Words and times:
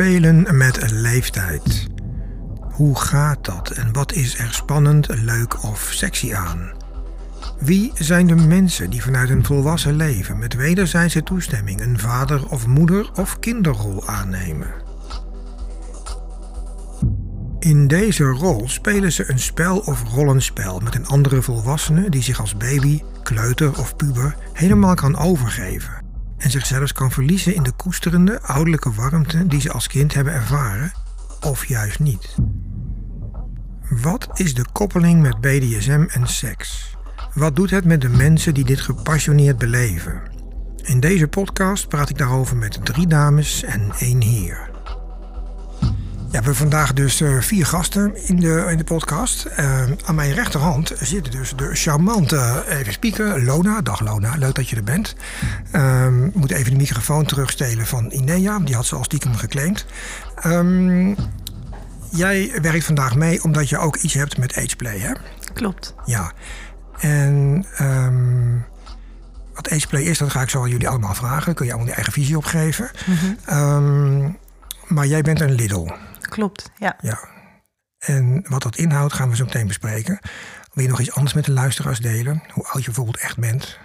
Spelen 0.00 0.56
met 0.56 0.90
leeftijd. 0.90 1.86
Hoe 2.60 2.98
gaat 2.98 3.44
dat 3.44 3.70
en 3.70 3.92
wat 3.92 4.12
is 4.12 4.38
er 4.38 4.52
spannend, 4.52 5.08
leuk 5.08 5.62
of 5.64 5.88
sexy 5.92 6.34
aan? 6.34 6.70
Wie 7.58 7.92
zijn 7.94 8.26
de 8.26 8.34
mensen 8.34 8.90
die 8.90 9.02
vanuit 9.02 9.30
een 9.30 9.44
volwassen 9.44 9.96
leven 9.96 10.38
met 10.38 10.54
wederzijdse 10.54 11.22
toestemming 11.22 11.80
een 11.80 11.98
vader 11.98 12.48
of 12.48 12.66
moeder 12.66 13.10
of 13.14 13.38
kinderrol 13.38 14.06
aannemen? 14.06 14.70
In 17.58 17.86
deze 17.86 18.24
rol 18.24 18.68
spelen 18.68 19.12
ze 19.12 19.30
een 19.30 19.38
spel 19.38 19.78
of 19.78 20.02
rollenspel 20.12 20.78
met 20.78 20.94
een 20.94 21.06
andere 21.06 21.42
volwassene 21.42 22.10
die 22.10 22.22
zich 22.22 22.40
als 22.40 22.56
baby, 22.56 23.02
kleuter 23.22 23.78
of 23.78 23.96
puber 23.96 24.36
helemaal 24.52 24.94
kan 24.94 25.16
overgeven 25.16 25.99
en 26.40 26.50
zichzelf 26.50 26.92
kan 26.92 27.10
verliezen 27.10 27.54
in 27.54 27.62
de 27.62 27.72
koesterende 27.72 28.42
ouderlijke 28.42 28.92
warmte 28.92 29.46
die 29.46 29.60
ze 29.60 29.72
als 29.72 29.86
kind 29.86 30.14
hebben 30.14 30.32
ervaren, 30.32 30.92
of 31.40 31.66
juist 31.66 31.98
niet. 31.98 32.36
Wat 33.88 34.28
is 34.34 34.54
de 34.54 34.64
koppeling 34.72 35.22
met 35.22 35.40
BDSM 35.40 36.04
en 36.08 36.26
seks? 36.26 36.96
Wat 37.34 37.56
doet 37.56 37.70
het 37.70 37.84
met 37.84 38.00
de 38.00 38.08
mensen 38.08 38.54
die 38.54 38.64
dit 38.64 38.80
gepassioneerd 38.80 39.58
beleven? 39.58 40.22
In 40.82 41.00
deze 41.00 41.28
podcast 41.28 41.88
praat 41.88 42.10
ik 42.10 42.18
daarover 42.18 42.56
met 42.56 42.84
drie 42.84 43.06
dames 43.06 43.62
en 43.62 43.92
één 43.98 44.22
heer. 44.22 44.69
Ja, 46.30 46.38
we 46.38 46.44
hebben 46.44 46.70
vandaag 46.70 46.92
dus 46.92 47.20
uh, 47.20 47.40
vier 47.40 47.66
gasten 47.66 48.26
in 48.26 48.36
de, 48.36 48.66
in 48.70 48.76
de 48.76 48.84
podcast. 48.84 49.46
Uh, 49.58 49.82
aan 50.04 50.14
mijn 50.14 50.32
rechterhand 50.32 50.92
zit 51.00 51.32
dus 51.32 51.52
de 51.56 51.74
charmante, 51.74 52.64
even 52.68 52.92
speaker, 52.92 53.44
Lona. 53.44 53.80
Dag 53.80 54.00
Lona, 54.00 54.34
leuk 54.36 54.54
dat 54.54 54.68
je 54.68 54.76
er 54.76 54.84
bent. 54.84 55.14
Um, 55.72 56.32
we 56.32 56.38
moeten 56.38 56.56
even 56.56 56.70
de 56.70 56.76
microfoon 56.76 57.24
terugstelen 57.24 57.86
van 57.86 58.10
Inea, 58.10 58.58
die 58.58 58.74
had 58.74 58.86
ze 58.86 58.94
al 58.94 59.04
stiekem 59.04 59.34
geclaimd. 59.34 59.86
Um, 60.46 61.16
jij 62.10 62.52
werkt 62.62 62.84
vandaag 62.84 63.14
mee 63.14 63.42
omdat 63.42 63.68
je 63.68 63.78
ook 63.78 63.96
iets 63.96 64.14
hebt 64.14 64.38
met 64.38 64.56
ageplay, 64.56 64.98
hè? 64.98 65.12
Klopt. 65.54 65.94
Ja. 66.04 66.32
En 66.98 67.64
um, 67.80 68.64
wat 69.54 69.70
ageplay 69.70 70.02
is, 70.02 70.18
dat 70.18 70.30
ga 70.30 70.42
ik 70.42 70.50
zo 70.50 70.62
aan 70.62 70.70
jullie 70.70 70.88
allemaal 70.88 71.14
vragen. 71.14 71.54
Kun 71.54 71.66
je 71.66 71.72
allemaal 71.72 71.90
je 71.90 71.96
eigen 71.96 72.12
visie 72.12 72.36
op 72.36 72.44
geven. 72.44 72.90
Mm 73.06 73.16
-hmm. 73.44 74.38
maar 74.86 75.06
jij 75.06 75.22
bent 75.22 75.40
een 75.40 75.52
Lidl. 75.52 75.86
Klopt, 76.30 76.70
ja. 76.78 76.96
ja. 77.00 77.18
En 77.98 78.44
wat 78.48 78.62
dat 78.62 78.76
inhoudt 78.76 79.12
gaan 79.12 79.30
we 79.30 79.36
zo 79.36 79.44
meteen 79.44 79.66
bespreken. 79.66 80.18
Wil 80.72 80.84
je 80.84 80.90
nog 80.90 81.00
iets 81.00 81.14
anders 81.14 81.34
met 81.34 81.44
de 81.44 81.52
luisteraars 81.52 81.98
delen? 81.98 82.42
Hoe 82.52 82.64
oud 82.64 82.78
je 82.78 82.84
bijvoorbeeld 82.84 83.18
echt 83.18 83.38
bent? 83.38 83.78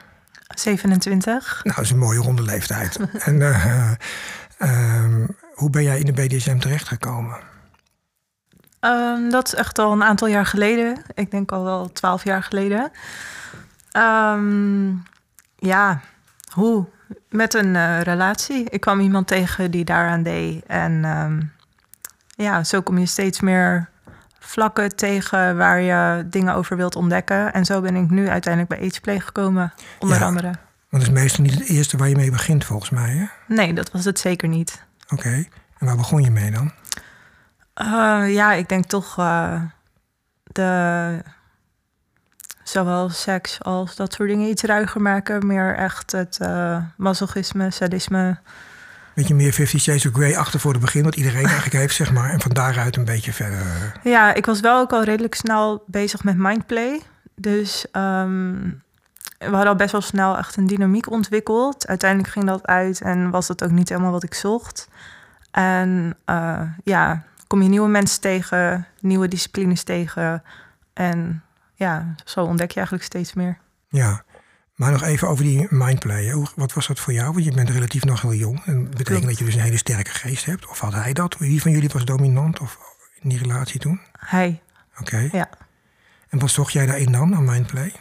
27. 0.56 1.60
Nou, 1.64 1.76
dat 1.76 1.86
is 1.86 1.92
een 1.92 1.98
mooie 1.98 2.20
ronde 2.20 2.42
leeftijd. 2.42 3.00
en 3.28 3.36
uh, 3.36 3.92
uh, 4.60 5.28
hoe 5.54 5.70
ben 5.70 5.84
jij 5.84 6.00
in 6.00 6.06
de 6.06 6.14
BDSM 6.14 6.58
terechtgekomen? 6.58 7.38
Um, 8.80 9.30
dat 9.30 9.48
is 9.48 9.56
echt 9.56 9.80
al 9.80 9.92
een 9.92 10.04
aantal 10.04 10.28
jaar 10.28 10.46
geleden. 10.46 10.98
Ik 11.14 11.32
denk 11.32 11.52
al 11.52 11.64
wel 11.64 11.92
twaalf 11.92 12.24
jaar 12.24 12.44
geleden. 12.44 12.92
Um, 13.98 15.04
ja, 15.56 16.02
hoe? 16.52 16.86
Met 17.30 17.54
een 17.54 17.76
uh, 17.76 18.02
relatie. 18.02 18.70
Ik 18.70 18.82
kwam 18.82 19.00
iemand 19.00 19.28
tegen 19.28 19.72
die 19.72 19.86
daaraan 19.86 20.24
deed. 20.24 20.66
En 20.66 21.06
um, 21.06 21.52
ja, 22.36 22.64
zo 22.64 22.82
kom 22.82 22.98
je 22.98 23.06
steeds 23.06 23.40
meer 23.40 23.90
vlakken 24.40 24.96
tegen 24.96 25.58
waar 25.58 25.82
je 25.82 26.26
dingen 26.30 26.54
over 26.54 26.78
wilt 26.78 26.96
ontdekken. 26.96 27.54
En 27.54 27.66
zo 27.66 27.82
ben 27.82 27.96
ik 27.96 28.10
nu 28.10 28.30
uiteindelijk 28.30 28.80
bij 28.80 28.90
Ageplay 28.90 29.20
gekomen, 29.20 29.74
onder 30.00 30.20
ja, 30.20 30.26
andere. 30.26 30.48
Want 30.90 31.04
dat 31.04 31.16
is 31.16 31.22
meestal 31.22 31.44
niet 31.44 31.54
het 31.54 31.68
eerste 31.68 31.98
waar 31.98 32.10
je 32.10 32.16
mee 32.16 32.32
begint, 32.32 32.66
volgens 32.66 32.90
mij, 32.90 33.10
hè? 33.10 33.26
Nee, 33.56 33.74
dat 33.74 33.92
was 33.92 34.06
het 34.06 34.20
zeker 34.20 34.48
niet. 34.48 34.84
Oké, 35.04 35.14
okay. 35.14 35.50
en 35.78 35.86
waar 35.86 35.96
begon 35.96 36.22
je 36.22 36.32
mee 36.32 36.52
dan? 36.52 36.72
Uh, 37.82 38.34
ja, 38.34 38.54
ik 38.54 38.70
denk 38.70 38.86
toch 38.86 39.20
uh, 39.20 39.62
de... 40.44 41.22
Zowel 42.64 43.10
seks 43.10 43.62
als 43.62 43.96
dat 43.96 44.14
soort 44.14 44.30
dingen 44.30 44.50
iets 44.50 44.64
ruiger 44.64 45.02
maken. 45.02 45.48
Meer 45.48 45.76
echt 45.76 46.12
het 46.12 46.38
uh, 46.42 46.78
masochisme, 46.98 47.72
sadisme 47.72 48.38
beetje 49.16 49.36
meer 49.36 49.54
Fifty 49.54 49.78
Shades 49.78 50.06
of 50.06 50.14
Grey 50.14 50.38
achter 50.38 50.60
voor 50.60 50.72
het 50.72 50.82
begin, 50.82 51.04
wat 51.04 51.16
iedereen 51.16 51.46
eigenlijk 51.46 51.76
heeft, 51.76 51.96
zeg 51.96 52.14
maar. 52.14 52.30
En 52.30 52.42
van 52.42 52.52
daaruit 52.52 52.96
een 52.96 53.06
beetje 53.06 53.34
verder. 53.34 54.00
Ja, 54.04 54.34
ik 54.34 54.46
was 54.46 54.60
wel 54.60 54.80
ook 54.80 54.92
al 54.92 55.04
redelijk 55.04 55.36
snel 55.36 55.84
bezig 55.88 56.24
met 56.24 56.38
mindplay. 56.38 57.02
Dus 57.36 57.86
um, 57.92 58.84
we 59.38 59.46
hadden 59.46 59.68
al 59.68 59.76
best 59.76 59.92
wel 59.92 60.02
snel 60.02 60.38
echt 60.38 60.58
een 60.58 60.68
dynamiek 60.68 61.12
ontwikkeld. 61.12 61.88
Uiteindelijk 61.88 62.32
ging 62.32 62.46
dat 62.46 62.66
uit 62.66 63.02
en 63.02 63.30
was 63.30 63.48
dat 63.48 63.64
ook 63.64 63.72
niet 63.72 63.90
helemaal 63.90 64.12
wat 64.12 64.24
ik 64.24 64.34
zocht. 64.34 64.88
En 65.52 66.18
uh, 66.26 66.62
ja, 66.84 67.24
kom 67.48 67.62
je 67.62 67.70
nieuwe 67.70 67.90
mensen 67.90 68.22
tegen, 68.22 68.88
nieuwe 69.00 69.28
disciplines 69.28 69.84
tegen. 69.84 70.44
En 70.94 71.44
ja, 71.74 72.16
zo 72.26 72.44
ontdek 72.44 72.70
je 72.70 72.76
eigenlijk 72.76 73.08
steeds 73.08 73.34
meer. 73.34 73.58
Ja, 73.90 74.24
maar 74.76 74.92
nog 74.92 75.04
even 75.04 75.28
over 75.28 75.44
die 75.44 75.68
mindplay. 75.70 76.48
Wat 76.56 76.74
was 76.74 76.88
dat 76.88 77.00
voor 77.00 77.14
jou? 77.14 77.34
Want 77.34 77.46
je 77.46 77.52
bent 77.52 77.70
relatief 77.70 78.04
nog 78.04 78.22
heel 78.22 78.34
jong. 78.34 78.66
En 78.66 78.74
dat 78.74 78.90
betekent 78.90 79.08
Klopt. 79.08 79.26
dat 79.26 79.38
je 79.38 79.46
dus 79.46 79.56
een 79.56 79.62
hele 79.62 79.78
sterke 79.78 80.12
geest 80.12 80.46
hebt. 80.46 80.68
Of 80.68 80.80
had 80.80 80.94
hij 80.94 81.14
dat? 81.14 81.38
Wie 81.38 81.62
van 81.62 81.72
jullie 81.72 81.90
was 81.94 82.06
dominant 82.06 82.60
of 82.60 82.78
in 83.22 83.30
die 83.30 83.40
relatie 83.40 83.80
toen? 83.80 84.02
Hij. 84.20 84.62
Oké. 84.92 85.02
Okay. 85.02 85.30
Ja. 85.32 85.50
En 86.30 86.40
wat 86.40 86.50
zocht 86.50 86.74
jij 86.74 86.86
daarin 86.86 87.12
dan, 87.12 87.36
aan 87.36 87.46
mindplay? 87.46 87.94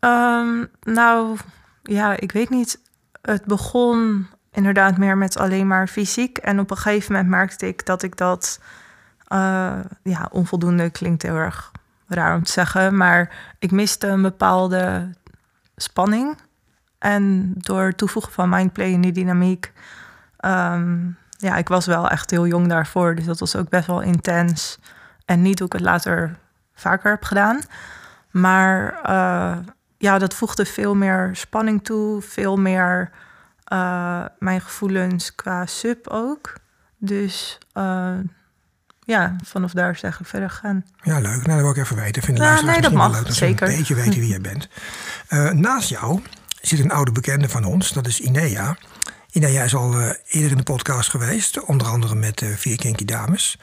Um, 0.00 0.70
nou, 0.82 1.36
ja, 1.82 2.16
ik 2.16 2.32
weet 2.32 2.50
niet. 2.50 2.80
Het 3.22 3.44
begon 3.44 4.26
inderdaad 4.52 4.98
meer 4.98 5.18
met 5.18 5.38
alleen 5.38 5.66
maar 5.66 5.88
fysiek. 5.88 6.38
En 6.38 6.60
op 6.60 6.70
een 6.70 6.76
gegeven 6.76 7.12
moment 7.12 7.30
merkte 7.30 7.66
ik 7.66 7.86
dat 7.86 8.02
ik 8.02 8.16
dat... 8.16 8.60
Uh, 9.28 9.78
ja, 10.02 10.28
onvoldoende 10.30 10.90
klinkt 10.90 11.22
heel 11.22 11.34
erg 11.34 11.70
raar 12.06 12.36
om 12.36 12.42
te 12.42 12.52
zeggen. 12.52 12.96
Maar 12.96 13.54
ik 13.58 13.70
miste 13.70 14.06
een 14.06 14.22
bepaalde 14.22 15.10
spanning. 15.76 16.38
En 16.98 17.54
door 17.56 17.92
toevoegen 17.94 18.32
van 18.32 18.48
mindplay 18.48 18.92
en 18.92 19.00
die 19.00 19.12
dynamiek. 19.12 19.72
Um, 20.44 21.16
ja, 21.30 21.56
ik 21.56 21.68
was 21.68 21.86
wel 21.86 22.08
echt 22.08 22.30
heel 22.30 22.46
jong 22.46 22.68
daarvoor. 22.68 23.14
Dus 23.14 23.24
dat 23.24 23.38
was 23.38 23.56
ook 23.56 23.68
best 23.68 23.86
wel 23.86 24.00
intens. 24.00 24.78
En 25.24 25.42
niet 25.42 25.58
hoe 25.58 25.66
ik 25.66 25.72
het 25.72 25.82
later 25.82 26.38
vaker 26.74 27.10
heb 27.10 27.24
gedaan. 27.24 27.60
Maar 28.30 29.00
uh, 29.10 29.56
ja, 29.98 30.18
dat 30.18 30.34
voegde 30.34 30.64
veel 30.64 30.94
meer 30.94 31.30
spanning 31.32 31.84
toe. 31.84 32.22
Veel 32.22 32.56
meer 32.56 33.10
uh, 33.72 34.24
mijn 34.38 34.60
gevoelens 34.60 35.34
qua 35.34 35.66
sub 35.66 36.08
ook. 36.08 36.52
Dus 36.98 37.58
uh, 37.74 38.18
ja, 39.04 39.36
vanaf 39.44 39.72
daar 39.72 39.90
is 39.90 40.02
eigenlijk 40.02 40.32
verder 40.32 40.50
gegaan. 40.50 40.84
Ja, 41.02 41.18
leuk. 41.18 41.46
Nou, 41.46 41.46
dat 41.46 41.60
wil 41.60 41.70
ik 41.70 41.76
even 41.76 41.96
weten. 41.96 42.22
Vind 42.22 42.38
ja, 42.38 42.60
nee, 42.60 42.80
dat 42.80 42.92
mag, 42.92 43.12
leuk, 43.12 43.26
dat 43.26 43.34
zeker. 43.34 43.68
een 43.68 43.76
beetje 43.76 43.94
weten 43.94 44.20
wie 44.20 44.28
jij 44.36 44.40
bent. 44.40 44.68
Uh, 45.28 45.50
naast 45.50 45.88
jou 45.88 46.20
zit 46.60 46.78
een 46.78 46.90
oude 46.90 47.12
bekende 47.12 47.48
van 47.48 47.64
ons, 47.64 47.90
dat 47.90 48.06
is 48.06 48.20
Inea. 48.20 48.76
Inea 49.30 49.62
is 49.62 49.74
al 49.74 50.00
uh, 50.00 50.10
eerder 50.28 50.50
in 50.50 50.56
de 50.56 50.62
podcast 50.62 51.10
geweest, 51.10 51.64
onder 51.64 51.86
andere 51.86 52.14
met 52.14 52.40
uh, 52.40 52.56
Vier 52.56 52.76
Kinky 52.76 53.04
Dames. 53.04 53.58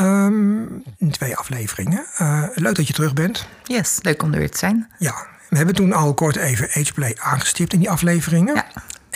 Um, 0.00 0.82
in 0.98 1.10
twee 1.10 1.36
afleveringen. 1.36 2.06
leuk 2.54 2.74
dat 2.74 2.86
je 2.86 2.92
terug 2.92 3.12
bent. 3.12 3.46
Yes, 3.64 3.98
leuk 4.02 4.22
om 4.22 4.32
er 4.32 4.38
weer 4.38 4.50
te 4.50 4.58
zijn. 4.58 4.90
Ja, 4.98 5.26
we 5.48 5.56
hebben 5.56 5.74
toen 5.74 5.92
al 5.92 6.14
kort 6.14 6.36
even 6.36 6.68
Ageplay 6.68 7.16
aangestipt 7.18 7.72
in 7.72 7.78
die 7.78 7.90
afleveringen. 7.90 8.54
Ja. 8.54 8.66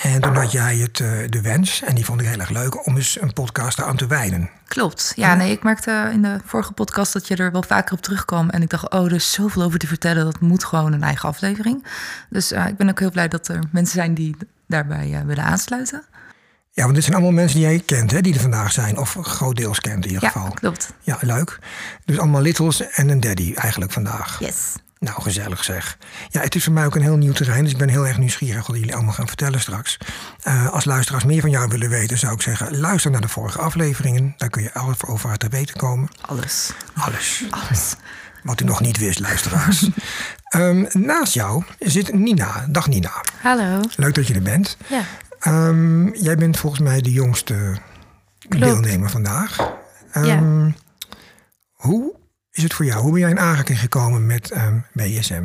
En 0.02 0.20
toen 0.20 0.36
had 0.36 0.52
jij 0.52 0.76
het, 0.76 0.96
de 1.32 1.40
wens, 1.42 1.82
en 1.82 1.94
die 1.94 2.04
vond 2.04 2.20
ik 2.20 2.26
heel 2.26 2.38
erg 2.38 2.48
leuk, 2.48 2.86
om 2.86 2.96
eens 2.96 3.20
een 3.20 3.32
podcast 3.32 3.80
aan 3.80 3.96
te 3.96 4.06
wijden. 4.06 4.50
Klopt. 4.68 5.12
Ja, 5.16 5.34
nee, 5.34 5.50
ik 5.50 5.62
merkte 5.62 6.10
in 6.12 6.22
de 6.22 6.40
vorige 6.44 6.72
podcast 6.72 7.12
dat 7.12 7.28
je 7.28 7.36
er 7.36 7.52
wel 7.52 7.62
vaker 7.62 7.92
op 7.92 8.00
terugkwam. 8.00 8.50
En 8.50 8.62
ik 8.62 8.68
dacht, 8.68 8.90
oh, 8.90 9.04
er 9.04 9.12
is 9.12 9.32
zoveel 9.32 9.62
over 9.62 9.78
te 9.78 9.86
vertellen. 9.86 10.24
Dat 10.24 10.40
moet 10.40 10.64
gewoon 10.64 10.92
een 10.92 11.02
eigen 11.02 11.28
aflevering. 11.28 11.86
Dus 12.28 12.52
uh, 12.52 12.66
ik 12.66 12.76
ben 12.76 12.88
ook 12.88 12.98
heel 12.98 13.10
blij 13.10 13.28
dat 13.28 13.48
er 13.48 13.58
mensen 13.70 13.94
zijn 13.94 14.14
die 14.14 14.36
daarbij 14.66 15.08
uh, 15.08 15.20
willen 15.20 15.44
aansluiten. 15.44 16.04
Ja, 16.70 16.82
want 16.82 16.94
dit 16.94 17.04
zijn 17.04 17.16
allemaal 17.16 17.34
mensen 17.34 17.58
die 17.58 17.66
jij 17.68 17.80
kent, 17.80 18.10
hè, 18.10 18.20
die 18.20 18.34
er 18.34 18.40
vandaag 18.40 18.72
zijn. 18.72 18.98
Of 18.98 19.16
groot 19.20 19.56
deels 19.56 19.80
kent 19.80 20.04
in 20.04 20.10
ieder 20.10 20.22
ja, 20.22 20.30
geval. 20.30 20.50
klopt. 20.50 20.92
Ja, 21.00 21.18
leuk. 21.20 21.58
Dus 22.04 22.18
allemaal 22.18 22.42
littles 22.42 22.90
en 22.90 23.08
een 23.08 23.20
daddy 23.20 23.54
eigenlijk 23.54 23.92
vandaag. 23.92 24.38
Yes. 24.38 24.74
Nou, 25.00 25.22
gezellig 25.22 25.64
zeg. 25.64 25.98
Ja, 26.28 26.40
het 26.40 26.54
is 26.54 26.64
voor 26.64 26.72
mij 26.72 26.84
ook 26.86 26.94
een 26.94 27.02
heel 27.02 27.16
nieuw 27.16 27.32
terrein, 27.32 27.62
dus 27.62 27.72
ik 27.72 27.78
ben 27.78 27.88
heel 27.88 28.06
erg 28.06 28.18
nieuwsgierig 28.18 28.66
wat 28.66 28.76
jullie 28.76 28.94
allemaal 28.94 29.12
gaan 29.12 29.26
vertellen 29.26 29.60
straks. 29.60 29.98
Uh, 30.48 30.68
als 30.68 30.84
luisteraars 30.84 31.24
meer 31.24 31.40
van 31.40 31.50
jou 31.50 31.68
willen 31.68 31.88
weten, 31.90 32.18
zou 32.18 32.32
ik 32.34 32.42
zeggen, 32.42 32.78
luister 32.78 33.10
naar 33.10 33.20
de 33.20 33.28
vorige 33.28 33.58
afleveringen. 33.58 34.34
Daar 34.36 34.48
kun 34.50 34.62
je 34.62 34.74
alles 34.74 35.04
over 35.04 35.36
te 35.38 35.48
weten 35.48 35.76
komen. 35.76 36.08
Alles. 36.20 36.70
Alles. 36.94 37.44
Alles. 37.50 37.94
Wat 38.42 38.60
u 38.60 38.64
nog 38.64 38.80
niet 38.80 38.98
wist, 38.98 39.20
luisteraars. 39.20 39.88
um, 40.56 40.86
naast 41.06 41.32
jou 41.34 41.64
zit 41.78 42.14
Nina. 42.14 42.66
Dag 42.70 42.86
Nina. 42.88 43.12
Hallo. 43.42 43.80
Leuk 43.96 44.14
dat 44.14 44.26
je 44.26 44.34
er 44.34 44.42
bent. 44.42 44.76
Ja. 44.86 45.02
Um, 45.68 46.14
jij 46.14 46.36
bent 46.36 46.56
volgens 46.58 46.82
mij 46.82 47.00
de 47.00 47.12
jongste 47.12 47.76
Klopt. 48.48 48.64
deelnemer 48.64 49.10
vandaag. 49.10 49.58
Um, 50.16 50.24
Ja. 50.24 50.72
Hoe 51.72 52.14
het 52.62 52.74
voor 52.74 52.84
jou? 52.84 53.02
Hoe 53.02 53.12
ben 53.12 53.20
jij 53.20 53.30
in 53.30 53.38
aanraking 53.38 53.80
gekomen 53.80 54.26
met 54.26 54.56
um, 54.56 54.84
BSM? 54.92 55.44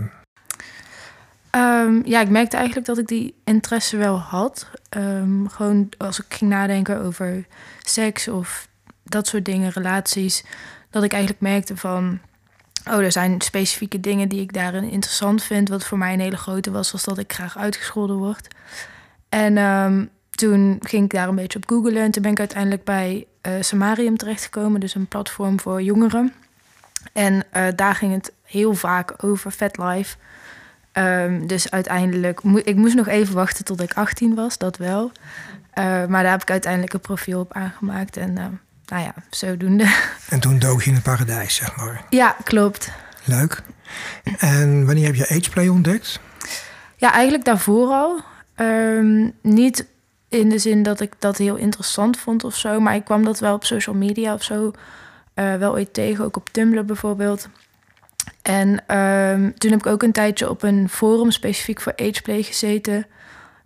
Ehm, 1.50 2.01
ja, 2.06 2.21
ik 2.21 2.29
merkte 2.29 2.57
eigenlijk 2.57 2.85
dat 2.85 2.97
ik 2.97 3.07
die 3.07 3.33
interesse 3.44 3.97
wel 3.97 4.19
had. 4.19 4.69
Ehm, 4.89 5.45
gewoon 5.45 5.89
als 5.97 6.19
ik 6.19 6.25
ging 6.29 6.51
nadenken 6.51 7.01
over 7.01 7.45
seks 7.83 8.27
of 8.27 8.67
dat 9.03 9.27
soort 9.27 9.45
dingen, 9.45 9.71
relaties, 9.71 10.44
dat 10.89 11.03
ik 11.03 11.12
eigenlijk 11.12 11.41
merkte 11.41 11.77
van, 11.77 12.19
oh, 12.88 13.00
er 13.00 13.12
zijn 13.12 13.41
specifieke 13.41 14.00
dingen 14.00 14.29
die 14.29 14.41
ik 14.41 14.53
daarin 14.53 14.89
interessant 14.89 15.44
vind. 15.44 15.69
Wat 15.69 15.85
voor 15.85 15.97
mij 15.97 16.13
een 16.13 16.19
hele 16.19 16.38
grote 16.38 16.71
was, 16.71 16.91
was 16.91 17.03
dat 17.03 17.17
ik 17.17 17.33
graag 17.33 17.57
uitgescholden 17.57 18.15
word. 18.15 18.47
En 19.29 19.57
ehm, 19.57 20.06
toen 20.29 20.79
ging 20.81 21.03
ik 21.03 21.12
daar 21.12 21.27
een 21.27 21.35
beetje 21.35 21.57
op 21.57 21.69
googlen 21.69 22.01
en 22.01 22.12
toen 22.12 22.21
ben 22.21 22.31
ik 22.31 22.39
uiteindelijk 22.39 22.83
bij 22.83 23.25
uh, 23.47 23.53
Samarium 23.59 24.17
terechtgekomen, 24.17 24.79
dus 24.79 24.95
een 24.95 25.07
platform 25.07 25.59
voor 25.59 25.81
jongeren. 25.81 26.33
En 27.13 27.34
uh, 27.34 27.68
daar 27.75 27.96
ging 27.96 28.13
het 28.13 28.31
heel 28.44 28.74
vaak 28.74 29.24
over 29.24 29.52
FetLife. 29.52 30.16
Um, 30.94 31.48
dus 31.48 31.72
uiteindelijk, 31.72 32.44
mo 32.44 32.60
ik 32.63 32.75
moest 32.75 32.96
nog 32.96 33.07
even 33.07 33.36
wachten 33.36 33.66
tot 33.66 33.81
ik 33.81 33.94
18 33.94 34.36
was, 34.36 34.57
dat 34.57 34.78
wel. 34.78 35.12
Uh, 35.78 36.06
maar 36.06 36.24
daar 36.24 36.31
heb 36.31 36.42
ik 36.42 36.52
uiteindelijk 36.52 36.94
een 36.94 37.00
profiel 37.00 37.40
op 37.40 37.54
aangemaakt 37.54 38.18
en 38.18 38.30
uh, 38.30 38.46
nou 38.86 39.04
ja, 39.04 39.13
zodoende. 39.30 39.96
En 40.30 40.40
toen 40.40 40.60
dook 40.60 40.81
je 40.81 40.90
in 40.90 40.96
het 40.96 41.04
paradijs, 41.04 41.56
zeg 41.56 41.75
maar. 41.75 42.06
Ja, 42.10 42.36
klopt. 42.44 42.92
Leuk. 43.24 43.63
En 44.38 44.86
wanneer 44.86 45.06
heb 45.06 45.16
je 45.16 45.30
Ageplay 45.30 45.68
ontdekt? 45.68 46.19
Ja, 46.96 47.12
eigenlijk 47.12 47.46
daarvoor 47.46 47.88
al. 47.88 48.22
Um, 48.56 49.31
niet 49.42 49.86
in 50.30 50.50
de 50.50 50.58
zin 50.58 50.84
dat 50.84 51.00
ik 51.00 51.13
dat 51.19 51.38
heel 51.38 51.56
interessant 51.56 52.18
vond 52.18 52.44
of 52.44 52.56
zo, 52.56 52.80
maar 52.80 52.96
ik 52.96 53.06
kwam 53.06 53.24
dat 53.24 53.40
wel 53.40 53.54
op 53.54 53.66
social 53.66 53.96
media 53.96 54.34
of 54.34 54.44
zo 54.44 54.72
uh, 55.36 55.56
wel 55.56 55.72
ooit 55.72 55.94
tegen, 55.94 56.26
ook 56.26 56.38
op 56.38 56.50
Tumblr 56.50 56.86
bijvoorbeeld. 56.86 57.50
En 58.42 58.98
um, 58.98 59.58
toen 59.58 59.72
heb 59.72 59.80
ik 59.80 59.86
ook 59.86 60.04
een 60.04 60.12
tijdje 60.12 60.50
op 60.50 60.64
een 60.64 60.90
forum 60.90 61.32
specifiek 61.32 61.82
voor 61.82 61.94
ageplay 61.96 62.44
gezeten. 62.44 63.06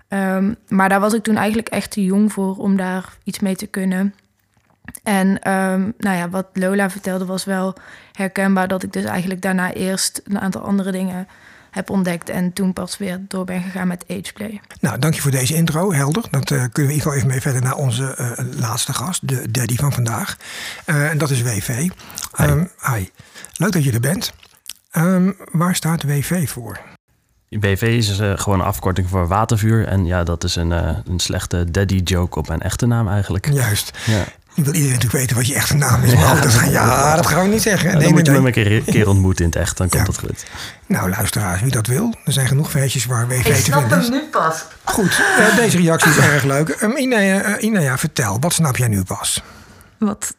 Um, 0.09 0.55
maar 0.67 0.89
daar 0.89 0.99
was 0.99 1.13
ik 1.13 1.23
toen 1.23 1.35
eigenlijk 1.35 1.69
echt 1.69 1.91
te 1.91 2.03
jong 2.03 2.31
voor 2.31 2.57
om 2.57 2.77
daar 2.77 3.17
iets 3.23 3.39
mee 3.39 3.55
te 3.55 3.67
kunnen. 3.67 4.15
En 5.03 5.27
um, 5.27 5.93
nou 5.97 6.17
ja, 6.17 6.29
wat 6.29 6.47
Lola 6.53 6.89
vertelde 6.89 7.25
was 7.25 7.45
wel 7.45 7.75
herkenbaar 8.11 8.67
dat 8.67 8.83
ik 8.83 8.93
dus 8.93 9.03
eigenlijk 9.03 9.41
daarna 9.41 9.73
eerst 9.73 10.21
een 10.25 10.39
aantal 10.39 10.61
andere 10.61 10.91
dingen 10.91 11.27
heb 11.71 11.89
ontdekt 11.89 12.29
en 12.29 12.53
toen 12.53 12.73
pas 12.73 12.97
weer 12.97 13.19
door 13.27 13.45
ben 13.45 13.61
gegaan 13.61 13.87
met 13.87 14.05
ageplay. 14.09 14.61
Nou, 14.79 14.99
dank 14.99 15.13
je 15.13 15.21
voor 15.21 15.31
deze 15.31 15.55
intro, 15.55 15.93
helder. 15.93 16.23
Dat 16.31 16.51
uh, 16.51 16.57
kunnen 16.57 16.71
we 16.73 16.81
in 16.81 16.89
ieder 16.89 17.01
geval 17.01 17.13
even 17.13 17.27
mee 17.27 17.41
verder 17.41 17.61
naar 17.61 17.75
onze 17.75 18.15
uh, 18.19 18.59
laatste 18.59 18.93
gast, 18.93 19.27
de 19.27 19.51
daddy 19.51 19.75
van 19.75 19.93
vandaag. 19.93 20.37
Uh, 20.85 21.09
en 21.09 21.17
dat 21.17 21.29
is 21.29 21.41
WV. 21.41 21.89
Hi. 22.37 22.45
Um, 22.45 22.69
hi. 22.93 23.09
Leuk 23.53 23.71
dat 23.71 23.83
je 23.83 23.91
er 23.91 23.99
bent. 23.99 24.33
Um, 24.91 25.35
waar 25.51 25.75
staat 25.75 26.03
WV 26.03 26.49
voor? 26.49 26.79
WV 27.49 27.81
is 27.81 28.19
uh, 28.19 28.37
gewoon 28.37 28.59
een 28.59 28.65
afkorting 28.65 29.09
voor 29.09 29.27
watervuur. 29.27 29.87
En 29.87 30.05
ja, 30.05 30.23
dat 30.23 30.43
is 30.43 30.55
een, 30.55 30.71
uh, 30.71 30.97
een 31.05 31.19
slechte 31.19 31.71
daddy 31.71 32.01
joke 32.03 32.39
op 32.39 32.47
mijn 32.47 32.61
echte 32.61 32.85
naam 32.85 33.07
eigenlijk. 33.07 33.51
Juist. 33.53 33.97
Ja. 34.05 34.23
Nu 34.53 34.63
wil 34.63 34.73
iedereen 34.73 34.95
natuurlijk 34.95 35.21
weten 35.21 35.35
wat 35.35 35.47
je 35.47 35.55
echte 35.55 35.75
naam 35.75 36.03
is. 36.03 36.13
Maar 36.13 36.23
ja, 36.23 36.41
dat, 36.41 36.53
gaan, 36.53 36.71
ja, 36.71 37.15
dat 37.15 37.27
gaan 37.27 37.43
we 37.43 37.49
niet 37.49 37.61
zeggen. 37.61 37.89
Ja, 37.89 37.95
nee, 37.95 38.03
dan 38.03 38.13
moet 38.13 38.25
je 38.25 38.31
me 38.31 38.77
een 38.77 38.83
keer 38.83 39.07
ontmoeten 39.07 39.45
in 39.45 39.51
het 39.51 39.59
echt, 39.59 39.77
dan 39.77 39.89
komt 39.89 40.05
dat 40.05 40.19
goed. 40.19 40.45
Nou, 40.85 41.09
luisteraars, 41.09 41.61
wie 41.61 41.71
dat 41.71 41.87
wil. 41.87 42.13
Er 42.25 42.31
zijn 42.31 42.47
genoeg 42.47 42.69
feestjes 42.69 43.05
waar 43.05 43.27
WV 43.27 43.43
te 43.43 43.53
vinden 43.53 43.57
Ik 43.57 43.63
snap 43.63 44.01
hem 44.01 44.11
nu 44.11 44.21
pas. 44.31 44.65
Goed, 44.83 45.21
uh, 45.39 45.55
deze 45.55 45.77
reactie 45.77 46.09
is 46.09 46.17
erg 46.33 46.43
leuk. 46.43 46.81
Um, 46.81 46.97
Inea, 46.97 47.45
uh, 47.45 47.63
Inea, 47.63 47.97
vertel, 47.97 48.39
wat 48.39 48.53
snap 48.53 48.77
jij 48.77 48.87
nu 48.87 49.03
pas? 49.03 49.43
Wat? 49.97 50.35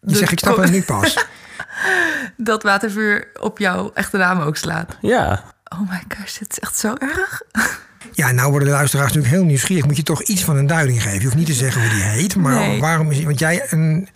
Je 0.00 0.16
zegt, 0.16 0.32
ik 0.32 0.38
snap 0.38 0.56
hem 0.56 0.70
nu 0.70 0.82
pas. 0.82 1.16
dat 2.36 2.62
watervuur 2.62 3.28
op 3.40 3.58
jouw 3.58 3.90
echte 3.94 4.16
naam 4.16 4.40
ook 4.40 4.56
slaat. 4.56 4.96
Ja. 5.00 5.44
Oh 5.68 5.90
my 5.90 6.02
gosh, 6.18 6.38
dit 6.38 6.50
is 6.50 6.58
echt 6.58 6.78
zo 6.78 6.94
erg. 6.98 7.42
Ja, 8.12 8.30
nou 8.30 8.50
worden 8.50 8.68
de 8.68 8.74
luisteraars 8.74 9.12
natuurlijk 9.12 9.34
heel 9.34 9.44
nieuwsgierig. 9.44 9.86
Moet 9.86 9.96
je 9.96 10.02
toch 10.02 10.22
iets 10.22 10.44
van 10.44 10.56
een 10.56 10.66
duiding 10.66 11.02
geven. 11.02 11.18
Je 11.18 11.24
hoeft 11.24 11.36
niet 11.36 11.46
te 11.46 11.52
zeggen 11.52 11.80
hoe 11.80 11.90
die 11.90 12.02
heet. 12.02 12.36
Maar 12.36 12.54
nee. 12.54 12.80
waarom 12.80 13.10
is. 13.10 13.22
Want 13.22 13.38
jij 13.38 13.60
en 13.60 14.08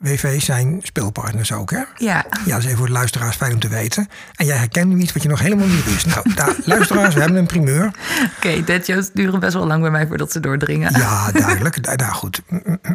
WV 0.00 0.40
zijn 0.40 0.80
speelpartners 0.82 1.52
ook, 1.52 1.70
hè? 1.70 1.82
Ja. 1.96 2.26
Ja, 2.44 2.44
dat 2.44 2.58
is 2.58 2.64
even 2.64 2.76
voor 2.76 2.86
de 2.86 2.92
luisteraars 2.92 3.36
fijn 3.36 3.52
om 3.52 3.58
te 3.58 3.68
weten. 3.68 4.08
En 4.34 4.46
jij 4.46 4.56
herkent 4.56 4.88
nu 4.88 4.98
iets 4.98 5.12
wat 5.12 5.22
je 5.22 5.28
nog 5.28 5.40
helemaal 5.40 5.66
niet 5.66 5.84
wist. 5.84 6.06
Nou, 6.06 6.34
daar, 6.34 6.56
luisteraars, 6.64 7.14
we 7.14 7.20
hebben 7.20 7.38
een 7.38 7.46
primeur. 7.46 7.86
Oké, 7.86 8.30
okay, 8.36 8.64
deadjokes 8.64 9.10
duren 9.12 9.40
best 9.40 9.54
wel 9.54 9.66
lang 9.66 9.80
bij 9.80 9.90
mij 9.90 10.06
voordat 10.06 10.32
ze 10.32 10.40
doordringen. 10.40 10.98
Ja, 10.98 11.32
duidelijk. 11.32 11.98
Daar 11.98 12.14
goed. 12.14 12.42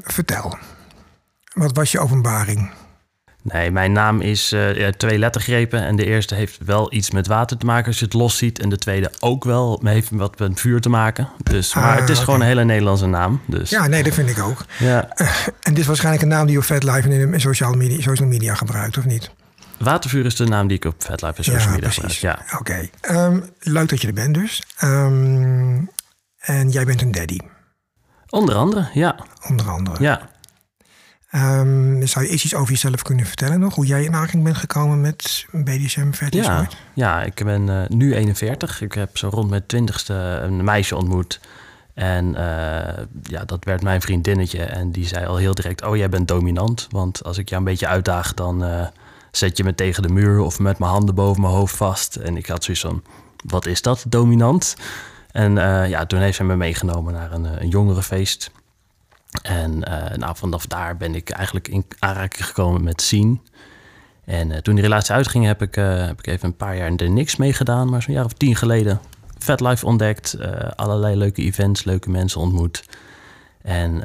Vertel. 0.04 0.58
Wat 1.54 1.76
was 1.76 1.92
je 1.92 2.00
openbaring? 2.00 2.70
Nee, 3.54 3.72
mijn 3.72 3.92
naam 3.92 4.22
is 4.22 4.54
uh, 4.54 4.76
ja, 4.76 4.92
twee 4.92 5.18
lettergrepen. 5.18 5.84
En 5.84 5.96
de 5.96 6.06
eerste 6.06 6.36
heeft 6.36 6.58
wel 6.66 6.94
iets 6.94 7.12
met 7.12 7.28
water 7.28 7.58
te 7.58 7.66
maken 7.66 7.88
als 7.88 8.00
je 8.00 8.06
het 8.06 8.14
los 8.14 8.38
ziet. 8.38 8.60
En 8.60 8.70
de 8.70 8.78
tweede 8.78 9.12
ook 9.20 9.44
wel. 9.44 9.80
Maar 9.82 9.94
heeft 9.94 10.10
wat 10.12 10.40
met 10.40 10.60
vuur 10.60 10.82
te 10.82 10.90
maken. 10.90 11.30
Dus, 11.44 11.74
maar 11.74 11.84
ah, 11.84 12.00
het 12.00 12.10
is 12.10 12.10
okay. 12.10 12.26
gewoon 12.26 12.42
een 12.42 12.48
hele 12.48 12.64
Nederlandse 12.64 13.06
naam. 13.06 13.42
Dus. 13.48 13.70
Ja, 13.70 13.88
nee, 13.88 14.04
dat 14.04 14.14
vind 14.14 14.30
ik 14.30 14.40
ook. 14.40 14.66
Ja. 14.80 15.10
Uh, 15.22 15.28
en 15.48 15.74
dit 15.74 15.78
is 15.78 15.86
waarschijnlijk 15.86 16.24
een 16.24 16.30
naam 16.30 16.46
die 16.46 16.54
je 16.54 16.60
op 16.60 16.66
FetLife 16.66 17.10
en 17.10 17.34
in 17.34 17.42
social 17.42 17.74
media, 17.74 18.02
social 18.02 18.28
media 18.28 18.56
gebruikt, 18.56 18.98
of 18.98 19.06
niet? 19.06 19.32
Watervuur 19.78 20.26
is 20.26 20.36
de 20.36 20.46
naam 20.46 20.68
die 20.68 20.78
ik 20.78 20.86
op 20.86 20.96
FetLife 20.98 21.38
en 21.38 21.44
social 21.44 21.64
ja, 21.64 21.70
media 21.70 21.90
precies. 21.90 22.18
gebruik. 22.18 22.50
Ja, 22.50 22.58
oké. 22.58 22.90
Okay. 23.02 23.26
Um, 23.26 23.50
leuk 23.60 23.90
dat 23.90 24.02
je 24.02 24.08
er 24.08 24.14
bent 24.14 24.34
dus. 24.34 24.64
Um, 24.84 25.90
en 26.40 26.70
jij 26.70 26.86
bent 26.86 27.02
een 27.02 27.12
daddy. 27.12 27.40
Onder 28.30 28.56
andere, 28.56 28.90
ja. 28.94 29.16
Onder 29.50 29.70
andere. 29.70 30.04
Ja. 30.04 30.30
Um, 31.36 32.08
zou 32.08 32.26
je 32.26 32.32
iets 32.32 32.56
over 32.56 32.72
jezelf 32.72 33.02
kunnen 33.02 33.26
vertellen 33.26 33.60
nog? 33.60 33.76
Hoe 33.76 33.86
jij 33.86 34.04
in 34.04 34.14
aanraking 34.14 34.44
bent 34.44 34.58
gekomen 34.58 35.02
met 35.02 35.46
BDSM 35.52 36.12
fetish 36.12 36.46
ja, 36.46 36.68
ja, 36.94 37.24
ik 37.24 37.44
ben 37.44 37.68
uh, 37.68 37.82
nu 37.88 38.16
41. 38.16 38.82
Ik 38.82 38.94
heb 38.94 39.18
zo 39.18 39.30
rond 39.30 39.50
mijn 39.50 39.66
twintigste 39.66 40.14
een 40.14 40.64
meisje 40.64 40.96
ontmoet. 40.96 41.40
En 41.94 42.26
uh, 42.26 42.38
ja, 43.24 43.46
dat 43.46 43.64
werd 43.64 43.82
mijn 43.82 44.02
vriendinnetje. 44.02 44.64
En 44.64 44.92
die 44.92 45.08
zei 45.08 45.26
al 45.26 45.38
heel 45.38 45.54
direct, 45.54 45.84
oh 45.84 45.96
jij 45.96 46.10
bent 46.10 46.28
dominant. 46.28 46.88
Want 46.90 47.24
als 47.24 47.38
ik 47.38 47.50
jou 47.50 47.62
een 47.62 47.68
beetje 47.68 47.88
uitdaag, 47.88 48.34
dan 48.34 48.64
uh, 48.64 48.88
zet 49.32 49.58
je 49.58 49.64
me 49.64 49.76
tegen 49.76 50.04
de 50.04 50.10
muur... 50.10 50.40
of 50.40 50.60
met 50.60 50.80
mijn 50.80 50.92
handen 50.92 51.16
boven 51.16 51.42
mijn 51.42 51.54
hoofd 51.54 51.76
vast. 51.76 52.16
En 52.16 52.38
ik 52.38 52.46
had 52.46 52.64
zoiets 52.64 52.84
van, 52.84 53.04
wat 53.46 53.66
is 53.66 53.82
dat, 53.82 54.06
dominant? 54.08 54.76
En 55.32 55.56
ja, 55.90 56.06
toen 56.06 56.20
heeft 56.20 56.38
ze 56.38 56.44
me 56.44 56.56
meegenomen 56.56 57.14
naar 57.14 57.32
een, 57.32 57.62
een 57.62 57.70
jongerenfeest... 57.70 58.52
En 59.42 59.80
nou, 60.16 60.36
vanaf 60.36 60.66
daar 60.66 60.98
ben 60.98 61.16
ik 61.16 61.30
eigenlijk 61.30 61.68
in 61.68 61.86
aanraking 62.00 62.46
gekomen 62.46 62.84
met 62.84 63.02
zien. 63.02 63.42
En 64.26 64.50
uh, 64.50 64.58
toen 64.58 64.76
die 64.76 64.84
relatie 64.84 65.16
uitging, 65.16 65.46
heb 65.46 65.62
ik, 65.62 65.78
uh, 65.78 66.06
heb 66.06 66.20
ik 66.20 66.28
even 66.28 66.48
een 66.48 66.56
paar 66.56 66.78
jaar 66.78 66.96
er 66.96 67.10
niks 67.10 67.36
mee 67.36 67.54
gedaan. 67.54 67.90
Maar 67.90 68.02
zo'n 68.02 68.14
jaar 68.14 68.26
of 68.26 68.34
tien 68.34 68.56
geleden 68.56 69.00
Vet 69.38 69.60
Life 69.60 69.86
ontdekt. 69.86 70.38
allerlei 70.76 71.16
leuke 71.16 71.42
events, 71.42 71.84
leuke 71.84 72.10
mensen 72.10 72.42
ontmoet. 72.42 72.84
En 73.62 74.04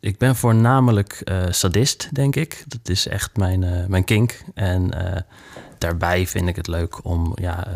ik 0.00 0.18
ben 0.18 0.36
voornamelijk 0.36 1.32
sadist, 1.50 2.14
denk 2.14 2.36
ik. 2.36 2.64
Dat 2.66 2.88
is 2.88 3.08
echt 3.08 3.36
mijn, 3.36 3.84
mijn 3.88 4.04
kink. 4.04 4.42
En 4.54 4.90
daarbij 5.78 6.26
vind 6.26 6.48
ik 6.48 6.56
het 6.56 6.66
leuk 6.66 7.04
om 7.04 7.32
ja, 7.40 7.66
uh, 7.66 7.74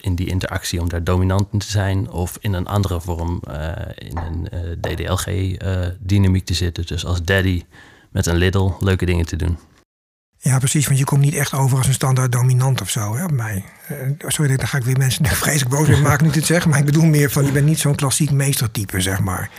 in 0.00 0.14
die 0.14 0.26
interactie 0.26 0.80
om 0.80 0.88
daar 0.88 1.04
dominant 1.04 1.48
in 1.52 1.58
te 1.58 1.70
zijn. 1.70 2.10
Of 2.10 2.38
in 2.40 2.52
een 2.52 2.66
andere 2.66 3.00
vorm 3.00 3.42
uh, 3.48 3.72
in 3.94 4.16
een 4.16 4.48
uh, 4.54 4.60
DDLG-dynamiek 4.80 6.44
te 6.44 6.54
zitten. 6.54 6.86
Dus 6.86 7.04
als 7.04 7.22
daddy 7.22 7.62
met 8.10 8.26
een 8.26 8.36
little 8.36 8.72
leuke 8.80 9.04
dingen 9.04 9.26
te 9.26 9.36
doen. 9.36 9.58
Ja, 10.38 10.58
precies. 10.58 10.86
Want 10.86 10.98
je 10.98 11.04
komt 11.04 11.20
niet 11.20 11.34
echt 11.34 11.52
over 11.52 11.78
als 11.78 11.86
een 11.86 11.92
standaard 11.92 12.32
dominant 12.32 12.80
of 12.80 12.90
zo, 12.90 13.16
hè, 13.16 13.24
op 13.24 13.30
mij. 13.30 13.64
sorry, 14.18 14.56
dan 14.56 14.68
ga 14.68 14.78
ik 14.78 14.84
weer 14.84 14.98
mensen 14.98 15.26
vreselijk 15.44 15.70
boos 15.70 15.88
weer 15.88 16.02
maken 16.02 16.26
nu 16.26 16.32
dit 16.32 16.44
zeg. 16.46 16.66
Maar 16.66 16.78
ik 16.78 16.84
bedoel 16.84 17.04
meer 17.04 17.30
van, 17.30 17.44
je 17.44 17.52
bent 17.52 17.66
niet 17.66 17.78
zo'n 17.78 17.94
klassiek 17.94 18.30
meestertype, 18.30 19.00
zeg 19.00 19.20
maar. 19.20 19.50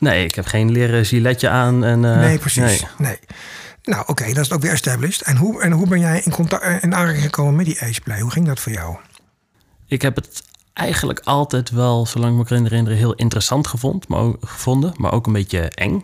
Nee, 0.00 0.24
ik 0.24 0.34
heb 0.34 0.46
geen 0.46 0.72
leren 0.72 1.04
giletje 1.04 1.48
aan. 1.48 1.84
En, 1.84 2.00
nee, 2.00 2.38
precies. 2.38 2.62
Nee. 2.62 2.80
nee. 2.98 3.18
Nou, 3.88 4.00
oké, 4.00 4.10
okay, 4.10 4.32
dat 4.32 4.44
is 4.44 4.52
ook 4.52 4.60
weer 4.60 4.72
established. 4.72 5.20
En 5.20 5.36
hoe, 5.36 5.62
en 5.62 5.72
hoe 5.72 5.88
ben 5.88 6.00
jij 6.00 6.20
in, 6.24 6.32
contact, 6.32 6.82
in 6.82 6.94
aanraking 6.94 7.24
gekomen 7.24 7.56
met 7.56 7.66
die 7.66 7.80
ageplay? 7.80 8.20
Hoe 8.20 8.30
ging 8.30 8.46
dat 8.46 8.60
voor 8.60 8.72
jou? 8.72 8.96
Ik 9.86 10.02
heb 10.02 10.16
het 10.16 10.42
eigenlijk 10.72 11.20
altijd 11.24 11.70
wel, 11.70 12.06
zolang 12.06 12.32
ik 12.32 12.38
me 12.38 12.44
kan 12.44 12.62
herinneren, 12.62 12.98
heel 12.98 13.14
interessant 13.14 13.66
gevond, 13.66 14.08
maar 14.08 14.20
ook, 14.20 14.36
gevonden, 14.40 14.92
maar 14.96 15.12
ook 15.12 15.26
een 15.26 15.32
beetje 15.32 15.60
eng. 15.60 16.02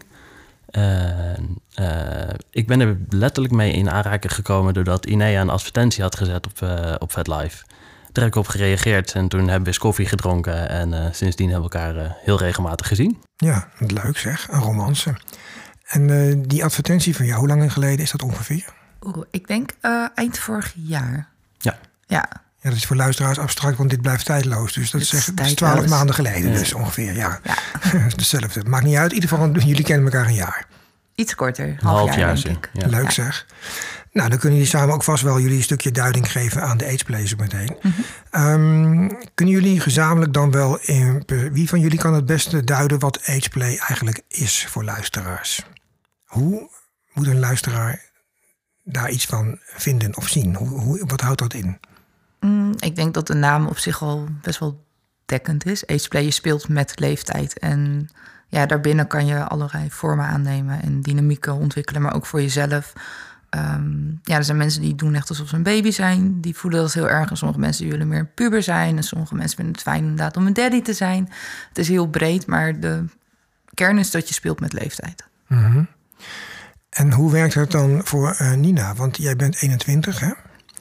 Uh, 0.70 1.38
uh, 1.80 2.28
ik 2.50 2.66
ben 2.66 2.80
er 2.80 2.98
letterlijk 3.08 3.54
mee 3.54 3.72
in 3.72 3.90
aanraking 3.90 4.34
gekomen 4.34 4.74
doordat 4.74 5.06
Inea 5.06 5.40
een 5.40 5.50
advertentie 5.50 6.02
had 6.02 6.16
gezet 6.16 6.46
op, 6.46 6.60
uh, 6.62 6.94
op 6.98 7.12
VetLife. 7.12 7.64
Daar 8.12 8.24
heb 8.24 8.32
ik 8.32 8.38
op 8.38 8.46
gereageerd 8.46 9.12
en 9.12 9.28
toen 9.28 9.40
hebben 9.40 9.60
we 9.60 9.66
eens 9.66 9.78
koffie 9.78 10.06
gedronken 10.06 10.68
en 10.68 11.14
sindsdien 11.14 11.50
hebben 11.50 11.70
we 11.70 11.78
elkaar 11.78 12.16
heel 12.22 12.38
regelmatig 12.38 12.88
gezien. 12.88 13.22
Ja, 13.36 13.68
leuk 13.78 14.18
zeg, 14.18 14.48
een 14.50 14.60
romance. 14.60 15.14
En 15.84 16.08
uh, 16.08 16.34
die 16.46 16.64
advertentie 16.64 17.16
van 17.16 17.26
jou, 17.26 17.38
hoe 17.38 17.48
lang 17.48 17.72
geleden 17.72 17.98
is 17.98 18.10
dat 18.10 18.22
ongeveer? 18.22 18.64
Oeh, 19.02 19.24
ik 19.30 19.46
denk 19.46 19.70
uh, 19.82 20.06
eind 20.14 20.38
vorig 20.38 20.72
jaar. 20.76 21.28
Ja. 21.58 21.78
Ja. 22.06 22.28
Ja, 22.60 22.70
dat 22.70 22.78
is 22.78 22.86
voor 22.86 22.96
luisteraars 22.96 23.38
abstract, 23.38 23.76
want 23.76 23.90
dit 23.90 24.00
blijft 24.00 24.24
tijdloos. 24.24 24.72
Dus 24.72 24.90
dat, 24.90 25.00
is, 25.00 25.12
is 25.12 25.54
twaalf 25.54 25.88
maanden 25.88 26.14
geleden, 26.14 26.52
ja. 26.52 26.58
dus 26.58 26.72
ongeveer, 26.72 27.14
ja. 27.14 27.40
ja. 27.42 27.54
Hetzelfde. 27.98 28.64
Maakt 28.64 28.84
niet 28.84 28.96
uit. 28.96 29.10
In 29.10 29.14
ieder 29.14 29.28
geval, 29.28 29.50
jullie 29.50 29.84
kennen 29.84 30.12
elkaar 30.12 30.26
een 30.26 30.34
jaar. 30.34 30.66
Iets 31.14 31.34
korter, 31.34 31.76
half, 31.80 31.96
half 31.96 32.08
jaar, 32.08 32.18
jaar 32.18 32.42
denk 32.42 32.66
ik. 32.66 32.82
Ja. 32.82 32.86
Leuk 32.86 33.10
zeg. 33.10 33.46
Nou, 34.14 34.28
dan 34.28 34.38
kunnen 34.38 34.58
jullie 34.58 34.72
samen 34.72 34.94
ook 34.94 35.02
vast 35.02 35.22
wel 35.22 35.40
jullie 35.40 35.56
een 35.56 35.62
stukje 35.62 35.90
duiding 35.90 36.32
geven 36.32 36.62
aan 36.62 36.76
de 36.76 36.96
zo 37.26 37.36
meteen. 37.38 37.76
Ehm, 38.30 39.08
kunnen 39.34 39.54
jullie 39.54 39.80
gezamenlijk 39.80 40.32
dan 40.32 40.50
wel, 40.50 40.78
in, 40.80 41.22
wie 41.52 41.68
van 41.68 41.80
jullie 41.80 41.98
kan 41.98 42.14
het 42.14 42.26
beste 42.26 42.64
duiden 42.64 42.98
wat 42.98 43.20
ageplay 43.26 43.76
eigenlijk 43.76 44.22
is 44.28 44.66
voor 44.66 44.84
luisteraars? 44.84 45.62
Hoe 46.24 46.70
moet 47.12 47.26
een 47.26 47.38
luisteraar 47.38 48.10
daar 48.82 49.10
iets 49.10 49.24
van 49.24 49.58
vinden 49.60 50.16
of 50.16 50.28
zien? 50.28 50.54
Hoe, 50.54 51.04
wat 51.06 51.20
houdt 51.20 51.40
dat 51.40 51.54
in? 51.54 51.78
Mm, 52.40 52.74
ik 52.78 52.96
denk 52.96 53.14
dat 53.14 53.26
de 53.26 53.34
naam 53.34 53.66
op 53.66 53.78
zich 53.78 54.02
al 54.02 54.28
best 54.42 54.58
wel 54.58 54.84
dekkend 55.26 55.66
is. 55.66 55.86
Ageplay, 55.86 56.22
je 56.22 56.30
speelt 56.30 56.68
met 56.68 57.00
leeftijd. 57.00 57.58
En 57.58 58.08
ja, 58.48 58.66
daarbinnen 58.66 59.06
kan 59.06 59.26
je 59.26 59.44
allerlei 59.44 59.90
vormen 59.90 60.26
aannemen 60.26 60.82
en 60.82 61.00
dynamieken 61.00 61.54
ontwikkelen, 61.54 62.02
maar 62.02 62.14
ook 62.14 62.26
voor 62.26 62.40
jezelf. 62.40 62.92
Ehm, 63.54 64.08
ja, 64.22 64.36
er 64.36 64.44
zijn 64.44 64.56
mensen 64.56 64.80
die 64.80 64.94
doen 64.94 65.14
echt 65.14 65.28
alsof 65.28 65.48
ze 65.48 65.54
een 65.54 65.62
baby 65.62 65.90
zijn. 65.90 66.40
Die 66.40 66.56
voelen 66.56 66.80
dat 66.80 66.92
heel 66.92 67.08
erg. 67.08 67.30
En 67.30 67.36
sommige 67.36 67.60
mensen 67.60 67.88
willen 67.88 68.08
meer 68.08 68.26
puber 68.26 68.62
zijn. 68.62 68.96
En 68.96 69.02
sommige 69.02 69.34
mensen 69.34 69.56
vinden 69.56 69.74
het 69.74 69.82
fijn 69.82 70.02
inderdaad 70.02 70.36
om 70.36 70.46
een 70.46 70.52
daddy 70.52 70.82
te 70.82 70.92
zijn. 70.92 71.28
Het 71.68 71.78
is 71.78 71.88
heel 71.88 72.06
breed, 72.06 72.46
maar 72.46 72.80
de 72.80 73.04
kern 73.74 73.98
is 73.98 74.10
dat 74.10 74.28
je 74.28 74.34
speelt 74.34 74.60
met 74.60 74.72
leeftijd. 74.72 75.24
Mhm. 75.46 75.84
En 76.90 77.12
hoe 77.12 77.32
werkt 77.32 77.54
het 77.54 77.70
dan 77.70 78.00
voor 78.04 78.30
eh, 78.30 78.52
Nina? 78.52 78.94
Want 78.94 79.16
jij 79.16 79.36
bent 79.36 79.62
21, 79.62 80.20
hè? 80.20 80.32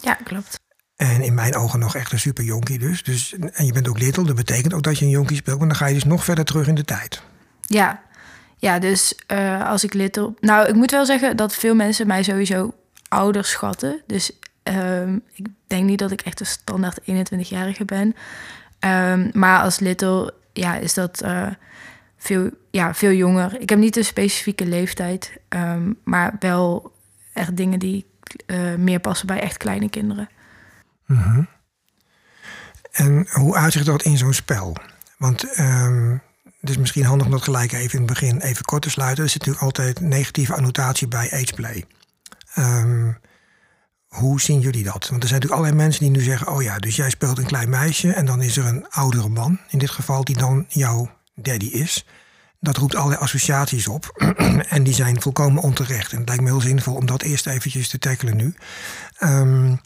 Ja, 0.02 0.14
klopt. 0.24 0.60
En 0.96 1.22
in 1.22 1.34
mijn 1.34 1.56
ogen 1.56 1.80
nog 1.80 1.96
echt 1.96 2.12
een 2.12 2.20
super 2.20 2.44
jonkie 2.44 2.80
dus. 2.80 3.04
dus. 3.04 3.36
En 3.54 3.66
je 3.66 3.74
bent 3.74 3.88
ook 3.88 4.00
little, 4.00 4.24
dat 4.24 4.36
betekent 4.36 4.74
ook 4.74 4.84
dat 4.84 5.00
je 5.00 5.06
een 5.06 5.12
jonkie 5.12 5.38
speelt. 5.38 5.58
Want 5.58 5.70
dan 5.70 5.80
ga 5.80 5.88
je 5.88 5.94
dus 5.94 6.04
nog 6.04 6.24
verder 6.24 6.46
terug 6.46 6.68
in 6.68 6.76
de 6.76 6.86
tijd. 6.86 7.22
Ja, 7.62 8.04
ja 8.64 8.80
dus 8.80 9.16
uh, 9.28 9.70
als 9.70 9.84
ik 9.84 9.94
little... 9.94 10.34
Nou, 10.40 10.68
ik 10.68 10.76
moet 10.76 10.92
wel 10.92 11.06
zeggen 11.06 11.38
dat 11.38 11.56
veel 11.56 11.76
mensen 11.76 12.08
mij 12.08 12.24
sowieso 12.24 12.74
ouder 13.08 13.46
schatten. 13.46 14.02
Dus 14.08 14.32
um, 14.64 15.22
ik 15.34 15.48
denk 15.68 15.86
niet 15.86 16.00
dat 16.00 16.12
ik 16.12 16.22
echt 16.22 16.40
een 16.40 16.46
standaard 16.46 17.00
21-jarige 17.02 17.86
ben. 17.86 18.16
Um, 18.80 19.30
maar 19.34 19.62
als 19.62 19.80
little, 19.80 20.34
ja, 20.54 20.76
is 20.76 20.94
dat 20.94 21.24
uh, 21.24 21.48
veel, 22.18 22.50
ja, 22.72 22.94
veel 22.94 23.12
jonger. 23.12 23.62
Ik 23.62 23.70
heb 23.70 23.80
niet 23.80 23.98
een 23.98 24.06
specifieke 24.06 24.66
leeftijd, 24.66 25.38
um, 25.50 25.98
maar 26.04 26.36
wel 26.40 26.94
echt 27.34 27.58
dingen 27.58 27.80
die 27.80 28.06
uh, 28.48 28.76
meer 28.76 29.00
passen 29.00 29.28
bij 29.28 29.40
echt 29.40 29.58
kleine 29.58 29.90
kinderen. 29.90 30.30
-hmm. 31.06 31.48
En 32.92 33.28
hoe 33.32 33.56
uitzicht 33.56 33.86
dat 33.86 34.04
in 34.04 34.18
zo'n 34.18 34.34
spel? 34.34 34.76
Want 35.18 35.60
um, 35.60 36.22
is 36.70 36.78
misschien 36.78 37.06
handig 37.06 37.26
om 37.26 37.32
dat 37.32 37.44
gelijk 37.44 37.72
even 37.72 38.00
in 38.00 38.06
het 38.06 38.20
begin 38.20 38.42
even 38.42 38.66
kort 38.66 38.82
te 38.82 38.90
sluiten. 38.90 39.24
Er 39.24 39.30
zit 39.30 39.40
natuurlijk 39.40 39.66
altijd 39.66 40.00
negatieve 40.00 40.54
annotatie 40.54 41.08
bij 41.08 41.32
ageplay. 41.32 41.86
Um, 42.58 43.18
hoe 44.08 44.42
zien 44.42 44.60
jullie 44.60 44.84
dat? 44.84 45.10
Want 45.10 45.24
er 45.24 45.28
zijn 45.30 45.42
natuurlijk 45.42 45.52
allerlei 45.52 45.76
mensen 45.76 46.02
die 46.02 46.12
nu 46.12 46.22
zeggen: 46.22 46.48
Oh 46.48 46.62
ja, 46.62 46.80
dus 46.80 46.96
jij 46.96 47.10
speelt 47.10 47.38
een 47.38 47.46
klein 47.46 47.70
meisje 47.70 48.12
en 48.12 48.26
dan 48.26 48.42
is 48.42 48.58
er 48.58 48.66
een 48.66 48.90
oudere 48.90 49.30
man, 49.30 49.60
in 49.70 49.80
dit 49.80 49.90
geval, 49.90 50.24
die 50.24 50.38
dan 50.38 50.66
jouw 50.70 51.10
daddy 51.36 51.66
is. 51.66 52.06
Dat 52.60 52.78
roept 52.78 52.96
allerlei 52.96 53.22
associaties 53.22 53.88
op 53.88 54.06
en 54.76 54.84
die 54.84 54.94
zijn 54.94 55.22
volkomen 55.22 55.64
onterecht. 55.64 56.12
En 56.12 56.18
het 56.18 56.28
lijkt 56.28 56.44
me 56.44 56.50
heel 56.50 56.62
zinvol 56.62 56.96
om 56.96 57.06
dat 57.06 57.22
eerst 57.22 57.48
eventjes 57.48 57.90
te 57.90 58.00
tackelen 58.00 58.36
nu. 58.36 58.56
Um, 59.20 59.80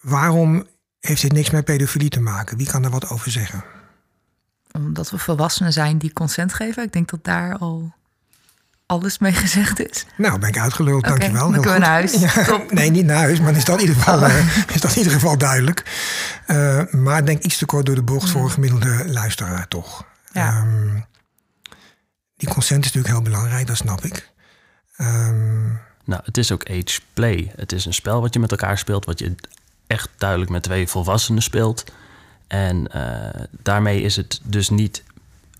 waarom 0.00 0.66
heeft 1.00 1.22
dit 1.22 1.32
niks 1.32 1.50
met 1.50 1.64
pedofilie 1.64 2.08
te 2.08 2.20
maken? 2.20 2.56
Wie 2.56 2.66
kan 2.66 2.82
daar 2.82 2.90
wat 2.90 3.08
over 3.08 3.30
zeggen? 3.30 3.75
Omdat 4.76 5.10
we 5.10 5.18
volwassenen 5.18 5.72
zijn 5.72 5.98
die 5.98 6.12
consent 6.12 6.52
geven. 6.52 6.82
Ik 6.82 6.92
denk 6.92 7.10
dat 7.10 7.24
daar 7.24 7.58
al 7.58 7.94
alles 8.86 9.18
mee 9.18 9.32
gezegd 9.32 9.80
is. 9.80 10.06
Nou, 10.16 10.38
ben 10.38 10.48
ik 10.48 10.58
uitgeluld, 10.58 10.98
okay, 10.98 11.10
dankjewel. 11.10 11.50
Dan 11.50 11.52
kunnen 11.52 11.72
we 11.72 11.78
naar 11.78 11.90
huis. 11.90 12.12
Ja, 12.12 12.60
nee, 12.68 12.90
niet 12.90 13.04
naar 13.04 13.16
huis, 13.16 13.40
maar 13.40 13.56
is 13.56 13.64
dat 13.64 13.80
in 13.80 13.86
ieder 13.86 14.02
geval, 14.02 14.22
uh, 14.22 14.74
is 14.74 14.80
dat 14.80 14.90
in 14.90 14.96
ieder 14.96 15.12
geval 15.12 15.38
duidelijk. 15.38 15.84
Uh, 16.46 16.82
maar 16.90 17.24
denk 17.24 17.42
iets 17.42 17.58
te 17.58 17.66
kort 17.66 17.86
door 17.86 17.94
de 17.94 18.02
bocht 18.02 18.30
voor 18.30 18.42
een 18.42 18.50
gemiddelde 18.50 19.04
luisteraar, 19.06 19.68
toch? 19.68 20.04
Ja. 20.32 20.60
Um, 20.60 21.04
die 22.36 22.48
consent 22.48 22.84
is 22.84 22.92
natuurlijk 22.92 23.14
heel 23.14 23.32
belangrijk, 23.32 23.66
dat 23.66 23.76
snap 23.76 24.04
ik. 24.04 24.30
Um, 24.98 25.80
nou, 26.04 26.22
het 26.24 26.36
is 26.36 26.52
ook 26.52 26.70
age 26.70 27.00
play. 27.14 27.52
Het 27.56 27.72
is 27.72 27.84
een 27.84 27.94
spel 27.94 28.20
wat 28.20 28.34
je 28.34 28.40
met 28.40 28.50
elkaar 28.50 28.78
speelt, 28.78 29.04
wat 29.04 29.18
je 29.18 29.34
echt 29.86 30.08
duidelijk 30.18 30.50
met 30.50 30.62
twee 30.62 30.88
volwassenen 30.88 31.42
speelt. 31.42 31.84
En 32.46 32.88
uh, 32.96 33.44
daarmee 33.62 34.02
is 34.02 34.16
het 34.16 34.40
dus 34.44 34.70
niet 34.70 35.02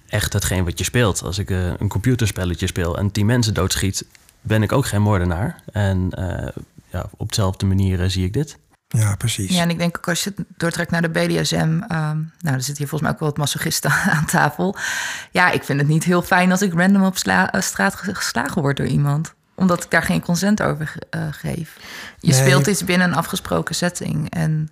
echt 0.09 0.33
hetgeen 0.33 0.64
wat 0.64 0.78
je 0.78 0.85
speelt. 0.85 1.23
Als 1.23 1.38
ik 1.38 1.50
uh, 1.50 1.73
een 1.78 1.88
computerspelletje 1.88 2.66
speel 2.66 2.99
en 2.99 3.11
tien 3.11 3.26
mensen 3.26 3.55
doodschiet, 3.55 4.05
ben 4.40 4.62
ik 4.62 4.73
ook 4.73 4.87
geen 4.87 5.02
moordenaar. 5.02 5.62
En 5.73 6.11
uh, 6.19 6.49
ja, 6.90 7.07
op 7.16 7.28
dezelfde 7.28 7.66
manier 7.66 8.11
zie 8.11 8.25
ik 8.25 8.33
dit. 8.33 8.59
Ja, 8.88 9.16
precies. 9.16 9.55
Ja, 9.55 9.62
en 9.62 9.71
ik 9.71 9.78
denk 9.78 9.97
ook 9.97 10.09
als 10.09 10.25
je 10.25 10.33
het 10.37 10.47
doortrekt 10.57 10.90
naar 10.90 11.02
de 11.02 11.09
BDSM... 11.09 11.59
Um, 11.59 12.33
nou, 12.38 12.55
er 12.55 12.62
zit 12.62 12.78
hier 12.78 12.88
volgens 12.88 13.00
mij 13.00 13.11
ook 13.11 13.19
wel 13.19 13.28
wat 13.28 13.38
masochisten 13.38 13.90
aan 14.16 14.26
tafel. 14.26 14.76
Ja, 15.31 15.50
ik 15.50 15.64
vind 15.64 15.81
het 15.81 15.88
niet 15.88 16.05
heel 16.05 16.23
fijn 16.23 16.50
als 16.50 16.62
ik 16.62 16.73
random 16.73 17.05
op 17.05 17.16
straat 17.16 17.95
geslagen 17.95 18.62
word 18.62 18.76
door 18.76 18.87
iemand 18.87 19.35
omdat 19.57 19.85
ik 19.85 19.90
daar 19.90 20.02
geen 20.02 20.21
consent 20.21 20.62
over 20.62 20.95
uh, 21.16 21.26
geef. 21.31 21.76
Je 22.21 22.33
nee. 22.33 22.40
speelt 22.40 22.66
iets 22.66 22.85
binnen 22.85 23.09
een 23.09 23.16
afgesproken 23.16 23.75
setting. 23.75 24.31
En 24.31 24.71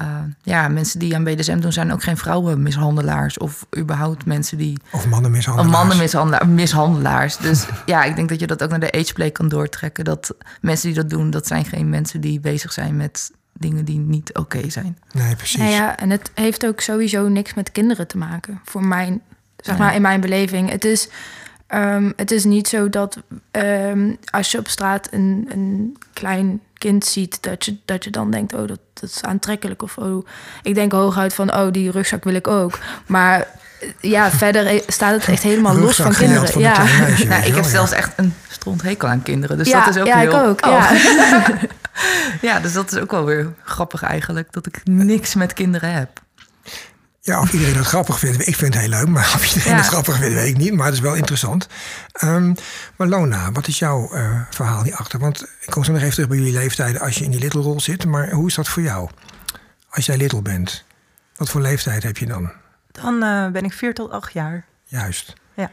uh, 0.00 0.06
ja, 0.42 0.68
mensen 0.68 0.98
die 0.98 1.14
aan 1.14 1.24
BDSM 1.24 1.58
doen 1.58 1.72
zijn 1.72 1.92
ook 1.92 2.02
geen 2.02 2.16
vrouwenmishandelaars. 2.16 3.38
Of 3.38 3.66
überhaupt 3.78 4.26
mensen 4.26 4.58
die... 4.58 4.78
Of 4.90 5.06
mannenmishandelaars. 5.06 5.74
Of 5.74 5.80
mannenmishandelaars. 5.80 6.46
Mishandelaars. 6.46 7.36
Dus 7.36 7.66
ja, 7.86 8.04
ik 8.04 8.16
denk 8.16 8.28
dat 8.28 8.40
je 8.40 8.46
dat 8.46 8.62
ook 8.62 8.70
naar 8.70 8.80
de 8.80 8.92
ageplay 8.92 9.30
kan 9.30 9.48
doortrekken. 9.48 10.04
Dat 10.04 10.34
mensen 10.60 10.86
die 10.86 10.96
dat 10.96 11.10
doen, 11.10 11.30
dat 11.30 11.46
zijn 11.46 11.64
geen 11.64 11.88
mensen 11.88 12.20
die 12.20 12.40
bezig 12.40 12.72
zijn 12.72 12.96
met 12.96 13.30
dingen 13.52 13.84
die 13.84 13.98
niet 13.98 14.28
oké 14.28 14.40
okay 14.40 14.70
zijn. 14.70 14.98
Nee, 15.12 15.36
precies. 15.36 15.60
Ja, 15.60 15.68
ja, 15.68 15.96
en 15.96 16.10
het 16.10 16.30
heeft 16.34 16.66
ook 16.66 16.80
sowieso 16.80 17.28
niks 17.28 17.54
met 17.54 17.72
kinderen 17.72 18.06
te 18.06 18.18
maken. 18.18 18.60
Voor 18.64 18.84
mijn, 18.84 19.20
zeg 19.56 19.78
maar, 19.78 19.94
in 19.94 20.02
mijn 20.02 20.20
beleving. 20.20 20.70
Het 20.70 20.84
is... 20.84 21.08
Um, 21.74 22.12
het 22.16 22.30
is 22.30 22.44
niet 22.44 22.68
zo 22.68 22.88
dat 22.88 23.16
um, 23.52 24.18
als 24.30 24.50
je 24.50 24.58
op 24.58 24.68
straat 24.68 25.08
een, 25.10 25.48
een 25.52 25.96
klein 26.12 26.60
kind 26.74 27.04
ziet, 27.04 27.42
dat 27.42 27.64
je, 27.64 27.76
dat 27.84 28.04
je 28.04 28.10
dan 28.10 28.30
denkt, 28.30 28.54
oh, 28.54 28.68
dat, 28.68 28.78
dat 28.94 29.10
is 29.10 29.22
aantrekkelijk. 29.22 29.82
Of 29.82 29.96
oh, 29.96 30.26
ik 30.62 30.74
denk 30.74 30.92
hooguit 30.92 31.34
van, 31.34 31.54
oh, 31.54 31.72
die 31.72 31.90
rugzak 31.90 32.24
wil 32.24 32.34
ik 32.34 32.48
ook. 32.48 32.78
Maar 33.06 33.46
ja, 34.00 34.30
verder 34.30 34.82
staat 34.86 35.12
het 35.12 35.28
echt 35.28 35.42
helemaal 35.42 35.76
los 35.76 35.96
van 35.96 36.12
kinderen. 36.12 36.48
Van 36.48 36.62
ja. 36.62 36.82
Meisje, 36.82 37.26
nou, 37.28 37.44
ik 37.44 37.54
heb 37.54 37.64
ja. 37.64 37.70
zelfs 37.70 37.92
echt 37.92 38.12
een 38.16 38.34
stronthekel 38.48 39.08
aan 39.08 39.22
kinderen. 39.22 39.58
Dus 39.58 39.68
ja, 39.68 39.84
dat 39.84 39.94
is 39.94 40.00
ook 40.00 40.06
ja, 40.06 40.18
heel... 40.18 40.30
ik 40.30 40.34
ook. 40.34 40.66
Oh. 40.66 40.72
Ja. 40.72 41.58
ja, 42.48 42.60
dus 42.60 42.72
dat 42.72 42.92
is 42.92 42.98
ook 42.98 43.10
wel 43.10 43.24
weer 43.24 43.52
grappig 43.64 44.02
eigenlijk. 44.02 44.52
Dat 44.52 44.66
ik 44.66 44.80
niks 44.84 45.34
met 45.34 45.52
kinderen 45.52 45.92
heb. 45.92 46.20
Ja, 47.22 47.40
of 47.40 47.52
iedereen 47.52 47.74
dat 47.74 47.86
grappig 47.86 48.18
vindt. 48.18 48.46
Ik 48.48 48.56
vind 48.56 48.74
het 48.74 48.82
heel 48.82 48.90
leuk, 48.92 49.08
maar 49.08 49.32
of 49.34 49.46
iedereen 49.54 49.72
Ja. 49.72 49.78
het 49.78 49.86
grappig 49.86 50.16
vindt, 50.16 50.34
weet 50.34 50.48
ik 50.48 50.56
niet. 50.56 50.72
Maar 50.74 50.86
het 50.86 50.94
is 50.94 51.00
wel 51.00 51.14
interessant. 51.14 51.66
Ehm, 52.12 52.54
maar 52.96 53.06
Lona, 53.08 53.52
wat 53.52 53.66
is 53.66 53.78
jouw 53.78 54.12
eh, 54.12 54.40
verhaal 54.50 54.82
hierachter? 54.82 55.18
Want 55.18 55.42
ik 55.60 55.70
kom 55.70 55.84
zo 55.84 55.92
nog 55.92 56.00
even 56.00 56.12
terug 56.14 56.28
bij 56.28 56.36
jullie 56.38 56.52
leeftijden 56.52 57.00
als 57.00 57.16
je 57.18 57.24
in 57.24 57.30
die 57.30 57.40
little 57.40 57.60
rol 57.62 57.80
zit. 57.80 58.04
Maar 58.06 58.30
hoe 58.30 58.46
is 58.46 58.54
dat 58.54 58.68
voor 58.68 58.82
jou? 58.82 59.10
Als 59.90 60.06
jij 60.06 60.16
little 60.16 60.42
bent, 60.42 60.84
wat 61.36 61.48
voor 61.50 61.60
leeftijd 61.60 62.02
heb 62.02 62.16
je 62.16 62.26
dan? 62.26 62.52
Dan 62.92 63.22
eh, 63.22 63.48
ben 63.48 63.64
ik 63.64 63.72
vier 63.72 63.94
tot 63.94 64.10
acht 64.10 64.32
jaar. 64.32 64.64
Juist. 64.84 65.32
Ja. 65.54 65.70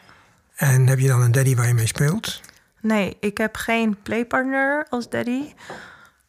En 0.55 0.87
heb 0.87 0.99
je 0.99 1.07
dan 1.07 1.21
een 1.21 1.31
daddy 1.31 1.55
waar 1.55 1.67
je 1.67 1.73
mee 1.73 1.87
speelt? 1.87 2.41
Nee, 2.81 3.17
ik 3.19 3.37
heb 3.37 3.55
geen 3.55 3.97
playpartner 4.03 4.85
als 4.89 5.09
daddy. 5.09 5.53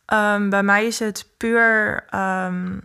Ehm, 0.06 0.48
bij 0.48 0.62
mij 0.62 0.86
is 0.86 0.98
het 0.98 1.26
puur... 1.36 2.04
ehm, 2.10 2.76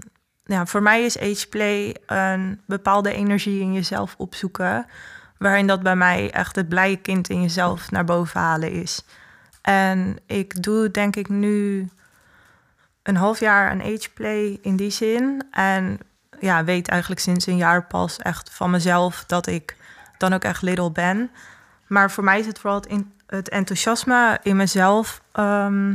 ja, 0.45 0.65
voor 0.65 0.81
mij 0.83 1.03
is 1.03 1.19
ageplay 1.19 1.95
een 2.05 2.61
bepaalde 2.65 3.13
energie 3.13 3.61
in 3.61 3.73
jezelf 3.73 4.15
opzoeken. 4.17 4.85
Waarin 5.37 5.67
dat 5.67 5.83
bij 5.83 5.95
mij 5.95 6.31
echt 6.31 6.55
het 6.55 6.69
blije 6.69 6.97
kind 6.97 7.29
in 7.29 7.41
jezelf 7.41 7.91
naar 7.91 8.05
boven 8.05 8.39
halen 8.39 8.71
is. 8.71 9.05
En 9.61 10.17
ik 10.25 10.63
doe 10.63 10.91
denk 10.91 11.15
ik 11.15 11.29
nu 11.29 11.89
een 13.03 13.15
half 13.15 13.39
jaar 13.39 13.69
aan 13.69 13.81
ageplay 13.81 14.59
in 14.61 14.75
die 14.75 14.89
zin. 14.89 15.43
En 15.51 15.99
ja, 16.39 16.63
weet 16.63 16.87
eigenlijk 16.87 17.21
sinds 17.21 17.45
een 17.45 17.57
jaar 17.57 17.83
pas 17.83 18.17
echt 18.17 18.49
van 18.49 18.69
mezelf 18.69 19.23
dat 19.27 19.47
ik 19.47 19.75
dan 20.17 20.33
ook 20.33 20.43
echt 20.43 20.61
little 20.61 20.91
ben. 20.91 21.31
Maar 21.87 22.11
voor 22.11 22.23
mij 22.23 22.39
is 22.39 22.45
het 22.45 22.59
vooral 22.59 22.83
het, 23.27 23.49
enthousiasme 23.49 24.39
in 24.43 24.55
mezelf 24.55 25.21
ehm, 25.31 25.93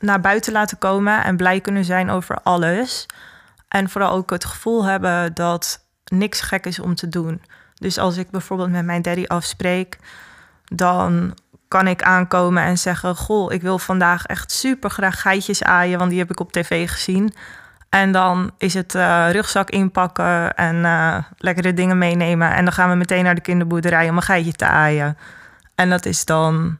naar 0.00 0.20
buiten 0.20 0.52
laten 0.52 0.78
komen 0.78 1.24
en 1.24 1.36
blij 1.36 1.60
kunnen 1.60 1.84
zijn 1.84 2.10
over 2.10 2.38
alles. 2.42 3.06
En 3.76 3.90
vooral 3.90 4.10
ook 4.10 4.30
het 4.30 4.44
gevoel 4.44 4.84
hebben 4.84 5.34
dat 5.34 5.86
niks 6.04 6.40
gek 6.40 6.66
is 6.66 6.78
om 6.78 6.94
te 6.94 7.08
doen. 7.08 7.42
Dus 7.74 7.98
als 7.98 8.16
ik 8.16 8.30
bijvoorbeeld 8.30 8.70
met 8.70 8.84
mijn 8.84 9.02
daddy 9.02 9.24
afspreek, 9.26 9.98
dan 10.64 11.34
kan 11.68 11.86
ik 11.86 12.02
aankomen 12.02 12.62
en 12.62 12.78
zeggen: 12.78 13.16
Goh, 13.16 13.52
ik 13.52 13.62
wil 13.62 13.78
vandaag 13.78 14.26
echt 14.26 14.52
super 14.52 14.90
graag 14.90 15.20
geitjes 15.20 15.62
aaien, 15.62 15.98
want 15.98 16.10
die 16.10 16.18
heb 16.18 16.30
ik 16.30 16.40
op 16.40 16.52
tv 16.52 16.90
gezien. 16.90 17.34
En 17.88 18.12
dan 18.12 18.50
is 18.58 18.74
het 18.74 18.94
uh, 18.94 19.28
rugzak 19.30 19.70
inpakken 19.70 20.54
en 20.54 20.76
uh, 20.76 21.18
lekkere 21.38 21.74
dingen 21.74 21.98
meenemen. 21.98 22.54
En 22.54 22.64
dan 22.64 22.72
gaan 22.72 22.90
we 22.90 22.96
meteen 22.96 23.24
naar 23.24 23.34
de 23.34 23.40
kinderboerderij 23.40 24.08
om 24.08 24.16
een 24.16 24.22
geitje 24.22 24.52
te 24.52 24.66
aaien. 24.66 25.18
En 25.74 25.90
dat 25.90 26.06
is 26.06 26.24
dan 26.24 26.78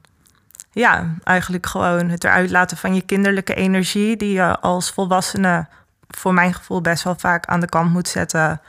ja, 0.71 1.15
eigenlijk 1.25 1.67
gewoon 1.67 2.09
het 2.09 2.25
eruit 2.25 2.51
laten 2.51 2.77
van 2.77 2.95
je 2.95 3.03
kinderlijke 3.03 3.55
energie, 3.55 4.17
die 4.17 4.33
je 4.33 4.59
als 4.59 4.91
volwassene 4.91 5.67
voor 6.09 6.35
mijn 6.35 6.55
gevoel 6.55 6.81
best 6.81 7.05
wel 7.05 7.15
vaak 7.19 7.47
aan 7.47 7.61
de 7.61 7.69
kant 7.69 7.93
moet 7.93 8.09
zetten. 8.09 8.61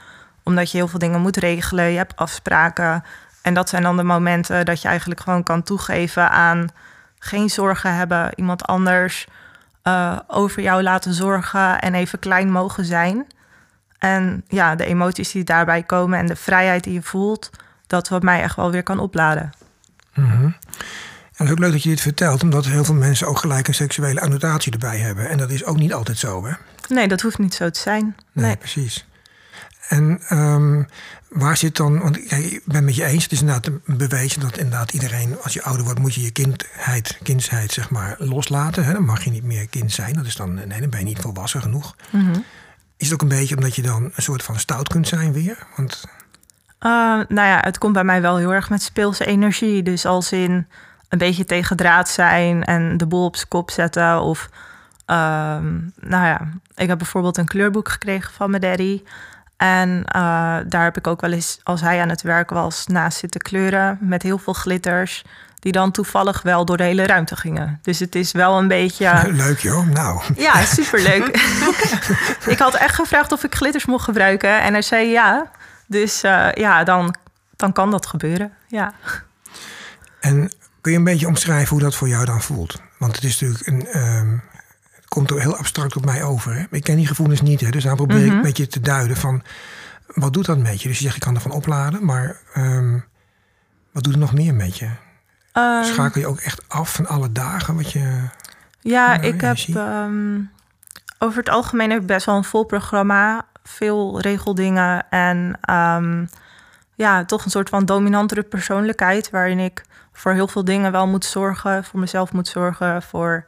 Omdat 0.42 0.70
je 0.70 0.76
heel 0.76 0.88
veel 0.88 0.98
dingen 0.98 1.20
moet 1.20 1.36
regelen, 1.36 1.90
je 1.90 1.96
hebt 1.96 2.16
afspraken. 2.16 3.04
En 3.42 3.54
dat 3.54 3.68
zijn 3.68 3.82
dan 3.82 3.96
de 3.96 4.02
momenten 4.02 4.64
dat 4.64 4.82
je 4.82 4.88
eigenlijk 4.88 5.20
gewoon 5.20 5.42
kan 5.42 5.62
toegeven 5.62 6.30
aan 6.30 6.68
geen 7.18 7.50
zorgen 7.50 7.94
hebben, 7.94 8.32
iemand 8.34 8.64
anders 8.66 9.26
uh, 9.84 10.18
over 10.26 10.62
jou 10.62 10.82
laten 10.82 11.14
zorgen 11.14 11.80
en 11.80 11.94
even 11.94 12.18
klein 12.18 12.50
mogen 12.50 12.84
zijn. 12.84 13.26
En 13.98 14.44
ja, 14.48 14.74
de 14.74 14.84
emoties 14.84 15.30
die 15.30 15.44
daarbij 15.44 15.82
komen 15.82 16.18
en 16.18 16.26
de 16.26 16.36
vrijheid 16.36 16.84
die 16.84 16.92
je 16.92 17.02
voelt, 17.02 17.50
dat 17.86 18.08
wat 18.08 18.22
mij 18.22 18.42
echt 18.42 18.56
wel 18.56 18.70
weer 18.70 18.82
kan 18.82 18.98
opladen. 18.98 19.52
Mm 20.14 20.24
En 20.24 21.46
het 21.46 21.46
is 21.46 21.50
ook 21.50 21.58
leuk 21.58 21.72
dat 21.72 21.82
je 21.82 21.88
dit 21.88 22.00
vertelt, 22.00 22.42
omdat 22.42 22.64
heel 22.64 22.84
veel 22.84 22.94
mensen 22.94 23.26
ook 23.26 23.38
gelijk 23.38 23.68
een 23.68 23.74
seksuele 23.74 24.20
annotatie 24.20 24.72
erbij 24.72 24.98
hebben. 24.98 25.28
En 25.28 25.38
dat 25.38 25.50
is 25.50 25.64
ook 25.64 25.76
niet 25.76 25.92
altijd 25.92 26.18
zo, 26.18 26.46
hè? 26.46 26.52
Nee, 26.88 27.08
dat 27.08 27.20
hoeft 27.20 27.38
niet 27.38 27.54
zo 27.54 27.70
te 27.70 27.80
zijn. 27.80 28.16
Nee, 28.32 28.56
precies. 28.56 29.06
En 29.88 30.20
um, 30.30 30.86
waar 31.28 31.56
zit 31.56 31.76
dan, 31.76 31.98
want 31.98 32.26
kijk, 32.26 32.44
ik 32.44 32.62
ben 32.64 32.76
het 32.76 32.84
met 32.84 32.94
je 32.94 33.04
eens, 33.04 33.22
het 33.22 33.32
is 33.32 33.40
inderdaad 33.40 33.70
bewezen 33.84 34.40
dat 34.40 34.56
inderdaad 34.56 34.92
iedereen, 34.92 35.36
als 35.42 35.52
je 35.52 35.62
ouder 35.62 35.84
wordt, 35.84 36.00
moet 36.00 36.14
je 36.14 36.22
je 36.22 36.30
kindheid, 36.30 37.18
kindsheid 37.22 37.72
zeg 37.72 37.90
maar 37.90 38.16
loslaten. 38.18 38.84
Hè? 38.84 38.92
Dan 38.92 39.04
mag 39.04 39.24
je 39.24 39.30
niet 39.30 39.44
meer 39.44 39.68
kind 39.68 39.92
zijn, 39.92 40.12
dat 40.12 40.26
is 40.26 40.36
dan, 40.36 40.54
nee, 40.54 40.80
dan 40.80 40.90
ben 40.90 40.98
je 40.98 41.04
niet 41.04 41.18
volwassen 41.18 41.62
genoeg. 41.62 41.96
Mm 42.10 42.44
Is 42.96 43.06
het 43.06 43.14
ook 43.14 43.22
een 43.22 43.38
beetje 43.38 43.56
omdat 43.56 43.74
je 43.74 43.82
dan 43.82 44.04
een 44.14 44.22
soort 44.22 44.42
van 44.42 44.58
stout 44.58 44.88
kunt 44.88 45.08
zijn 45.08 45.32
weer? 45.32 45.66
Want... 45.76 46.04
Uh, 46.80 46.90
nou 47.28 47.48
ja, 47.48 47.58
het 47.60 47.78
komt 47.78 47.92
bij 47.92 48.04
mij 48.04 48.20
wel 48.20 48.36
heel 48.36 48.52
erg 48.52 48.70
met 48.70 48.82
speelse 48.82 49.24
energie. 49.24 49.82
Dus 49.82 50.06
als 50.06 50.32
in 50.32 50.66
een 51.08 51.18
beetje 51.18 51.44
tegen 51.44 51.76
draad 51.76 52.08
zijn 52.08 52.64
en 52.64 52.96
de 52.96 53.06
boel 53.06 53.24
op 53.24 53.36
zijn 53.36 53.48
kop 53.48 53.70
zetten 53.70 54.20
of... 54.20 54.48
Ehm, 55.08 55.76
nou 56.00 56.26
ja, 56.26 56.40
ik 56.74 56.88
heb 56.88 56.98
bijvoorbeeld 56.98 57.36
een 57.36 57.46
kleurboek 57.46 57.88
gekregen 57.88 58.32
van 58.32 58.50
mijn 58.50 58.62
daddy. 58.62 59.02
En 59.56 59.88
uh, 59.88 60.56
daar 60.66 60.84
heb 60.84 60.96
ik 60.96 61.06
ook 61.06 61.20
wel 61.20 61.32
eens, 61.32 61.60
als 61.62 61.80
hij 61.80 62.00
aan 62.00 62.08
het 62.08 62.22
werk 62.22 62.50
was, 62.50 62.86
naast 62.86 63.18
zitten 63.18 63.40
kleuren 63.40 63.98
met 64.00 64.22
heel 64.22 64.38
veel 64.38 64.52
glitters. 64.52 65.24
Die 65.58 65.72
dan 65.72 65.90
toevallig 65.90 66.42
wel 66.42 66.64
door 66.64 66.76
de 66.76 66.82
hele 66.82 67.06
ruimte 67.06 67.36
gingen. 67.36 67.78
Dus 67.82 67.98
het 67.98 68.14
is 68.14 68.32
wel 68.32 68.58
een 68.58 68.68
beetje. 68.68 69.22
Leuk 69.32 69.58
joh, 69.58 69.86
nou. 69.86 70.22
Ja, 70.36 70.64
superleuk. 70.76 71.26
ik 72.54 72.58
had 72.58 72.74
echt 72.74 72.94
gevraagd 72.94 73.32
of 73.32 73.44
ik 73.44 73.54
glitters 73.54 73.86
mocht 73.86 74.04
gebruiken. 74.04 74.62
En 74.62 74.72
hij 74.72 74.82
zei 74.82 75.08
ja. 75.08 75.50
Dus 75.86 76.24
uh, 76.24 76.52
ja, 76.52 76.84
dan, 76.84 77.14
dan 77.56 77.72
kan 77.72 77.90
dat 77.90 78.06
gebeuren. 78.06 78.52
Ja. 78.66 78.92
En 80.20 80.52
kun 80.80 80.92
je 80.92 80.98
een 80.98 81.04
beetje 81.04 81.26
omschrijven 81.26 81.68
hoe 81.68 81.80
dat 81.80 81.96
voor 81.96 82.08
jou 82.08 82.24
dan 82.24 82.42
voelt? 82.42 82.82
Want 82.98 83.14
het 83.14 83.24
is 83.24 83.40
natuurlijk 83.40 83.66
een. 83.66 84.00
Um, 84.02 84.42
komt 85.18 85.30
er 85.30 85.40
heel 85.40 85.56
abstract 85.56 85.96
op 85.96 86.04
mij 86.04 86.22
over. 86.22 86.54
Hè? 86.54 86.64
Ik 86.70 86.84
ken 86.84 86.96
die 86.96 87.06
gevoelens 87.06 87.40
niet, 87.40 87.60
hè? 87.60 87.70
dus 87.70 87.84
dan 87.84 87.96
probeer 87.96 88.18
ik 88.18 88.26
mhm. 88.26 88.36
een 88.36 88.42
beetje 88.42 88.66
te 88.66 88.80
duiden 88.80 89.16
van 89.16 89.42
wat 90.06 90.32
doet 90.32 90.46
dat 90.46 90.58
met 90.58 90.82
je? 90.82 90.88
Dus 90.88 90.98
je 90.98 91.04
zegt 91.04 91.16
ik 91.16 91.22
kan 91.22 91.34
ervan 91.34 91.50
opladen, 91.50 92.04
maar 92.04 92.36
um, 92.56 93.04
wat 93.92 94.02
doet 94.02 94.12
het 94.12 94.22
nog 94.22 94.32
meer 94.32 94.54
met 94.54 94.78
je? 94.78 94.88
Um, 95.52 95.84
Schakel 95.84 96.20
je 96.20 96.26
ook 96.26 96.40
echt 96.40 96.68
af 96.68 96.92
van 96.92 97.06
alle 97.06 97.32
dagen 97.32 97.76
wat 97.76 97.92
je. 97.92 98.28
Ja, 98.80 99.20
ik 99.20 99.40
heb 99.40 99.58
um, 99.74 100.50
over 101.18 101.38
het 101.38 101.48
algemeen 101.48 101.90
heb 101.90 102.00
ik 102.00 102.06
best 102.06 102.26
wel 102.26 102.36
een 102.36 102.44
vol 102.44 102.64
programma, 102.64 103.46
veel 103.62 104.20
regeldingen 104.20 105.08
en 105.10 105.58
ja, 106.94 107.24
toch 107.24 107.44
een 107.44 107.50
soort 107.50 107.68
van 107.68 107.84
dominantere 107.84 108.42
persoonlijkheid 108.42 109.30
waarin 109.30 109.58
ik 109.58 109.84
voor 110.12 110.32
heel 110.32 110.48
veel 110.48 110.64
dingen 110.64 110.92
wel 110.92 111.06
moet 111.06 111.24
zorgen, 111.24 111.84
voor 111.84 112.00
mezelf 112.00 112.32
moet 112.32 112.48
zorgen, 112.48 113.02
voor 113.02 113.44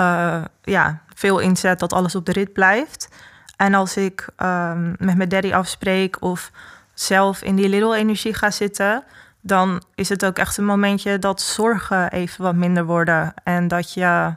uh, 0.00 0.44
ja, 0.62 1.00
veel 1.14 1.38
inzet 1.38 1.78
dat 1.78 1.92
alles 1.92 2.14
op 2.14 2.26
de 2.26 2.32
rit 2.32 2.52
blijft. 2.52 3.08
En 3.56 3.74
als 3.74 3.96
ik 3.96 4.28
um, 4.42 4.94
met 4.98 5.16
mijn 5.16 5.28
daddy 5.28 5.52
afspreek 5.52 6.22
of 6.22 6.50
zelf 6.94 7.42
in 7.42 7.56
die 7.56 7.68
little 7.68 7.96
energie 7.96 8.34
ga 8.34 8.50
zitten, 8.50 9.04
dan 9.40 9.82
is 9.94 10.08
het 10.08 10.24
ook 10.24 10.38
echt 10.38 10.56
een 10.56 10.64
momentje 10.64 11.18
dat 11.18 11.40
zorgen 11.40 12.10
even 12.10 12.44
wat 12.44 12.54
minder 12.54 12.84
worden. 12.84 13.34
En 13.44 13.68
dat 13.68 13.92
je 13.92 14.34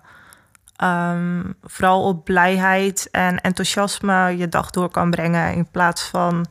um, 0.83 1.55
vooral 1.63 2.03
op 2.03 2.23
blijheid 2.23 3.07
en 3.11 3.41
enthousiasme 3.41 4.37
je 4.37 4.49
dag 4.49 4.69
door 4.69 4.89
kan 4.89 5.11
brengen. 5.11 5.53
In 5.53 5.67
plaats 5.71 6.03
van 6.03 6.45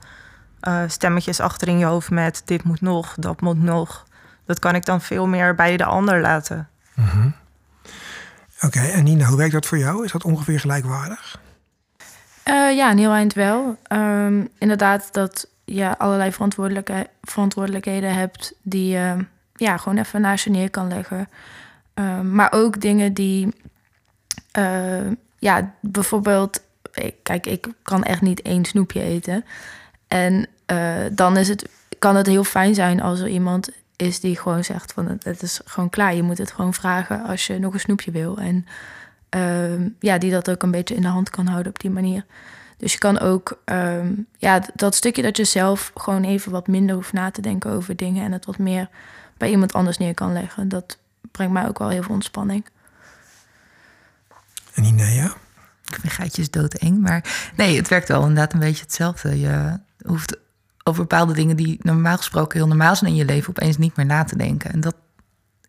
uh, 0.69 0.83
stemmetjes 0.87 1.41
achter 1.41 1.69
in 1.69 1.79
je 1.79 1.85
hoofd 1.85 2.11
met 2.11 2.43
dit 2.45 2.63
moet 2.65 2.81
nog, 2.81 3.15
dat 3.19 3.41
moet 3.41 3.63
nog. 3.63 4.05
Dat 4.47 4.59
kan 4.59 4.75
ik 4.75 4.85
dan 4.85 5.01
veel 5.01 5.27
meer 5.27 5.55
bij 5.55 5.77
de 5.77 5.85
ander 5.85 6.21
laten. 6.21 6.69
Mm 6.95 7.41
Oké, 8.65 8.81
en 8.81 9.05
Nina, 9.05 9.27
hoe 9.27 9.37
werkt 9.37 9.53
dat 9.53 9.67
voor 9.67 9.79
jou? 9.79 10.05
Is 10.05 10.13
dat 10.13 10.25
ongeveer 10.25 10.61
gelijkwaardig? 10.61 11.41
Uh, 12.49 12.77
ja, 12.77 12.91
een 12.91 12.99
heel 12.99 13.13
eind 13.13 13.33
wel. 13.33 13.79
Um, 13.93 14.49
inderdaad, 14.59 15.13
dat 15.13 15.49
je 15.65 15.99
allerlei 15.99 16.33
verantwoordelijke, 16.33 17.07
verantwoordelijkheden 17.23 18.15
hebt 18.15 18.55
die 18.63 18.89
je 18.89 19.25
ja, 19.55 19.77
gewoon 19.77 19.99
even 19.99 20.21
naast 20.21 20.45
je 20.45 20.51
neer 20.51 20.71
kan 20.71 20.89
leggen. 20.89 21.29
Um, 21.95 22.35
maar 22.35 22.53
ook 22.53 22.81
dingen 22.81 23.15
die, 23.15 23.55
uh, 24.59 25.11
ja, 25.39 25.75
bijvoorbeeld, 25.81 26.61
kijk, 27.23 27.47
ik 27.47 27.69
kan 27.83 28.03
echt 28.03 28.21
niet 28.21 28.43
één 28.43 28.65
snoepje 28.65 29.03
eten. 29.03 29.45
En 30.09 30.47
uh, 30.73 30.97
dan 31.13 31.37
is 31.37 31.49
het, 31.49 31.69
kan 31.99 32.17
het 32.17 32.27
heel 32.27 32.45
fijn 32.45 32.75
zijn 32.75 33.03
als 33.03 33.21
er 33.21 33.29
iemand 33.29 33.71
is 34.03 34.21
die 34.21 34.37
gewoon 34.37 34.65
zegt 34.65 34.93
van 34.93 35.19
het 35.23 35.43
is 35.43 35.61
gewoon 35.65 35.89
klaar. 35.89 36.15
Je 36.15 36.23
moet 36.23 36.39
het 36.39 36.53
gewoon 36.53 36.75
vragen 36.75 37.25
als 37.25 37.47
je 37.47 37.59
nog 37.59 37.75
een 37.75 37.81
snoepje 37.81 38.11
wil. 38.11 38.39
En 38.39 38.67
uh, 39.37 39.91
ja, 40.01 40.19
die 40.19 40.31
dat 40.31 40.51
ook 40.51 40.63
een 40.63 40.71
beetje 40.71 40.95
in 40.95 41.03
de 41.03 41.09
hand 41.09 41.31
kan 41.31 41.47
houden 41.47 41.73
op 41.73 41.81
die 41.81 41.91
manier. 41.91 42.25
Dus 42.77 42.93
je 42.93 42.99
kan 42.99 43.19
ook 43.19 43.63
uh, 43.67 44.05
ja, 44.39 44.63
dat 44.75 44.95
stukje 44.95 45.23
dat 45.23 45.37
je 45.37 45.45
zelf 45.45 45.91
gewoon 45.95 46.25
even 46.25 46.53
wat 46.53 46.67
minder 46.67 46.95
hoeft 46.95 47.13
na 47.13 47.31
te 47.31 47.41
denken 47.41 47.71
over 47.71 47.97
dingen 47.97 48.25
en 48.25 48.33
het 48.33 48.45
wat 48.45 48.59
meer 48.59 48.89
bij 49.37 49.51
iemand 49.51 49.73
anders 49.73 49.99
neer 49.99 50.15
kan 50.15 50.33
leggen. 50.33 50.69
Dat 50.69 50.99
brengt 51.31 51.53
mij 51.53 51.69
ook 51.69 51.79
wel 51.79 51.89
heel 51.89 52.03
veel 52.03 52.15
ontspanning. 52.15 52.67
En 54.75 54.85
Inea? 54.85 55.35
Ik 55.87 55.99
vind 56.01 56.13
geitjes 56.13 56.51
doodeng, 56.51 57.01
maar 57.01 57.51
nee, 57.57 57.77
het 57.77 57.89
werkt 57.89 58.09
wel 58.09 58.21
inderdaad 58.21 58.53
een 58.53 58.59
beetje 58.59 58.83
hetzelfde. 58.83 59.41
Je 59.41 59.79
hoeft 60.07 60.37
over 60.85 61.01
bepaalde 61.01 61.33
dingen 61.33 61.57
die 61.57 61.79
normaal 61.83 62.17
gesproken 62.17 62.59
heel 62.59 62.69
normaal 62.69 62.97
zijn 62.97 63.11
in 63.11 63.17
je 63.17 63.25
leven, 63.25 63.49
opeens 63.49 63.77
niet 63.77 63.97
meer 63.97 64.07
na 64.07 64.25
te 64.25 64.37
denken. 64.37 64.73
En 64.73 64.81
dat 64.81 64.95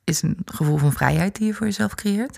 is 0.04 0.22
een 0.22 0.38
gevoel 0.46 0.78
van 0.78 0.94
vrijheid 0.94 1.36
die 1.36 1.48
je 1.48 1.54
voor 1.54 1.66
jezelf 1.66 1.96
creëert. 1.96 2.38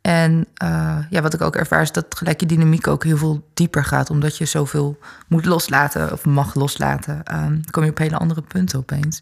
En 0.00 0.46
uh, 0.62 0.98
ja, 1.10 1.22
wat 1.22 1.34
ik 1.34 1.40
ook 1.40 1.56
ervaar 1.56 1.82
is 1.82 1.92
dat 1.92 2.06
gelijk 2.08 2.40
je 2.40 2.46
dynamiek 2.46 2.86
ook 2.86 3.04
heel 3.04 3.16
veel 3.16 3.48
dieper 3.54 3.84
gaat, 3.84 4.10
omdat 4.10 4.36
je 4.36 4.44
zoveel 4.44 4.98
moet 5.28 5.44
loslaten 5.44 6.12
of 6.12 6.24
mag 6.24 6.54
loslaten. 6.54 7.22
Um, 7.34 7.60
kom 7.70 7.84
je 7.84 7.90
op 7.90 7.98
hele 7.98 8.16
andere 8.16 8.42
punten 8.42 8.78
opeens. 8.78 9.20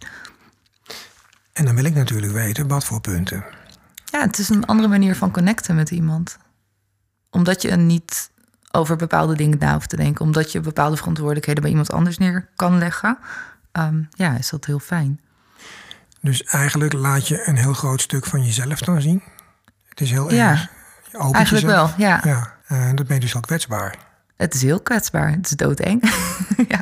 En 1.52 1.64
dan 1.64 1.74
wil 1.74 1.85
ik 1.85 1.94
natuurlijk 1.94 2.33
weten, 2.33 2.68
wat 2.68 2.85
voor 2.85 3.00
punten? 3.00 3.44
Ja, 4.04 4.20
het 4.20 4.38
is 4.38 4.48
een 4.48 4.66
andere 4.66 4.88
manier 4.88 5.16
van 5.16 5.30
connecten 5.30 5.74
met 5.74 5.90
iemand. 5.90 6.38
Omdat 7.30 7.62
je 7.62 7.70
niet 7.70 8.30
over 8.75 8.97
bepaalde 8.97 9.37
dingen 9.37 9.59
na 9.59 9.73
hoeft 9.73 9.89
te 9.89 9.97
denken. 9.97 10.25
Omdat 10.25 10.53
je 10.53 10.61
bepaalde 10.61 10.97
verantwoordelijkheden 10.97 11.63
bij 11.63 11.71
iemand 11.71 11.93
anders 11.93 12.19
neer 12.19 12.49
kan 12.57 12.79
leggen. 12.79 13.19
Ehm, 13.73 14.03
ja, 14.11 14.37
is 14.37 14.51
dat 14.51 14.65
heel 14.65 14.79
fijn. 14.79 15.21
Dus 16.21 16.45
eigenlijk 16.45 16.93
laat 16.93 17.29
je 17.29 17.49
een 17.49 17.57
heel 17.57 17.73
groot 17.73 18.01
stuk 18.01 18.27
van 18.27 18.45
jezelf 18.45 18.81
dan 18.81 19.01
zien. 19.01 19.23
Het 19.89 20.01
is 20.01 20.11
heel 20.11 20.33
ja, 20.33 20.51
erg. 20.51 20.69
eigenlijk 21.33 21.67
wel, 21.67 21.91
ja. 21.97 22.21
ja 22.25 22.53
uh, 22.69 22.91
dat 22.95 23.07
ben 23.07 23.15
je 23.15 23.21
dus 23.21 23.33
heel 23.33 23.41
kwetsbaar. 23.41 23.97
Het 24.37 24.55
is 24.55 24.63
heel 24.63 24.81
kwetsbaar. 24.81 25.31
Het 25.31 25.47
is 25.47 25.51
doodeng. 25.51 26.13
ja. 26.69 26.81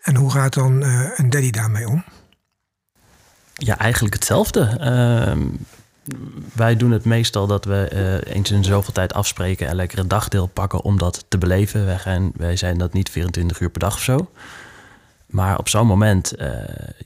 En 0.00 0.16
hoe 0.16 0.30
gaat 0.30 0.54
dan 0.54 0.82
uh, 0.82 1.18
een 1.18 1.30
daddy 1.30 1.50
daarmee 1.50 1.88
om? 1.88 2.04
Ja, 3.54 3.78
eigenlijk 3.78 4.14
hetzelfde. 4.14 4.78
Uh, 4.80 5.58
wij 6.54 6.76
doen 6.76 6.90
het 6.90 7.04
meestal 7.04 7.46
dat 7.46 7.64
we 7.64 7.90
uh, 8.26 8.34
eens 8.34 8.50
in 8.50 8.64
zoveel 8.64 8.92
tijd 8.92 9.14
afspreken 9.14 9.68
en 9.68 9.74
lekker 9.74 9.98
een 9.98 10.08
dagdeel 10.08 10.46
pakken 10.46 10.82
om 10.82 10.98
dat 10.98 11.24
te 11.28 11.38
beleven. 11.38 11.84
Wij, 11.84 12.30
wij 12.36 12.56
zijn 12.56 12.78
dat 12.78 12.92
niet 12.92 13.10
24 13.10 13.60
uur 13.60 13.70
per 13.70 13.80
dag 13.80 13.94
of 13.94 14.02
zo. 14.02 14.30
Maar 15.26 15.58
op 15.58 15.68
zo'n 15.68 15.86
moment 15.86 16.40
uh, 16.40 16.48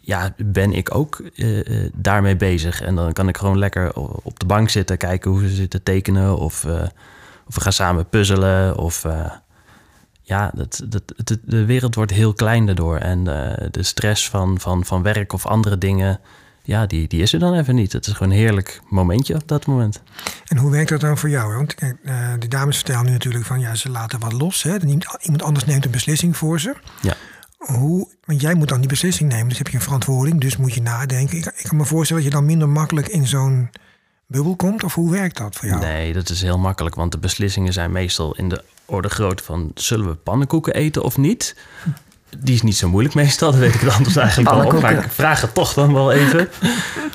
ja, 0.01 0.35
ben 0.37 0.73
ik 0.73 0.95
ook 0.95 1.23
uh, 1.35 1.91
daarmee 1.95 2.37
bezig. 2.37 2.83
En 2.83 2.95
dan 2.95 3.13
kan 3.13 3.29
ik 3.29 3.37
gewoon 3.37 3.59
lekker 3.59 3.95
op 4.23 4.39
de 4.39 4.47
bank 4.47 4.69
zitten, 4.69 4.97
kijken 4.97 5.31
hoe 5.31 5.41
ze 5.41 5.55
zitten 5.55 5.83
tekenen. 5.83 6.39
Of, 6.39 6.65
of 7.47 7.55
we 7.55 7.61
gaan 7.61 7.73
samen 7.73 8.09
puzzelen. 8.09 8.77
Of 8.77 9.07
ja, 10.23 10.51
dat, 10.55 10.83
dat, 10.89 11.03
de 11.45 11.65
wereld 11.65 11.95
wordt 11.95 12.13
heel 12.13 12.33
klein 12.33 12.67
daardoor. 12.67 12.97
En 12.97 13.25
de 13.71 13.83
stress 13.83 14.29
van, 14.31 14.61
van, 14.61 14.85
van 14.85 15.03
werk 15.03 15.33
of 15.33 15.47
andere 15.47 15.79
dingen 15.79 16.21
ja, 16.69 16.87
die, 16.87 17.09
die 17.09 17.23
is 17.23 17.33
er 17.33 17.39
dan 17.39 17.55
even 17.55 17.75
niet. 17.75 17.93
Het 17.93 18.07
is 18.07 18.13
gewoon 18.13 18.33
een 18.33 18.39
heerlijk 18.39 18.81
momentje 18.89 19.35
op 19.35 19.49
dat 19.49 19.67
moment. 19.67 20.03
En 20.47 20.57
hoe 20.57 20.71
werkt 20.71 20.89
dat 20.89 21.01
dan 21.01 21.19
voor 21.19 21.29
jou? 21.29 21.55
Want 21.55 21.75
kijk, 21.75 21.97
uh, 22.03 22.33
de 22.39 22.49
dames 22.49 22.77
vertellen 22.77 23.05
nu 23.05 23.11
natuurlijk 23.11 23.45
van 23.45 23.61
ja, 23.61 23.75
ze 23.75 23.91
laten 23.91 24.19
wat 24.19 24.33
los. 24.33 24.63
Hè? 24.63 24.77
Iemand 25.21 25.43
anders 25.43 25.65
neemt 25.65 25.85
een 25.85 25.91
beslissing 25.91 26.37
voor 26.37 26.61
ze. 26.61 26.75
Ja. 27.01 27.15
Hoe, 27.59 28.09
want 28.25 28.41
jij 28.41 28.55
moet 28.55 28.69
dan 28.69 28.79
die 28.79 28.89
beslissing 28.89 29.31
nemen, 29.31 29.49
dus 29.49 29.59
heb 29.59 29.69
je 29.69 29.77
een 29.77 29.83
verantwoording, 29.83 30.41
dus 30.41 30.57
moet 30.57 30.75
je 30.75 30.83
nadenken. 30.83 31.37
Ik, 31.37 31.47
ik 31.47 31.65
kan 31.69 31.77
me 31.77 31.85
voorstellen 31.85 32.23
dat 32.23 32.33
je 32.33 32.39
dan 32.39 32.47
minder 32.47 32.69
makkelijk 32.69 33.09
in 33.09 33.27
zo'n 33.27 33.71
bubbel 34.27 34.57
komt? 34.57 34.85
Of 34.85 34.95
hoe 34.95 35.11
werkt 35.11 35.37
dat 35.37 35.57
voor 35.57 35.69
jou? 35.69 35.81
Nee, 35.81 36.13
dat 36.13 36.29
is 36.29 36.43
heel 36.43 36.59
makkelijk, 36.59 36.95
want 36.95 37.13
de 37.13 37.19
beslissingen 37.19 37.73
zijn 37.73 37.93
meestal 37.93 38.37
in 38.37 38.49
de 38.49 38.65
orde 38.85 39.09
grootte 39.09 39.45
van 39.45 39.71
zullen 39.75 40.07
we 40.07 40.15
pannenkoeken 40.15 40.75
eten 40.75 41.03
of 41.03 41.17
niet? 41.17 41.57
Die 42.38 42.55
is 42.55 42.62
niet 42.62 42.77
zo 42.77 42.88
moeilijk 42.88 43.14
meestal, 43.14 43.51
dat 43.51 43.61
weet 43.61 43.75
ik 43.75 43.81
het 43.81 43.93
anders 43.93 44.17
eigenlijk 44.27 44.51
wel. 44.51 44.67
op, 44.67 44.81
Maar 44.81 45.05
ik 45.05 45.11
vraag 45.12 45.41
het 45.41 45.55
toch 45.55 45.75
dan 45.75 45.93
wel 45.95 46.12
even. 46.12 46.49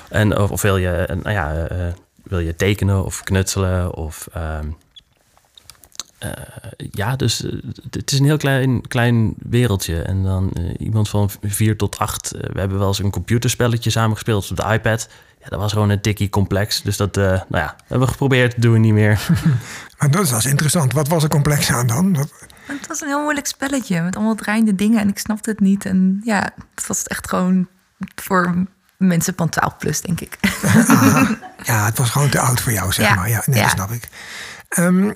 en 0.08 0.38
of, 0.38 0.50
of 0.50 0.62
wil 0.62 0.76
je, 0.76 1.18
nou 1.22 1.34
ja, 1.34 1.66
eh, 1.66 1.76
wil 2.22 2.38
je 2.38 2.56
tekenen 2.56 3.04
of 3.04 3.22
knutselen 3.22 3.94
of... 3.94 4.28
ehm, 4.32 4.66
eh, 6.18 6.30
ja, 6.90 7.16
dus 7.16 7.44
eh, 7.44 7.52
het 7.90 8.12
is 8.12 8.18
een 8.18 8.24
heel 8.24 8.36
klein, 8.36 8.86
klein 8.88 9.34
wereldje. 9.38 10.02
En 10.02 10.22
dan 10.22 10.52
iemand 10.78 11.08
van 11.08 11.30
vier 11.42 11.76
tot 11.76 11.98
acht. 11.98 12.30
we 12.52 12.60
hebben 12.60 12.78
wel 12.78 12.88
eens 12.88 12.98
een 12.98 13.10
computerspelletje 13.10 13.90
samengespeeld 13.90 14.50
op 14.50 14.56
de 14.56 14.72
iPad. 14.72 15.08
Ja, 15.42 15.48
dat 15.50 15.58
was 15.60 15.72
gewoon 15.72 15.90
een 15.90 16.00
tikkie 16.00 16.28
complex. 16.28 16.82
Dus 16.82 16.96
dat, 16.96 17.16
eh, 17.16 17.24
nou 17.24 17.42
ja, 17.50 17.76
hebben 17.86 18.06
we 18.06 18.12
geprobeerd, 18.12 18.62
doen 18.62 18.72
we 18.72 18.78
niet 18.78 18.92
meer. 18.92 19.20
Maar 19.98 20.10
dat 20.10 20.32
is 20.32 20.46
interessant. 20.46 20.92
Wat 20.92 21.08
was 21.08 21.22
er 21.22 21.28
complex 21.28 21.70
aan 21.70 21.86
dan? 21.86 22.14
Wat- 22.14 22.32
Het 22.66 22.86
was 22.86 23.00
een 23.00 23.08
heel 23.08 23.22
moeilijk 23.22 23.46
spelletje 23.46 24.02
met 24.02 24.16
allemaal 24.16 24.34
draaiende 24.34 24.74
dingen 24.74 25.00
en 25.00 25.08
ik 25.08 25.18
snapte 25.18 25.50
het 25.50 25.60
niet. 25.60 25.84
En 25.84 26.20
ja, 26.24 26.54
het 26.74 26.86
was 26.86 27.02
echt 27.02 27.28
gewoon 27.28 27.68
voor 28.14 28.54
mensen 28.96 29.32
van 29.36 29.48
12 29.48 29.76
plus, 29.76 30.00
denk 30.00 30.20
ik. 30.20 30.38
Ja, 31.64 31.84
het 31.84 31.98
was 31.98 32.10
gewoon 32.10 32.28
te 32.28 32.40
oud 32.40 32.60
voor 32.60 32.72
jou, 32.72 32.92
zeg 32.92 33.08
Ja, 33.08 33.14
maar. 33.14 33.28
Ja, 33.28 33.42
nee, 33.46 33.56
ja. 33.56 33.62
dat 33.62 33.70
snap 33.70 33.90
ik. 33.90 34.08
Ehm, 34.68 35.12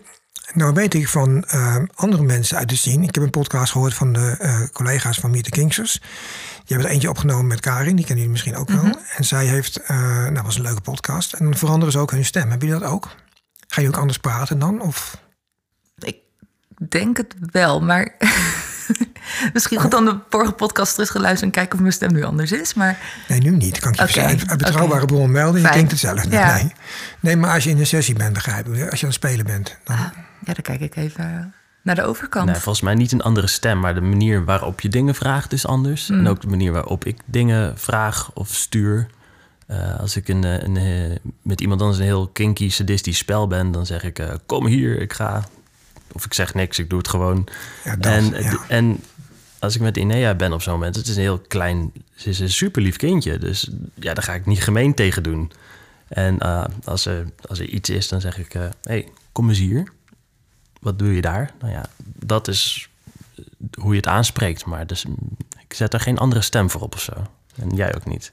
nou 0.55 0.73
weet 0.75 0.95
ik 0.95 1.09
van 1.09 1.45
ehm, 1.45 1.87
andere 1.95 2.23
mensen 2.23 2.59
uit 2.59 2.69
de 2.69 2.77
scene. 2.77 3.07
Ik 3.07 3.15
heb 3.15 3.25
een 3.25 3.31
podcast 3.31 3.73
gehoord 3.73 3.95
van 3.95 4.13
de 4.13 4.37
eh, 4.39 4.61
collega's 4.73 5.19
van 5.19 5.31
Meet 5.31 5.45
the 5.45 5.51
Kingsters. 5.51 5.93
Die 5.93 6.67
hebben 6.67 6.87
er 6.87 6.93
eentje 6.93 7.09
opgenomen 7.09 7.47
met 7.47 7.61
Karin. 7.61 7.97
Die 7.97 8.05
kennen 8.07 8.25
jullie 8.25 8.31
misschien 8.31 8.57
ook 8.57 8.69
wel. 8.69 8.83
Mhm. 8.85 8.99
En 9.17 9.25
zij 9.25 9.47
heeft, 9.47 9.77
eh 9.77 9.97
nou 10.27 10.43
was 10.43 10.57
een 10.57 10.63
leuke 10.63 10.81
podcast. 10.81 11.33
En 11.33 11.45
dan 11.45 11.55
veranderen 11.55 11.93
ze 11.93 11.99
ook 11.99 12.11
hun 12.11 12.25
stem. 12.25 12.49
Hebben 12.51 12.69
jullie 12.69 12.83
dat 12.83 12.93
ook? 12.93 13.09
Ga 13.69 13.81
je 13.81 13.89
ook 13.89 13.97
anders 13.97 14.19
praten 14.19 14.59
dan? 14.59 14.81
Of 14.81 15.17
denk 16.89 17.17
het 17.17 17.35
wel, 17.41 17.81
maar 17.81 18.15
misschien 19.53 19.81
goed 19.81 19.91
dan 19.91 20.05
de 20.05 20.19
vorige 20.29 20.53
podcast 20.53 20.93
terug 20.95 21.11
gaan 21.11 21.21
luisteren 21.21 21.49
en 21.49 21.55
kijken 21.59 21.75
of 21.75 21.81
mijn 21.81 21.93
stem 21.93 22.13
nu 22.13 22.23
anders 22.25 22.53
is. 22.53 22.75
Maar 22.75 22.99
Nee, 23.29 23.41
nu 23.41 23.51
niet. 23.51 23.79
Kan 23.79 23.93
ik 23.93 24.09
je 24.11 24.21
uit, 24.23 24.49
uit 24.49 24.59
betrouwbare 24.59 25.03
oké. 25.03 25.13
bron 25.15 25.31
melden. 25.31 25.55
Je 25.55 25.61
Fijn. 25.61 25.73
klinkt 25.73 25.91
hetzelfde. 25.91 26.31
Ja. 26.31 26.55
Nee. 26.55 26.73
nee, 27.21 27.37
maar 27.37 27.55
als 27.55 27.65
je 27.65 27.71
in 27.71 27.79
een 27.79 27.87
sessie 27.87 28.15
bent, 28.15 28.33
begrijp 28.33 28.67
ik. 28.69 28.91
Als 28.91 29.01
je 29.01 29.07
aan 29.07 29.13
het 29.13 29.23
spelen 29.25 29.45
bent. 29.47 29.77
Dan, 29.85 29.97
ja, 29.97 30.13
dan 30.45 30.63
kijk 30.63 30.81
ik 30.81 30.97
even 30.97 31.55
naar 31.83 31.95
de 31.95 32.03
overkant. 32.03 32.47
Nee, 32.47 32.55
volgens 32.55 32.81
mij 32.81 32.95
niet 32.95 33.13
een 33.13 33.23
andere 33.23 33.47
stem, 33.47 33.81
maar 33.81 33.95
de 33.95 34.01
manier 34.01 34.45
waarop 34.45 34.81
je 34.81 34.89
dingen 34.89 35.15
vraagt 35.15 35.53
is 35.53 35.67
anders. 35.67 36.11
En 36.11 36.29
ook 36.29 36.41
de 36.41 36.47
manier 36.49 36.73
waarop 36.73 37.05
ik 37.05 37.19
dingen 37.25 37.79
vraag 37.79 38.31
of 38.35 38.49
stuur. 38.55 39.07
Eh, 39.67 40.01
als 40.01 40.17
ik 40.17 40.29
een, 40.29 40.45
eh, 40.45 40.63
een, 40.63 40.77
eh, 40.77 41.17
met 41.43 41.61
iemand 41.61 41.81
anders 41.81 41.99
een 41.99 42.05
heel 42.05 42.29
kinky, 42.29 42.71
sadistisch 42.71 43.19
spel 43.19 43.47
ben, 43.47 43.71
dan 43.73 43.87
zeg 43.87 44.03
ik: 44.05 44.19
eh, 44.19 44.29
Kom 44.47 44.67
hier, 44.67 45.01
ik 45.01 45.13
ga. 45.13 45.45
Of 46.13 46.25
ik 46.25 46.35
zeg 46.35 46.55
niks, 46.55 46.79
ik 46.79 46.91
doe 46.91 46.99
het 46.99 47.09
gewoon. 47.09 47.49
Ja, 47.85 47.97
dat, 47.97 48.13
en, 48.13 48.43
ja. 48.43 48.59
en 48.69 49.01
als 49.59 49.75
ik 49.75 49.81
met 49.81 49.97
Inea 49.97 50.35
ben 50.35 50.53
op 50.53 50.63
zo'n 50.63 50.73
moment, 50.73 50.97
het 50.97 51.07
is 51.07 51.17
een 51.17 51.23
heel 51.23 51.39
klein, 51.39 51.93
ze 52.15 52.29
is 52.29 52.39
een 52.39 52.51
super 52.51 52.83
lief 52.83 52.97
kindje. 52.97 53.39
Dus 53.39 53.71
ja, 53.95 54.15
daar 54.15 54.25
ga 54.25 54.35
ik 54.35 54.47
niet 54.47 54.63
gemeen 54.63 54.95
tegen 54.95 55.23
doen. 55.23 55.53
En 56.09 56.39
eh, 56.39 56.65
als, 56.85 57.07
er, 57.07 57.27
als 57.47 57.59
er 57.59 57.69
iets 57.69 57.91
is, 57.91 58.09
dan 58.09 58.21
zeg 58.21 58.39
ik: 58.39 58.53
Hé, 58.53 58.69
hey, 58.83 59.09
kom 59.33 59.49
eens 59.49 59.59
hier. 59.59 59.93
Wat 60.81 60.99
doe 60.99 61.15
je 61.15 61.21
daar? 61.21 61.53
Nou 61.61 61.73
ja, 61.73 61.87
dat 62.05 62.49
is 62.49 62.89
eh, 63.37 63.45
hoe 63.81 63.91
je 63.91 63.97
het 63.97 64.07
aanspreekt. 64.07 64.65
Maar 64.65 64.87
dus, 64.87 65.05
ik 65.69 65.75
zet 65.75 65.95
er 65.95 66.01
geen 66.01 66.19
andere 66.19 66.41
stem 66.41 66.71
voor 66.71 66.81
op 66.81 66.95
of 66.95 67.01
zo. 67.01 67.27
En 67.55 67.75
jij 67.75 67.95
ook 67.95 68.07
niet. 68.07 68.33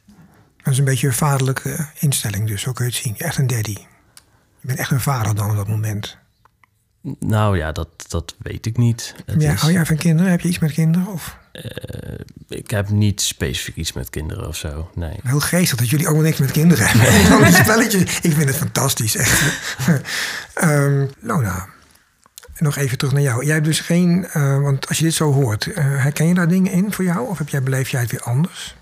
Dat 0.63 0.73
is 0.73 0.79
een 0.79 0.85
beetje 0.85 1.07
een 1.07 1.13
vaderlijke 1.13 1.87
instelling, 1.99 2.47
dus 2.47 2.61
zo 2.61 2.71
kun 2.71 2.85
je 2.85 2.91
het 2.91 3.01
zien. 3.01 3.17
Echt 3.17 3.37
een 3.37 3.47
daddy. 3.47 3.77
Je 4.59 4.67
bent 4.67 4.79
echt 4.79 4.91
een 4.91 5.01
vader 5.01 5.35
dan 5.35 5.49
op 5.49 5.55
dat 5.55 5.67
moment. 5.67 6.17
Nou 7.19 7.57
ja, 7.57 7.71
dat, 7.71 7.87
dat 8.07 8.35
weet 8.37 8.65
ik 8.65 8.77
niet. 8.77 9.15
Het 9.25 9.41
Ja, 9.41 9.53
is- 9.53 9.59
hou 9.61 9.73
jij 9.73 9.85
van 9.85 9.95
kinderen? 9.97 10.31
Heb 10.31 10.41
je 10.41 10.47
iets 10.47 10.59
met 10.59 10.71
kinderen? 10.71 11.07
Of 11.07 11.37
eh, 11.51 11.63
ik 12.47 12.69
heb 12.69 12.89
niet 12.89 13.21
specifiek 13.21 13.75
iets 13.75 13.93
met 13.93 14.09
kinderen 14.09 14.47
of 14.47 14.55
zo. 14.55 14.89
Nee. 14.95 15.19
heel 15.23 15.39
geestig 15.39 15.77
dat 15.77 15.89
jullie 15.89 16.07
ook 16.07 16.21
niks 16.21 16.37
met 16.37 16.51
kinderen 16.51 16.87
hebben. 16.87 17.45
Een 17.47 17.53
spelletje. 17.63 17.99
Ik 17.99 18.33
vind 18.33 18.45
het 18.45 18.55
fantastisch, 18.55 19.15
echt. 19.15 19.41
Ehm, 20.53 21.05
Lona, 21.19 21.65
nog 22.57 22.75
even 22.77 22.97
terug 22.97 23.13
naar 23.13 23.21
jou. 23.23 23.45
Jij 23.45 23.53
hebt 23.53 23.65
dus 23.65 23.79
geen, 23.79 24.27
eh, 24.31 24.61
want 24.61 24.87
als 24.87 24.97
je 24.97 25.03
dit 25.03 25.13
zo 25.13 25.31
hoort, 25.33 25.71
eh, 25.73 25.83
herken 25.83 26.27
je 26.27 26.33
daar 26.33 26.47
dingen 26.47 26.71
in 26.71 26.91
voor 26.93 27.05
jou? 27.05 27.27
Of 27.29 27.37
heb 27.37 27.49
jij, 27.49 27.63
beleef 27.63 27.89
jij 27.89 28.01
het 28.01 28.11
weer 28.11 28.21
anders? 28.21 28.75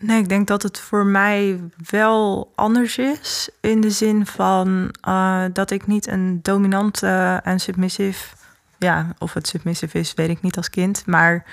Nee, 0.00 0.18
ik 0.18 0.28
denk 0.28 0.46
dat 0.46 0.62
het 0.62 0.78
voor 0.78 1.06
mij 1.06 1.60
wel 1.90 2.52
anders 2.54 2.98
is. 2.98 3.48
In 3.60 3.80
de 3.80 3.90
zin 3.90 4.26
van 4.26 4.94
eh, 5.00 5.44
dat 5.52 5.70
ik 5.70 5.86
niet 5.86 6.06
een 6.06 6.38
dominante 6.42 7.40
en 7.44 7.60
submissive. 7.60 8.24
Ja, 8.78 9.06
of 9.18 9.32
het 9.34 9.48
submissive 9.48 9.98
is, 9.98 10.14
weet 10.14 10.28
ik 10.28 10.42
niet 10.42 10.56
als 10.56 10.70
kind. 10.70 11.02
Maar 11.06 11.44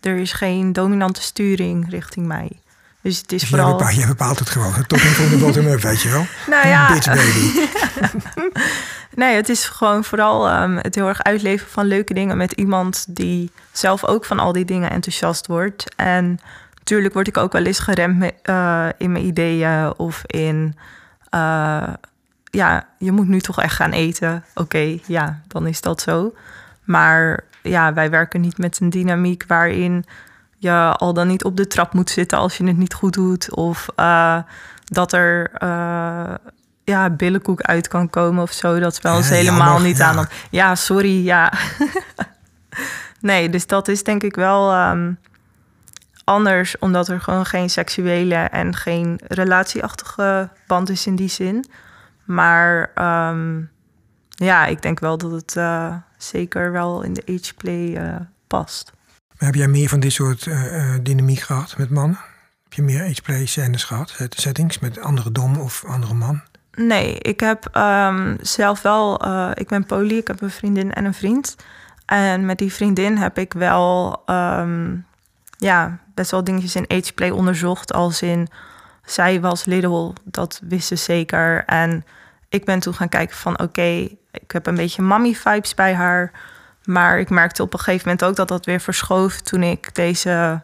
er 0.00 0.16
is 0.16 0.32
geen 0.32 0.72
dominante 0.72 1.22
sturing 1.22 1.90
richting 1.90 2.26
mij. 2.26 2.50
Dus 3.02 3.18
het 3.18 3.32
is 3.32 3.40
Dus 3.40 3.48
jij, 3.50 3.58
vooral. 3.58 3.76
bepaalt, 3.78 3.96
jij 3.96 4.06
bepaalt 4.06 4.38
het 4.38 4.50
gewoon. 4.50 4.86
Top 4.86 4.98
van 4.98 5.28
de 5.28 5.36
bottom 5.36 5.66
up, 5.66 5.80
weet 5.80 6.00
je 6.02 6.08
wel? 6.08 6.26
Nou 6.56 6.68
ja, 6.68 6.92
Bitch 6.92 7.06
baby. 7.06 7.68
Nee, 9.14 9.34
het 9.36 9.48
is 9.48 9.64
gewoon 9.64 10.04
vooral 10.04 10.48
ehm, 10.48 10.76
het 10.76 10.94
heel 10.94 11.08
erg 11.08 11.22
uitleven 11.22 11.68
van 11.70 11.86
leuke 11.86 12.14
dingen 12.14 12.36
met 12.36 12.52
iemand 12.52 13.04
die 13.08 13.50
zelf 13.72 14.04
ook 14.04 14.24
van 14.24 14.38
al 14.38 14.52
die 14.52 14.64
dingen 14.64 14.90
enthousiast 14.90 15.46
wordt. 15.46 15.94
En 15.96 16.40
natuurlijk 16.82 17.14
word 17.14 17.28
ik 17.28 17.36
ook 17.36 17.52
wel 17.52 17.64
eens 17.64 17.78
geremd 17.78 18.32
eh, 18.42 18.88
in 18.96 19.12
mijn 19.12 19.24
ideeën 19.24 19.98
of 19.98 20.22
in, 20.26 20.74
eh, 21.30 21.88
ja, 22.44 22.86
je 22.98 23.12
moet 23.12 23.28
nu 23.28 23.40
toch 23.40 23.60
echt 23.60 23.74
gaan 23.74 23.90
eten. 23.90 24.44
Oké, 24.54 24.98
ja, 25.06 25.40
dan 25.46 25.66
is 25.66 25.80
dat 25.80 26.00
zo. 26.00 26.34
Maar 26.84 27.44
ja, 27.62 27.92
wij 27.92 28.10
werken 28.10 28.40
niet 28.40 28.58
met 28.58 28.80
een 28.80 28.90
dynamiek 28.90 29.44
waarin 29.46 30.04
je 30.58 30.94
al 30.96 31.12
dan 31.12 31.28
niet 31.28 31.44
op 31.44 31.56
de 31.56 31.66
trap 31.66 31.92
moet 31.92 32.10
zitten 32.10 32.38
als 32.38 32.56
je 32.56 32.66
het 32.66 32.76
niet 32.76 32.94
goed 32.94 33.12
doet. 33.12 33.54
Of 33.54 33.88
eh, 33.96 34.38
dat 34.84 35.12
er 35.12 35.50
ja, 36.84 37.10
billenkoek 37.10 37.60
uit 37.60 37.88
kan 37.88 38.10
komen 38.10 38.42
of 38.42 38.52
zo. 38.52 38.78
Dat 38.78 38.92
is 38.92 39.00
wel 39.00 39.16
eens 39.16 39.28
Ja, 39.28 39.34
helemaal 39.34 39.66
jammer, 39.66 39.88
niet 39.88 39.98
ja. 39.98 40.06
aan. 40.06 40.26
Ja, 40.50 40.74
sorry, 40.74 41.24
ja. 41.24 41.52
nee, 43.20 43.50
dus 43.50 43.66
dat 43.66 43.88
is 43.88 44.04
denk 44.04 44.22
ik 44.22 44.34
wel 44.34 44.72
ehm, 44.72 45.12
anders, 46.24 46.78
omdat 46.78 47.08
er 47.08 47.20
gewoon 47.20 47.46
geen 47.46 47.70
seksuele 47.70 48.34
en 48.34 48.74
geen 48.76 49.20
relatieachtige 49.26 50.48
band 50.66 50.88
is 50.88 51.06
in 51.06 51.16
die 51.16 51.28
zin. 51.28 51.64
Maar 52.24 52.90
ehm, 52.94 53.60
ja, 54.28 54.66
ik 54.66 54.82
denk 54.82 55.00
wel 55.00 55.18
dat 55.18 55.30
het 55.30 55.56
eh, 55.56 55.94
zeker 56.16 56.72
wel 56.72 57.02
in 57.02 57.12
de 57.12 57.22
ageplay 57.38 57.96
eh 57.96 58.16
past. 58.46 58.92
Maar 59.38 59.48
heb 59.48 59.54
jij 59.54 59.68
meer 59.68 59.88
van 59.88 60.00
dit 60.00 60.12
soort 60.12 60.46
eh, 60.46 60.94
dynamiek 61.02 61.40
gehad 61.40 61.76
met 61.78 61.90
mannen? 61.90 62.18
Heb 62.62 62.72
je 62.72 62.82
meer 62.82 63.02
ageplay 63.04 63.46
scènes 63.46 63.84
gehad? 63.84 64.10
set- 64.10 64.40
Settings 64.40 64.78
met 64.78 65.00
andere 65.00 65.32
dom 65.32 65.56
of 65.58 65.84
andere 65.84 66.14
man? 66.14 66.40
Nee, 66.76 67.18
ik 67.18 67.40
heb 67.40 67.68
ehm, 67.72 68.36
zelf 68.40 68.82
wel. 68.82 69.26
ik 69.54 69.68
ben 69.68 69.86
poly, 69.86 70.16
ik 70.16 70.26
heb 70.26 70.40
een 70.40 70.50
vriendin 70.50 70.92
en 70.92 71.04
een 71.04 71.14
vriend. 71.14 71.56
En 72.06 72.46
met 72.46 72.58
die 72.58 72.72
vriendin 72.72 73.16
heb 73.18 73.38
ik 73.38 73.52
wel. 73.52 74.22
ehm, 74.26 74.96
ja, 75.56 75.98
best 76.14 76.30
wel 76.30 76.44
dingetjes 76.44 76.76
in 76.76 76.90
ageplay 76.90 77.30
onderzocht. 77.30 77.92
Als 77.92 78.22
in. 78.22 78.48
Zij 79.04 79.40
was 79.40 79.64
Lidl, 79.64 80.12
dat 80.24 80.60
wist 80.62 80.86
ze 80.86 80.96
zeker. 80.96 81.64
En 81.64 82.04
ik 82.48 82.64
ben 82.64 82.78
toen 82.78 82.94
gaan 82.94 83.08
kijken 83.08 83.36
van. 83.36 83.60
Oké, 83.60 84.08
ik 84.30 84.50
heb 84.50 84.66
een 84.66 84.74
beetje 84.74 85.02
mommy-vibes 85.02 85.74
bij 85.74 85.94
haar. 85.94 86.32
Maar 86.84 87.18
ik 87.18 87.30
merkte 87.30 87.62
op 87.62 87.72
een 87.72 87.78
gegeven 87.78 88.08
moment 88.08 88.24
ook 88.24 88.36
dat 88.36 88.48
dat 88.48 88.66
weer 88.66 88.80
verschoof 88.80 89.40
toen 89.40 89.62
ik 89.62 89.94
deze 89.94 90.62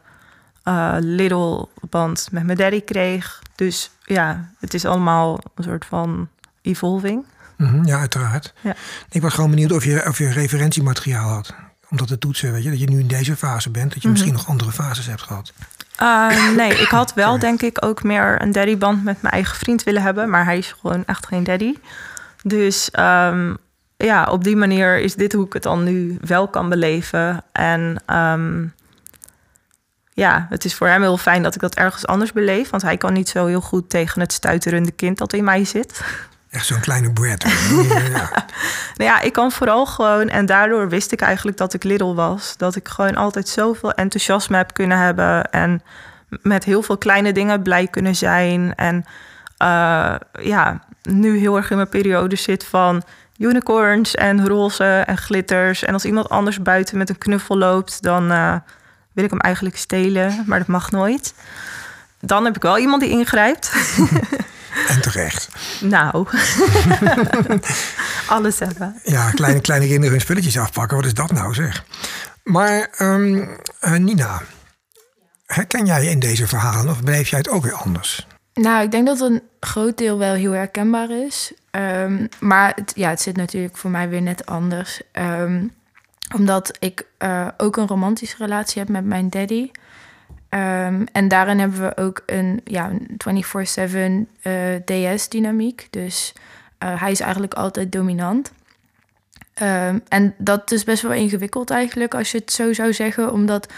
eh 0.63 0.97
Lidl-band 0.99 2.29
met 2.31 2.45
mijn 2.45 2.59
daddy 2.59 2.81
kreeg. 2.81 3.43
Dus 3.55 3.91
ja, 4.05 4.49
het 4.59 4.75
is 4.75 4.85
allemaal 4.85 5.39
een 5.55 5.65
soort 5.65 5.85
van 5.85 6.29
evolving. 6.63 7.25
Mhm, 7.57 7.85
ja, 7.85 7.99
uiteraard. 7.99 8.55
Ja. 8.61 8.75
Ik 9.11 9.23
was 9.23 9.35
gewoon 9.35 9.51
benieuwd 9.51 9.73
of 9.73 9.85
je, 9.85 10.07
of 10.07 10.19
je 10.19 10.33
referentiemateriaal 10.33 11.29
had. 11.29 11.55
Om 11.91 11.97
dat 11.97 12.09
te 12.09 12.19
toetsen, 12.19 12.53
weet 12.53 12.63
je. 12.63 12.71
Dat 12.71 12.81
je 12.81 12.89
nu 12.89 12.99
in 12.99 13.07
deze 13.07 13.37
fase 13.37 13.71
bent. 13.71 13.93
Dat 13.93 14.03
je 14.03 14.09
misschien 14.09 14.33
nog 14.33 14.49
andere 14.49 14.73
fases 14.73 15.07
hebt 15.07 15.23
gehad. 15.23 15.53
Eh, 15.97 16.51
nee, 16.57 16.73
ik 16.75 16.89
had 16.89 17.15
wel 17.15 17.39
denk 17.39 17.63
ik 17.63 17.85
ook 17.85 18.03
meer 18.03 18.43
een 18.43 18.53
daddyband 18.53 19.05
met 19.05 19.23
mijn 19.23 19.35
eigen 19.35 19.57
vriend 19.57 19.83
willen 19.83 20.03
hebben. 20.03 20.31
Maar 20.31 20.45
hij 20.45 20.59
is 20.59 20.75
gewoon 20.81 21.05
echt 21.05 21.27
geen 21.27 21.45
daddy. 21.45 21.75
Dus 22.43 22.91
ehm, 22.91 23.55
ja, 23.97 24.25
op 24.25 24.45
die 24.45 24.57
manier 24.57 24.99
is 24.99 25.15
dit 25.15 25.33
hoe 25.33 25.47
ik 25.47 25.53
het 25.53 25.63
dan 25.63 25.85
nu 25.85 26.19
wel 26.21 26.49
kan 26.49 26.69
beleven. 26.69 27.45
En 27.53 28.03
ehm, 28.07 28.67
ja, 30.13 30.47
het 30.51 30.65
is 30.65 30.75
voor 30.75 30.87
hem 30.87 31.03
heel 31.03 31.19
fijn 31.19 31.43
dat 31.43 31.55
ik 31.55 31.61
dat 31.61 31.75
ergens 31.75 32.07
anders 32.07 32.33
beleef. 32.33 32.71
Want 32.71 32.83
hij 32.83 32.97
kan 32.97 33.13
niet 33.13 33.29
zo 33.29 33.47
heel 33.47 33.61
goed 33.61 33.91
tegen 33.91 34.21
het 34.21 34.33
stuiterende 34.33 34.93
kind 34.93 35.19
dat 35.19 35.33
in 35.33 35.45
mij 35.45 35.65
zit. 35.65 36.05
Echt 36.51 36.67
zo'n 36.67 36.81
kleine 36.81 37.13
Brad. 37.13 37.45
ja. 38.13 38.31
Nou 38.97 39.11
ja, 39.11 39.21
ik 39.21 39.33
kan 39.33 39.53
vooral 39.53 39.87
gewoon, 39.87 40.29
en 40.29 40.47
daardoor 40.47 40.89
wist 40.89 41.13
ik 41.13 41.21
eigenlijk 41.21 41.57
dat 41.57 41.75
ik 41.75 41.85
Lidl 41.85 42.15
was. 42.15 42.57
Dat 42.57 42.77
ik 42.77 42.89
gewoon 42.89 43.15
altijd 43.15 43.49
zoveel 43.49 43.93
enthousiasme 43.93 44.57
heb 44.57 44.73
kunnen 44.73 44.99
hebben. 44.99 45.51
En 45.51 45.83
met 46.29 46.65
heel 46.65 46.83
veel 46.83 46.99
kleine 46.99 47.33
dingen 47.33 47.63
blij 47.63 47.87
kunnen 47.87 48.17
zijn. 48.17 48.75
En 48.75 49.05
eh, 49.57 50.15
ja, 50.41 50.85
nu 51.03 51.39
heel 51.39 51.57
erg 51.57 51.71
in 51.71 51.77
mijn 51.77 51.89
periode 51.89 52.37
zit 52.37 52.65
van 52.65 53.03
unicorns 53.39 54.15
en 54.15 54.47
roze 54.47 55.03
en 55.07 55.17
glitters. 55.19 55.85
En 55.85 55.93
als 55.93 56.05
iemand 56.05 56.29
anders 56.29 56.63
buiten 56.63 56.99
met 56.99 57.09
een 57.09 57.19
knuffel 57.19 57.59
loopt, 57.59 58.03
dan 58.03 58.31
eh, 58.31 58.55
wil 59.13 59.25
ik 59.25 59.31
hem 59.31 59.41
eigenlijk 59.41 59.77
stelen, 59.77 60.45
maar 60.47 60.59
dat 60.59 60.69
mag 60.69 60.91
nooit. 60.91 61.35
Dan 62.21 62.45
heb 62.45 62.57
ik 62.57 62.63
wel 62.63 62.79
iemand 62.79 63.03
die 63.03 63.11
ingrijpt. 63.11 63.73
En 64.89 65.01
terecht. 65.01 65.49
nou, 65.81 66.27
alles 68.27 68.59
hebben. 68.59 69.01
Ja, 69.05 69.31
kleine, 69.31 69.61
kleine 69.61 69.87
kinderen 69.87 70.11
hun 70.11 70.21
spulletjes 70.21 70.59
afpakken. 70.59 70.97
Wat 70.97 71.07
is 71.07 71.15
dat 71.15 71.33
nou 71.33 71.55
zeg? 71.55 71.85
Maar 72.43 72.89
ehm, 72.97 73.47
eh, 73.81 73.93
Nina, 73.93 74.43
herken 75.47 75.87
jij 75.87 76.05
je 76.05 76.11
in 76.11 76.19
deze 76.19 76.47
verhalen 76.47 76.91
of 76.91 77.03
beleef 77.03 77.29
jij 77.29 77.39
het 77.39 77.49
ook 77.49 77.63
weer 77.63 77.75
anders? 77.75 78.27
Nou, 78.55 78.83
ik 78.83 78.91
denk 78.91 79.07
dat 79.07 79.21
een 79.21 79.43
groot 79.61 79.99
deel 79.99 80.19
wel 80.19 80.35
heel 80.35 80.53
herkenbaar 80.53 81.11
is. 81.11 81.53
Ehm, 81.71 82.27
maar 82.41 82.73
het, 82.75 82.93
ja, 82.95 83.09
het 83.09 83.21
zit 83.21 83.37
natuurlijk 83.37 83.77
voor 83.77 83.91
mij 83.91 84.09
weer 84.09 84.23
net 84.23 84.47
anders. 84.47 85.01
Ehm, 85.13 85.67
omdat 86.35 86.77
ik 86.79 87.07
eh, 87.19 87.49
ook 87.57 87.77
een 87.77 87.87
romantische 87.87 88.37
relatie 88.39 88.81
heb 88.81 88.89
met 88.89 89.05
mijn 89.05 89.31
daddy. 89.31 89.71
Ehm, 90.49 91.05
en 91.13 91.29
daarin 91.29 91.59
hebben 91.59 91.81
we 91.81 91.97
ook 91.97 92.23
een 92.27 92.61
ja, 92.65 92.91
een 92.91 93.17
24-7 93.17 94.29
eh, 94.43 94.55
DS-dynamiek. 94.85 95.87
Dus 95.91 96.33
eh, 96.79 97.01
hij 97.01 97.11
is 97.11 97.21
eigenlijk 97.21 97.55
altijd 97.55 97.93
dominant. 97.93 98.53
Ehm, 99.55 99.99
en 100.09 100.35
dat 100.39 100.71
is 100.71 100.85
best 100.85 101.03
wel 101.03 101.13
ingewikkeld 101.13 101.71
eigenlijk, 101.71 102.15
als 102.15 102.31
je 102.31 102.39
het 102.39 102.53
zo 102.53 102.73
zou 102.73 102.93
zeggen. 102.93 103.33
Omdat 103.33 103.73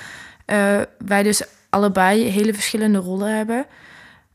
eh, 0.44 0.80
wij 0.98 1.22
dus 1.22 1.42
allebei 1.68 2.24
hele 2.24 2.54
verschillende 2.54 2.98
rollen 2.98 3.36
hebben. 3.36 3.66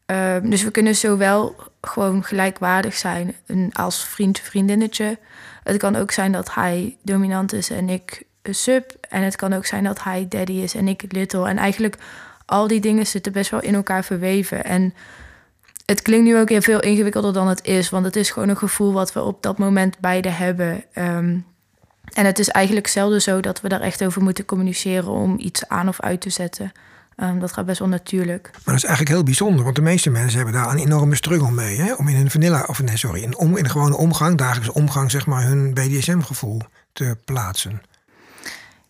Ehm, 0.06 0.50
dus 0.50 0.64
we 0.64 0.72
kunnen 0.72 0.96
zowel 0.96 1.56
gewoon 1.82 2.24
gelijkwaardig 2.24 2.94
zijn 2.94 3.36
als 3.72 4.06
vriend, 4.06 4.40
vriendinnetje. 4.40 5.18
Het 5.64 5.78
kan 5.78 5.96
ook 5.96 6.12
zijn 6.12 6.32
dat 6.32 6.54
hij 6.54 6.98
dominant 7.04 7.54
is 7.54 7.70
en 7.70 7.90
ik 7.90 8.24
sub. 8.54 8.92
En 9.10 9.24
het 9.24 9.36
kan 9.36 9.54
ook 9.54 9.66
zijn 9.66 9.84
dat 9.84 10.04
hij 10.04 10.26
daddy 10.30 10.54
is 10.54 10.76
en 10.76 10.88
ik 10.88 11.04
little. 11.08 11.48
En 11.48 11.58
eigenlijk 11.58 11.98
al 12.46 12.68
die 12.68 12.82
dingen 12.82 13.08
zitten 13.08 13.32
best 13.32 13.52
wel 13.52 13.62
in 13.62 13.76
elkaar 13.76 14.04
verweven. 14.04 14.64
En 14.64 14.94
het 15.86 16.02
klinkt 16.02 16.26
nu 16.26 16.38
ook 16.38 16.50
heel 16.50 16.62
veel 16.62 16.80
ingewikkelder 16.80 17.34
dan 17.34 17.48
het 17.48 17.66
is. 17.66 17.90
Want 17.90 18.06
het 18.06 18.16
is 18.16 18.30
gewoon 18.30 18.50
een 18.50 18.58
gevoel 18.58 18.94
wat 18.94 19.14
we 19.14 19.24
op 19.24 19.44
dat 19.44 19.58
moment 19.58 20.00
beide 20.00 20.30
hebben. 20.30 20.84
Ehm, 20.94 21.38
en 22.14 22.26
het 22.26 22.40
is 22.40 22.50
eigenlijk 22.50 22.88
zelden 22.88 23.22
zo 23.22 23.40
dat 23.40 23.62
we 23.62 23.70
daar 23.70 23.82
echt 23.82 24.04
over 24.04 24.22
moeten 24.22 24.46
communiceren 24.46 25.10
om 25.10 25.36
iets 25.40 25.68
aan 25.68 25.88
of 25.88 26.02
uit 26.02 26.22
te 26.22 26.30
zetten. 26.30 26.72
Ehm, 27.16 27.40
dat 27.40 27.54
gaat 27.54 27.66
best 27.66 27.80
wel 27.80 27.88
natuurlijk. 27.88 28.50
Maar 28.52 28.62
dat 28.64 28.76
is 28.76 28.84
eigenlijk 28.84 29.16
heel 29.16 29.24
bijzonder, 29.24 29.64
want 29.64 29.76
de 29.76 29.82
meeste 29.82 30.10
mensen 30.10 30.36
hebben 30.38 30.62
daar 30.62 30.72
een 30.72 30.80
enorme 30.80 31.16
struggle 31.16 31.52
mee. 31.52 31.78
Hè? 31.78 31.94
Om 31.94 32.08
in 32.08 32.16
een 32.16 32.32
vanilla, 32.32 32.64
of 32.68 32.84
nee, 32.84 32.98
sorry, 32.98 33.22
in, 33.22 33.38
om, 33.38 33.58
in 33.58 33.70
gewone 33.70 33.98
omgang, 33.98 34.38
dagelijkse 34.38 34.74
omgang, 34.74 35.12
zeg 35.12 35.26
maar, 35.26 35.44
hun 35.44 35.74
BDSM-gevoel 35.74 36.62
te 36.94 37.18
plaatsen. 37.26 37.82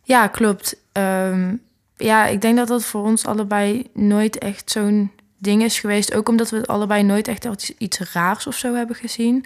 Ja, 0.06 0.28
klopt. 0.28 0.76
Ehm, 0.92 1.56
ja, 1.98 2.26
ik 2.26 2.42
denk 2.42 2.58
dat 2.58 2.68
dat 2.68 2.86
voor 2.86 3.04
ons 3.04 3.26
allebei 3.26 3.90
nooit 3.94 4.38
echt 4.38 4.72
zo'n 4.72 5.12
ding 5.38 5.64
is 5.64 5.80
geweest. 5.80 6.14
Ook 6.14 6.30
omdat 6.30 6.50
we 6.50 6.58
het 6.58 6.68
allebei 6.68 7.04
nooit 7.04 7.28
echt 7.28 7.74
iets 7.78 8.00
raars 8.00 8.48
of 8.48 8.56
zo 8.56 8.76
hebben 8.76 8.96
gezien. 8.96 9.46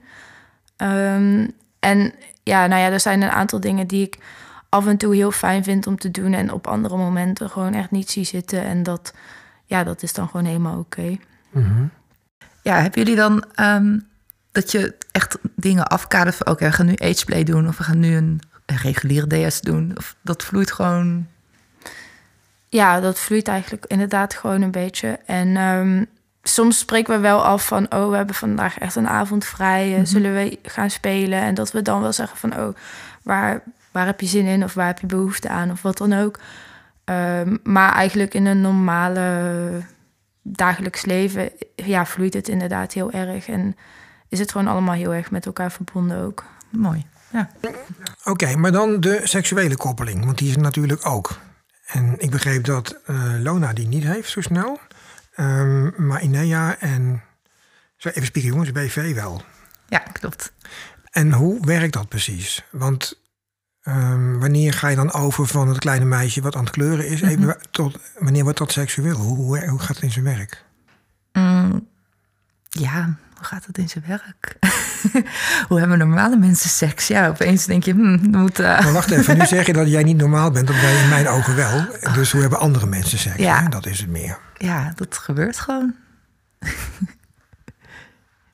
Ehm, 0.75 1.47
en 1.79 2.13
ja, 2.43 2.67
nou 2.67 2.81
ja, 2.81 2.89
er 2.89 2.99
zijn 2.99 3.21
een 3.21 3.29
aantal 3.29 3.59
dingen 3.59 3.87
die 3.87 4.05
ik 4.05 4.17
af 4.69 4.87
en 4.87 4.97
toe 4.97 5.15
heel 5.15 5.31
fijn 5.31 5.63
vind 5.63 5.87
om 5.87 5.97
te 5.97 6.11
doen. 6.11 6.33
En 6.33 6.51
op 6.51 6.67
andere 6.67 6.97
momenten 6.97 7.49
gewoon 7.49 7.73
echt 7.73 7.91
niet 7.91 8.11
zie 8.11 8.25
zitten. 8.25 8.63
En 8.63 8.83
dat, 8.83 9.13
ja, 9.65 9.83
dat 9.83 10.03
is 10.03 10.13
dan 10.13 10.27
gewoon 10.27 10.45
helemaal 10.45 10.79
oké. 10.79 11.17
Ja, 12.61 12.81
hebben 12.81 13.01
jullie 13.01 13.15
dan 13.15 13.43
ehm, 13.55 13.99
dat 14.51 14.71
je 14.71 14.95
echt 15.11 15.37
dingen 15.55 15.87
afkadert 15.87 16.35
van... 16.35 16.47
oké, 16.47 16.65
we 16.65 16.71
gaan 16.71 16.85
nu 16.85 16.95
ageplay 16.97 17.43
doen 17.43 17.67
of 17.67 17.77
we 17.77 17.83
gaan 17.83 17.99
nu 17.99 18.15
een 18.15 18.41
reguliere 18.75 19.47
DS 19.49 19.61
doen? 19.61 19.91
Of 19.97 20.15
dat 20.21 20.43
vloeit 20.43 20.71
gewoon... 20.71 21.27
Ja, 22.69 22.99
dat 22.99 23.19
vloeit 23.19 23.47
eigenlijk 23.47 23.85
inderdaad 23.85 24.33
gewoon 24.33 24.61
een 24.61 24.71
beetje. 24.71 25.19
En 25.25 25.57
ehm, 25.57 26.03
soms 26.43 26.77
spreken 26.79 27.13
we 27.13 27.19
wel 27.19 27.45
af 27.45 27.65
van... 27.65 27.93
oh, 27.93 28.09
we 28.09 28.15
hebben 28.15 28.35
vandaag 28.35 28.77
echt 28.79 28.95
een 28.95 29.07
avond 29.07 29.45
vrij. 29.45 29.95
eh, 29.97 30.01
Zullen 30.03 30.33
we 30.33 30.59
gaan 30.63 30.89
spelen? 30.89 31.39
En 31.41 31.53
dat 31.53 31.71
we 31.71 31.81
dan 31.81 32.01
wel 32.01 32.13
zeggen 32.13 32.37
van... 32.37 32.59
oh, 32.59 32.75
waar, 33.23 33.63
waar 33.91 34.05
heb 34.05 34.21
je 34.21 34.27
zin 34.27 34.45
in? 34.45 34.63
Of 34.63 34.73
waar 34.73 34.87
heb 34.87 34.99
je 34.99 35.05
behoefte 35.07 35.49
aan? 35.49 35.71
Of 35.71 35.81
wat 35.81 35.97
dan 35.97 36.13
ook. 36.13 36.39
Ehm, 37.03 37.57
maar 37.63 37.93
eigenlijk 37.93 38.33
in 38.33 38.45
een 38.45 38.61
normale 38.61 39.69
dagelijks 40.41 41.05
leven... 41.05 41.49
ja, 41.75 42.05
vloeit 42.05 42.33
het 42.33 42.47
inderdaad 42.47 42.93
heel 42.93 43.11
erg. 43.11 43.47
En 43.47 43.75
is 44.27 44.39
het 44.39 44.51
gewoon 44.51 44.67
allemaal 44.67 44.95
heel 44.95 45.13
erg 45.13 45.31
met 45.31 45.45
elkaar 45.45 45.71
verbonden 45.71 46.23
ook. 46.23 46.43
Mooi, 46.69 47.05
ja. 47.31 47.49
Oké, 48.23 48.55
maar 48.55 48.71
dan 48.71 48.99
de 48.99 49.21
seksuele 49.23 49.77
koppeling, 49.77 50.25
want 50.25 50.37
die 50.37 50.49
is 50.49 50.57
natuurlijk 50.57 51.05
ook. 51.05 51.39
En 51.85 52.15
ik 52.17 52.29
begreep 52.31 52.63
dat 52.63 52.97
eh, 53.05 53.33
Lona 53.39 53.73
die 53.73 53.87
niet 53.87 54.03
heeft 54.03 54.29
zo 54.29 54.41
snel. 54.41 54.79
Ehm, 55.33 56.07
maar 56.07 56.21
Inea 56.21 56.79
en... 56.79 57.23
Zo, 57.97 58.09
even 58.09 58.25
spieken 58.25 58.51
jongens, 58.51 58.71
BV 58.71 59.13
wel. 59.13 59.41
Ja, 59.87 59.99
klopt. 59.99 60.53
En 61.11 61.33
hoe 61.33 61.65
werkt 61.65 61.93
dat 61.93 62.09
precies? 62.09 62.63
Want 62.71 63.21
ehm, 63.81 64.37
wanneer 64.37 64.73
ga 64.73 64.87
je 64.87 64.95
dan 64.95 65.13
over 65.13 65.47
van 65.47 65.67
het 65.67 65.79
kleine 65.79 66.05
meisje 66.05 66.41
wat 66.41 66.55
aan 66.55 66.63
het 66.63 66.73
kleuren 66.73 67.07
is... 67.07 67.21
even, 67.21 67.57
tot 67.71 67.99
wanneer 68.19 68.43
wordt 68.43 68.57
dat 68.57 68.71
seksueel? 68.71 69.15
Hoe, 69.15 69.35
hoe, 69.35 69.67
hoe 69.67 69.79
gaat 69.79 69.95
het 69.95 70.03
in 70.03 70.11
zijn 70.11 70.25
werk? 70.25 70.65
Mm, 71.33 71.87
ja, 72.69 73.17
hoe 73.39 73.47
gaat 73.47 73.65
het 73.65 73.77
in 73.77 73.89
zijn 73.89 74.03
werk? 74.07 74.57
hoe 75.67 75.79
hebben 75.79 75.97
normale 75.97 76.37
mensen 76.37 76.69
seks? 76.69 77.07
Ja, 77.07 77.27
opeens 77.27 77.65
denk 77.65 77.83
je, 77.83 77.91
hmm, 77.91 78.19
moet... 78.31 78.57
Maar 78.57 78.91
wacht 78.93 79.11
even, 79.11 79.37
nu 79.37 79.45
zeg 79.55 79.65
je 79.65 79.73
dat 79.73 79.87
jij 79.89 80.03
niet 80.03 80.17
normaal 80.17 80.51
bent. 80.51 80.67
Dat 80.67 80.79
ben 80.81 80.89
je 80.89 81.03
in 81.03 81.09
mijn 81.09 81.27
ogen 81.27 81.55
wel. 81.55 81.85
Dus 82.13 82.31
hoe 82.31 82.41
hebben 82.41 82.59
andere 82.59 82.85
mensen 82.85 83.17
seks? 83.17 83.37
Ja. 83.37 83.61
hè? 83.63 83.69
Dat 83.69 83.85
is 83.85 83.99
het 83.99 84.09
meer. 84.09 84.37
Ja, 84.57 84.93
dat 84.95 85.17
gebeurt 85.17 85.59
gewoon. 85.59 85.95
ja, 86.59 86.67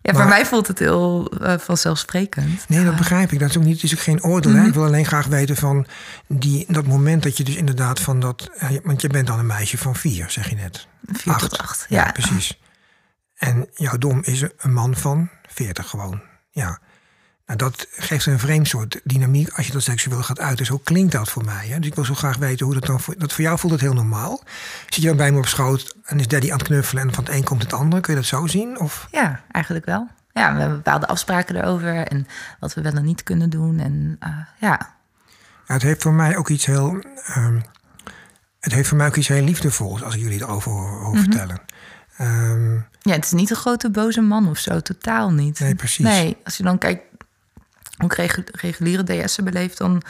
Maar- 0.02 0.16
voor 0.22 0.26
mij 0.26 0.46
voelt 0.46 0.68
het 0.68 0.80
heel 0.80 1.32
eh, 1.42 1.58
vanzelfsprekend. 1.58 2.70
Nee, 2.70 2.86
dat 2.86 2.96
begrijp 2.96 3.32
ik. 3.32 3.40
Dat 3.40 3.50
is 3.50 3.58
ook 3.58 3.64
niet, 3.64 3.84
is 3.84 3.94
ook 3.94 4.00
geen 4.00 4.24
oordeel. 4.24 4.52
Mhm. 4.52 4.66
Ik 4.66 4.74
wil 4.74 4.84
alleen 4.86 5.06
graag 5.06 5.26
weten 5.26 5.56
van 5.56 5.86
die, 6.28 6.66
dat 6.68 6.88
moment 6.88 7.24
dat 7.24 7.38
je 7.38 7.44
dus 7.44 7.56
inderdaad 7.56 8.00
van 8.00 8.20
dat... 8.20 8.50
eh, 8.58 8.70
Want 8.84 9.02
je 9.02 9.08
bent 9.08 9.28
dan 9.28 9.40
een 9.40 9.46
meisje 9.46 9.78
van 9.78 9.96
vier, 9.96 10.30
zeg 10.30 10.50
je 10.50 10.56
net. 10.56 10.88
Vier 11.12 11.34
Acht. 11.34 11.50
tot 11.50 11.58
acht. 11.58 11.86
Ja, 11.90 12.12
Precies. 12.12 12.60
En 13.36 13.68
jouw 13.74 13.98
dom 13.98 14.20
is 14.24 14.44
een 14.58 14.74
man 14.74 14.96
van 14.96 15.30
40 15.48 15.90
gewoon. 15.90 16.22
Ja. 16.50 16.80
Nou, 17.46 17.58
dat 17.58 17.88
geeft 17.92 18.26
een 18.26 18.40
vreemd 18.40 18.68
soort 18.68 19.00
dynamiek 19.04 19.50
als 19.54 19.66
je 19.68 19.72
dat 19.72 19.84
seksueel 19.84 20.24
gaat 20.24 20.40
uiten. 20.40 20.66
Zo 20.66 20.78
klinkt 20.78 21.12
dat 21.12 21.30
voor 21.30 21.46
mij. 21.46 21.68
Hè? 21.68 21.78
Dus 21.78 21.88
ik 21.88 21.96
wil 21.96 22.06
zo 22.06 22.14
graag 22.14 22.38
weten 22.38 22.66
hoe 22.66 22.76
dat 22.76 22.86
dan 22.86 23.00
voor... 23.00 23.16
Dat 23.18 23.34
voor 23.34 23.44
jou 23.44 23.60
voelt 23.60 23.74
het 23.74 23.82
heel 23.82 23.94
normaal. 23.94 24.44
Zit 24.84 24.96
je 25.02 25.08
dan 25.08 25.18
bij 25.18 25.32
me 25.32 25.38
op 25.38 25.48
schoot 25.48 25.96
en 26.04 26.20
is 26.20 26.28
daddy 26.28 26.52
aan 26.52 26.58
het 26.58 26.68
knuffelen... 26.68 27.04
en 27.04 27.14
van 27.14 27.24
het 27.24 27.34
een 27.34 27.44
komt 27.44 27.62
het 27.62 27.74
ander? 27.74 28.02
Kun 28.02 28.14
je 28.14 28.20
dat 28.20 28.30
zo 28.30 28.48
zien? 28.48 28.80
Of... 28.80 29.08
ja, 29.12 29.42
eigenlijk 29.52 29.86
wel. 29.86 30.08
Ja, 30.34 30.54
we 30.54 30.60
hebben 30.60 30.78
bepaalde 30.78 31.08
afspraken 31.08 31.56
erover 31.56 32.08
en 32.08 32.28
wat 32.60 32.74
we 32.74 32.82
wel 32.82 32.94
en 32.94 33.04
niet 33.04 33.24
kunnen 33.24 33.50
doen. 33.50 33.80
En 33.80 34.16
eh, 34.20 34.30
ja, 34.60 34.94
Ja, 35.68 35.74
het 35.74 35.82
heeft 35.82 36.02
voor 36.02 36.14
mij 36.14 36.38
ook 36.38 36.50
iets 36.50 36.66
heel. 36.66 37.04
ehm, 37.26 37.60
het 38.60 38.74
heeft 38.74 38.88
voor 38.88 38.98
mij 38.98 39.08
ook 39.08 39.16
iets 39.16 39.28
heel 39.28 39.44
liefdevols 39.44 40.04
als 40.04 40.16
ik 40.16 40.22
jullie 40.22 40.42
erover 40.42 40.72
hoor, 40.72 41.02
hoor 41.02 41.18
vertellen. 41.18 41.62
Ehm, 42.18 42.74
ja, 43.02 43.12
het 43.14 43.26
is 43.26 43.32
niet 43.32 43.50
een 43.50 43.56
grote 43.56 43.90
boze 43.90 44.22
man 44.22 44.50
of 44.50 44.58
zo, 44.58 44.80
totaal 44.80 45.32
niet. 45.32 45.60
Nee, 45.60 45.76
precies. 45.76 46.06
Nee, 46.06 46.38
als 46.44 46.58
je 46.58 46.64
dan 46.64 46.78
kijkt 46.78 47.04
hoe 47.98 48.06
ik 48.06 48.14
regu- 48.14 48.44
reguliere 48.52 49.04
DS'en 49.04 49.44
beleef, 49.44 49.74
dan 49.74 50.02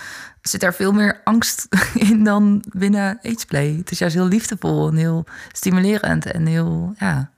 zit 0.41 0.61
daar 0.61 0.73
veel 0.73 0.91
meer 0.91 1.21
angst 1.23 1.67
in 2.09 2.23
dan 2.23 2.63
binnen 2.71 3.19
ageplay. 3.23 3.75
Het 3.77 3.91
is 3.91 3.99
juist 3.99 4.15
heel 4.15 4.27
liefdevol 4.27 4.87
en 4.89 4.95
heel 4.95 5.25
stimulerend 5.51 6.25
en 6.25 6.45
heel, 6.45 6.93
ja. 6.99 7.29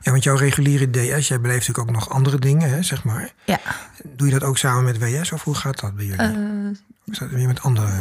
ja, 0.00 0.10
want 0.10 0.22
jouw 0.24 0.36
reguliere 0.36 0.90
DS, 0.90 1.28
jij 1.28 1.40
beleeft 1.40 1.68
natuurlijk 1.68 1.88
ook 1.88 1.94
nog 1.94 2.10
andere 2.10 2.38
dingen, 2.38 2.70
hè, 2.70 2.82
zeg 2.82 3.04
maar. 3.04 3.32
Ja, 3.44 3.58
Doe 4.16 4.26
je 4.26 4.32
dat 4.38 4.42
ook 4.48 4.58
samen 4.58 4.84
met 4.84 4.98
WS 4.98 5.32
of 5.32 5.44
hoe 5.44 5.54
gaat 5.54 5.80
dat 5.80 5.96
bij 5.96 6.04
jullie? 6.04 6.20
eh, 6.20 6.70
Of 6.70 7.12
is 7.12 7.18
dat 7.18 7.30
weer 7.30 7.46
met 7.46 7.60
andere? 7.60 7.92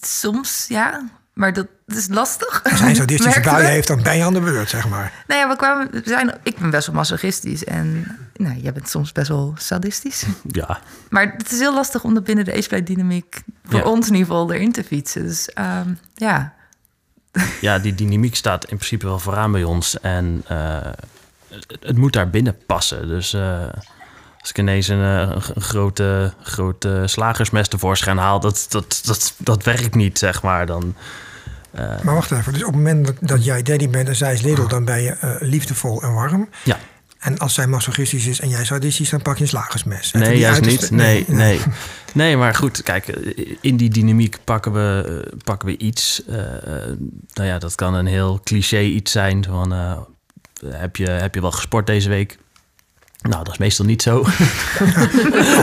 soms 0.00 0.66
ja, 0.68 1.04
maar 1.32 1.52
dat 1.52 1.66
is 1.86 2.08
lastig. 2.08 2.62
Als 2.64 2.80
hij 2.80 2.94
sadistische 2.94 3.22
Merkten 3.40 3.52
bui 3.52 3.64
we. 3.64 3.70
heeft, 3.70 3.88
dan 3.88 4.02
ben 4.02 4.16
je 4.16 4.24
aan 4.24 4.32
de 4.34 4.40
beurt, 4.40 4.68
zeg 4.68 4.88
maar. 4.88 5.24
Nou 5.26 5.40
ja, 5.40 5.48
we 5.48 5.56
kwamen, 5.56 5.90
we 5.90 6.02
zijn, 6.04 6.38
ik 6.42 6.58
ben 6.58 6.70
best 6.70 6.86
wel 6.86 6.96
masochistisch 6.96 7.64
en 7.64 8.16
nou, 8.36 8.56
jij 8.60 8.72
bent 8.72 8.88
soms 8.88 9.12
best 9.12 9.28
wel 9.28 9.54
sadistisch. 9.58 10.24
Ja, 10.50 10.80
Maar 11.10 11.34
het 11.36 11.52
is 11.52 11.58
heel 11.58 11.74
lastig 11.74 12.04
om 12.04 12.14
dat 12.14 12.24
binnen 12.24 12.44
de 12.44 12.52
ageplay 12.52 12.82
dynamiek 12.82 13.42
voor 13.64 13.78
Ja. 13.80 13.86
ons 13.86 14.06
in 14.08 14.12
ieder 14.14 14.26
geval 14.28 14.52
erin 14.52 14.72
te 14.72 14.84
fietsen. 14.84 15.22
Dus 15.22 15.52
ehm, 15.52 15.88
ja, 16.14 16.52
ja, 17.60 17.78
die 17.78 17.94
dynamiek 17.94 18.36
staat 18.36 18.62
in 18.64 18.76
principe 18.76 19.06
wel 19.06 19.18
vooraan 19.18 19.52
bij 19.52 19.64
ons. 19.64 20.00
En 20.00 20.42
eh, 20.48 20.76
het, 21.48 21.76
het 21.80 21.96
moet 21.96 22.12
daar 22.12 22.30
binnen 22.30 22.56
passen. 22.66 23.08
Dus 23.08 23.32
eh, 23.32 23.62
als 24.42 24.50
ik 24.50 24.58
ineens 24.58 24.88
een, 24.88 25.02
eh, 25.02 25.36
een, 25.54 25.62
grote, 25.62 26.32
grote 26.42 27.02
slagersmes 27.06 27.68
tevoorschijn 27.68 28.18
haal, 28.18 28.40
dat, 28.40 28.66
dat, 28.68 29.00
dat, 29.04 29.34
dat 29.38 29.64
werkt 29.64 29.94
niet, 29.94 30.18
zeg 30.18 30.42
maar. 30.42 30.66
Dan, 30.66 30.94
eh, 31.70 32.00
Maar 32.02 32.14
wacht 32.14 32.30
even, 32.30 32.52
dus 32.52 32.62
op 32.62 32.68
het 32.68 32.76
moment 32.76 33.06
dat, 33.06 33.16
dat 33.20 33.44
jij 33.44 33.62
daddy 33.62 33.88
bent 33.88 34.08
en 34.08 34.16
zij 34.16 34.32
is 34.32 34.40
little, 34.40 34.68
dan 34.68 34.84
ben 34.84 35.02
je 35.02 35.10
eh, 35.10 35.34
liefdevol 35.40 36.02
en 36.02 36.14
warm. 36.14 36.48
ja, 36.64 36.78
En 37.18 37.38
als 37.38 37.54
zij 37.54 37.66
masochistisch 37.66 38.26
is 38.26 38.40
en 38.40 38.48
jij 38.48 38.64
sadistisch, 38.64 39.10
dan 39.10 39.22
pak 39.22 39.36
je 39.36 39.42
een 39.42 39.48
slagersmes. 39.48 40.12
Nee, 40.12 40.38
juist 40.38 40.60
niet. 40.60 40.90
Nee, 40.90 41.24
nee. 41.28 41.60
Nee, 42.12 42.36
maar 42.42 42.54
goed, 42.54 42.82
kijk, 42.82 43.06
in 43.60 43.76
die 43.76 43.90
dynamiek 43.90 44.38
pakken 44.44 44.72
we, 44.72 45.32
pakken 45.44 45.68
we 45.68 45.76
iets. 45.76 46.22
nou 47.32 47.48
ja, 47.48 47.58
dat 47.58 47.74
kan 47.74 47.94
een 47.94 48.06
heel 48.06 48.40
cliché 48.44 48.80
iets 48.80 49.12
zijn. 49.12 49.44
Van, 49.44 49.72
heb, 50.66 50.96
je, 50.96 51.08
heb 51.08 51.34
je 51.34 51.40
wel 51.40 51.52
gesport 51.52 51.86
deze 51.86 52.08
week? 52.08 52.38
Nou, 53.22 53.44
dat 53.44 53.52
is 53.52 53.58
meestal 53.58 53.84
niet 53.84 54.02
zo. 54.02 54.24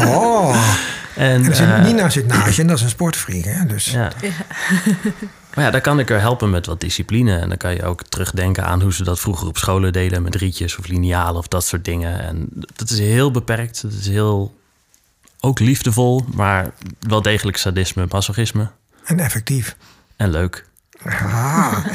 Oh, 0.05 0.55
En, 1.19 1.45
en 1.45 1.55
zit, 1.55 1.67
eh, 1.67 1.83
Nina 1.83 2.09
zit 2.09 2.27
naast 2.27 2.55
je 2.55 2.61
en 2.61 2.67
dat 2.67 2.77
is 2.77 2.83
een 2.83 2.89
sportfreak, 2.89 3.43
hè? 3.43 3.65
Dus 3.65 3.91
Ja. 3.91 4.11
maar 5.55 5.65
ja, 5.65 5.71
daar 5.71 5.81
kan 5.81 5.99
ik 5.99 6.09
er 6.09 6.19
helpen 6.19 6.49
met 6.49 6.65
wat 6.65 6.79
discipline. 6.79 7.37
En 7.37 7.49
dan 7.49 7.57
kan 7.57 7.73
je 7.75 7.83
ook 7.83 8.03
terugdenken 8.03 8.65
aan 8.65 8.81
hoe 8.81 8.93
ze 8.93 9.03
dat 9.03 9.19
vroeger 9.19 9.47
op 9.47 9.57
scholen 9.57 9.93
deden... 9.93 10.21
met 10.21 10.35
rietjes 10.35 10.77
of 10.77 10.87
linealen 10.87 11.35
of 11.35 11.47
dat 11.47 11.65
soort 11.65 11.85
dingen. 11.85 12.21
En 12.21 12.47
dat 12.75 12.89
is 12.89 12.99
heel 12.99 13.31
beperkt. 13.31 13.81
Dat 13.81 13.91
is 13.91 14.07
heel... 14.07 14.57
Ook 15.39 15.59
liefdevol, 15.59 16.25
maar 16.33 16.71
wel 16.99 17.21
degelijk 17.21 17.57
sadisme, 17.57 18.05
masochisme. 18.09 18.69
en 19.05 19.19
effectief. 19.19 19.75
En 20.15 20.29
leuk. 20.29 20.65
Ah. 21.03 21.85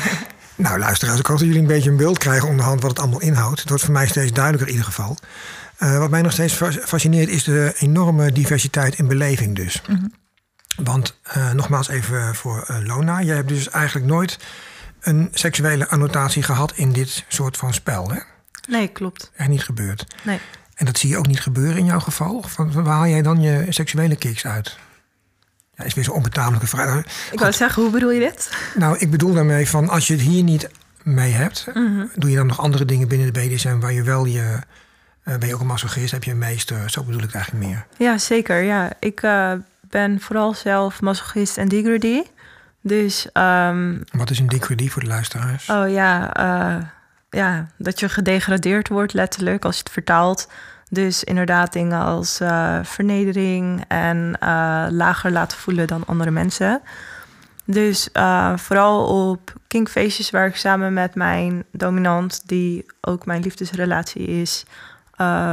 Nou, 0.56 0.78
luisteraars, 0.78 1.18
ik 1.18 1.26
hoop 1.26 1.38
dat 1.38 1.46
jullie 1.46 1.62
een 1.62 1.66
beetje 1.68 1.90
een 1.90 1.96
beeld 1.96 2.18
krijgen 2.18 2.48
onderhand 2.48 2.80
wat 2.80 2.90
het 2.90 2.98
allemaal 3.00 3.20
inhoudt. 3.20 3.60
Het 3.60 3.68
wordt 3.68 3.84
voor 3.84 3.92
mij 3.92 4.06
steeds 4.06 4.32
duidelijker 4.32 4.68
in 4.68 4.74
ieder 4.76 4.92
geval. 4.92 5.16
Eh, 5.78 5.98
wat 5.98 6.10
mij 6.10 6.22
nog 6.22 6.32
steeds 6.32 6.52
fa- 6.54 6.70
fascineert 6.70 7.28
is 7.28 7.44
de 7.44 7.74
enorme 7.78 8.32
diversiteit 8.32 8.98
in 8.98 9.08
beleving 9.08 9.56
dus. 9.56 9.82
Want 10.76 11.18
eh, 11.22 11.52
nogmaals 11.52 11.88
even 11.88 12.34
voor 12.34 12.62
eh, 12.66 12.76
Lona. 12.86 13.22
Jij 13.22 13.34
hebt 13.36 13.48
dus 13.48 13.68
eigenlijk 13.70 14.06
nooit 14.06 14.38
een 15.00 15.28
seksuele 15.32 15.88
annotatie 15.88 16.42
gehad 16.42 16.72
in 16.76 16.92
dit 16.92 17.24
soort 17.28 17.56
van 17.56 17.74
spel. 17.74 18.10
Hè? 18.10 18.18
Nee, 18.68 18.88
klopt. 18.88 19.30
Echt 19.36 19.48
niet 19.48 19.62
gebeurd. 19.64 20.06
Nee. 20.22 20.38
En 20.74 20.86
dat 20.86 20.98
zie 20.98 21.08
je 21.10 21.16
ook 21.16 21.26
niet 21.26 21.40
gebeuren 21.40 21.76
in 21.76 21.84
jouw 21.84 22.00
geval? 22.00 22.34
Of 22.36 22.52
van- 22.52 22.72
waar 22.72 22.86
haal 22.86 23.06
jij 23.06 23.22
dan 23.22 23.40
je 23.40 23.66
seksuele 23.68 24.16
kicks 24.16 24.46
uit? 24.46 24.76
Ja, 25.76 25.84
is 25.84 25.94
weer 25.94 26.04
zo'n 26.04 26.14
onbetamelijke 26.14 26.66
vraag. 26.66 27.30
Ik 27.32 27.38
wou 27.38 27.52
zeggen, 27.52 27.82
hoe 27.82 27.90
bedoel 27.92 28.10
je 28.10 28.20
dit? 28.20 28.50
Nou, 28.74 28.98
ik 28.98 29.10
bedoel 29.10 29.32
daarmee 29.34 29.68
van 29.68 29.88
als 29.88 30.06
je 30.06 30.12
het 30.12 30.22
hier 30.22 30.42
niet 30.42 30.68
mee 31.02 31.32
hebt, 31.32 31.66
doe 32.14 32.30
je 32.30 32.36
dan 32.36 32.46
nog 32.46 32.60
andere 32.60 32.84
dingen 32.84 33.08
binnen 33.08 33.32
de 33.32 33.40
BDSM 33.40 33.78
waar 33.78 33.92
je 33.92 34.02
wel 34.02 34.24
je. 34.24 34.58
eh, 35.24 35.36
ben 35.36 35.48
je 35.48 35.54
ook 35.54 35.60
een 35.60 35.66
masochist, 35.66 36.10
heb 36.12 36.24
je 36.24 36.30
een 36.30 36.38
meester? 36.38 36.90
Zo 36.90 37.02
bedoel 37.02 37.20
ik 37.20 37.26
het 37.26 37.34
eigenlijk 37.34 37.66
meer. 37.66 37.86
Ja, 37.96 38.18
zeker. 38.18 38.62
Ja. 38.62 38.92
Ik 38.98 39.22
eh, 39.22 39.52
ben 39.80 40.20
vooral 40.20 40.54
zelf 40.54 41.00
masochist 41.00 41.58
en 41.58 41.68
degradee. 41.68 42.30
Dus, 42.80 43.28
ehm, 43.32 43.98
Wat 44.12 44.30
is 44.30 44.38
een 44.38 44.48
degradee 44.48 44.92
voor 44.92 45.02
de 45.02 45.08
luisteraars? 45.08 45.68
oh 45.68 45.90
ja, 45.90 46.34
eh, 46.34 46.84
ja, 47.30 47.66
dat 47.78 48.00
je 48.00 48.08
gedegradeerd 48.08 48.88
wordt, 48.88 49.12
letterlijk, 49.12 49.64
als 49.64 49.76
je 49.76 49.82
het 49.82 49.92
vertaalt. 49.92 50.48
Dus 50.90 51.24
inderdaad 51.24 51.72
dingen 51.72 52.00
als 52.00 52.40
eh, 52.40 52.78
vernedering 52.82 53.84
en 53.88 54.36
eh, 54.40 54.86
lager 54.90 55.32
laten 55.32 55.58
voelen 55.58 55.86
dan 55.86 56.06
andere 56.06 56.30
mensen. 56.30 56.82
Dus 57.64 58.12
eh, 58.12 58.56
vooral 58.56 59.30
op 59.30 59.52
kinkfeestjes 59.66 60.30
waar 60.30 60.46
ik 60.46 60.56
samen 60.56 60.92
met 60.92 61.14
mijn 61.14 61.64
dominant, 61.72 62.48
die 62.48 62.86
ook 63.00 63.26
mijn 63.26 63.42
liefdesrelatie 63.42 64.26
is, 64.26 64.64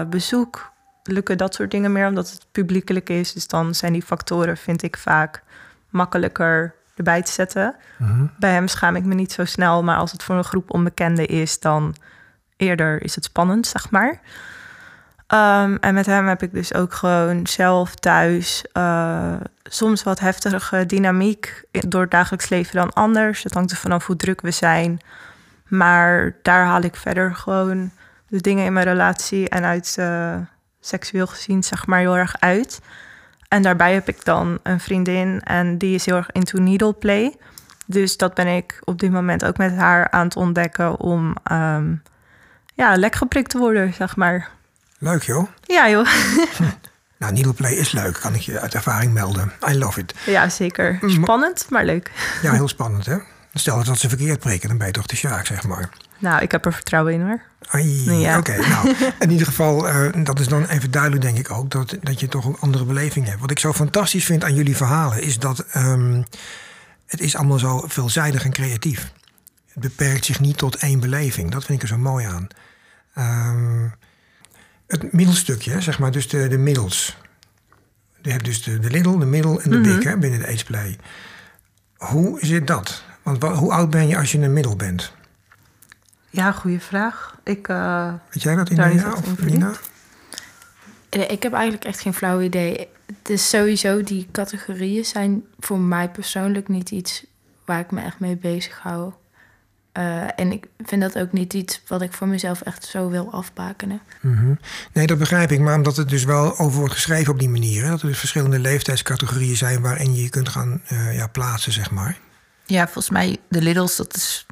bezoek, 0.09 0.71
lukken 1.03 1.37
dat 1.37 1.55
soort 1.55 1.71
dingen 1.71 1.91
meer 1.91 2.07
omdat 2.07 2.31
het 2.31 2.45
publiekelijk 2.51 3.09
is. 3.09 3.33
Dus 3.33 3.47
dan 3.47 3.75
zijn 3.75 3.93
die 3.93 4.01
factoren, 4.01 4.57
vind 4.57 4.83
ik 4.83 4.97
vaak 4.97 5.43
makkelijker 5.89 6.73
erbij 6.95 7.21
te 7.21 7.31
zetten. 7.31 7.75
Mhm. 7.97 8.25
Bij 8.39 8.51
hem 8.51 8.67
schaam 8.67 8.95
ik 8.95 9.03
me 9.03 9.13
niet 9.13 9.31
zo 9.31 9.45
snel, 9.45 9.83
maar 9.83 9.97
als 9.97 10.11
het 10.11 10.23
voor 10.23 10.35
een 10.35 10.43
groep 10.43 10.73
onbekenden 10.73 11.27
is, 11.27 11.59
dan 11.59 11.95
eerder 12.57 13.03
is 13.03 13.15
het 13.15 13.23
spannend, 13.23 13.67
zeg 13.67 13.89
maar. 13.89 14.19
Ehm, 15.31 15.75
en 15.79 15.93
met 15.93 16.05
hem 16.05 16.27
heb 16.27 16.43
ik 16.43 16.53
dus 16.53 16.73
ook 16.73 16.93
gewoon 16.93 17.47
zelf 17.47 17.95
thuis 17.95 18.65
eh, 18.71 19.33
soms 19.63 20.03
wat 20.03 20.19
heftige 20.19 20.85
dynamiek 20.85 21.63
door 21.71 22.01
het 22.01 22.11
dagelijks 22.11 22.49
leven 22.49 22.75
dan 22.75 22.93
anders. 22.93 23.43
Het 23.43 23.53
hangt 23.53 23.71
er 23.71 23.77
vanaf 23.77 24.05
hoe 24.05 24.15
druk 24.15 24.41
we 24.41 24.51
zijn. 24.51 24.99
Maar 25.67 26.35
daar 26.41 26.65
haal 26.65 26.81
ik 26.81 26.95
verder 26.95 27.35
gewoon 27.35 27.91
de 28.27 28.41
dingen 28.41 28.65
in 28.65 28.73
mijn 28.73 28.85
relatie 28.85 29.49
en 29.49 29.63
uit 29.63 29.95
eh, 29.99 30.35
seksueel 30.79 31.27
gezien, 31.27 31.63
zeg 31.63 31.85
maar, 31.85 31.99
heel 31.99 32.17
erg 32.17 32.35
uit. 32.39 32.81
En 33.47 33.61
daarbij 33.61 33.93
heb 33.93 34.07
ik 34.07 34.25
dan 34.25 34.59
een 34.63 34.79
vriendin 34.79 35.41
en 35.43 35.77
die 35.77 35.95
is 35.95 36.05
heel 36.05 36.15
erg 36.15 36.31
into 36.31 36.59
needle 36.59 36.93
play. 36.93 37.35
Dus 37.85 38.17
dat 38.17 38.33
ben 38.33 38.47
ik 38.47 38.81
op 38.83 38.99
dit 38.99 39.11
moment 39.11 39.45
ook 39.45 39.57
met 39.57 39.75
haar 39.75 40.09
aan 40.09 40.25
het 40.25 40.35
ontdekken 40.35 40.99
om 40.99 41.35
ehm, 41.43 41.95
ja, 42.73 42.95
lek 42.95 43.15
geprikt 43.15 43.49
te 43.49 43.57
worden, 43.57 43.93
zeg 43.93 44.15
maar. 44.15 44.59
Leuk 45.01 45.23
joh. 45.23 45.47
Ja, 45.61 45.89
joh. 45.89 46.07
Nou, 47.17 47.33
needleplay 47.33 47.71
is 47.71 47.91
leuk, 47.91 48.19
kan 48.19 48.33
ik 48.33 48.41
je 48.41 48.59
uit 48.59 48.73
ervaring 48.73 49.13
melden. 49.13 49.51
I 49.69 49.77
love 49.77 49.99
it. 49.99 50.15
Ja, 50.25 50.49
zeker. 50.49 50.99
Spannend, 51.05 51.65
maar 51.69 51.85
leuk. 51.85 52.11
Ja, 52.41 52.51
heel 52.51 52.67
spannend 52.67 53.05
hè. 53.05 53.17
Stel 53.53 53.83
dat 53.83 53.99
ze 53.99 54.09
verkeerd 54.09 54.39
prikken, 54.39 54.69
dan 54.69 54.77
ben 54.77 54.87
je 54.87 54.93
toch 54.93 55.05
de 55.05 55.15
sjaak, 55.15 55.45
zeg 55.45 55.63
maar. 55.63 55.89
Nou, 56.19 56.41
ik 56.41 56.51
heb 56.51 56.65
er 56.65 56.73
vertrouwen 56.73 57.13
in 57.13 57.21
hoor. 57.21 57.41
Ja. 58.19 58.37
Oké, 58.37 58.57
nou, 58.67 58.95
in 59.19 59.31
ieder 59.31 59.47
geval, 59.47 59.87
eh, 59.87 60.23
dat 60.23 60.39
is 60.39 60.47
dan 60.47 60.65
even 60.65 60.91
duidelijk, 60.91 61.21
denk 61.21 61.37
ik 61.37 61.51
ook, 61.51 61.69
dat, 61.69 61.97
dat 62.01 62.19
je 62.19 62.27
toch 62.27 62.45
een 62.45 62.57
andere 62.59 62.85
beleving 62.85 63.27
hebt. 63.27 63.41
Wat 63.41 63.51
ik 63.51 63.59
zo 63.59 63.73
fantastisch 63.73 64.25
vind 64.25 64.43
aan 64.43 64.55
jullie 64.55 64.75
verhalen, 64.75 65.21
is 65.21 65.39
dat 65.39 65.59
ehm, 65.59 66.21
het 67.05 67.19
is 67.19 67.35
allemaal 67.35 67.59
zo 67.59 67.83
veelzijdig 67.87 68.45
en 68.45 68.51
creatief. 68.51 69.11
Het 69.67 69.81
beperkt 69.81 70.25
zich 70.25 70.39
niet 70.39 70.57
tot 70.57 70.75
één 70.75 70.99
beleving. 70.99 71.51
Dat 71.51 71.65
vind 71.65 71.77
ik 71.77 71.89
er 71.89 71.95
zo 71.95 72.01
mooi 72.01 72.25
aan. 72.25 72.47
Ehm, 73.13 73.87
het 74.91 75.13
middelstukje, 75.13 75.81
zeg 75.81 75.99
maar, 75.99 76.11
dus 76.11 76.27
de, 76.29 76.47
de 76.47 76.57
middels. 76.57 77.17
Je 78.21 78.31
hebt 78.31 78.45
dus 78.45 78.63
de, 78.63 78.79
de 78.79 78.89
little, 78.89 79.19
de 79.19 79.25
middel 79.25 79.61
en 79.61 79.69
de 79.69 79.81
big 79.81 80.03
hè, 80.03 80.17
binnen 80.17 80.39
de 80.39 80.47
ageplay. 80.47 80.97
Hoe 81.97 82.39
zit 82.45 82.67
dat? 82.67 83.03
Want 83.23 83.41
wa- 83.41 83.53
hoe 83.53 83.71
oud 83.71 83.89
ben 83.89 84.07
je 84.07 84.17
als 84.17 84.31
je 84.31 84.37
een 84.39 84.53
middel 84.53 84.75
bent? 84.75 85.11
Ja, 86.29 86.51
goede 86.51 86.79
vraag. 86.79 87.37
Ik, 87.43 87.67
eh, 87.67 88.13
Weet 88.33 88.43
jij 88.43 88.55
dat, 88.55 88.69
India 88.69 89.11
of. 89.13 89.39
Nina? 89.43 89.71
Eh, 91.09 91.29
Ik 91.31 91.43
heb 91.43 91.53
eigenlijk 91.53 91.83
echt 91.85 91.99
geen 91.99 92.13
flauw 92.13 92.41
idee. 92.41 92.87
Het 93.05 93.29
is 93.29 93.49
sowieso, 93.49 94.03
die 94.03 94.27
categorieën 94.31 95.05
zijn 95.05 95.43
voor 95.59 95.79
mij 95.79 96.09
persoonlijk 96.09 96.67
niet 96.67 96.91
iets 96.91 97.25
waar 97.65 97.79
ik 97.79 97.91
me 97.91 98.01
echt 98.01 98.19
mee 98.19 98.37
bezig 98.37 98.79
hou. 98.79 99.11
Eh, 99.91 100.39
en 100.39 100.51
ik 100.51 100.67
vind 100.85 101.01
dat 101.01 101.19
ook 101.19 101.31
niet 101.31 101.53
iets 101.53 101.81
wat 101.87 102.01
ik 102.01 102.13
voor 102.13 102.27
mezelf 102.27 102.61
echt 102.61 102.85
zo 102.85 103.09
wil 103.09 103.31
afbakenen. 103.31 104.01
Mhm. 104.21 104.53
Nee, 104.93 105.07
dat 105.07 105.17
begrijp 105.17 105.51
ik. 105.51 105.59
Maar 105.59 105.75
omdat 105.75 105.95
het 105.95 106.09
dus 106.09 106.23
wel 106.23 106.57
over 106.57 106.79
wordt 106.79 106.93
geschreven 106.93 107.33
op 107.33 107.39
die 107.39 107.49
manier. 107.49 107.83
Hè? 107.83 107.89
Dat 107.89 108.01
er 108.01 108.07
dus 108.07 108.19
verschillende 108.19 108.59
leeftijdscategorieën 108.59 109.57
zijn 109.57 109.81
waarin 109.81 110.15
je 110.15 110.21
je 110.21 110.29
kunt 110.29 110.49
gaan 110.49 110.81
eh, 110.87 111.15
ja, 111.15 111.27
plaatsen, 111.27 111.71
zeg 111.71 111.91
maar. 111.91 112.17
Ja, 112.65 112.83
volgens 112.83 113.09
mij 113.09 113.37
de 113.49 113.61
liddles, 113.61 113.95
dat 113.95 114.15
is 114.15 114.45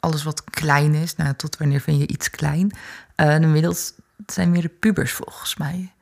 alles 0.00 0.22
wat 0.22 0.44
klein 0.44 0.94
is. 0.94 1.16
Nou, 1.16 1.34
tot 1.34 1.56
wanneer 1.56 1.80
vind 1.80 1.98
je 2.00 2.06
iets 2.06 2.30
klein? 2.30 2.72
Eh, 3.14 3.38
de 3.38 3.46
middels 3.46 3.92
zijn 4.26 4.50
meer 4.50 4.62
de 4.62 4.68
pubers 4.68 5.12
volgens 5.12 5.56
mij. 5.56 5.92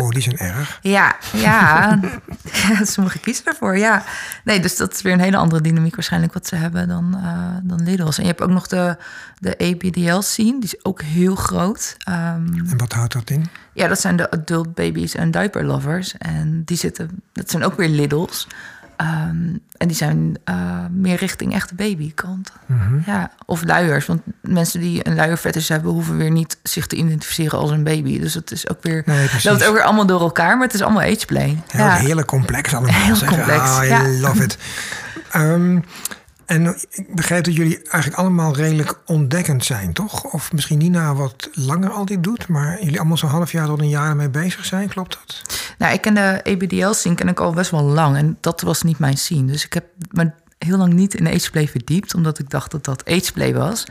Oh, 0.00 0.08
die 0.10 0.22
zijn 0.22 0.36
erg. 0.38 0.78
Ja, 0.82 1.16
ja. 1.32 1.98
Sommigen 2.82 3.20
kiezen 3.20 3.44
ervoor, 3.44 3.78
ja. 3.78 4.04
Nee, 4.44 4.60
dus 4.60 4.76
dat 4.76 4.92
is 4.94 5.02
weer 5.02 5.12
een 5.12 5.20
hele 5.20 5.36
andere 5.36 5.60
dynamiek 5.60 5.94
waarschijnlijk 5.94 6.32
wat 6.32 6.46
ze 6.46 6.56
hebben 6.56 6.88
dan, 6.88 7.16
eh 7.22 7.56
dan 7.62 7.82
Liddles. 7.82 8.16
En 8.16 8.22
je 8.22 8.28
hebt 8.28 8.42
ook 8.42 8.50
nog 8.50 8.66
de, 8.66 8.96
de 9.38 9.58
ABDL-scene, 9.58 10.50
die 10.60 10.62
is 10.62 10.84
ook 10.84 11.02
heel 11.02 11.34
groot. 11.34 11.94
Ehm, 11.98 12.46
En 12.68 12.76
wat 12.76 12.92
houdt 12.92 13.12
dat 13.12 13.30
in? 13.30 13.46
ja, 13.72 13.88
dat 13.88 14.00
zijn 14.00 14.16
de 14.16 14.30
adult 14.30 14.74
babies 14.74 15.14
en 15.14 15.30
diaper 15.30 15.64
lovers. 15.64 16.14
En 16.18 16.62
die 16.64 16.76
zitten, 16.76 17.22
dat 17.32 17.50
zijn 17.50 17.64
ook 17.64 17.76
weer 17.76 17.88
Liddles. 17.88 18.46
Ehm, 18.96 19.56
en 19.76 19.88
die 19.88 19.96
zijn 19.96 20.36
eh, 20.44 20.54
meer 20.90 21.16
richting 21.16 21.54
echte 21.54 21.74
babykant. 21.74 22.52
Ja, 23.06 23.30
of 23.46 23.64
luiers. 23.64 24.06
Want 24.06 24.20
mensen 24.40 24.80
die 24.80 25.06
een 25.08 25.14
luierfetish 25.14 25.68
hebben... 25.68 25.92
hoeven 25.92 26.16
weer 26.16 26.30
niet 26.30 26.58
zich 26.62 26.86
te 26.86 26.96
identificeren 26.96 27.58
als 27.58 27.70
een 27.70 27.84
baby. 27.84 28.20
Dus 28.20 28.34
het 28.34 28.50
is 28.50 28.68
ook 28.68 28.82
weer... 28.82 29.02
Nee, 29.06 29.26
precies. 29.26 29.44
loopt 29.44 29.64
ook 29.64 29.74
weer 29.74 29.82
allemaal 29.82 30.06
door 30.06 30.20
elkaar, 30.20 30.56
maar 30.56 30.66
het 30.66 30.74
is 30.74 30.82
allemaal 30.82 31.02
ageplay. 31.02 31.62
Heel, 31.66 31.86
Heerlijk 31.90 32.26
complex 32.26 32.74
allemaal. 32.74 32.94
Heel 33.00 33.16
zeg. 33.16 33.28
complex, 33.28 33.60
Ah, 33.60 33.84
I 33.84 33.88
ja. 33.88 34.08
love 34.08 34.42
it. 34.42 34.58
Ehm, 35.32 35.80
en 36.46 36.76
ik 36.90 37.14
begrijp 37.14 37.44
dat 37.44 37.54
jullie 37.54 37.76
eigenlijk 37.76 38.14
allemaal 38.14 38.56
redelijk 38.56 39.00
ontdekkend 39.06 39.64
zijn, 39.64 39.92
toch? 39.92 40.24
Of 40.24 40.52
misschien 40.52 40.78
Nina 40.78 41.14
wat 41.14 41.50
langer 41.52 41.90
al 41.90 42.04
dit 42.04 42.22
doet... 42.22 42.48
maar 42.48 42.82
jullie 42.82 42.98
allemaal 42.98 43.16
zo'n 43.16 43.28
half 43.28 43.52
jaar 43.52 43.66
tot 43.66 43.80
een 43.80 43.88
jaar 43.88 44.16
mee 44.16 44.30
bezig 44.30 44.64
zijn, 44.64 44.88
klopt 44.88 45.18
dat? 45.20 45.42
Nou, 45.78 45.94
ik 45.94 46.00
ken 46.00 46.14
de 46.14 46.40
ABDL-scene 46.44 47.14
ken 47.14 47.28
ik 47.28 47.40
al 47.40 47.52
best 47.52 47.70
wel 47.70 47.82
lang. 47.82 48.16
En 48.16 48.36
dat 48.40 48.60
was 48.60 48.82
niet 48.82 48.98
mijn 48.98 49.16
scene. 49.16 49.52
Dus 49.52 49.64
ik 49.64 49.72
heb 49.72 49.84
me 50.10 50.32
heel 50.58 50.76
lang 50.76 50.92
niet 50.92 51.14
in 51.14 51.28
ageplay 51.28 51.68
verdiept. 51.68 52.14
Omdat 52.14 52.38
ik 52.38 52.50
dacht 52.50 52.70
dat 52.70 52.84
dat 52.84 53.08
ageplay 53.08 53.54
was. 53.54 53.84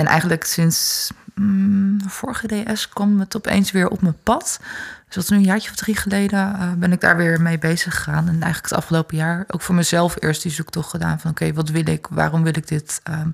En 0.00 0.06
eigenlijk 0.06 0.44
sinds 0.44 1.10
mm, 1.34 1.98
vorige 2.06 2.46
DS 2.46 2.88
kwam 2.88 3.20
het 3.20 3.36
opeens 3.36 3.70
weer 3.70 3.88
op 3.88 4.02
mijn 4.02 4.16
pad. 4.22 4.60
Dus 5.06 5.14
dat 5.14 5.24
is 5.24 5.30
nu 5.30 5.36
een 5.36 5.42
jaartje 5.42 5.70
of 5.70 5.76
drie 5.76 5.96
geleden 5.96 6.54
eh, 6.54 6.72
ben 6.72 6.92
ik 6.92 7.00
daar 7.00 7.16
weer 7.16 7.42
mee 7.42 7.58
bezig 7.58 7.94
gegaan. 7.94 8.28
En 8.28 8.32
eigenlijk 8.32 8.64
het 8.64 8.72
afgelopen 8.72 9.16
jaar 9.16 9.44
ook 9.48 9.60
voor 9.60 9.74
mezelf 9.74 10.16
eerst 10.20 10.42
die 10.42 10.52
zoektocht 10.52 10.90
gedaan. 10.90 11.20
Van 11.20 11.30
oké, 11.30 11.52
wat 11.52 11.68
wil 11.68 11.88
ik? 11.88 12.06
Waarom 12.10 12.42
wil 12.42 12.56
ik 12.56 12.68
dit? 12.68 13.00
Ehm, 13.02 13.28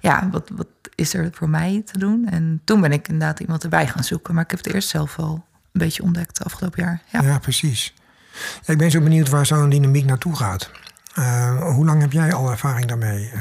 ja, 0.00 0.28
wat, 0.30 0.50
wat 0.52 0.66
is 0.94 1.14
er 1.14 1.28
voor 1.32 1.48
mij 1.48 1.82
te 1.92 1.98
doen? 1.98 2.28
En 2.30 2.60
toen 2.64 2.80
ben 2.80 2.92
ik 2.92 3.08
inderdaad 3.08 3.40
iemand 3.40 3.62
erbij 3.62 3.86
gaan 3.86 4.04
zoeken. 4.04 4.34
Maar 4.34 4.44
ik 4.44 4.50
heb 4.50 4.64
het 4.64 4.74
eerst 4.74 4.88
zelf 4.88 5.18
al 5.18 5.34
een 5.72 5.80
beetje 5.80 6.02
ontdekt 6.02 6.44
afgelopen 6.44 6.82
jaar. 6.82 7.02
Ja, 7.06 7.22
Ja, 7.22 7.38
precies. 7.38 7.94
Ik 8.64 8.78
ben 8.78 8.90
zo 8.90 9.00
benieuwd 9.00 9.28
waar 9.28 9.46
zo'n 9.46 9.70
dynamiek 9.70 10.04
naartoe 10.04 10.36
gaat. 10.36 10.70
Eh, 11.14 11.72
hoe 11.72 11.84
lang 11.84 12.00
heb 12.00 12.12
jij 12.12 12.32
al 12.32 12.50
ervaring 12.50 12.86
daarmee? 12.86 13.30
eh 13.34 13.40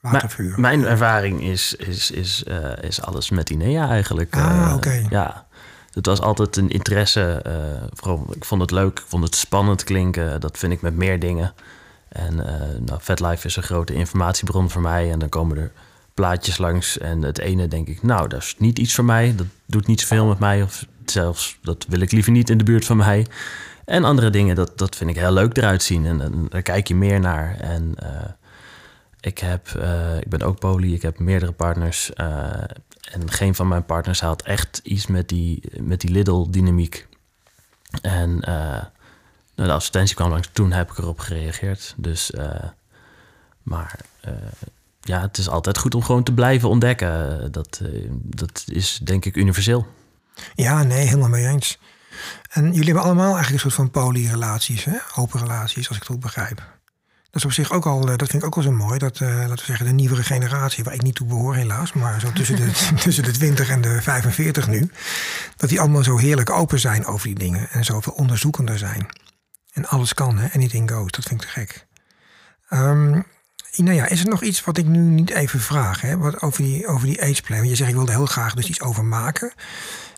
watervuur. 0.00 0.60
Mijn 0.60 0.84
ervaring 0.84 1.42
is, 1.42 1.74
is, 1.74 2.10
is, 2.10 2.44
eh, 2.44 2.56
is 2.80 3.02
alles 3.02 3.30
met 3.30 3.50
Inea 3.50 3.88
eigenlijk. 3.88 4.36
Ah, 4.36 4.66
Eh, 4.66 4.74
oké. 4.74 5.06
Ja, 5.10 5.46
het 5.92 6.06
was 6.06 6.20
altijd 6.20 6.56
een 6.56 6.70
interesse. 6.70 7.40
eh, 7.44 7.52
vooral, 7.92 8.26
ik 8.34 8.44
vond 8.44 8.60
het 8.60 8.70
leuk, 8.70 8.98
ik 8.98 9.04
vond 9.08 9.24
het 9.24 9.34
spannend 9.34 9.84
klinken. 9.84 10.40
Dat 10.40 10.58
vind 10.58 10.72
ik 10.72 10.80
met 10.80 10.94
meer 10.96 11.18
dingen. 11.20 11.52
En 12.08 12.34
nou, 12.84 13.00
FetLife 13.00 13.46
is 13.46 13.56
een 13.56 13.62
grote 13.62 13.94
informatiebron 13.94 14.70
voor 14.70 14.82
mij. 14.82 15.10
En 15.12 15.18
dan 15.18 15.28
komen 15.28 15.56
er 15.58 15.70
plaatjes 16.14 16.58
langs. 16.58 16.98
En 16.98 17.22
het 17.22 17.38
ene 17.38 17.68
denk 17.68 17.88
ik, 17.88 18.02
nou, 18.02 18.28
dat 18.28 18.42
is 18.42 18.54
niet 18.58 18.78
iets 18.78 18.94
voor 18.94 19.04
mij. 19.04 19.34
Dat 19.36 19.46
doet 19.66 19.86
niet 19.86 20.00
zoveel 20.00 20.26
met 20.26 20.38
mij. 20.38 20.62
Of 20.62 20.84
zelfs, 21.04 21.58
dat 21.62 21.86
wil 21.88 22.00
ik 22.00 22.12
liever 22.12 22.32
niet 22.32 22.50
in 22.50 22.58
de 22.58 22.64
buurt 22.64 22.84
van 22.84 22.96
mij. 22.96 23.26
En 23.84 24.04
andere 24.04 24.30
dingen, 24.30 24.54
dat, 24.56 24.78
dat 24.78 24.96
vind 24.96 25.10
ik 25.10 25.16
heel 25.16 25.32
leuk 25.32 25.56
eruit 25.56 25.82
zien. 25.82 26.06
En, 26.06 26.20
en 26.20 26.46
daar 26.48 26.62
kijk 26.62 26.88
je 26.88 26.94
meer 26.94 27.20
naar. 27.20 27.56
En 27.60 27.94
ik, 29.20 29.38
heb, 29.38 29.68
eh, 29.68 30.16
ik 30.16 30.28
ben 30.28 30.42
ook 30.42 30.58
poly, 30.58 30.94
ik 30.94 31.02
heb 31.02 31.18
meerdere 31.18 31.52
partners. 31.52 32.12
eh, 32.12 32.62
en 33.12 33.30
geen 33.30 33.54
van 33.54 33.68
mijn 33.68 33.84
partners 33.84 34.20
had 34.20 34.42
echt 34.42 34.80
iets 34.82 35.06
met 35.06 35.28
die, 35.28 35.62
met 35.80 36.00
die 36.00 36.10
Lidl-dynamiek. 36.10 37.06
En 38.02 38.40
eh, 38.40 38.54
nou, 39.54 39.68
de 39.68 39.72
advertentie 39.72 40.16
kwam 40.16 40.30
langs, 40.30 40.48
toen 40.52 40.72
heb 40.72 40.90
ik 40.90 40.98
erop 40.98 41.18
gereageerd. 41.18 41.94
Dus, 41.96 42.32
maar 43.62 44.00
ja, 45.00 45.20
het 45.20 45.38
is 45.38 45.48
altijd 45.48 45.78
goed 45.78 45.94
om 45.94 46.02
gewoon 46.02 46.22
te 46.22 46.34
blijven 46.34 46.68
ontdekken. 46.68 47.52
Dat, 47.52 47.80
dat 48.10 48.64
is 48.66 49.00
denk 49.02 49.24
ik 49.24 49.36
universeel. 49.36 49.86
Ja, 50.54 50.82
nee, 50.82 51.06
helemaal 51.06 51.28
mee 51.28 51.46
eens. 51.46 51.78
En 52.50 52.64
jullie 52.64 52.84
hebben 52.84 53.02
allemaal 53.02 53.34
eigenlijk 53.34 53.52
een 53.52 53.70
soort 53.70 53.74
van 53.74 53.90
polyrelaties, 53.90 54.86
open 55.16 55.40
relaties, 55.40 55.88
als 55.88 55.96
ik 55.96 56.02
het 56.02 56.12
goed 56.12 56.20
begrijp. 56.20 56.77
Dat 57.30 57.40
is 57.40 57.44
op 57.44 57.52
zich 57.52 57.72
ook 57.72 57.86
al, 57.86 58.10
eh, 58.10 58.16
dat 58.16 58.28
vind 58.28 58.42
ik 58.42 58.44
ook 58.44 58.54
wel 58.54 58.64
zo 58.64 58.72
mooi, 58.72 58.98
dat, 58.98 59.20
eh, 59.20 59.28
laten 59.28 59.56
we 59.56 59.64
zeggen, 59.64 59.86
de 59.86 59.92
nieuwere 59.92 60.22
generatie, 60.22 60.84
waar 60.84 60.94
ik 60.94 61.02
niet 61.02 61.14
toe 61.14 61.26
behoor 61.26 61.54
helaas, 61.54 61.92
maar 61.92 62.20
zo 62.20 62.32
tussen 62.32 62.56
de, 62.56 62.70
tussen 63.04 63.24
de 63.24 63.30
20 63.30 63.68
en 63.68 63.80
de 63.80 64.02
45 64.02 64.68
nu, 64.68 64.90
dat 65.56 65.68
die 65.68 65.80
allemaal 65.80 66.04
zo 66.04 66.16
heerlijk 66.16 66.50
open 66.50 66.80
zijn 66.80 67.06
over 67.06 67.26
die 67.26 67.38
dingen 67.38 67.70
en 67.70 67.84
zoveel 67.84 68.12
onderzoekender 68.12 68.78
zijn. 68.78 69.06
En 69.72 69.86
alles 69.86 70.14
kan, 70.14 70.38
hè? 70.38 70.52
anything 70.54 70.90
goes, 70.90 71.10
dat 71.10 71.24
vind 71.24 71.42
ik 71.42 71.48
te 71.48 71.52
gek. 71.52 71.86
Ehm 72.68 73.20
nou 73.84 73.96
ja, 73.96 74.06
is 74.06 74.20
er 74.20 74.28
nog 74.28 74.42
iets 74.42 74.64
wat 74.64 74.78
ik 74.78 74.86
nu 74.86 74.98
niet 74.98 75.30
even 75.30 75.60
vraag, 75.60 76.00
hè? 76.00 76.16
Wat 76.16 76.42
over 76.42 76.62
die, 76.62 76.86
over 76.86 77.06
die 77.06 77.22
ageplay? 77.22 77.58
Want 77.58 77.70
je 77.70 77.76
zegt, 77.76 77.90
ik 77.90 77.96
wilde 77.96 78.12
heel 78.12 78.26
graag 78.26 78.54
dus 78.54 78.68
iets 78.68 78.80
over 78.80 79.04
maken. 79.04 79.52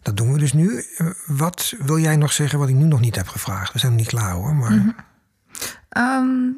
Dat 0.02 0.16
doen 0.16 0.32
we 0.32 0.38
dus 0.38 0.52
nu. 0.52 0.84
Eh, 0.96 1.06
Wat 1.26 1.74
wil 1.78 1.98
jij 1.98 2.16
nog 2.16 2.32
zeggen 2.32 2.58
wat 2.58 2.68
ik 2.68 2.74
nu 2.74 2.84
nog 2.84 3.00
niet 3.00 3.16
heb 3.16 3.28
gevraagd? 3.28 3.72
We 3.72 3.78
zijn 3.78 3.92
nog 3.92 4.00
niet 4.00 4.10
klaar 4.10 4.32
hoor, 4.32 4.54
maar... 4.54 4.94
Ehm, 5.88 6.50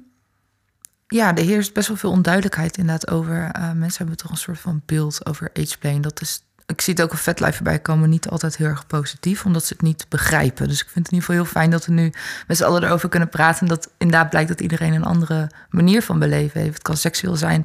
ja, 1.12 1.36
er 1.36 1.44
heerst 1.44 1.72
best 1.72 1.88
wel 1.88 1.96
veel 1.96 2.10
onduidelijkheid 2.10 2.76
inderdaad 2.76 3.10
over. 3.10 3.50
eh, 3.52 3.72
mensen 3.72 3.98
hebben 3.98 4.16
toch 4.16 4.30
een 4.30 4.36
soort 4.36 4.58
van 4.58 4.82
beeld 4.86 5.26
over 5.26 5.50
ageplay. 5.54 5.94
En 5.94 6.00
dat 6.00 6.20
is, 6.20 6.42
ik 6.66 6.80
zie 6.80 6.94
het 6.94 7.02
ook 7.02 7.12
op 7.12 7.18
vetlife 7.18 7.52
voorbij 7.52 7.78
komen, 7.78 8.10
niet 8.10 8.28
altijd 8.28 8.56
heel 8.56 8.66
erg 8.66 8.86
positief, 8.86 9.44
omdat 9.44 9.64
ze 9.64 9.72
het 9.72 9.82
niet 9.82 10.06
begrijpen. 10.08 10.68
Dus 10.68 10.80
ik 10.82 10.88
vind 10.88 11.06
het 11.06 11.14
in 11.14 11.20
ieder 11.20 11.28
geval 11.28 11.44
heel 11.44 11.52
fijn 11.52 11.70
dat 11.70 11.86
we 11.86 11.92
nu 11.92 12.12
met 12.46 12.56
z'n 12.56 12.64
allen 12.64 12.82
erover 12.84 13.08
kunnen 13.08 13.28
praten. 13.28 13.60
En 13.60 13.68
dat 13.68 13.90
inderdaad 13.98 14.30
blijkt 14.30 14.48
dat 14.48 14.60
iedereen 14.60 14.94
een 14.94 15.04
andere 15.04 15.50
manier 15.70 16.02
van 16.02 16.18
beleven 16.18 16.60
heeft. 16.60 16.74
Het 16.74 16.82
kan 16.82 16.96
seksueel 16.96 17.36
zijn, 17.36 17.62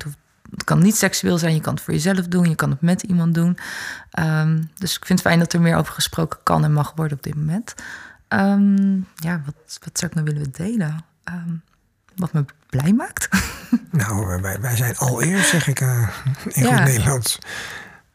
het 0.51 0.63
kan 0.63 0.79
niet 0.79 0.95
seksueel 0.95 1.37
zijn. 1.37 1.53
Je 1.53 1.61
kan 1.61 1.73
het 1.73 1.83
voor 1.83 1.93
jezelf 1.93 2.27
doen, 2.27 2.49
je 2.49 2.55
kan 2.55 2.69
het 2.69 2.81
met 2.81 3.01
iemand 3.01 3.33
doen. 3.33 3.57
Ehm, 4.11 4.63
dus 4.75 4.95
ik 4.95 5.05
vind 5.05 5.19
het 5.19 5.27
fijn 5.27 5.39
dat 5.39 5.53
er 5.53 5.61
meer 5.61 5.75
over 5.75 5.93
gesproken 5.93 6.39
kan 6.43 6.63
en 6.63 6.73
mag 6.73 6.93
worden 6.95 7.17
op 7.17 7.23
dit 7.23 7.35
moment. 7.35 7.73
Ehm, 8.27 8.95
ja, 9.15 9.41
wat, 9.45 9.79
wat 9.83 9.99
zou 9.99 10.11
ik 10.11 10.13
nou 10.13 10.25
willen 10.25 10.51
delen? 10.51 11.05
Ehm, 11.23 11.53
wat 12.17 12.33
me 12.33 12.45
blij 12.69 12.93
maakt. 12.93 13.27
Nou, 13.91 14.33
eh, 14.33 14.41
wij, 14.41 14.59
wij 14.61 14.75
zijn 14.75 14.97
al 14.97 15.21
eerst, 15.21 15.49
zeg 15.49 15.67
ik 15.67 15.79
eh, 15.79 16.07
in 16.47 16.63
Ja. 16.63 16.77
goed 16.77 16.85
Nederlands. 16.85 17.39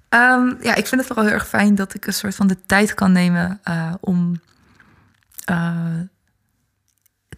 Ehm, 0.08 0.52
ja, 0.60 0.74
ik 0.74 0.86
vind 0.86 1.00
het 1.00 1.06
vooral 1.06 1.24
heel 1.24 1.34
erg 1.34 1.48
fijn 1.48 1.74
dat 1.74 1.94
ik 1.94 2.06
een 2.06 2.12
soort 2.12 2.34
van 2.34 2.46
de 2.46 2.56
tijd 2.66 2.94
kan 2.94 3.12
nemen 3.12 3.60
eh, 3.62 3.92
om 4.00 4.40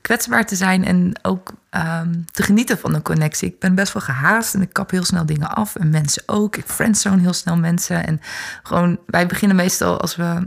kwetsbaar 0.00 0.46
te 0.46 0.56
zijn 0.56 0.84
en 0.84 1.12
ook 1.22 1.52
ehm, 1.70 2.14
te 2.30 2.42
genieten 2.42 2.78
van 2.78 2.94
een 2.94 3.02
connectie. 3.02 3.48
Ik 3.48 3.60
ben 3.60 3.74
best 3.74 3.92
wel 3.92 4.02
gehaast 4.02 4.54
en 4.54 4.62
ik 4.62 4.72
kap 4.72 4.90
heel 4.90 5.04
snel 5.04 5.26
dingen 5.26 5.48
af 5.48 5.76
en 5.76 5.90
mensen 5.90 6.22
ook. 6.26 6.56
Ik 6.56 6.66
friendzone 6.66 7.20
heel 7.20 7.32
snel 7.32 7.56
mensen 7.56 8.06
en 8.06 8.20
gewoon 8.62 8.98
wij 9.06 9.26
beginnen 9.26 9.56
meestal 9.56 10.00
als 10.00 10.16
we 10.16 10.42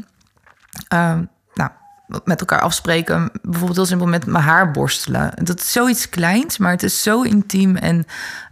ehm, 0.87 1.23
met 2.23 2.39
elkaar 2.39 2.61
afspreken, 2.61 3.31
bijvoorbeeld 3.41 3.75
heel 3.75 3.85
simpel 3.85 4.07
met 4.07 4.25
mijn 4.25 4.43
haar 4.43 4.71
borstelen. 4.71 5.31
Dat 5.43 5.59
is 5.59 5.71
zoiets 5.71 6.09
kleins, 6.09 6.57
maar 6.57 6.71
het 6.71 6.83
is 6.83 7.03
zo 7.03 7.21
intiem 7.21 7.75
en 7.75 8.05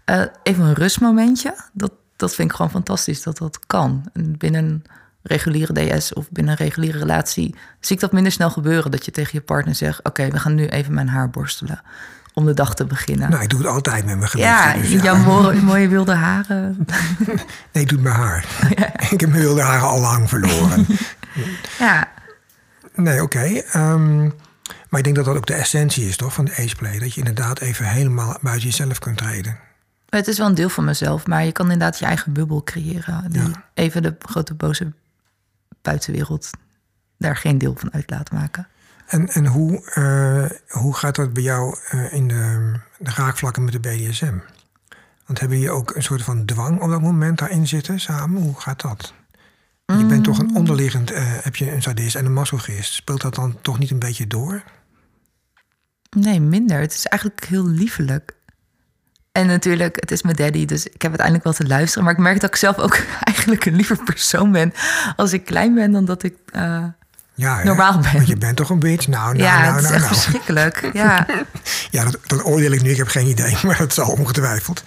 eh, 0.05 0.21
even 0.43 0.63
een 0.63 0.73
rustmomentje. 0.73 1.55
Dat, 1.73 1.91
dat 2.15 2.35
vind 2.35 2.49
ik 2.49 2.55
gewoon 2.55 2.71
fantastisch 2.71 3.23
dat 3.23 3.37
dat 3.37 3.59
kan. 3.67 4.09
En 4.13 4.37
binnen 4.37 4.65
een 4.65 4.83
reguliere 5.21 5.97
DS 5.97 6.13
of 6.13 6.29
binnen 6.29 6.53
een 6.53 6.65
reguliere 6.65 6.97
relatie 6.97 7.55
zie 7.79 7.95
ik 7.95 8.01
dat 8.01 8.11
minder 8.11 8.31
snel 8.31 8.49
gebeuren. 8.49 8.91
Dat 8.91 9.05
je 9.05 9.11
tegen 9.11 9.31
je 9.33 9.41
partner 9.41 9.75
zegt: 9.75 10.03
Oké, 10.03 10.27
we 10.29 10.39
gaan 10.39 10.55
nu 10.55 10.67
even 10.67 10.93
mijn 10.93 11.09
haar 11.09 11.29
borstelen 11.29 11.81
om 12.35 12.45
de 12.45 12.53
dag 12.53 12.75
te 12.75 12.85
beginnen. 12.85 13.29
Nou, 13.29 13.43
ik 13.43 13.49
doe 13.49 13.59
het 13.59 13.67
altijd 13.67 14.05
met 14.05 14.17
mijn 14.17 14.29
gewicht. 14.29 14.49
ja, 14.49 14.73
dus 14.73 14.89
jouw 14.89 15.17
mooie, 15.17 15.61
mooie 15.61 15.87
wilde 15.87 16.13
haren. 16.13 16.77
Nee, 17.71 17.83
ik 17.83 17.89
doe 17.89 17.97
het 17.97 18.07
met 18.07 18.13
haar. 18.13 18.45
ik 19.13 19.19
heb 19.19 19.29
mijn 19.29 19.41
wilde 19.41 19.61
haren 19.61 19.87
al 19.87 19.99
lang 19.99 20.29
verloren. 20.29 20.85
Ja, 21.79 22.07
Nee, 22.95 23.21
oké. 23.23 23.39
ehm, 23.39 24.23
maar 24.89 24.99
ik 24.99 25.03
denk 25.03 25.15
dat 25.15 25.25
dat 25.25 25.35
ook 25.35 25.45
de 25.45 25.53
essentie 25.53 26.07
is, 26.07 26.17
toch, 26.17 26.33
van 26.33 26.45
de 26.45 26.51
ageplay. 26.51 26.99
Dat 26.99 27.13
je 27.13 27.19
inderdaad 27.19 27.59
even 27.59 27.85
helemaal 27.85 28.37
buiten 28.41 28.67
jezelf 28.67 28.99
kunt 28.99 29.17
treden. 29.17 29.57
het 30.09 30.27
is 30.27 30.37
wel 30.37 30.47
een 30.47 30.55
deel 30.55 30.69
van 30.69 30.83
mezelf, 30.85 31.27
maar 31.27 31.45
je 31.45 31.51
kan 31.51 31.71
inderdaad 31.71 31.99
je 31.99 32.05
eigen 32.05 32.33
bubbel 32.33 32.63
creëren. 32.63 33.31
Die 33.31 33.41
Ja. 33.41 33.63
even 33.73 34.03
de 34.03 34.15
grote 34.19 34.53
boze 34.53 34.93
buitenwereld 35.81 36.49
daar 37.17 37.37
geen 37.37 37.57
deel 37.57 37.75
van 37.77 37.93
uit 37.93 38.09
laten 38.09 38.35
maken. 38.35 38.67
En, 39.05 39.27
en 39.29 39.45
hoe, 39.45 39.91
eh, 39.93 40.57
hoe 40.81 40.95
gaat 40.95 41.15
dat 41.15 41.33
bij 41.33 41.43
jou 41.43 41.77
eh, 41.89 42.13
in 42.13 42.27
de, 42.27 42.73
de 42.97 43.11
raakvlakken 43.11 43.63
met 43.63 43.73
de 43.73 43.79
BDSM? 43.79 44.37
Want 45.25 45.39
hebben 45.39 45.57
jullie 45.57 45.73
ook 45.73 45.95
een 45.95 46.03
soort 46.03 46.23
van 46.23 46.45
dwang 46.45 46.81
op 46.81 46.89
dat 46.89 47.01
moment 47.01 47.37
daarin 47.37 47.67
zitten 47.67 47.99
samen? 47.99 48.41
Hoe 48.41 48.59
gaat 48.59 48.81
dat? 48.81 49.13
Je 49.85 50.05
bent 50.05 50.23
toch 50.23 50.39
een 50.39 50.55
onderliggend, 50.55 51.11
eh, 51.11 51.23
heb 51.25 51.55
je 51.55 51.71
een 51.71 51.81
sadist 51.81 52.15
en 52.15 52.25
een 52.25 52.33
masochist. 52.33 52.93
Speelt 52.93 53.21
dat 53.21 53.35
dan 53.35 53.57
toch 53.61 53.79
niet 53.79 53.91
een 53.91 53.99
beetje 53.99 54.27
door? 54.27 54.63
Nee, 56.09 56.39
minder. 56.41 56.79
Het 56.79 56.93
is 56.93 57.05
eigenlijk 57.05 57.45
heel 57.45 57.67
liefelijk. 57.67 58.31
En 59.31 59.47
natuurlijk, 59.47 59.95
het 59.99 60.11
is 60.11 60.21
mijn 60.21 60.35
daddy, 60.35 60.65
dus 60.65 60.85
ik 60.85 61.01
heb 61.01 61.11
uiteindelijk 61.19 61.43
wel 61.43 61.53
te 61.53 61.67
luisteren. 61.67 62.03
Maar 62.03 62.13
ik 62.13 62.19
merk 62.19 62.39
dat 62.39 62.49
ik 62.49 62.55
zelf 62.55 62.77
ook 62.77 62.99
eigenlijk 63.33 63.65
een 63.65 63.75
liever 63.75 64.03
persoon 64.03 64.51
ben 64.51 64.73
als 65.15 65.33
ik 65.33 65.45
klein 65.45 65.73
ben 65.73 65.91
dan 65.91 66.05
dat 66.05 66.23
ik. 66.23 66.35
eh, 66.51 66.83
Ja? 67.33 67.63
Normaal 67.63 67.99
ben. 67.99 68.13
Want 68.13 68.27
je 68.27 68.37
bent 68.37 68.55
toch 68.57 68.69
een 68.69 68.79
bitch? 68.79 69.07
Nou, 69.07 69.25
nou, 69.37 69.43
ja, 69.43 69.61
nou, 69.61 69.73
het 69.75 69.83
is 69.83 69.89
nou, 69.89 69.93
echt 70.01 70.03
nou. 70.09 70.15
verschrikkelijk. 70.15 70.89
Ja. 70.93 71.25
Ja, 71.91 72.03
dat, 72.03 72.17
dat 72.25 72.43
oordeel 72.45 72.71
ik 72.71 72.81
nu. 72.81 72.89
Ik 72.89 72.97
heb 72.97 73.07
geen 73.07 73.27
idee, 73.27 73.57
maar 73.65 73.77
dat 73.77 73.93
zal 73.93 74.11
ongetwijfeld. 74.11 74.83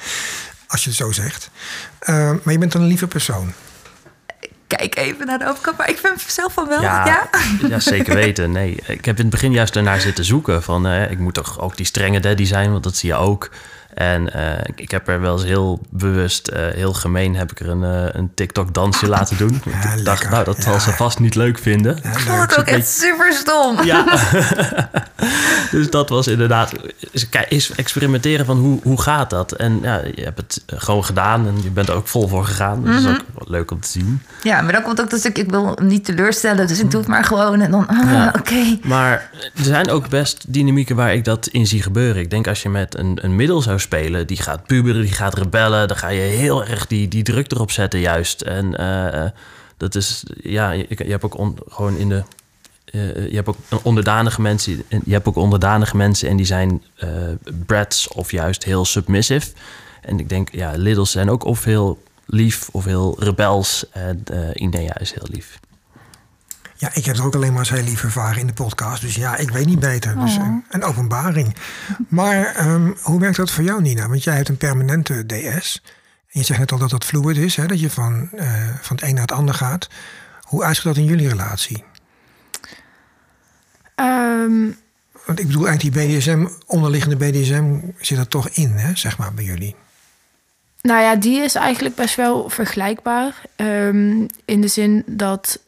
Als 0.67 0.83
je 0.83 0.89
het 0.89 0.99
zo 0.99 1.13
zegt. 1.13 1.51
Eh, 1.99 2.31
maar 2.43 2.53
je 2.53 2.59
bent 2.59 2.73
dan 2.73 2.81
een 2.83 2.89
lieve 2.89 3.07
persoon. 3.07 3.53
Kijk 4.77 4.97
even 4.97 5.27
naar 5.27 5.39
de 5.39 5.49
overkant, 5.49 5.77
maar 5.77 5.89
ik 5.91 5.99
vind 5.99 6.21
zelf 6.21 6.53
van 6.53 6.69
wel. 6.69 6.83
Ja, 6.83 7.07
Ja, 7.07 7.29
ja? 7.69 7.81
zeker 7.81 8.15
weten. 8.15 8.53
Nee, 8.53 8.77
ik 8.87 9.05
heb 9.05 9.17
in 9.17 9.23
het 9.23 9.31
begin 9.31 9.53
juist 9.53 9.77
ernaar 9.77 10.01
zitten 10.01 10.25
zoeken. 10.25 10.63
Van, 10.63 10.87
eh, 10.87 11.11
ik 11.11 11.19
moet 11.19 11.35
toch 11.35 11.61
ook 11.61 11.77
die 11.77 11.87
strenge 11.87 12.21
daddy 12.21 12.45
zijn, 12.45 12.71
want 12.71 12.83
dat 12.83 12.97
zie 12.97 13.09
je 13.09 13.15
ook. 13.15 13.51
En 13.99 14.33
eh, 14.33 14.59
ik, 14.67 14.81
ik 14.81 14.91
heb 14.91 15.09
er 15.09 15.21
wel 15.21 15.33
eens 15.33 15.45
heel 15.45 15.81
bewust, 15.91 16.49
eh, 16.49 16.67
heel 16.75 16.93
gemeen, 16.93 17.37
heb 17.37 17.51
ik 17.51 17.61
er 17.61 17.69
een, 17.69 17.85
eh, 17.85 18.05
een 18.13 18.31
TikTok-dansje 18.35 19.09
laten 19.09 19.37
doen. 19.37 19.63
ik 19.97 20.05
dacht, 20.05 20.31
nou, 20.31 20.45
dat 20.45 20.63
zal 20.63 20.73
Ja. 20.73 20.79
ze 20.79 20.91
vast 20.93 21.19
niet 21.19 21.35
leuk 21.35 21.59
vinden. 21.59 21.99
Ja, 22.03 22.09
ik 22.11 22.19
vond 22.19 22.39
leuk. 22.39 22.51
het 22.51 22.59
ook 22.59 22.67
echt 22.67 22.89
super 22.89 23.33
stom. 23.33 23.83
Ja, 23.85 24.05
dus 25.71 25.91
dat 25.91 26.09
was 26.09 26.27
inderdaad 26.27 26.73
is, 27.11 27.29
kijk, 27.29 27.49
is 27.51 27.71
experimenteren 27.71 28.47
van 28.47 28.59
hoe, 28.59 28.81
hoe 28.83 29.01
gaat 29.01 29.31
dat? 29.31 29.53
En 29.53 29.79
ja, 29.83 30.01
je 30.15 30.23
hebt 30.23 30.39
het 30.39 30.63
gewoon 30.67 31.05
gedaan 31.05 31.47
en 31.47 31.63
je 31.63 31.71
bent 31.71 31.89
er 31.89 31.95
ook 31.95 32.09
vol 32.09 32.29
voor 32.29 32.45
gegaan. 32.45 32.85
Dus 32.85 33.03
dat 33.03 33.13
is 33.13 33.19
ook 33.21 33.25
wel 33.35 33.47
leuk 33.51 33.71
om 33.71 33.81
te 33.81 33.89
zien. 33.89 34.23
Ja, 34.43 34.61
maar 34.63 34.73
dan 34.73 34.83
komt 34.83 35.01
ook 35.01 35.11
dat 35.11 35.19
stuk, 35.21 35.39
ik 35.39 35.51
wil 35.51 35.73
hem 35.75 35.87
niet 35.87 36.05
teleurstellen, 36.05 36.67
dus 36.67 36.81
ik 36.81 36.91
doe 36.91 37.01
het 37.01 37.09
maar 37.09 37.25
gewoon. 37.25 37.61
En 37.61 37.71
dan, 37.71 37.87
ah, 37.87 38.11
Ja. 38.11 38.35
oké. 38.39 38.79
Maar 38.83 39.31
er 39.55 39.65
zijn 39.65 39.91
ook 39.91 40.09
best 40.09 40.45
dynamieken 40.53 40.97
waar 40.97 41.15
ik 41.15 41.25
dat 41.25 41.47
in 41.47 41.67
zie 41.67 41.83
gebeuren. 41.83 42.23
Ik 42.23 42.31
denk 42.31 42.47
als 42.49 42.63
je 42.63 42.69
met 42.69 42.99
een, 42.99 43.19
een 43.23 43.37
middel 43.37 43.63
zou 43.63 43.79
die 44.27 44.37
gaat 44.43 44.67
puberen, 44.67 45.01
die 45.03 45.13
gaat 45.13 45.35
rebellen, 45.39 45.89
dan 45.89 45.97
ga 45.97 46.09
je 46.09 46.21
heel 46.21 46.65
erg 46.65 46.87
die, 46.87 47.09
die 47.09 47.23
druk 47.23 47.53
erop 47.53 47.71
zetten 47.71 48.01
juist. 48.01 48.41
En 48.41 48.77
eh, 48.79 49.25
eh, 49.25 49.31
dat 49.77 49.95
is, 49.95 50.25
ja, 50.43 50.71
je, 50.71 50.87
hebt 50.89 51.25
ook 51.25 51.39
on- 51.39 51.59
gewoon 51.69 51.97
in 51.97 52.09
de... 52.09 52.23
eh, 52.85 53.29
je 53.29 53.35
hebt 53.35 53.49
ook 53.49 53.57
onderdanige 53.83 54.41
mensen, 54.41 54.83
en 54.89 55.03
je 55.05 55.13
hebt 55.13 55.27
ook 55.27 55.37
onderdanige 55.37 55.97
mensen 55.97 56.29
en 56.29 56.37
die 56.37 56.47
zijn 56.47 56.83
eh 56.97 57.09
brats 57.67 58.09
of 58.09 58.31
juist 58.31 58.65
heel 58.65 58.85
submissive. 58.85 59.51
En 60.01 60.19
ik 60.19 60.29
denk, 60.29 60.49
ja, 60.53 60.73
Littles 60.77 61.11
zijn 61.11 61.31
ook 61.31 61.45
of 61.45 61.65
heel 61.65 62.03
lief 62.27 62.69
of 62.73 62.85
heel 62.85 63.17
rebels. 63.19 63.85
En 63.91 64.25
uh, 64.33 64.49
Inea 64.55 64.99
is 64.99 65.13
heel 65.13 65.27
lief. 65.31 65.59
Ja, 66.81 66.91
ik 66.95 67.05
heb 67.05 67.17
er 67.17 67.25
ook 67.25 67.35
alleen 67.35 67.51
maar 67.51 67.59
eens 67.61 67.71
heel 67.71 67.83
lief 67.83 68.03
ervaren 68.03 68.41
in 68.41 68.47
de 68.47 68.53
podcast. 68.53 69.01
Dus 69.03 69.15
ja, 69.15 69.37
ik 69.37 69.51
weet 69.51 69.67
niet 69.67 69.81
beter. 69.81 70.19
Dus 70.19 70.37
Oh. 70.37 70.45
een, 70.45 70.65
een 70.71 70.83
openbaring. 70.83 71.55
Maar 72.09 72.45
ehm, 72.55 72.91
hoe 73.03 73.21
werkt 73.21 73.37
dat 73.37 73.51
voor 73.51 73.65
jou, 73.65 73.83
Nina? 73.83 74.09
Want 74.09 74.25
jij 74.25 74.37
hebt 74.37 74.49
een 74.49 74.57
permanente 74.57 75.27
DS. 75.27 75.83
En 76.29 76.41
je 76.41 76.43
zegt 76.43 76.59
net 76.59 76.73
al 76.73 76.79
dat 76.79 76.91
dat 76.91 77.05
fluid 77.05 77.37
is, 77.37 77.57
hè? 77.57 77.67
dat 77.67 77.81
je 77.81 77.91
van, 77.91 78.29
eh, 78.37 78.69
van 78.81 78.97
het 78.97 79.05
een 79.05 79.13
naar 79.15 79.23
het 79.23 79.33
ander 79.33 79.55
gaat. 79.55 79.89
Hoe 80.43 80.65
uitziet 80.65 80.85
dat 80.85 80.97
in 80.97 81.05
jullie 81.05 81.29
relatie? 81.29 81.85
Ehm, 83.95 84.71
Want 85.27 85.41
ik 85.41 85.47
bedoel, 85.47 85.67
eigenlijk 85.69 85.97
die 85.97 86.07
BDSM, 86.19 86.47
onderliggende 86.67 87.17
BDSM, 87.17 87.79
zit 87.99 88.19
er 88.19 88.29
toch 88.29 88.49
in, 88.49 88.71
hè, 88.71 88.97
zeg 88.97 89.19
maar, 89.19 89.35
bij 89.35 89.45
jullie. 89.45 89.77
Nou 90.83 91.01
ja, 91.03 91.17
die 91.17 91.41
is 91.41 91.55
eigenlijk 91.55 91.95
best 91.95 92.15
wel 92.17 92.49
vergelijkbaar. 92.49 93.35
Ehm, 93.57 94.27
in 94.45 94.61
de 94.61 94.69
zin 94.69 95.03
dat 95.07 95.61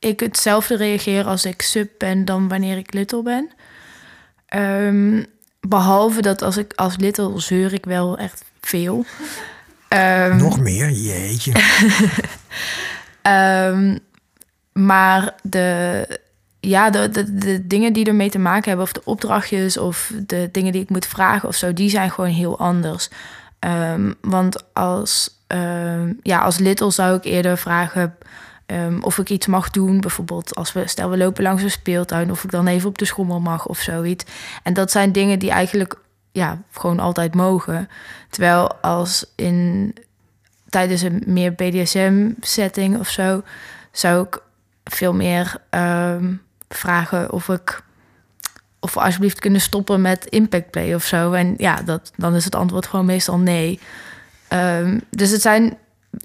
ik 0.00 0.20
hetzelfde 0.20 0.76
reageer 0.76 1.24
als 1.24 1.44
ik 1.44 1.62
sub 1.62 1.90
ben 1.98 2.24
dan 2.24 2.48
wanneer 2.48 2.76
ik 2.76 2.92
little 2.92 3.22
ben. 3.22 3.50
Ehm, 4.46 5.22
behalve 5.60 6.22
dat 6.22 6.42
als 6.42 6.56
ik 6.56 6.72
als 6.74 6.96
little 6.96 7.40
zeur 7.40 7.72
ik 7.72 7.84
wel 7.84 8.18
echt 8.18 8.44
veel. 8.60 9.04
Ehm, 9.88 10.36
Nog 10.36 10.60
meer? 10.60 10.90
Jeetje. 10.90 11.52
Ehm, 13.22 13.98
maar 14.72 15.34
de, 15.42 16.06
ja, 16.60 16.90
de, 16.90 17.08
de, 17.08 17.34
de 17.34 17.66
dingen 17.66 17.92
die 17.92 18.06
ermee 18.06 18.30
te 18.30 18.38
maken 18.38 18.68
hebben, 18.68 18.86
of 18.86 18.92
de 18.92 19.04
opdrachtjes 19.04 19.76
of 19.76 20.12
de 20.26 20.48
dingen 20.52 20.72
die 20.72 20.82
ik 20.82 20.90
moet 20.90 21.06
vragen 21.06 21.48
of 21.48 21.54
zo, 21.56 21.72
die 21.72 21.90
zijn 21.90 22.10
gewoon 22.10 22.30
heel 22.30 22.58
anders. 22.58 23.08
Want 24.20 24.74
als, 24.74 25.38
ja, 26.22 26.38
als 26.38 26.58
little 26.58 26.90
zou 26.90 27.16
ik 27.16 27.24
eerder 27.24 27.58
vragen 27.58 28.16
ehm, 28.70 28.98
of 29.00 29.18
ik 29.18 29.30
iets 29.30 29.46
mag 29.46 29.70
doen. 29.70 30.00
Bijvoorbeeld 30.00 30.54
als 30.54 30.72
we, 30.72 30.88
stel 30.88 31.10
we 31.10 31.16
lopen 31.16 31.42
langs 31.42 31.62
een 31.62 31.70
speeltuin, 31.70 32.30
of 32.30 32.44
ik 32.44 32.50
dan 32.50 32.66
even 32.66 32.88
op 32.88 32.98
de 32.98 33.04
schommel 33.04 33.40
mag 33.40 33.66
of 33.66 33.78
zoiets. 33.78 34.24
En 34.62 34.74
dat 34.74 34.90
zijn 34.90 35.12
dingen 35.12 35.38
die 35.38 35.50
eigenlijk 35.50 35.94
ja, 36.32 36.62
gewoon 36.70 37.00
altijd 37.00 37.34
mogen. 37.34 37.88
Terwijl 38.28 38.74
als 38.74 39.32
in 39.36 39.94
tijdens 40.68 41.02
een 41.02 41.22
meer 41.26 41.54
BDSM-setting 41.54 42.98
of 42.98 43.08
zo, 43.08 43.42
zou 43.92 44.26
ik 44.26 44.42
veel 44.84 45.14
meer 45.14 45.56
ehm, 45.70 46.34
vragen 46.68 47.32
of 47.32 47.48
ik 47.48 47.82
of 48.80 48.94
we 48.94 49.00
alsjeblieft 49.00 49.38
kunnen 49.38 49.60
stoppen 49.60 50.00
met 50.00 50.24
impact 50.24 50.70
play 50.70 50.94
of 50.94 51.04
zo. 51.04 51.32
En 51.32 51.54
ja, 51.56 51.82
dat, 51.82 52.12
dan 52.16 52.34
is 52.34 52.44
het 52.44 52.54
antwoord 52.54 52.86
gewoon 52.86 53.06
meestal 53.06 53.38
nee. 53.38 53.80
Ehm, 54.48 54.98
dus 55.10 55.30
het 55.30 55.42
zijn, 55.42 55.78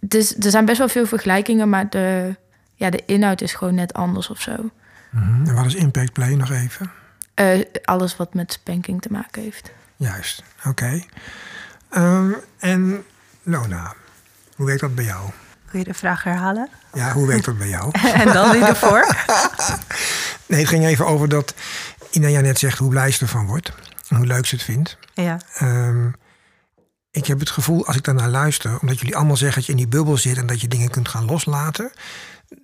is, 0.08 0.36
er 0.36 0.50
zijn 0.52 0.66
best 0.66 0.78
wel 0.78 0.90
veel 0.90 1.06
vergelijkingen, 1.06 1.70
maar 1.70 1.90
de, 1.90 2.36
ja, 2.76 2.90
de 2.90 3.04
inhoud 3.06 3.42
is 3.42 3.54
gewoon 3.54 3.76
net 3.76 3.94
anders 3.94 4.30
of 4.30 4.42
zo. 4.42 4.70
Mhm. 5.10 5.46
En 5.48 5.56
wat 5.56 5.66
is 5.66 5.76
impact 5.76 6.14
play 6.14 6.36
nog 6.36 6.52
even? 6.52 6.92
Eh, 7.34 7.60
alles 7.84 8.16
wat 8.16 8.34
met 8.34 8.52
spanking 8.52 9.02
te 9.02 9.12
maken 9.12 9.42
heeft. 9.42 9.72
Juist, 9.96 10.44
oké. 10.66 11.02
Ehm, 11.90 12.32
en 12.60 13.04
Lona, 13.44 13.94
hoe 14.56 14.66
werkt 14.66 14.82
dat 14.82 14.96
bij 14.96 15.06
jou? 15.06 15.30
Wil 15.72 15.80
je 15.80 15.88
de 15.88 15.94
vraag 15.94 16.24
herhalen? 16.24 16.70
Ja, 16.94 17.12
hoe 17.12 17.28
werkt 17.28 17.46
dat 17.46 17.58
bij 17.58 17.68
jou? 17.70 17.92
en 18.22 18.34
dan 18.34 18.52
wie 18.52 18.66
ervoor? 18.66 19.06
Nee, 20.48 20.60
het 20.60 20.70
ging 20.70 20.86
even 20.86 21.06
over 21.06 21.30
dat 21.30 21.54
Ina 22.12 22.40
net 22.42 22.60
zegt 22.60 22.78
hoe 22.78 22.90
blij 22.90 23.12
ze 23.12 23.22
ervan 23.22 23.46
wordt. 23.46 23.72
En 24.10 24.16
hoe 24.18 24.26
leuk 24.26 24.46
ze 24.46 24.56
het 24.56 24.64
vindt. 24.64 24.98
ja. 25.14 25.38
Ehm, 25.54 26.08
ik 27.16 27.26
heb 27.26 27.40
het 27.40 27.50
gevoel, 27.50 27.86
als 27.86 27.96
ik 27.96 28.04
daarnaar 28.04 28.30
luister, 28.30 28.80
omdat 28.80 29.00
jullie 29.00 29.16
allemaal 29.16 29.38
zeggen 29.38 29.58
dat 29.58 29.66
je 29.66 29.72
in 29.72 29.78
die 29.78 29.88
bubbel 29.88 30.18
zit 30.18 30.38
en 30.38 30.46
dat 30.46 30.62
je 30.62 30.68
dingen 30.68 30.90
kunt 30.90 31.08
gaan 31.08 31.26
loslaten. 31.26 31.92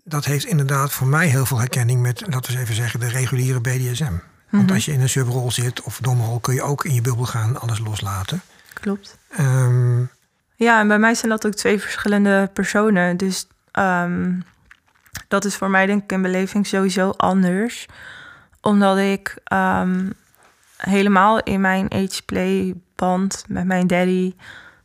Dat 0.03 0.25
heeft 0.25 0.45
inderdaad 0.45 0.91
voor 0.91 1.07
mij 1.07 1.27
heel 1.27 1.45
veel 1.45 1.59
herkenning 1.59 2.01
met, 2.01 2.21
laten 2.21 2.41
we 2.41 2.51
eens 2.51 2.61
even 2.61 2.75
zeggen, 2.75 2.99
de 2.99 3.07
reguliere 3.07 3.61
BDSM. 3.61 4.13
Want 4.49 4.71
als 4.71 4.85
je 4.85 4.91
in 4.91 5.01
een 5.01 5.09
subrol 5.09 5.51
zit 5.51 5.81
of 5.81 5.99
domrol, 6.01 6.39
kun 6.39 6.53
je 6.53 6.61
ook 6.61 6.85
in 6.85 6.93
je 6.93 7.01
bubbel 7.01 7.25
gaan 7.25 7.59
alles 7.59 7.79
loslaten. 7.79 8.41
Klopt. 8.73 9.17
Ehm, 9.29 10.03
Ja, 10.55 10.79
en 10.79 10.87
bij 10.87 10.99
mij 10.99 11.15
zijn 11.15 11.31
dat 11.31 11.45
ook 11.45 11.53
twee 11.53 11.79
verschillende 11.79 12.49
personen. 12.53 13.17
Dus 13.17 13.47
ehm, 13.71 14.39
dat 15.27 15.45
is 15.45 15.55
voor 15.55 15.69
mij 15.69 15.85
denk 15.85 16.03
ik 16.03 16.11
een 16.11 16.21
beleving 16.21 16.67
sowieso 16.67 17.09
anders. 17.09 17.85
Omdat 18.61 18.97
ik 18.97 19.37
ehm, 19.43 20.09
helemaal 20.77 21.39
in 21.39 21.61
mijn 21.61 21.91
ageplay 21.91 22.75
met 23.47 23.65
mijn 23.65 23.87
daddy 23.87 24.33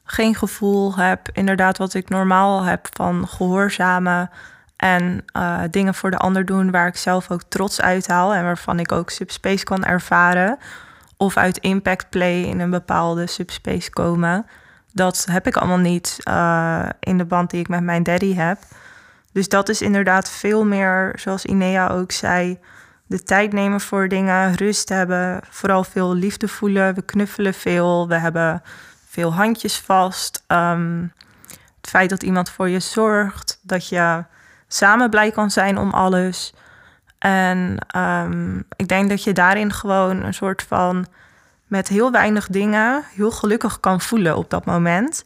geen 0.05 0.35
gevoel 0.35 0.97
heb, 0.97 1.29
inderdaad 1.33 1.79
wat 1.79 1.95
ik 1.95 2.09
normaal 2.09 2.63
heb 2.63 2.89
van 2.93 3.29
gehoorzamen 3.29 4.31
en 4.77 5.25
eh, 5.33 5.61
dingen 5.71 5.95
voor 5.95 6.11
de 6.11 6.17
ander 6.17 6.45
doen 6.45 6.71
waar 6.71 6.87
ik 6.87 6.97
zelf 6.97 7.31
ook 7.31 7.43
trots 7.49 7.81
uit 7.81 8.07
haal 8.07 8.35
en 8.35 8.43
waarvan 8.45 8.79
ik 8.79 8.93
ook 8.93 9.11
subspace 9.11 9.65
kan 9.65 9.85
ervaren. 9.85 10.59
Of 11.17 11.37
uit 11.37 11.59
impact 11.59 12.11
play 12.11 12.43
in 12.43 12.61
een 12.61 12.71
bepaalde 12.71 13.27
subspace 13.27 13.91
komen. 13.91 14.47
Dat 14.93 15.27
heb 15.31 15.47
ik 15.47 15.57
allemaal 15.57 15.79
niet 15.79 16.19
eh, 16.23 16.87
in 17.01 17.19
de 17.19 17.25
band 17.25 17.51
die 17.51 17.61
ik 17.61 17.69
met 17.69 17.83
mijn 17.83 18.03
daddy 18.03 18.35
heb. 18.35 18.59
Dus 19.33 19.49
dat 19.49 19.69
is 19.69 19.83
inderdaad 19.83 20.31
veel 20.31 20.65
meer, 20.65 21.13
zoals 21.15 21.45
Inea 21.45 21.89
ook 21.89 22.13
zei, 22.13 22.59
de 23.07 23.23
tijd 23.23 23.53
nemen 23.53 23.81
voor 23.81 24.09
dingen, 24.09 24.55
rust 24.55 24.89
hebben, 24.89 25.41
vooral 25.51 25.85
veel 25.85 26.15
liefde 26.15 26.49
voelen. 26.49 26.95
We 26.95 27.03
knuffelen 27.03 27.55
veel, 27.55 28.09
we 28.09 28.19
hebben 28.19 28.63
veel 29.09 29.35
handjes 29.35 29.79
vast. 29.79 30.45
Ehm, 30.47 31.03
het 31.81 31.91
feit 31.91 32.11
dat 32.11 32.23
iemand 32.23 32.51
voor 32.51 32.69
je 32.69 32.81
zorgt, 32.81 33.59
dat 33.63 33.89
je 33.89 34.25
samen 34.69 35.11
blij 35.11 35.31
kan 35.31 35.51
zijn 35.51 35.79
om 35.79 35.91
alles. 35.91 36.55
En 37.19 37.79
ehm, 37.87 38.59
ik 38.77 38.89
denk 38.89 39.09
dat 39.09 39.25
je 39.25 39.33
daarin 39.33 39.73
gewoon 39.73 40.23
een 40.23 40.35
soort 40.35 40.63
van 40.63 41.07
met 41.67 41.89
heel 41.89 42.13
weinig 42.13 42.47
dingen 42.49 43.05
heel 43.15 43.31
gelukkig 43.31 43.81
kan 43.81 44.01
voelen 44.01 44.37
op 44.37 44.51
dat 44.51 44.65
moment. 44.65 45.23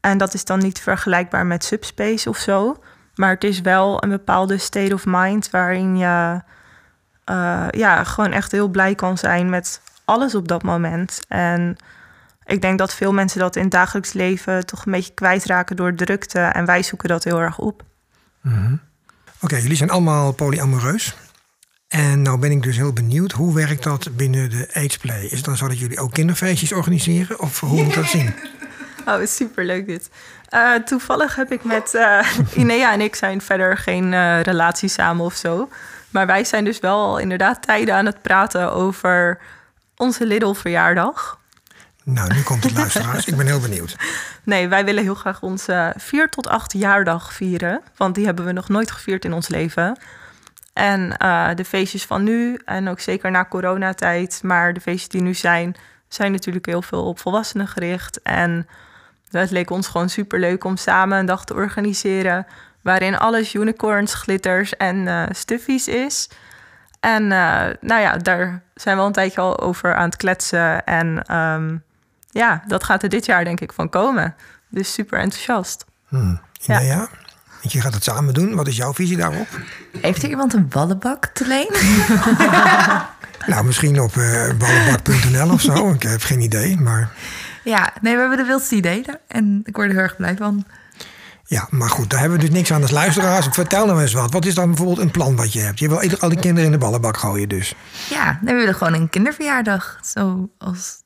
En 0.00 0.18
dat 0.18 0.34
is 0.34 0.44
dan 0.44 0.58
niet 0.58 0.80
vergelijkbaar 0.80 1.46
met 1.46 1.64
subspace 1.64 2.28
of 2.28 2.36
zo. 2.36 2.76
Maar 3.14 3.30
het 3.30 3.44
is 3.44 3.60
wel 3.60 4.02
een 4.02 4.10
bepaalde 4.10 4.58
state 4.58 4.94
of 4.94 5.04
mind 5.06 5.50
waarin 5.50 5.96
je 5.96 6.40
eh, 7.24 7.66
ja, 7.70 8.04
gewoon 8.04 8.32
echt 8.32 8.52
heel 8.52 8.68
blij 8.68 8.94
kan 8.94 9.18
zijn 9.18 9.50
met 9.50 9.80
alles 10.04 10.34
op 10.34 10.48
dat 10.48 10.62
moment. 10.62 11.20
En 11.28 11.76
ik 12.44 12.60
denk 12.60 12.78
dat 12.78 12.94
veel 12.94 13.12
mensen 13.12 13.40
dat 13.40 13.56
in 13.56 13.62
het 13.62 13.70
dagelijks 13.70 14.12
leven 14.12 14.66
toch 14.66 14.86
een 14.86 14.92
beetje 14.92 15.14
kwijtraken 15.14 15.76
door 15.76 15.94
drukte. 15.94 16.38
En 16.38 16.64
wij 16.64 16.82
zoeken 16.82 17.08
dat 17.08 17.24
heel 17.24 17.40
erg 17.40 17.58
op. 17.58 17.82
Oké, 19.40 19.56
jullie 19.56 19.76
zijn 19.76 19.90
allemaal 19.90 20.32
polyamoreus. 20.32 21.16
En 21.88 22.22
nou 22.22 22.38
ben 22.38 22.50
ik 22.50 22.62
dus 22.62 22.76
heel 22.76 22.92
benieuwd, 22.92 23.32
hoe 23.32 23.54
werkt 23.54 23.82
dat 23.82 24.16
binnen 24.16 24.50
de 24.50 24.68
ageplay? 24.72 25.24
Is 25.24 25.30
het 25.30 25.44
dan 25.44 25.56
zo 25.56 25.68
dat 25.68 25.78
jullie 25.78 25.98
ook 25.98 26.12
kinderfeestjes 26.12 26.72
organiseren? 26.72 27.40
Of 27.40 27.60
hoe 27.60 27.82
moet 27.84 27.94
dat 27.94 28.06
zien? 28.06 28.34
Oh, 29.06 29.26
superleuk 29.26 29.86
dit. 29.86 30.10
Eh, 30.48 30.74
toevallig 30.74 31.36
heb 31.36 31.52
ik 31.52 31.64
met 31.64 31.94
eh, 31.94 32.26
Inea 32.56 32.92
en 32.92 33.00
ik 33.00 33.14
zijn 33.14 33.40
verder 33.40 33.76
geen 33.76 34.42
relatie 34.42 34.88
samen 34.88 35.24
of 35.24 35.34
zo. 35.34 35.68
Maar 36.12 36.26
wij 36.26 36.44
zijn 36.44 36.64
dus 36.64 36.80
wel 36.80 37.18
inderdaad 37.18 37.62
tijden 37.62 37.94
aan 37.94 38.06
het 38.06 38.22
praten 38.22 38.72
over 38.72 39.38
onze 39.96 40.26
Lidl 40.26 40.52
verjaardag. 40.52 41.40
Nou, 42.04 42.34
nu 42.34 42.42
komt 42.42 42.64
het 42.64 42.76
luisteraars. 42.76 43.26
Ik 43.26 43.36
ben 43.36 43.46
heel 43.46 43.60
benieuwd. 43.60 43.96
Nee, 44.44 44.68
wij 44.68 44.84
willen 44.84 45.02
heel 45.02 45.14
graag 45.14 45.42
onze 45.42 45.94
4 45.96 46.28
tot 46.28 46.48
8 46.48 46.72
jaardag 46.72 47.32
vieren. 47.32 47.80
Want 47.96 48.14
die 48.14 48.24
hebben 48.24 48.44
we 48.44 48.52
nog 48.52 48.68
nooit 48.68 48.90
gevierd 48.90 49.24
in 49.24 49.32
ons 49.32 49.48
leven. 49.48 49.98
En 50.72 51.16
eh, 51.16 51.48
de 51.54 51.64
feestjes 51.64 52.04
van 52.04 52.22
nu, 52.22 52.60
en 52.64 52.88
ook 52.88 53.00
zeker 53.00 53.30
na 53.30 53.44
coronatijd, 53.44 54.40
maar 54.42 54.72
de 54.72 54.80
feestjes 54.80 55.08
die 55.08 55.22
nu 55.22 55.34
zijn, 55.34 55.74
zijn 56.08 56.32
natuurlijk 56.32 56.66
heel 56.66 56.82
veel 56.82 57.04
op 57.04 57.18
volwassenen 57.18 57.68
gericht. 57.68 58.22
En 58.22 58.66
het 59.30 59.50
leek 59.50 59.70
ons 59.70 59.88
gewoon 59.88 60.08
super 60.08 60.38
leuk 60.38 60.64
om 60.64 60.76
samen 60.76 61.18
een 61.18 61.26
dag 61.26 61.44
te 61.44 61.54
organiseren. 61.54 62.46
Waarin 62.82 63.18
alles 63.18 63.54
unicorns, 63.54 64.14
glitters 64.14 64.76
en 64.76 65.08
eh 65.08 65.22
stuffies 65.30 65.88
is. 65.88 66.28
En 67.00 67.32
eh, 67.32 67.64
nou 67.80 68.00
ja, 68.00 68.16
daar 68.16 68.62
zijn 68.74 68.94
we 68.96 69.00
al 69.00 69.06
een 69.06 69.12
tijdje 69.12 69.40
al 69.40 69.60
over 69.60 69.94
aan 69.94 70.04
het 70.04 70.16
kletsen. 70.16 70.84
En 70.84 71.22
ehm, 71.22 71.76
ja, 72.30 72.62
dat 72.66 72.84
gaat 72.84 73.02
er 73.02 73.08
dit 73.08 73.26
jaar 73.26 73.44
denk 73.44 73.60
ik 73.60 73.72
van 73.72 73.88
komen. 73.88 74.34
Dus 74.68 74.92
super 74.92 75.18
enthousiast. 75.18 75.84
Hmm. 76.08 76.40
Inea, 76.66 77.08
want 77.60 77.72
je 77.72 77.80
gaat 77.80 77.94
het 77.94 78.04
samen 78.04 78.34
doen. 78.34 78.54
Wat 78.54 78.66
is 78.66 78.76
jouw 78.76 78.94
visie 78.94 79.16
daarop? 79.16 79.48
Heeft 80.00 80.22
er 80.22 80.28
iemand 80.28 80.54
een 80.54 80.68
ballenbak 80.68 81.26
te 81.26 81.46
leen? 81.46 81.70
Nou, 83.46 83.64
misschien 83.64 84.00
op 84.00 84.16
eh 84.16 84.50
ballenbak.nl 84.58 85.52
of 85.52 85.60
zo. 85.60 85.90
Ik 85.92 86.02
heb 86.02 86.22
geen 86.22 86.40
idee, 86.40 86.80
maar... 86.80 87.10
Ja, 87.64 87.92
nee, 88.00 88.14
we 88.14 88.20
hebben 88.20 88.38
de 88.38 88.44
wildste 88.44 88.74
ideeën. 88.74 89.06
En 89.28 89.60
ik 89.64 89.76
word 89.76 89.88
er 89.88 89.94
heel 89.94 90.02
erg 90.02 90.16
blij 90.16 90.36
van. 90.36 90.64
Ja, 91.44 91.66
maar 91.70 91.90
goed, 91.90 92.10
daar 92.10 92.20
hebben 92.20 92.38
we 92.38 92.44
dus 92.44 92.54
niks 92.54 92.72
aan 92.72 92.82
als 92.82 92.90
luisteraars. 92.90 93.46
Vertel 93.50 93.86
nou 93.86 94.00
eens 94.00 94.12
wat. 94.12 94.32
Wat 94.32 94.44
is 94.44 94.54
dan 94.54 94.66
bijvoorbeeld 94.68 94.98
een 94.98 95.10
plan 95.10 95.36
wat 95.36 95.52
je 95.52 95.60
hebt? 95.60 95.78
Je 95.78 95.88
wil 95.88 96.00
al 96.18 96.28
die 96.28 96.38
kinderen 96.38 96.64
in 96.64 96.70
de 96.72 96.78
ballenbak 96.78 97.16
gooien 97.16 97.48
dus. 97.48 97.74
Ja, 98.10 98.38
we 98.42 98.52
willen 98.52 98.74
gewoon 98.74 98.94
een 98.94 99.08
kinderverjaardag. 99.08 99.98
Zoals 100.02 101.02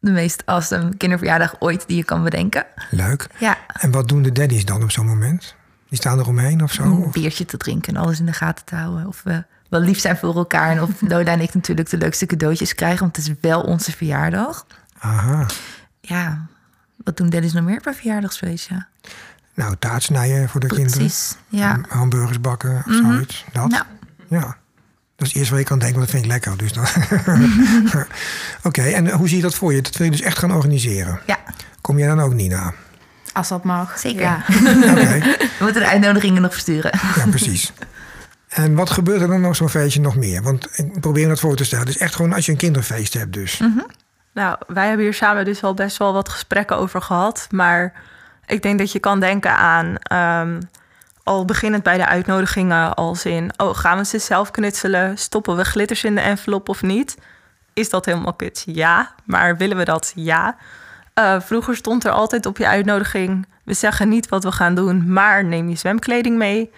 de 0.00 0.10
meest 0.10 0.42
awesome 0.46 0.96
kinderverjaardag 0.96 1.54
ooit 1.58 1.84
die 1.86 1.96
je 1.96 2.04
kan 2.04 2.22
bedenken. 2.22 2.66
Leuk. 2.90 3.26
Ja, 3.38 3.58
En 3.72 3.90
wat 3.90 4.08
doen 4.08 4.22
de 4.22 4.32
daddies 4.32 4.64
dan 4.64 4.82
op 4.82 4.90
zo'n 4.90 5.06
moment? 5.06 5.54
Die 5.88 5.98
staan 5.98 6.18
eromheen 6.18 6.62
of 6.62 6.72
zo? 6.72 6.82
een 6.82 7.10
biertje 7.10 7.44
te 7.44 7.56
drinken 7.56 7.94
en 7.94 8.02
alles 8.02 8.18
in 8.20 8.26
de 8.26 8.32
gaten 8.32 8.64
te 8.64 8.74
houden. 8.74 9.06
Of 9.06 9.22
we 9.22 9.44
wel 9.68 9.80
lief 9.80 10.00
zijn 10.00 10.16
voor 10.16 10.36
elkaar. 10.36 10.70
En 10.70 10.82
of 10.82 10.90
Lola 11.08 11.32
en 11.32 11.40
ik 11.40 11.54
natuurlijk 11.54 11.90
de 11.90 11.98
leukste 11.98 12.26
cadeautjes 12.26 12.74
krijgen. 12.74 13.00
Want 13.00 13.16
het 13.16 13.26
is 13.28 13.34
wel 13.40 13.60
onze 13.62 13.92
verjaardag. 13.92 14.66
Aha. 14.98 15.46
Ja, 16.00 16.46
wat 17.04 17.16
doen 17.16 17.30
daddies 17.30 17.52
nog 17.52 17.64
meer 17.64 17.80
bij 17.84 17.94
verjaardagsfeest? 17.94 18.68
Ja, 18.68 18.88
Nou, 19.54 19.74
taart 19.78 20.02
snijden 20.02 20.48
voor 20.48 20.60
de 20.60 20.66
kinderen. 20.66 20.98
precies. 20.98 21.36
Ja. 21.48 21.80
Hamburgers 21.88 22.40
bakken 22.40 22.76
of 22.76 23.00
Mhm. 23.00 23.12
zoiets. 23.12 23.44
Dat. 23.52 23.68
Nou, 23.70 23.84
Ja. 24.28 24.56
Dat 25.16 25.26
is 25.26 25.28
het 25.28 25.36
eerste 25.36 25.50
waar 25.50 25.60
je 25.62 25.66
kan 25.68 25.78
denken, 25.78 25.98
want 25.98 26.10
dat 26.12 26.20
vind 26.20 26.32
ik 26.32 26.42
lekker. 26.42 26.56
Dus 26.56 26.72
dan... 26.72 26.86
Oké, 28.62 28.82
en 28.82 29.10
hoe 29.10 29.28
zie 29.28 29.36
je 29.36 29.42
dat 29.42 29.54
voor 29.54 29.74
je? 29.74 29.82
Dat 29.82 29.96
wil 29.96 30.04
je 30.06 30.12
dus 30.12 30.20
echt 30.20 30.38
gaan 30.38 30.52
organiseren. 30.52 31.20
ja, 31.26 31.38
Kom 31.80 31.98
jij 31.98 32.08
dan 32.08 32.20
ook, 32.20 32.34
Nina? 32.34 32.72
Als 33.32 33.48
dat 33.48 33.64
mag. 33.64 33.98
Zeker. 33.98 34.20
Ja. 34.20 34.36
Oké, 34.90 35.18
we 35.18 35.46
moeten 35.60 35.82
de 35.82 35.88
uitnodigingen 35.88 36.42
nog 36.42 36.52
versturen. 36.52 36.90
ja, 37.16 37.26
precies. 37.30 37.72
En 38.48 38.74
wat 38.74 38.90
gebeurt 38.90 39.20
er 39.20 39.28
dan 39.28 39.46
op 39.46 39.54
zo'n 39.54 39.68
feestje 39.68 40.00
nog 40.00 40.16
meer? 40.16 40.42
Want 40.42 40.68
ik 40.78 41.00
probeer 41.00 41.22
me 41.22 41.28
dat 41.28 41.40
voor 41.40 41.56
te 41.56 41.64
stellen. 41.64 41.86
Dus 41.86 41.96
echt 41.98 42.14
gewoon 42.14 42.32
als 42.32 42.46
je 42.46 42.52
een 42.52 42.58
kinderfeest 42.58 43.14
hebt 43.14 43.32
dus. 43.32 43.60
Nou, 44.34 44.56
wij 44.66 44.86
hebben 44.86 45.04
hier 45.04 45.14
samen 45.14 45.44
dus 45.44 45.62
al 45.62 45.74
best 45.74 45.96
wel 45.96 46.12
wat 46.12 46.28
gesprekken 46.28 46.76
over 46.76 47.02
gehad. 47.02 47.46
Maar 47.50 47.92
ik 48.46 48.62
denk 48.62 48.78
dat 48.78 48.92
je 48.92 48.98
kan 48.98 49.20
denken 49.20 49.56
aan. 49.56 49.96
ehm, 49.98 50.60
al 51.22 51.44
beginnend 51.44 51.82
bij 51.82 51.96
de 51.96 52.06
uitnodigingen, 52.06 52.94
als 52.94 53.24
in. 53.24 53.50
Oh, 53.56 53.76
gaan 53.76 53.98
we 53.98 54.04
ze 54.04 54.18
zelf 54.18 54.50
knutselen? 54.50 55.18
Stoppen 55.18 55.56
we 55.56 55.64
glitters 55.64 56.04
in 56.04 56.14
de 56.14 56.20
envelop 56.20 56.68
of 56.68 56.82
niet? 56.82 57.18
Is 57.72 57.90
dat 57.90 58.04
helemaal 58.04 58.34
kut? 58.34 58.62
Ja. 58.66 59.14
Maar 59.24 59.56
willen 59.56 59.76
we 59.76 59.84
dat? 59.84 60.12
Ja. 60.14 60.56
Eh, 61.14 61.40
vroeger 61.40 61.76
stond 61.76 62.04
er 62.04 62.10
altijd 62.10 62.46
op 62.46 62.58
je 62.58 62.66
uitnodiging. 62.66 63.46
We 63.64 63.74
zeggen 63.74 64.08
niet 64.08 64.28
wat 64.28 64.44
we 64.44 64.52
gaan 64.52 64.74
doen, 64.74 65.12
maar 65.12 65.44
neem 65.44 65.68
je 65.68 65.76
zwemkleding 65.76 66.36
mee. 66.36 66.72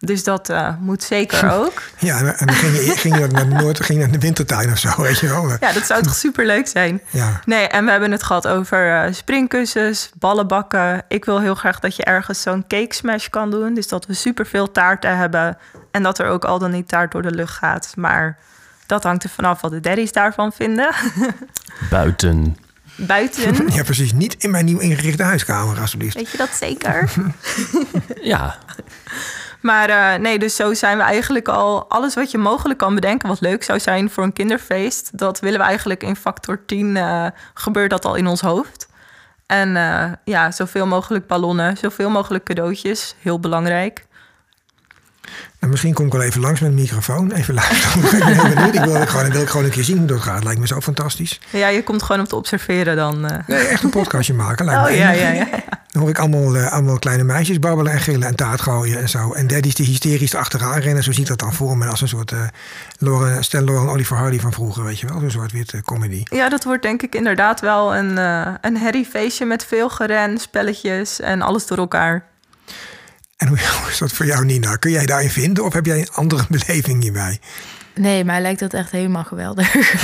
Dus 0.00 0.24
dat 0.24 0.48
eh, 0.48 0.74
moet 0.80 1.02
zeker 1.02 1.50
ook. 1.60 1.82
Ja, 1.98 2.18
en 2.18 2.46
dan 2.46 2.54
ging 2.54 2.76
je, 2.76 2.92
ging 2.96 3.18
je 3.18 3.26
naar 3.26 3.48
de 3.48 3.54
Noord, 3.54 3.80
ging 3.84 3.98
je 3.98 4.04
naar 4.04 4.14
de 4.14 4.26
wintertuin 4.26 4.70
of 4.70 4.78
zo, 4.78 5.02
weet 5.02 5.18
je 5.18 5.28
wel. 5.28 5.48
Ja, 5.60 5.72
dat 5.72 5.86
zou 5.86 6.02
toch 6.02 6.14
super 6.14 6.46
leuk 6.46 6.66
zijn. 6.68 7.00
Ja, 7.10 7.40
Nee, 7.44 7.68
en 7.68 7.84
we 7.84 7.90
hebben 7.90 8.10
het 8.10 8.22
gehad 8.22 8.46
over 8.46 9.04
eh, 9.04 9.12
springkussens, 9.12 10.10
ballenbakken. 10.18 11.04
Ik 11.08 11.24
wil 11.24 11.40
heel 11.40 11.54
graag 11.54 11.80
dat 11.80 11.96
je 11.96 12.04
ergens 12.04 12.42
zo'n 12.42 12.64
cake 12.66 12.94
smash 12.94 13.28
kan 13.28 13.50
doen. 13.50 13.74
Dus 13.74 13.88
dat 13.88 14.06
we 14.06 14.14
superveel 14.14 14.72
taarten 14.72 15.16
hebben. 15.16 15.58
En 15.90 16.02
dat 16.02 16.18
er 16.18 16.26
ook 16.26 16.44
al 16.44 16.58
dan 16.58 16.70
niet 16.70 16.88
taart 16.88 17.12
door 17.12 17.22
de 17.22 17.34
lucht 17.34 17.54
gaat. 17.54 17.92
Maar 17.96 18.38
dat 18.86 19.02
hangt 19.02 19.24
er 19.24 19.30
vanaf 19.30 19.60
wat 19.60 19.70
de 19.70 19.80
daddies 19.80 20.12
daarvan 20.12 20.52
vinden. 20.52 20.94
Buiten. 21.90 22.56
Buiten. 22.96 23.72
ja, 23.72 23.82
precies. 23.82 24.12
Niet 24.12 24.34
in 24.38 24.50
mijn 24.50 24.64
nieuw 24.64 24.78
ingerichte 24.78 25.22
huiskamer, 25.22 25.80
alsjeblieft. 25.80 26.14
Weet 26.14 26.30
je 26.30 26.36
dat 26.36 26.50
zeker? 26.50 27.10
Ja, 28.22 28.58
Maar 29.60 29.88
eh, 29.88 30.20
nee, 30.20 30.38
dus 30.38 30.56
zo 30.56 30.74
zijn 30.74 30.96
we 30.96 31.02
eigenlijk 31.02 31.48
al... 31.48 31.90
Alles 31.90 32.14
wat 32.14 32.30
je 32.30 32.38
mogelijk 32.38 32.78
kan 32.78 32.94
bedenken 32.94 33.28
wat 33.28 33.40
leuk 33.40 33.62
zou 33.62 33.80
zijn 33.80 34.10
voor 34.10 34.24
een 34.24 34.32
kinderfeest... 34.32 35.18
dat 35.18 35.40
willen 35.40 35.58
we 35.58 35.64
eigenlijk 35.64 36.02
in 36.02 36.16
factor 36.16 36.64
10 36.64 36.96
eh, 36.96 37.26
gebeurt 37.54 37.90
dat 37.90 38.04
al 38.04 38.14
in 38.14 38.26
ons 38.26 38.40
hoofd. 38.40 38.88
En 39.46 39.76
eh, 39.76 40.12
ja, 40.24 40.50
zoveel 40.50 40.86
mogelijk 40.86 41.26
ballonnen, 41.26 41.76
zoveel 41.76 42.10
mogelijk 42.10 42.44
cadeautjes. 42.44 43.14
Heel 43.18 43.40
belangrijk. 43.40 44.06
Nou, 45.60 45.72
misschien 45.72 45.94
kom 45.94 46.06
ik 46.06 46.12
wel 46.12 46.22
even 46.22 46.40
langs 46.40 46.60
met 46.60 46.70
een 46.70 46.76
microfoon. 46.76 47.32
Even 47.32 47.54
luisteren. 47.54 48.04
ik 48.18 48.24
ben 48.24 48.34
heel 48.34 48.54
benieuwd. 48.54 48.74
Ik 48.74 48.84
wil, 48.84 49.06
gewoon, 49.06 49.26
ik 49.26 49.32
wil 49.32 49.46
gewoon 49.46 49.64
een 49.64 49.70
keer 49.70 49.84
zien 49.84 49.98
hoe 49.98 50.06
dat 50.06 50.20
gaat. 50.20 50.44
Lijkt 50.44 50.60
me 50.60 50.66
zo 50.66 50.80
fantastisch. 50.80 51.40
Ja, 51.50 51.68
je 51.68 51.82
komt 51.82 52.02
gewoon 52.02 52.20
om 52.20 52.26
te 52.28 52.36
observeren 52.36 52.96
dan. 52.96 53.28
eh. 53.30 53.38
Nee, 53.46 53.66
echt 53.66 53.82
een 53.82 53.90
podcastje 53.90 54.34
maken. 54.34 54.64
Lijkt 54.64 54.80
Oh 54.80 54.86
me 54.86 54.96
ja, 54.96 55.12
enig. 55.12 55.20
ja, 55.22 55.32
ja. 55.32 55.46
Dan 55.88 56.02
hoor 56.02 56.10
ik 56.10 56.18
allemaal, 56.18 56.56
eh, 56.56 56.72
allemaal 56.72 56.98
kleine 56.98 57.24
meisjes 57.24 57.58
babbelen 57.58 57.92
en 57.92 58.00
gillen 58.00 58.28
en 58.28 58.34
taart 58.34 58.60
gooien 58.60 58.98
en 59.00 59.08
zo. 59.08 59.32
En 59.32 59.46
daddies 59.46 59.74
die 59.74 59.86
hysterisch 59.86 60.34
achteraan 60.34 60.80
rennen. 60.80 61.02
Zo 61.02 61.12
zie 61.12 61.22
ik 61.22 61.28
dat 61.28 61.38
dan 61.38 61.52
voor 61.54 61.76
me 61.78 61.86
als 61.86 62.00
een 62.00 62.08
soort 62.08 62.32
uh, 62.32 62.40
Lauren, 62.98 63.44
stel 63.44 63.62
Lauren 63.62 63.88
Oliver 63.92 64.16
Hardy 64.16 64.38
van 64.40 64.52
vroeger, 64.52 64.84
weet 64.84 64.98
je 65.00 65.06
wel. 65.06 65.20
Zo'n 65.20 65.30
soort 65.30 65.52
witte 65.52 65.82
comedy. 65.82 66.22
Ja, 66.24 66.48
dat 66.48 66.64
wordt 66.64 66.82
denk 66.82 67.02
ik 67.02 67.14
inderdaad 67.14 67.60
wel 67.60 67.96
een, 67.96 68.10
uh, 68.18 68.46
een 68.60 68.76
herriefeestje 68.76 69.44
met 69.44 69.64
veel 69.64 69.88
geren, 69.88 70.38
spelletjes 70.38 71.20
en 71.20 71.42
alles 71.42 71.66
door 71.66 71.78
elkaar. 71.78 72.24
En 73.38 73.48
hoe 73.78 73.90
is 73.90 73.98
dat 73.98 74.12
voor 74.12 74.26
jou, 74.26 74.44
Nina? 74.44 74.76
Kun 74.76 74.90
jij 74.90 75.06
daarin 75.06 75.30
vinden 75.30 75.64
of 75.64 75.72
heb 75.72 75.86
jij 75.86 75.98
een 75.98 76.12
andere 76.12 76.46
beleving 76.58 77.02
hierbij? 77.02 77.40
Nee, 77.94 78.24
mij 78.24 78.40
lijkt 78.40 78.60
dat 78.60 78.74
echt 78.74 78.90
helemaal 78.90 79.24
geweldig. 79.24 79.74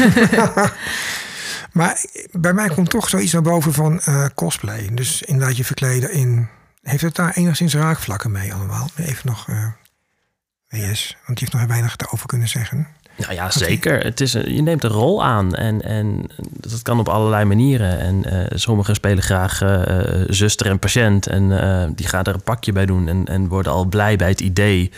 maar 1.72 2.04
bij 2.32 2.52
mij 2.52 2.68
komt 2.68 2.90
toch 2.90 3.08
zoiets 3.08 3.32
naar 3.32 3.42
boven 3.42 3.72
van 3.72 4.00
uh, 4.08 4.26
cosplay. 4.34 4.88
Dus 4.92 5.22
inderdaad 5.22 5.56
je 5.56 5.64
verkleden 5.64 6.12
in... 6.12 6.48
Heeft 6.82 7.02
het 7.02 7.14
daar 7.14 7.34
enigszins 7.34 7.74
raakvlakken 7.74 8.30
mee 8.30 8.54
allemaal? 8.54 8.90
Even 8.96 9.26
nog... 9.26 9.48
Uh, 9.48 9.66
WS, 10.68 11.16
want 11.26 11.38
die 11.38 11.48
heeft 11.48 11.52
nog 11.52 11.66
weinig 11.66 12.12
over 12.12 12.26
kunnen 12.26 12.48
zeggen. 12.48 12.88
Nou 13.16 13.34
ja, 13.34 13.50
zeker. 13.50 14.04
Het 14.04 14.20
is, 14.20 14.32
je 14.32 14.62
neemt 14.62 14.84
een 14.84 14.90
rol 14.90 15.24
aan 15.24 15.54
en, 15.54 15.82
en 15.82 16.30
dat 16.50 16.82
kan 16.82 16.98
op 16.98 17.08
allerlei 17.08 17.44
manieren. 17.44 17.98
En 17.98 18.22
uh, 18.26 18.44
sommigen 18.48 18.94
spelen 18.94 19.22
graag 19.22 19.62
uh, 19.62 20.24
zuster 20.28 20.66
en 20.66 20.78
patiënt 20.78 21.26
en 21.26 21.50
uh, 21.50 21.84
die 21.94 22.06
gaan 22.06 22.24
er 22.24 22.34
een 22.34 22.42
pakje 22.42 22.72
bij 22.72 22.86
doen 22.86 23.08
en, 23.08 23.24
en 23.26 23.48
worden 23.48 23.72
al 23.72 23.84
blij 23.84 24.16
bij 24.16 24.28
het 24.28 24.40
idee. 24.40 24.90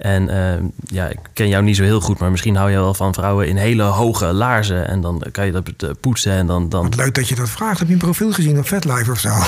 En 0.00 0.72
ja, 0.84 1.06
ik 1.06 1.18
ken 1.32 1.48
jou 1.48 1.64
niet 1.64 1.76
zo 1.76 1.82
heel 1.82 2.00
goed, 2.00 2.18
maar 2.18 2.30
misschien 2.30 2.56
hou 2.56 2.70
je 2.70 2.76
wel 2.76 2.94
van 2.94 3.14
vrouwen 3.14 3.48
in 3.48 3.56
hele 3.56 3.82
hoge 3.82 4.32
laarzen. 4.32 4.88
En 4.88 5.00
dan 5.00 5.22
kan 5.32 5.46
je 5.46 5.52
dat 5.52 6.00
poetsen 6.00 6.32
en 6.32 6.46
dan... 6.46 6.68
dan... 6.68 6.82
Wat 6.82 6.96
leuk 6.96 7.14
dat 7.14 7.28
je 7.28 7.34
dat 7.34 7.50
vraagt. 7.50 7.78
Heb 7.78 7.88
je 7.88 7.94
een 7.94 8.00
profiel 8.00 8.32
gezien 8.32 8.58
op 8.58 8.66
FetLife 8.66 9.10
of 9.10 9.18
zo? 9.18 9.28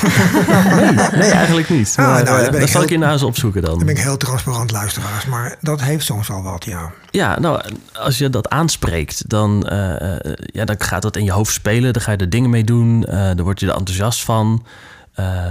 nee, 0.76 0.92
nee, 0.92 1.30
eigenlijk 1.30 1.68
niet. 1.68 1.94
Ah, 1.96 2.06
maar, 2.06 2.24
nou, 2.24 2.44
dat 2.44 2.56
heel, 2.56 2.66
zal 2.66 2.82
ik 2.82 2.88
je 2.88 2.98
nou 2.98 3.12
eens 3.12 3.22
opzoeken 3.22 3.62
dan. 3.62 3.76
Dan 3.76 3.86
ben 3.86 3.96
ik 3.96 4.02
heel 4.02 4.16
transparant 4.16 4.70
luisteraars, 4.70 5.26
maar 5.26 5.56
dat 5.60 5.80
heeft 5.80 6.04
soms 6.04 6.28
wel 6.28 6.42
wat, 6.42 6.64
ja. 6.64 6.92
Ja, 7.10 7.38
nou, 7.38 7.62
als 7.92 8.18
je 8.18 8.30
dat 8.30 8.48
aanspreekt, 8.48 9.28
dan, 9.28 9.68
uh, 9.72 10.16
ja, 10.36 10.64
dan 10.64 10.76
gaat 10.78 11.02
dat 11.02 11.16
in 11.16 11.24
je 11.24 11.32
hoofd 11.32 11.52
spelen. 11.52 11.92
Dan 11.92 12.02
ga 12.02 12.12
je 12.12 12.16
er 12.16 12.30
dingen 12.30 12.50
mee 12.50 12.64
doen. 12.64 13.06
Uh, 13.08 13.14
dan 13.14 13.42
word 13.42 13.60
je 13.60 13.66
er 13.66 13.76
enthousiast 13.76 14.24
van. 14.24 14.64
Uh, 15.18 15.50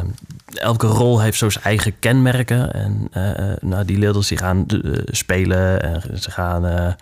elke 0.53 0.88
rol 0.88 1.22
heeft 1.22 1.38
zo 1.38 1.49
zijn 1.49 1.64
eigen 1.64 1.99
kenmerken. 1.99 2.74
En 2.74 3.07
uh, 3.18 3.53
nou, 3.62 3.86
die 3.86 3.97
leerders 3.97 4.28
die 4.28 4.38
gaan 4.38 4.66
uh, 4.68 4.97
spelen. 5.05 5.82
En 5.82 6.20
ze 6.20 6.32
gaan. 6.32 6.95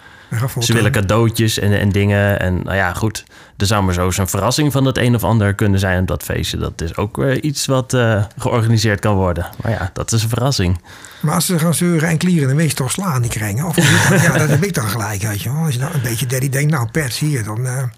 ze 0.60 0.74
willen 0.74 0.92
cadeautjes 0.92 1.60
en, 1.60 1.80
en 1.80 1.90
dingen. 1.90 2.40
En 2.40 2.62
nou 2.64 2.76
ja, 2.76 2.94
goed. 2.94 3.26
Er 3.58 3.66
zou 3.66 3.84
maar 3.84 3.94
zo 3.94 4.06
eens 4.06 4.18
een 4.18 4.28
verrassing 4.28 4.72
van 4.72 4.86
het 4.86 4.98
een 4.98 5.16
of 5.16 5.24
ander 5.24 5.54
kunnen 5.54 5.80
zijn 5.80 6.02
op 6.02 6.08
dat 6.08 6.24
feestje. 6.24 6.58
Dat 6.58 6.82
is 6.82 6.96
ook 6.96 7.18
weer 7.18 7.44
iets 7.44 7.66
wat 7.66 7.98
georganiseerd 8.38 9.00
kan 9.00 9.16
worden. 9.16 9.46
Maar 9.62 9.72
ja, 9.72 9.90
dat 9.94 10.12
is 10.12 10.24
een 10.24 10.30
verrassing. 10.30 10.82
Maar 11.22 11.36
als 11.36 11.46
ze 11.46 11.60
gaan 11.60 11.74
zeuren 11.74 12.10
en 12.10 12.18
klieren, 12.18 12.48
dan 12.48 12.58
weet 12.58 12.70
je 12.70 12.76
toch 12.76 12.92
slaan 12.92 13.22
die 13.22 13.32
kringen. 13.32 13.66
Of 13.66 13.76
ja, 14.24 14.38
dat 14.38 14.50
heb 14.50 14.64
ik 14.64 14.74
dan 14.74 14.88
gelijk, 14.88 15.22
weet 15.22 15.42
je 15.42 15.52
wel. 15.52 15.64
Als 15.64 15.74
je 15.74 15.80
dan 15.80 15.94
een 15.94 16.02
beetje 16.02 16.26
daddy 16.26 16.50
denkt, 16.50 16.72
nou, 16.72 16.88
pers 16.92 17.20
hier, 17.20 17.44
dan. 17.44 17.92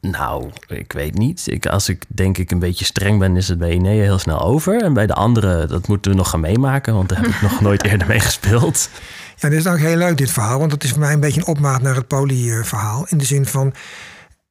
Nou, 0.00 0.50
ik 0.68 0.92
weet 0.92 1.14
niet. 1.14 1.42
Ik, 1.46 1.66
als 1.66 1.88
ik 1.88 2.04
denk 2.08 2.38
ik 2.38 2.50
een 2.50 2.58
beetje 2.58 2.84
streng 2.84 3.18
ben, 3.18 3.36
is 3.36 3.48
het 3.48 3.58
bij 3.58 3.70
Inea 3.70 4.02
heel 4.02 4.18
snel 4.18 4.40
over. 4.40 4.82
En 4.82 4.92
bij 4.92 5.06
de 5.06 5.14
andere, 5.14 5.66
dat 5.66 5.88
moeten 5.88 6.10
we 6.10 6.16
nog 6.16 6.30
gaan 6.30 6.40
meemaken, 6.40 6.94
want 6.94 7.08
daar 7.08 7.18
heb 7.18 7.30
ik 7.30 7.42
nog 7.50 7.60
nooit 7.60 7.84
eerder 7.84 8.06
mee 8.06 8.20
gespeeld. 8.20 8.88
Ja, 9.36 9.48
dit 9.48 9.58
is 9.58 9.66
ook 9.66 9.78
heel 9.78 9.96
leuk, 9.96 10.16
dit 10.16 10.30
verhaal. 10.30 10.58
Want 10.58 10.72
het 10.72 10.84
is 10.84 10.90
voor 10.90 10.98
mij 10.98 11.12
een 11.12 11.20
beetje 11.20 11.40
een 11.40 11.46
opmaat 11.46 11.82
naar 11.82 11.94
het 11.94 12.06
poly-verhaal. 12.06 13.06
In 13.08 13.18
de 13.18 13.24
zin 13.24 13.46
van, 13.46 13.74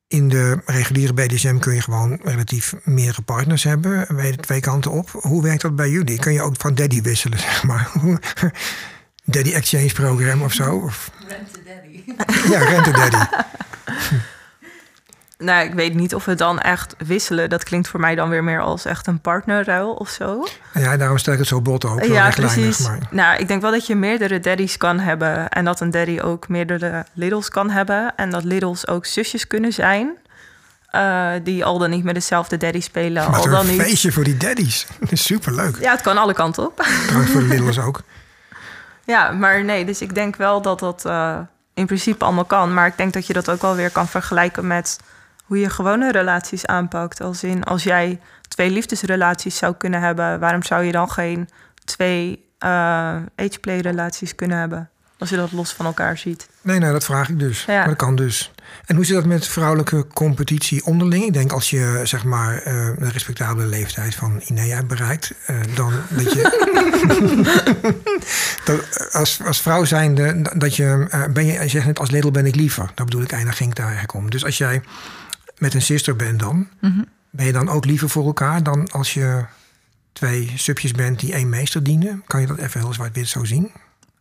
in 0.07 0.29
de 0.29 0.61
reguliere 0.65 1.13
BDSM 1.13 1.57
kun 1.57 1.73
je 1.73 1.81
gewoon 1.81 2.19
relatief 2.23 2.73
meerdere 2.83 3.21
partners 3.21 3.63
hebben. 3.63 4.07
Bij 4.15 4.31
de 4.31 4.37
twee 4.37 4.59
kanten 4.59 4.91
op. 4.91 5.09
Hoe 5.11 5.43
werkt 5.43 5.61
dat 5.61 5.75
bij 5.75 5.89
jullie? 5.89 6.19
Kun 6.19 6.33
je 6.33 6.41
ook 6.41 6.55
van 6.57 6.75
daddy 6.75 7.01
wisselen, 7.01 7.39
zeg 7.49 7.63
maar? 7.63 7.91
daddy 9.25 9.53
exchange 9.53 9.93
program 9.93 10.41
of 10.41 10.53
zo? 10.53 10.75
Of... 10.75 11.11
Rent 11.27 11.57
a 11.57 11.73
daddy. 11.73 12.03
Ja, 12.51 12.59
rent 12.59 12.87
a 12.87 12.91
daddy. 12.91 13.25
Nou, 15.43 15.65
ik 15.65 15.73
weet 15.73 15.93
niet 15.93 16.15
of 16.15 16.25
we 16.25 16.35
dan 16.35 16.59
echt 16.59 16.95
wisselen. 16.97 17.49
Dat 17.49 17.63
klinkt 17.63 17.87
voor 17.87 17.99
mij 17.99 18.15
dan 18.15 18.29
weer 18.29 18.43
meer 18.43 18.61
als 18.61 18.85
echt 18.85 19.07
een 19.07 19.19
partnerruil 19.19 19.93
of 19.93 20.09
zo. 20.09 20.45
Ja, 20.73 20.97
daarom 20.97 21.17
stel 21.17 21.33
ik 21.33 21.39
het 21.39 21.47
zo 21.47 21.61
bot 21.61 21.85
ook. 21.85 22.03
Ja, 22.03 22.29
precies. 22.29 22.79
Maar... 22.79 22.99
Nou, 23.11 23.39
ik 23.39 23.47
denk 23.47 23.61
wel 23.61 23.71
dat 23.71 23.87
je 23.87 23.95
meerdere 23.95 24.39
daddies 24.39 24.77
kan 24.77 24.99
hebben. 24.99 25.49
En 25.49 25.65
dat 25.65 25.79
een 25.79 25.91
daddy 25.91 26.19
ook 26.19 26.47
meerdere 26.47 27.05
littles 27.13 27.49
kan 27.49 27.69
hebben. 27.69 28.15
En 28.15 28.29
dat 28.29 28.43
littles 28.43 28.87
ook 28.87 29.05
zusjes 29.05 29.47
kunnen 29.47 29.73
zijn. 29.73 30.17
Uh, 30.95 31.31
die 31.43 31.65
al 31.65 31.77
dan 31.77 31.89
niet 31.89 32.03
met 32.03 32.13
dezelfde 32.13 32.57
daddy 32.57 32.81
spelen. 32.81 33.25
Al 33.25 33.43
dan 33.49 33.59
een 33.59 33.67
niet. 33.67 33.81
feestje 33.81 34.11
voor 34.11 34.23
die 34.23 34.37
daddies. 34.37 34.87
Dat 34.99 35.11
is 35.11 35.23
superleuk. 35.23 35.77
Ja, 35.79 35.91
het 35.91 36.01
kan 36.01 36.17
alle 36.17 36.33
kanten 36.33 36.65
op. 36.65 36.75
Trouwens 37.05 37.31
voor 37.31 37.41
de 37.41 37.47
littles 37.47 37.79
ook. 37.79 38.01
Ja, 39.05 39.31
maar 39.31 39.63
nee, 39.63 39.85
dus 39.85 40.01
ik 40.01 40.15
denk 40.15 40.35
wel 40.35 40.61
dat 40.61 40.79
dat 40.79 41.03
uh, 41.05 41.37
in 41.73 41.85
principe 41.85 42.25
allemaal 42.25 42.45
kan. 42.45 42.73
Maar 42.73 42.87
ik 42.87 42.97
denk 42.97 43.13
dat 43.13 43.27
je 43.27 43.33
dat 43.33 43.49
ook 43.49 43.61
wel 43.61 43.75
weer 43.75 43.91
kan 43.91 44.07
vergelijken 44.07 44.67
met 44.67 44.99
hoe 45.49 45.59
je 45.59 45.69
gewone 45.69 46.11
relaties 46.11 46.65
aanpakt. 46.65 47.21
Als 47.21 47.43
in, 47.43 47.63
als 47.63 47.83
jij 47.83 48.19
twee 48.47 48.69
liefdesrelaties 48.69 49.57
zou 49.57 49.75
kunnen 49.77 50.01
hebben, 50.01 50.39
waarom 50.39 50.63
zou 50.63 50.83
je 50.83 50.91
dan 50.91 51.09
geen 51.11 51.49
twee 51.85 52.45
uh, 52.59 52.69
ageplay 53.35 53.79
relaties 53.79 54.35
kunnen 54.35 54.57
hebben? 54.57 54.89
Als 55.17 55.29
je 55.29 55.35
dat 55.35 55.51
los 55.51 55.73
van 55.73 55.85
elkaar 55.85 56.17
ziet. 56.17 56.49
Nee, 56.61 56.79
nee, 56.79 56.91
dat 56.91 57.03
vraag 57.03 57.29
ik 57.29 57.39
dus. 57.39 57.65
Ja. 57.65 57.77
Maar 57.77 57.87
dat 57.87 57.95
kan 57.95 58.15
dus. 58.15 58.51
En 58.85 58.95
hoe 58.95 59.05
zit 59.05 59.15
dat 59.15 59.25
met 59.25 59.47
vrouwelijke 59.47 60.07
competitie 60.07 60.85
onderling? 60.85 61.25
Ik 61.25 61.33
denk 61.33 61.51
als 61.51 61.69
je 61.69 62.01
zeg 62.03 62.23
maar 62.23 62.61
eh, 62.61 62.73
een 62.75 63.11
respectabele 63.11 63.67
leeftijd 63.67 64.15
van 64.15 64.41
Inea 64.45 64.83
bereikt, 64.83 65.33
eh, 65.45 65.55
dan 65.75 65.93
dat 66.09 66.33
je 66.33 66.41
dat, 68.65 69.09
als, 69.13 69.41
als 69.45 69.61
vrouw 69.61 69.83
zijnde 69.83 70.41
dat 70.57 70.75
je 70.75 71.07
ben 71.33 71.45
je, 71.45 71.53
je 71.53 71.67
zegt 71.67 71.85
net 71.85 71.99
als 71.99 72.11
Lidl 72.11 72.31
ben 72.31 72.45
ik 72.45 72.55
liever. 72.55 72.91
Dat 72.95 73.05
bedoel 73.05 73.21
ik 73.21 73.31
eigenlijk, 73.31 73.57
ging 73.57 73.69
ik 73.69 73.75
daar 73.75 73.87
eigenlijk 73.87 74.17
om. 74.17 74.29
Dus 74.29 74.45
als 74.45 74.57
jij 74.57 74.81
met 75.59 75.73
een 75.73 75.81
sister 75.81 76.15
bent 76.15 76.39
dan, 76.39 76.67
Mhm. 76.81 77.01
ben 77.29 77.45
je 77.45 77.51
dan 77.51 77.69
ook 77.69 77.85
liever 77.85 78.09
voor 78.09 78.25
elkaar 78.25 78.63
dan 78.63 78.91
als 78.91 79.13
je 79.13 79.45
twee 80.13 80.51
subjes 80.55 80.91
bent 80.91 81.19
die 81.19 81.33
één 81.33 81.49
meester 81.49 81.83
dienen? 81.83 82.23
Kan 82.27 82.41
je 82.41 82.47
dat 82.47 82.57
even 82.57 82.79
heel 82.79 82.93
zwart-wit 82.93 83.27
zo 83.27 83.43
zien? 83.43 83.71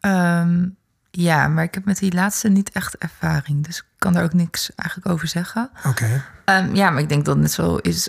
Ehm, 0.00 0.66
ja, 1.10 1.48
maar 1.48 1.64
ik 1.64 1.74
heb 1.74 1.84
met 1.84 1.98
die 1.98 2.12
laatste 2.14 2.48
niet 2.48 2.70
echt 2.70 2.96
ervaring. 2.98 3.64
Dus 3.66 3.76
ik 3.78 3.84
kan 3.98 4.12
daar 4.12 4.24
ook 4.24 4.32
niks 4.32 4.70
eigenlijk 4.74 5.12
over 5.12 5.28
zeggen. 5.28 5.70
Oké. 5.86 6.24
Ehm, 6.44 6.74
ja, 6.74 6.90
maar 6.90 7.02
ik 7.02 7.08
denk 7.08 7.24
dat 7.24 7.34
het 7.34 7.42
net 7.42 7.52
zo 7.52 7.76
is. 7.76 8.08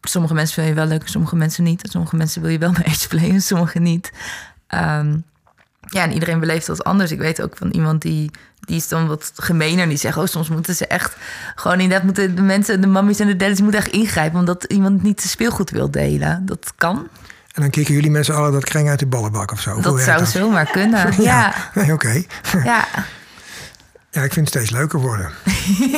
Sommige 0.00 0.34
mensen 0.34 0.54
vind 0.54 0.68
je 0.68 0.74
wel 0.74 0.86
leuk, 0.86 1.08
sommige 1.08 1.36
mensen 1.36 1.64
niet. 1.64 1.88
Sommige 1.90 2.16
mensen 2.16 2.40
wil 2.42 2.50
je 2.50 2.58
wel 2.58 2.72
mee 2.84 2.96
playen, 3.08 3.42
sommige 3.42 3.78
niet. 3.78 4.12
Ehm, 4.66 5.18
ja, 5.86 6.02
en 6.02 6.12
iedereen 6.12 6.40
beleeft 6.40 6.66
dat 6.66 6.84
anders. 6.84 7.10
Ik 7.10 7.18
weet 7.18 7.42
ook 7.42 7.56
van 7.56 7.70
iemand 7.70 8.02
die, 8.02 8.30
die 8.60 8.76
is 8.76 8.88
dan 8.88 9.06
wat 9.06 9.32
gemener. 9.34 9.88
Die 9.88 9.96
zegt, 9.96 10.16
oh, 10.16 10.26
soms 10.26 10.48
moeten 10.48 10.74
ze 10.74 10.86
echt... 10.86 11.16
Gewoon 11.54 11.80
inderdaad 11.80 12.04
moeten 12.04 12.34
de 12.34 12.42
mensen, 12.42 12.80
de 12.80 12.86
mammies 12.86 13.20
en 13.20 13.26
de 13.26 13.36
daddies 13.36 13.60
moeten 13.60 13.80
echt 13.80 13.92
ingrijpen... 13.92 14.38
omdat 14.38 14.64
iemand 14.64 15.02
niet 15.02 15.18
zijn 15.18 15.30
speelgoed 15.32 15.70
wil 15.70 15.90
delen. 15.90 16.46
Dat 16.46 16.72
kan. 16.76 17.08
En 17.52 17.62
dan 17.62 17.70
kicken 17.70 17.94
jullie 17.94 18.10
met 18.10 18.24
z'n 18.24 18.32
allen 18.32 18.52
dat 18.52 18.64
kreng 18.64 18.88
uit 18.88 18.98
de 18.98 19.06
ballenbak 19.06 19.52
of 19.52 19.60
zo? 19.60 19.80
Dat 19.80 20.00
zou 20.00 20.26
zomaar 20.26 20.70
kunnen. 20.70 21.12
Ja, 21.22 21.54
Nee, 21.74 21.92
oké. 21.92 22.12
ja. 22.64 22.86
Ja, 24.10 24.22
ik 24.22 24.32
vind 24.32 24.46
het 24.46 24.48
steeds 24.48 24.70
leuker 24.70 25.00
worden. 25.00 25.30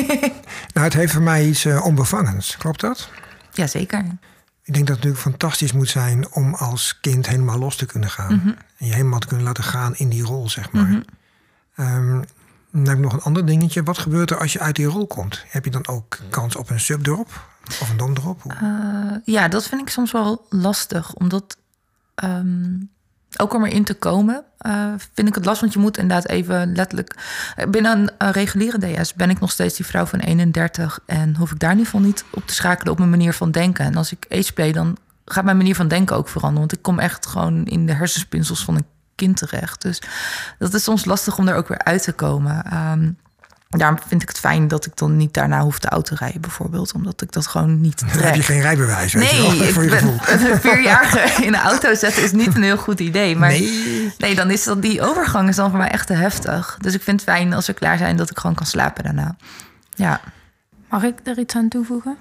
nou, 0.75 0.87
het 0.87 0.93
heeft 0.93 1.13
voor 1.13 1.23
mij 1.23 1.45
iets 1.45 1.67
onbevangens. 1.67 2.57
Klopt 2.57 2.81
dat? 2.81 3.09
ja 3.53 3.67
zeker. 3.67 4.05
Ik 4.67 4.75
denk 4.75 4.87
dat 4.87 4.97
het 4.97 5.05
natuurlijk 5.05 5.23
fantastisch 5.23 5.73
moet 5.73 5.89
zijn 5.89 6.33
om 6.33 6.55
als 6.55 7.01
kind 7.01 7.29
helemaal 7.29 7.59
los 7.59 7.77
te 7.77 7.87
kunnen 7.87 8.11
gaan. 8.11 8.35
Mhm. 8.35 8.49
En 8.49 8.87
je 8.87 8.93
helemaal 8.93 9.19
te 9.19 9.27
kunnen 9.27 9.47
laten 9.47 9.65
gaan 9.65 9.97
in 9.97 10.09
die 10.09 10.23
rol, 10.23 10.49
zeg 10.49 10.73
maar. 10.73 11.03
Ehm, 11.75 12.23
dan 12.71 12.87
heb 12.87 12.97
ik 12.97 13.03
nog 13.03 13.13
een 13.13 13.23
ander 13.23 13.47
dingetje. 13.47 13.83
Wat 13.83 13.99
gebeurt 13.99 14.31
er 14.31 14.39
als 14.39 14.53
je 14.53 14.61
uit 14.61 14.77
die 14.77 14.87
rol 14.87 15.07
komt? 15.07 15.45
Heb 15.49 15.65
je 15.65 15.71
dan 15.71 15.87
ook 15.87 16.19
kans 16.31 16.57
op 16.57 16.71
een 16.71 16.81
subdrop? 16.81 17.49
Of 17.81 17.91
een 17.91 17.97
domdrop? 17.97 18.43
Eh, 18.47 19.17
ja, 19.25 19.49
dat 19.49 19.67
vind 19.67 19.81
ik 19.81 19.89
soms 19.89 20.13
wel 20.13 20.47
lastig. 20.51 21.15
Omdat 21.15 21.57
ehm, 22.15 22.75
ook 23.37 23.55
om 23.55 23.65
erin 23.65 23.85
te 23.85 23.95
komen, 23.95 24.45
eh, 24.59 24.93
vind 25.15 25.29
ik 25.29 25.35
het 25.35 25.45
lastig. 25.45 25.61
Want 25.61 25.73
je 25.73 25.79
moet 25.79 25.99
inderdaad 25.99 26.29
even 26.29 26.73
letterlijk... 26.75 27.15
eh, 27.57 27.67
Binnen 27.67 27.99
een 27.99 28.11
eh, 28.19 28.31
reguliere 28.31 28.79
DS 29.03 29.15
ben 29.15 29.31
ik 29.31 29.41
nog 29.41 29.51
steeds 29.51 29.77
die 29.77 29.87
vrouw 29.87 30.07
van 30.07 30.19
31... 30.19 30.99
en 31.07 31.37
hoef 31.37 31.51
ik 31.51 31.59
daar 31.59 31.71
in 31.71 31.79
ieder 31.79 31.93
geval 31.93 32.07
niet 32.07 32.25
op 32.31 32.47
te 32.47 32.55
schakelen 32.55 32.93
op 32.93 32.99
mijn 32.99 33.11
manier 33.11 33.33
van 33.33 33.51
denken. 33.51 33.85
En 33.85 33.97
als 33.97 34.13
ik 34.13 34.27
age 34.31 34.53
play, 34.53 34.73
dan 34.73 34.97
gaat 35.25 35.45
mijn 35.45 35.57
manier 35.57 35.75
van 35.75 35.89
denken 35.89 36.17
ook 36.17 36.29
veranderen. 36.29 36.61
Want 36.61 36.73
ik 36.73 36.83
kom 36.83 36.99
echt 36.99 37.27
gewoon 37.27 37.65
in 37.65 37.87
de 37.87 37.93
hersenspinsels 37.93 38.65
van 38.65 38.75
een 38.75 38.87
kind 39.15 39.37
terecht. 39.37 39.83
Dus 39.83 40.03
dat 40.59 40.75
is 40.75 40.83
soms 40.83 41.05
lastig 41.05 41.39
om 41.39 41.49
er 41.49 41.55
ook 41.57 41.69
weer 41.69 41.85
uit 41.85 42.03
te 42.03 42.13
komen. 42.13 42.65
Ehm, 42.65 43.11
daarom 43.69 43.99
vind 44.07 44.23
ik 44.23 44.29
het 44.29 44.39
fijn 44.39 44.69
dat 44.69 44.87
ik 44.87 44.97
dan 44.97 45.17
niet 45.17 45.35
daarna 45.35 45.61
hoef 45.63 45.79
te 45.79 45.89
auto 45.89 46.15
rijden, 46.19 46.41
bijvoorbeeld. 46.41 46.93
Omdat 46.93 47.23
ik 47.23 47.33
dat 47.33 47.47
gewoon 47.47 47.81
niet 47.81 47.99
Dan 48.01 48.09
heb 48.09 48.19
je 48.19 48.31
trek. 48.31 48.45
geen 48.45 48.61
rijbewijs, 48.61 49.13
weet 49.13 49.31
je 49.31 49.37
wel, 49.43 49.51
Nee, 49.53 49.73
voor 49.73 49.83
je 49.85 49.91
ik 49.91 49.99
gevoel. 49.99 50.17
ben, 50.27 50.51
een 50.51 50.61
vierjarige 50.61 51.45
in 51.45 51.53
de 51.53 51.59
auto 51.59 51.95
zetten 51.95 52.23
is 52.23 52.33
niet 52.33 52.55
een 52.55 52.63
heel 52.63 52.77
goed 52.77 53.01
idee. 53.01 53.37
Maar 53.37 53.49
Nee. 53.51 54.13
nee, 54.19 54.35
dan 54.35 54.51
is 54.51 54.65
dat, 54.65 54.83
die 54.83 55.03
overgang 55.03 55.49
is 55.49 55.57
dan 55.57 55.71
voor 55.71 55.79
mij 55.79 55.91
echt 55.91 56.07
te 56.07 56.13
heftig. 56.13 56.77
Dus 56.81 56.95
ik 56.95 57.03
vind 57.03 57.21
het 57.21 57.31
fijn 57.31 57.53
als 57.53 57.67
we 57.67 57.73
klaar 57.73 57.99
zijn 57.99 58.17
dat 58.17 58.31
ik 58.31 58.39
gewoon 58.39 58.57
kan 58.57 58.67
slapen 58.67 59.05
daarna. 59.05 59.37
Ja, 59.95 60.21
Mag 60.89 61.03
ik 61.03 61.19
er 61.25 61.39
iets 61.39 61.55
aan 61.57 61.69
toevoegen? 61.69 62.17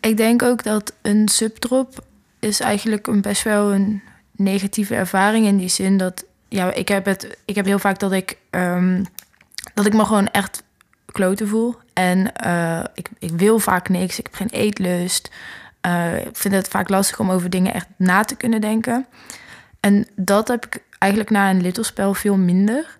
Ik 0.00 0.16
denk 0.16 0.42
ook 0.42 0.62
dat 0.62 0.92
een 1.02 1.28
subdrop 1.28 2.04
is 2.38 2.60
eigenlijk 2.60 3.06
een 3.06 3.20
best 3.20 3.42
wel 3.42 3.72
een 3.72 4.02
negatieve 4.36 4.94
ervaring 4.94 5.46
in 5.46 5.56
die 5.56 5.68
zin 5.68 5.96
dat 5.96 6.24
ja, 6.48 6.72
ik 6.72 6.88
heb 6.88 7.04
het, 7.04 7.36
ik 7.44 7.54
heb 7.54 7.64
heel 7.64 7.78
vaak 7.78 7.98
dat 7.98 8.12
ik 8.12 8.36
ehm, 8.50 9.02
dat 9.74 9.86
ik 9.86 9.92
me 9.92 10.04
gewoon 10.04 10.28
echt 10.28 10.62
kloten 11.12 11.48
voel 11.48 11.76
en 11.92 12.34
eh, 12.34 12.84
ik, 12.94 13.08
ik 13.18 13.30
wil 13.30 13.58
vaak 13.58 13.88
niks, 13.88 14.18
ik 14.18 14.24
heb 14.24 14.34
geen 14.34 14.60
eetlust. 14.60 15.30
Eh, 15.80 16.26
ik 16.26 16.36
vind 16.36 16.54
het 16.54 16.68
vaak 16.68 16.88
lastig 16.88 17.20
om 17.20 17.30
over 17.30 17.50
dingen 17.50 17.74
echt 17.74 17.86
na 17.96 18.22
te 18.22 18.36
kunnen 18.36 18.60
denken. 18.60 19.06
En 19.80 20.06
dat 20.16 20.48
heb 20.48 20.66
ik 20.66 20.82
eigenlijk 20.98 21.32
na 21.32 21.50
een 21.50 21.60
littlespel 21.60 22.14
veel 22.14 22.36
minder. 22.36 22.98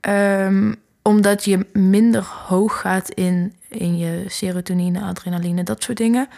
Ehm, 0.00 0.72
omdat 1.02 1.44
je 1.44 1.66
minder 1.72 2.24
hoog 2.46 2.80
gaat 2.80 3.10
in, 3.10 3.54
in 3.68 3.98
je 3.98 4.24
serotonine, 4.28 5.00
adrenaline, 5.00 5.62
dat 5.62 5.82
soort 5.82 5.98
dingen. 5.98 6.28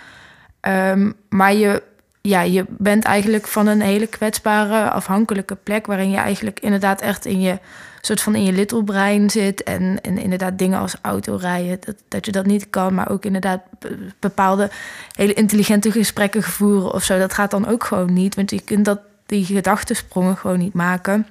Ehm, 0.61 1.13
maar 1.29 1.55
je, 1.55 1.83
ja, 2.21 2.41
je 2.41 2.65
bent 2.69 3.05
eigenlijk 3.05 3.47
van 3.47 3.67
een 3.67 3.81
hele 3.81 4.07
kwetsbare, 4.07 4.91
afhankelijke 4.91 5.55
plek... 5.55 5.87
waarin 5.87 6.11
je 6.11 6.17
eigenlijk 6.17 6.61
inderdaad 6.61 7.01
echt 7.01 7.25
in 7.25 7.41
je, 7.41 7.59
soort 8.07 8.21
van 8.21 8.35
in 8.35 8.45
je 8.45 8.53
little 8.53 8.85
brein 8.85 9.31
zit... 9.31 9.63
en, 9.63 9.99
en 10.03 10.19
inderdaad 10.19 10.59
dingen 10.59 10.79
als 10.79 10.97
autorijden, 11.03 11.79
dat, 11.85 11.97
dat 12.09 12.27
je 12.27 12.33
dat 12.33 12.47
niet 12.47 12.71
kan... 12.71 12.95
maar 12.95 13.11
ook 13.11 13.25
inderdaad 13.25 13.61
be- 13.79 14.13
bepaalde 14.19 14.71
hele 15.13 15.35
intelligente 15.35 15.93
gesprekken 15.93 16.43
voeren 16.43 16.93
of 16.93 17.05
zo. 17.05 17.19
Dat 17.19 17.35
gaat 17.35 17.51
dan 17.51 17.67
ook 17.67 17.85
gewoon 17.85 18.13
niet, 18.13 18.35
want 18.35 18.51
je 18.51 18.61
kunt 18.61 18.85
dat, 18.85 19.01
die 19.27 19.45
gedachtensprongen 19.45 20.37
gewoon 20.37 20.59
niet 20.59 20.75
maken... 20.75 21.27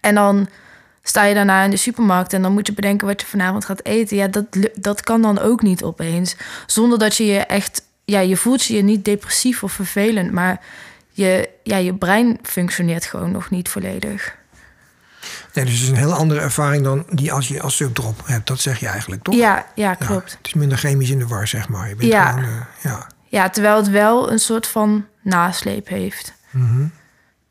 En 0.00 0.14
dan 0.14 0.48
sta 1.02 1.24
je 1.24 1.34
daarna 1.34 1.62
in 1.62 1.70
de 1.70 1.76
supermarkt 1.76 2.32
en 2.32 2.42
dan 2.42 2.52
moet 2.52 2.66
je 2.66 2.72
bedenken 2.72 3.06
wat 3.06 3.20
je 3.20 3.26
vanavond 3.26 3.64
gaat 3.64 3.84
eten. 3.84 4.16
Ja, 4.16 4.28
dat, 4.28 4.44
dat 4.74 5.00
kan 5.00 5.22
dan 5.22 5.38
ook 5.38 5.62
niet 5.62 5.82
opeens. 5.82 6.36
Zonder 6.66 6.98
dat 6.98 7.16
je 7.16 7.26
je 7.26 7.38
echt, 7.38 7.82
ja, 8.04 8.20
je 8.20 8.36
voelt 8.36 8.64
je 8.64 8.82
niet 8.82 9.04
depressief 9.04 9.62
of 9.62 9.72
vervelend, 9.72 10.32
maar 10.32 10.60
je, 11.10 11.48
ja, 11.62 11.76
je 11.76 11.94
brein 11.94 12.38
functioneert 12.42 13.04
gewoon 13.04 13.30
nog 13.30 13.50
niet 13.50 13.68
volledig. 13.68 14.36
Nee, 15.54 15.64
dus 15.64 15.74
het 15.74 15.82
is 15.82 15.88
een 15.88 15.96
heel 15.96 16.12
andere 16.14 16.40
ervaring 16.40 16.84
dan 16.84 17.04
die 17.10 17.32
als 17.32 17.48
je 17.48 17.62
als 17.62 17.76
subdrop 17.76 18.20
hebt. 18.26 18.46
Dat 18.46 18.60
zeg 18.60 18.80
je 18.80 18.86
eigenlijk, 18.86 19.22
toch? 19.22 19.34
Ja, 19.34 19.54
ja, 19.54 19.64
Ja, 19.74 19.94
klopt. 19.94 20.30
het 20.32 20.46
is 20.46 20.54
minder 20.54 20.78
chemisch 20.78 21.10
in 21.10 21.18
de 21.18 21.26
war, 21.26 21.48
zeg 21.48 21.68
maar. 21.68 21.88
Je 21.88 21.94
bent 21.94 22.12
Ja. 22.12 22.30
gewoon, 22.30 22.44
eh, 22.44 22.60
ja. 22.82 23.06
Ja, 23.28 23.50
terwijl 23.50 23.76
het 23.76 23.88
wel 23.90 24.32
een 24.32 24.38
soort 24.38 24.66
van 24.66 25.06
nasleep 25.22 25.88
heeft. 25.88 26.32
Mhm. 26.50 26.86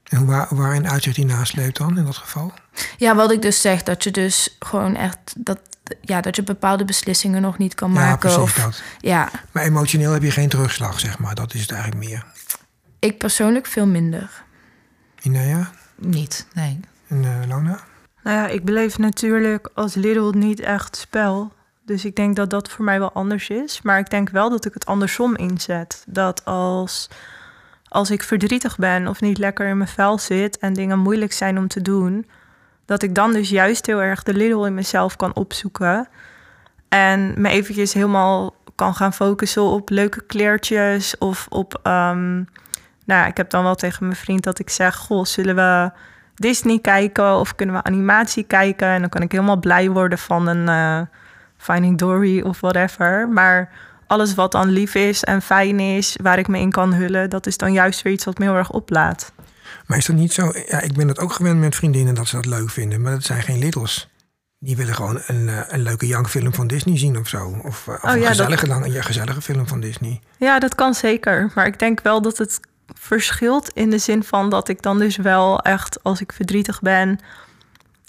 En 0.04 0.18
hoe, 0.18 0.28
waar, 0.28 0.48
waarin 0.50 0.90
uitzicht 0.90 1.16
die 1.16 1.26
nasleep 1.26 1.76
dan 1.76 1.98
in 1.98 2.06
dat 2.06 2.16
geval? 2.18 2.54
Ja, 2.98 3.16
wat 3.16 3.32
ik 3.32 3.42
dus 3.42 3.62
zeg, 3.62 3.84
dat 3.84 4.04
je 4.04 4.12
dus 4.12 4.56
gewoon 4.60 4.96
echt 4.96 5.18
dat, 5.38 5.60
ja, 6.02 6.22
dat 6.22 6.36
je 6.36 6.44
bepaalde 6.44 6.86
beslissingen 6.86 7.42
nog 7.42 7.58
niet 7.58 7.76
kan 7.76 7.94
Ja, 7.94 8.00
maken. 8.00 8.20
precies 8.20 8.38
of, 8.38 8.54
dat. 8.54 8.82
ja, 9.00 9.30
Maar 9.52 9.64
emotioneel 9.64 10.12
heb 10.12 10.22
je 10.24 10.32
geen 10.32 10.50
terugslag, 10.50 11.00
zeg 11.00 11.20
maar. 11.20 11.36
Dat 11.36 11.54
is 11.54 11.62
het 11.62 11.72
eigenlijk 11.72 12.06
meer. 12.10 12.26
ik 13.00 13.18
persoonlijk 13.18 13.66
veel 13.68 13.88
minder. 13.88 14.30
Inea 15.22 15.72
niet, 15.96 16.46
nee. 16.54 16.80
en 17.08 17.24
eh, 17.26 17.48
Lona? 17.48 17.80
Nou 18.24 18.38
ja, 18.38 18.48
ik 18.48 18.66
beleef 18.66 18.98
natuurlijk 18.98 19.70
als 19.74 19.96
Lidl 19.96 20.32
niet 20.38 20.60
echt 20.60 20.96
spel. 20.96 21.52
Dus 21.86 22.06
ik 22.06 22.16
denk 22.16 22.36
dat 22.36 22.50
dat 22.50 22.70
voor 22.70 22.86
mij 22.86 23.00
wel 23.00 23.12
anders 23.12 23.50
is. 23.50 23.82
Maar 23.82 24.00
ik 24.00 24.10
denk 24.10 24.30
wel 24.30 24.50
dat 24.50 24.66
ik 24.66 24.74
het 24.74 24.86
andersom 24.86 25.36
inzet. 25.36 26.04
Dat 26.08 26.46
als, 26.46 27.10
als 27.88 28.12
ik 28.12 28.24
verdrietig 28.24 28.78
ben 28.78 29.08
of 29.08 29.22
niet 29.22 29.38
lekker 29.38 29.68
in 29.68 29.78
mijn 29.78 29.90
vel 29.90 30.18
zit 30.18 30.58
en 30.58 30.74
dingen 30.74 31.00
moeilijk 31.00 31.34
zijn 31.34 31.58
om 31.58 31.68
te 31.68 31.82
doen, 31.82 32.30
dat 32.86 33.04
ik 33.04 33.16
dan 33.16 33.34
dus 33.34 33.50
juist 33.50 33.86
heel 33.86 34.02
erg 34.02 34.24
de 34.24 34.34
Lidl 34.34 34.64
in 34.64 34.74
mezelf 34.74 35.16
kan 35.16 35.36
opzoeken. 35.36 36.08
En 36.90 37.42
me 37.42 37.50
eventjes 37.50 37.94
helemaal 37.94 38.56
kan 38.76 38.96
gaan 38.96 39.14
focussen 39.14 39.64
op 39.64 39.90
leuke 39.90 40.22
kleertjes 40.22 41.18
of 41.18 41.46
op. 41.50 41.80
ehm, 41.84 42.34
nou, 43.06 43.22
ja, 43.22 43.26
ik 43.26 43.38
heb 43.38 43.50
dan 43.50 43.64
wel 43.64 43.76
tegen 43.76 44.06
mijn 44.06 44.18
vriend 44.18 44.44
dat 44.44 44.60
ik 44.60 44.70
zeg: 44.70 44.96
Goh, 44.96 45.26
zullen 45.26 45.56
we 45.56 45.92
Disney 46.36 46.80
kijken 46.80 47.36
of 47.36 47.56
kunnen 47.56 47.76
we 47.76 47.84
animatie 47.84 48.44
kijken? 48.44 48.88
En 48.88 49.00
dan 49.00 49.10
kan 49.10 49.22
ik 49.22 49.32
helemaal 49.32 49.58
blij 49.60 49.90
worden 49.90 50.18
van 50.18 50.48
een 50.48 50.68
eh, 50.70 51.02
Finding 51.58 51.98
Dory 51.98 52.42
of 52.42 52.60
whatever. 52.60 53.30
Maar 53.30 53.70
alles 54.08 54.36
wat 54.36 54.52
dan 54.52 54.68
lief 54.70 54.96
is 54.96 55.24
en 55.24 55.42
fijn 55.42 55.80
is, 55.80 56.16
waar 56.22 56.40
ik 56.40 56.48
me 56.48 56.60
in 56.60 56.72
kan 56.72 56.94
hullen, 56.94 57.30
dat 57.30 57.48
is 57.48 57.58
dan 57.58 57.74
juist 57.74 58.02
weer 58.02 58.14
iets 58.14 58.26
wat 58.26 58.38
me 58.38 58.46
heel 58.46 58.56
erg 58.56 58.72
oplaat. 58.72 59.32
Maar 59.86 59.98
is 59.98 60.06
dat 60.06 60.16
niet 60.16 60.34
zo? 60.34 60.52
Ja, 60.68 60.82
ik 60.82 60.94
ben 60.94 61.08
het 61.08 61.20
ook 61.20 61.34
gewend 61.34 61.60
met 61.60 61.76
vriendinnen 61.76 62.16
dat 62.16 62.28
ze 62.28 62.36
dat 62.36 62.46
leuk 62.46 62.70
vinden. 62.70 63.02
Maar 63.02 63.12
dat 63.12 63.24
zijn 63.24 63.42
geen 63.42 63.60
littles. 63.60 64.10
Die 64.60 64.76
willen 64.76 64.96
gewoon 64.96 65.22
een, 65.28 65.50
eh, 65.50 65.60
een 65.68 65.82
leuke 65.82 66.08
jankfilm 66.08 66.54
van 66.54 66.68
Disney 66.68 66.98
zien 66.98 67.18
of 67.18 67.28
zo. 67.28 67.60
Of, 67.64 67.88
eh, 67.88 67.94
of 67.94 68.04
Oh 68.04 68.12
een, 68.12 68.20
dat- 68.20 68.28
gezellige, 68.28 68.68
lang- 68.68 68.86
een 68.96 69.04
gezellige 69.04 69.42
film 69.42 69.68
van 69.68 69.80
Disney. 69.80 70.20
Ja, 70.38 70.60
dat 70.60 70.76
kan 70.76 70.94
zeker. 70.94 71.52
Maar 71.56 71.66
ik 71.66 71.80
denk 71.80 72.02
wel 72.02 72.22
dat 72.22 72.38
het 72.38 72.60
verschilt 72.94 73.70
in 73.74 73.90
de 73.90 73.98
zin 73.98 74.24
van 74.24 74.50
dat 74.50 74.68
ik 74.68 74.82
dan 74.82 75.00
dus 75.00 75.16
wel 75.16 75.60
echt, 75.60 76.04
als 76.04 76.22
ik 76.22 76.32
verdrietig 76.32 76.82
ben, 76.82 77.20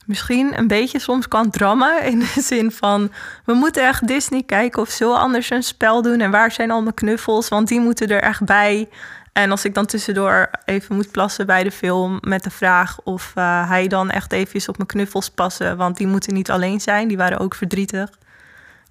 misschien 0.06 0.58
een 0.58 0.66
beetje 0.66 0.98
soms 0.98 1.28
kan 1.28 1.50
drammen. 1.50 2.02
In 2.02 2.18
de 2.18 2.40
zin 2.52 2.72
van, 2.72 3.12
we 3.44 3.52
moeten 3.52 3.86
echt 3.86 4.06
Disney 4.06 4.42
kijken 4.42 4.82
of 4.82 4.90
zo 4.90 5.14
anders 5.14 5.50
een 5.50 5.62
spel 5.62 6.02
doen. 6.02 6.20
En 6.20 6.30
waar 6.30 6.52
zijn 6.52 6.70
al 6.70 6.82
mijn 6.82 6.94
knuffels? 6.94 7.48
Want 7.48 7.68
die 7.68 7.80
moeten 7.80 8.08
er 8.08 8.22
echt 8.22 8.44
bij. 8.44 8.88
En 9.32 9.50
als 9.50 9.64
ik 9.64 9.74
dan 9.74 9.86
tussendoor 9.86 10.50
even 10.64 10.94
moet 10.94 11.10
plassen 11.10 11.46
bij 11.46 11.62
de 11.62 11.70
film 11.70 12.18
met 12.20 12.44
de 12.44 12.50
vraag 12.50 13.00
of 13.02 13.32
eh, 13.34 13.68
hij 13.68 13.86
dan 13.86 14.10
echt 14.10 14.32
even 14.32 14.68
op 14.68 14.76
mijn 14.76 14.88
knuffels 14.88 15.30
passen, 15.30 15.76
want 15.76 15.96
die 15.96 16.06
moeten 16.06 16.34
niet 16.34 16.50
alleen 16.50 16.80
zijn, 16.80 17.08
die 17.08 17.16
waren 17.16 17.38
ook 17.38 17.54
verdrietig. 17.54 18.10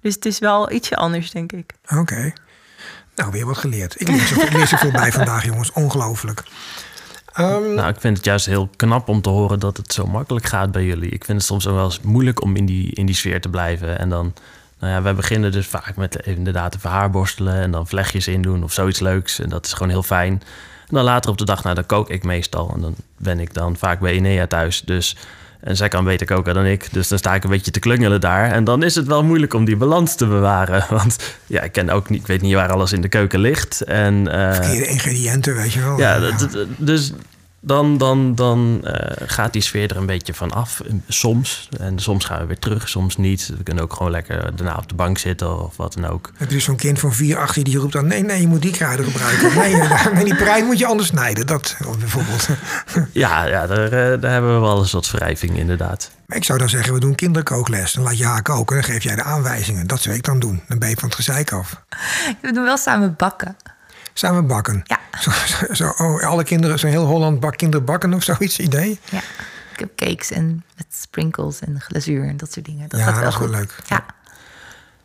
Dus 0.00 0.14
het 0.14 0.26
is 0.26 0.38
wel 0.38 0.72
ietsje 0.72 0.96
anders, 0.96 1.30
denk 1.30 1.52
ik. 1.52 1.72
Oké. 1.96 2.32
Nou, 3.14 3.30
weer 3.30 3.46
wat 3.46 3.58
geleerd. 3.58 4.00
Ik 4.00 4.08
leer, 4.08 4.46
er, 4.46 4.56
leer 4.56 4.66
zoveel 4.66 4.90
bij 4.90 5.12
vandaag, 5.12 5.44
jongens. 5.44 5.72
Ongelooflijk. 5.72 6.42
Ehm, 7.32 7.74
Nou, 7.74 7.88
ik 7.88 8.00
vind 8.00 8.16
het 8.16 8.26
juist 8.26 8.46
heel 8.46 8.70
knap 8.76 9.08
om 9.08 9.22
te 9.22 9.28
horen 9.28 9.58
dat 9.60 9.76
het 9.76 9.92
zo 9.92 10.06
makkelijk 10.06 10.46
gaat 10.46 10.72
bij 10.72 10.84
jullie. 10.84 11.10
Ik 11.10 11.24
vind 11.24 11.38
het 11.38 11.46
soms 11.46 11.64
wel 11.64 11.84
eens 11.84 12.00
moeilijk 12.00 12.42
om 12.42 12.56
in 12.56 12.66
die, 12.66 12.94
in 12.94 13.06
die 13.06 13.14
sfeer 13.14 13.40
te 13.40 13.48
blijven. 13.48 13.98
En 13.98 14.08
dan, 14.08 14.34
nou 14.78 14.92
ja, 14.92 15.02
wij 15.02 15.14
beginnen 15.14 15.52
dus 15.52 15.66
vaak 15.66 15.96
met 15.96 16.16
inderdaad 16.16 16.74
even 16.74 16.90
haarborstelen 16.90 17.54
en 17.54 17.70
dan 17.70 17.86
vlechtjes 17.86 18.28
in 18.28 18.42
doen 18.42 18.62
of 18.64 18.72
zoiets 18.72 19.00
leuks. 19.00 19.38
En 19.38 19.48
dat 19.48 19.66
is 19.66 19.72
gewoon 19.72 19.88
heel 19.88 20.02
fijn. 20.02 20.32
En 20.88 20.98
dan 20.98 21.04
later 21.04 21.30
op 21.30 21.38
de 21.38 21.44
dag, 21.44 21.62
nou, 21.62 21.74
dan 21.74 21.86
kook 21.86 22.10
ik 22.10 22.24
meestal. 22.24 22.70
En 22.74 22.80
dan 22.80 22.94
ben 23.16 23.40
ik 23.40 23.54
dan 23.54 23.76
vaak 23.76 24.00
bij 24.00 24.14
Inea 24.14 24.46
thuis. 24.46 24.80
Dus, 24.80 25.16
en 25.62 25.76
zij 25.76 25.88
kan 25.88 26.04
beter 26.04 26.26
koken 26.26 26.54
dan 26.54 26.64
ik. 26.64 26.92
Dus 26.92 27.08
dan 27.08 27.18
sta 27.18 27.34
ik 27.34 27.44
een 27.44 27.50
beetje 27.50 27.70
te 27.70 27.80
klungelen 27.80 28.20
daar. 28.20 28.50
En 28.50 28.64
dan 28.64 28.82
is 28.82 28.94
het 28.94 29.06
wel 29.06 29.24
moeilijk 29.24 29.54
om 29.54 29.64
die 29.64 29.76
balans 29.76 30.14
te 30.14 30.26
bewaren. 30.26 30.84
Want 30.98 31.16
ja, 31.46 31.62
ik 31.62 31.72
ken 31.72 31.90
ook 31.90 32.08
niet, 32.08 32.20
ik 32.20 32.26
weet 32.26 32.42
niet 32.42 32.54
waar 32.54 32.72
alles 32.72 32.92
in 32.92 33.00
de 33.00 33.08
keuken 33.08 33.40
ligt. 33.40 33.80
En, 33.80 34.28
eh, 34.28 34.54
verkeerde 34.54 34.86
ingrediënten, 34.86 35.54
weet 35.54 35.72
je 35.72 35.80
wel. 35.80 35.98
ja, 35.98 36.20
dus 36.76 37.12
dan, 37.64 37.98
dan, 37.98 38.34
dan 38.34 38.80
eh, 38.84 39.26
gaat 39.28 39.52
die 39.52 39.62
sfeer 39.62 39.90
er 39.90 39.96
een 39.96 40.06
beetje 40.06 40.34
van 40.34 40.52
af. 40.52 40.80
eh, 40.80 40.92
Soms. 41.08 41.68
En 41.80 41.98
soms 41.98 42.24
gaan 42.24 42.40
we 42.40 42.46
weer 42.46 42.58
terug, 42.58 42.88
soms 42.88 43.16
niet. 43.16 43.52
We 43.56 43.62
kunnen 43.62 43.84
ook 43.84 43.92
gewoon 43.92 44.12
lekker 44.12 44.56
daarna 44.56 44.76
op 44.76 44.88
de 44.88 44.94
bank 44.94 45.18
zitten 45.18 45.64
of 45.64 45.76
wat 45.76 45.94
dan 45.94 46.04
ook. 46.06 46.30
Heb 46.36 46.48
je 46.48 46.54
dus 46.54 46.64
zo'n 46.64 46.76
kind 46.76 46.98
van 46.98 47.12
4, 47.12 47.38
8 47.38 47.64
die 47.64 47.78
roept 47.78 47.92
dan... 47.92 48.06
nee, 48.06 48.22
nee, 48.24 48.40
je 48.40 48.46
moet 48.46 48.62
die 48.62 48.72
kruiden 48.72 49.04
gebruiken. 49.06 49.50
Nee, 49.62 49.74
nee 50.14 50.24
die 50.24 50.36
prei 50.36 50.62
moet 50.64 50.78
je 50.78 50.86
anders 50.86 51.08
snijden. 51.08 51.46
Dat 51.46 51.76
bijvoorbeeld. 51.98 52.48
Ja, 53.12 53.44
ja 53.44 53.66
daar, 53.66 53.84
eh, 53.84 54.20
daar 54.20 54.32
hebben 54.32 54.54
we 54.54 54.60
wel 54.60 54.78
eens 54.78 54.92
wat 54.92 55.10
wrijving 55.10 55.58
inderdaad. 55.58 56.10
Maar 56.26 56.36
ik 56.36 56.44
zou 56.44 56.58
dan 56.58 56.68
zeggen, 56.68 56.94
we 56.94 57.00
doen 57.00 57.14
kinderkookles. 57.14 57.92
Dan 57.92 58.04
laat 58.04 58.18
je 58.18 58.24
haar 58.24 58.42
koken, 58.42 58.76
dan 58.76 58.84
geef 58.84 59.02
jij 59.02 59.14
de 59.16 59.22
aanwijzingen. 59.22 59.86
Dat 59.86 60.00
zou 60.00 60.16
ik 60.16 60.24
dan 60.24 60.38
doen. 60.38 60.62
Dan 60.68 60.78
ben 60.78 60.88
je 60.88 60.94
van 60.96 61.04
het 61.08 61.14
gezeik 61.14 61.52
af. 61.52 61.82
We 62.42 62.52
doen 62.52 62.64
wel 62.64 62.76
samen 62.76 63.14
bakken. 63.16 63.56
Samen 64.14 64.46
bakken. 64.46 64.80
Ja. 64.84 65.00
Zo, 65.20 65.30
zo, 65.30 65.74
zo, 65.74 65.88
oh, 66.04 66.22
alle 66.22 66.44
kinderen, 66.44 66.78
zo'n 66.78 66.90
heel 66.90 67.04
Holland 67.06 67.40
bak 67.40 67.56
kinderen 67.56 67.86
bakken 67.86 68.14
of 68.14 68.22
zoiets 68.32 68.58
idee. 68.58 68.98
Ja. 69.10 69.18
Ik 69.72 69.78
heb 69.78 69.90
cakes 69.96 70.30
en 70.30 70.64
met 70.76 70.86
sprinkles 70.90 71.60
en 71.60 71.80
glazuur 71.80 72.28
en 72.28 72.36
dat 72.36 72.52
soort 72.52 72.66
dingen. 72.66 72.88
Dat 72.88 73.00
Ja, 73.00 73.06
gaat 73.06 73.14
wel 73.14 73.24
dat 73.24 73.32
is 73.32 73.38
wel 73.38 73.48
goed. 73.48 73.56
leuk. 73.56 73.74
Ja. 73.88 74.04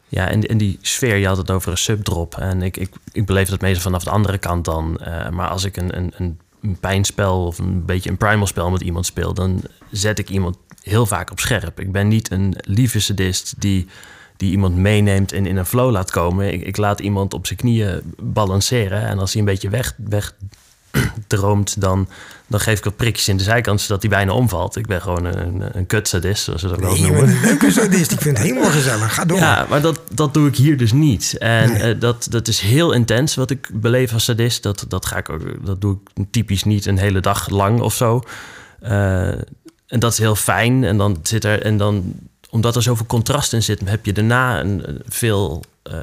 Ja, 0.10 0.28
en, 0.28 0.42
en 0.48 0.58
die 0.58 0.78
sfeer, 0.82 1.16
je 1.16 1.28
had 1.28 1.38
het 1.38 1.52
over 1.52 1.72
een 1.72 1.78
subdrop. 1.78 2.38
En 2.38 2.62
ik, 2.62 2.78
ik, 2.78 2.90
ik 3.12 3.26
beleef 3.26 3.50
dat 3.50 3.62
meestal 3.62 3.82
vanaf 3.82 4.04
de 4.04 4.10
andere 4.10 4.38
kant 4.38 4.66
dan. 4.66 4.98
Eh, 4.98 5.30
maar 5.30 5.48
als 5.48 5.64
ik 5.64 5.78
een, 5.78 5.98
een, 5.98 6.14
een, 6.18 6.40
een 6.62 6.78
pijnspel 6.80 7.46
of 7.46 7.58
een 7.60 7.86
beetje 7.86 8.10
een 8.10 8.18
primal 8.18 8.48
spel 8.48 8.70
met 8.70 8.82
iemand 8.82 9.06
speel... 9.06 9.34
dan 9.34 9.62
zet 9.92 10.20
ik 10.20 10.30
iemand 10.30 10.58
heel 10.84 11.06
vaak 11.06 11.32
op 11.32 11.40
scherp. 11.40 11.80
Ik 11.80 11.92
ben 11.92 12.08
niet 12.08 12.32
een 12.32 12.56
lieve 12.62 13.00
sadist 13.00 13.54
die, 13.58 13.88
die 14.38 14.52
iemand 14.52 14.76
meeneemt 14.76 15.32
en 15.32 15.46
in 15.46 15.58
een 15.58 15.66
flow 15.66 15.92
laat 15.92 16.12
komen. 16.12 16.54
Ik, 16.54 16.62
ik 16.66 16.78
laat 16.78 17.00
iemand 17.00 17.34
op 17.34 17.46
zijn 17.48 17.60
knieën 17.60 18.02
balanceren. 18.22 19.02
En 19.02 19.20
als 19.20 19.32
hij 19.32 19.40
een 19.42 19.48
beetje 19.48 19.70
weg, 19.70 19.94
weg 19.98 20.34
droomt, 21.28 21.82
dan, 21.82 22.08
dan 22.48 22.60
geef 22.60 22.78
ik 22.78 22.84
wat 22.84 22.96
prikjes 22.96 23.28
in 23.28 23.38
de 23.38 23.44
zijkant... 23.44 23.82
zodat 23.82 24.02
hij 24.02 24.10
bijna 24.12 24.32
omvalt. 24.34 24.76
Ik 24.76 24.86
ben 24.88 25.02
gewoon 25.02 25.26
een, 25.26 25.78
een 25.78 25.86
kutsadist, 25.86 26.44
zoals 26.44 26.62
ze 26.62 26.68
dat 26.68 26.80
wel 26.80 26.92
Nee, 26.92 27.02
je 27.02 27.08
noemen. 27.08 27.30
een 27.30 27.42
leuke 27.42 27.72
sadist. 27.72 28.12
Ik 28.12 28.22
vind 28.22 28.38
het 28.38 28.48
helemaal 28.48 28.70
gezellig. 28.72 29.14
Ga 29.14 29.26
door. 29.26 29.38
Ja, 29.38 29.66
maar 29.70 29.82
dat, 29.82 30.00
dat 30.14 30.34
doe 30.34 30.48
ik 30.48 30.56
hier 30.56 30.78
dus 30.78 30.92
niet. 30.92 31.36
En 31.38 31.72
Nee. 31.72 31.82
eh, 31.94 32.00
dat, 32.00 32.28
dat 32.30 32.48
is 32.48 32.60
heel 32.60 32.92
intens 32.92 33.36
wat 33.36 33.50
ik 33.50 33.70
beleef 33.74 34.14
als 34.14 34.24
sadist. 34.24 34.64
Dat, 34.64 34.86
dat, 34.88 35.06
ga 35.06 35.18
ik 35.18 35.30
ook, 35.30 35.66
dat 35.66 35.82
doe 35.82 35.98
ik 36.16 36.26
typisch 36.32 36.64
niet 36.64 36.86
een 36.86 36.98
hele 36.98 37.20
dag 37.20 37.50
lang 37.50 37.80
of 37.82 37.94
zo. 37.94 38.22
Eh, 38.80 39.28
en 39.88 40.00
dat 40.00 40.12
is 40.12 40.18
heel 40.18 40.36
fijn. 40.36 40.84
En 40.84 40.98
dan 40.98 41.20
zit 41.24 41.44
er, 41.44 41.62
en 41.62 41.78
dan, 41.78 42.14
omdat 42.50 42.76
er 42.76 42.82
zoveel 42.82 43.06
contrast 43.06 43.54
in 43.54 43.64
zit, 43.64 43.90
heb 43.90 44.06
je 44.06 44.14
daarna 44.14 44.60
een, 44.60 45.02
veel, 45.08 45.64
eh, 45.84 46.00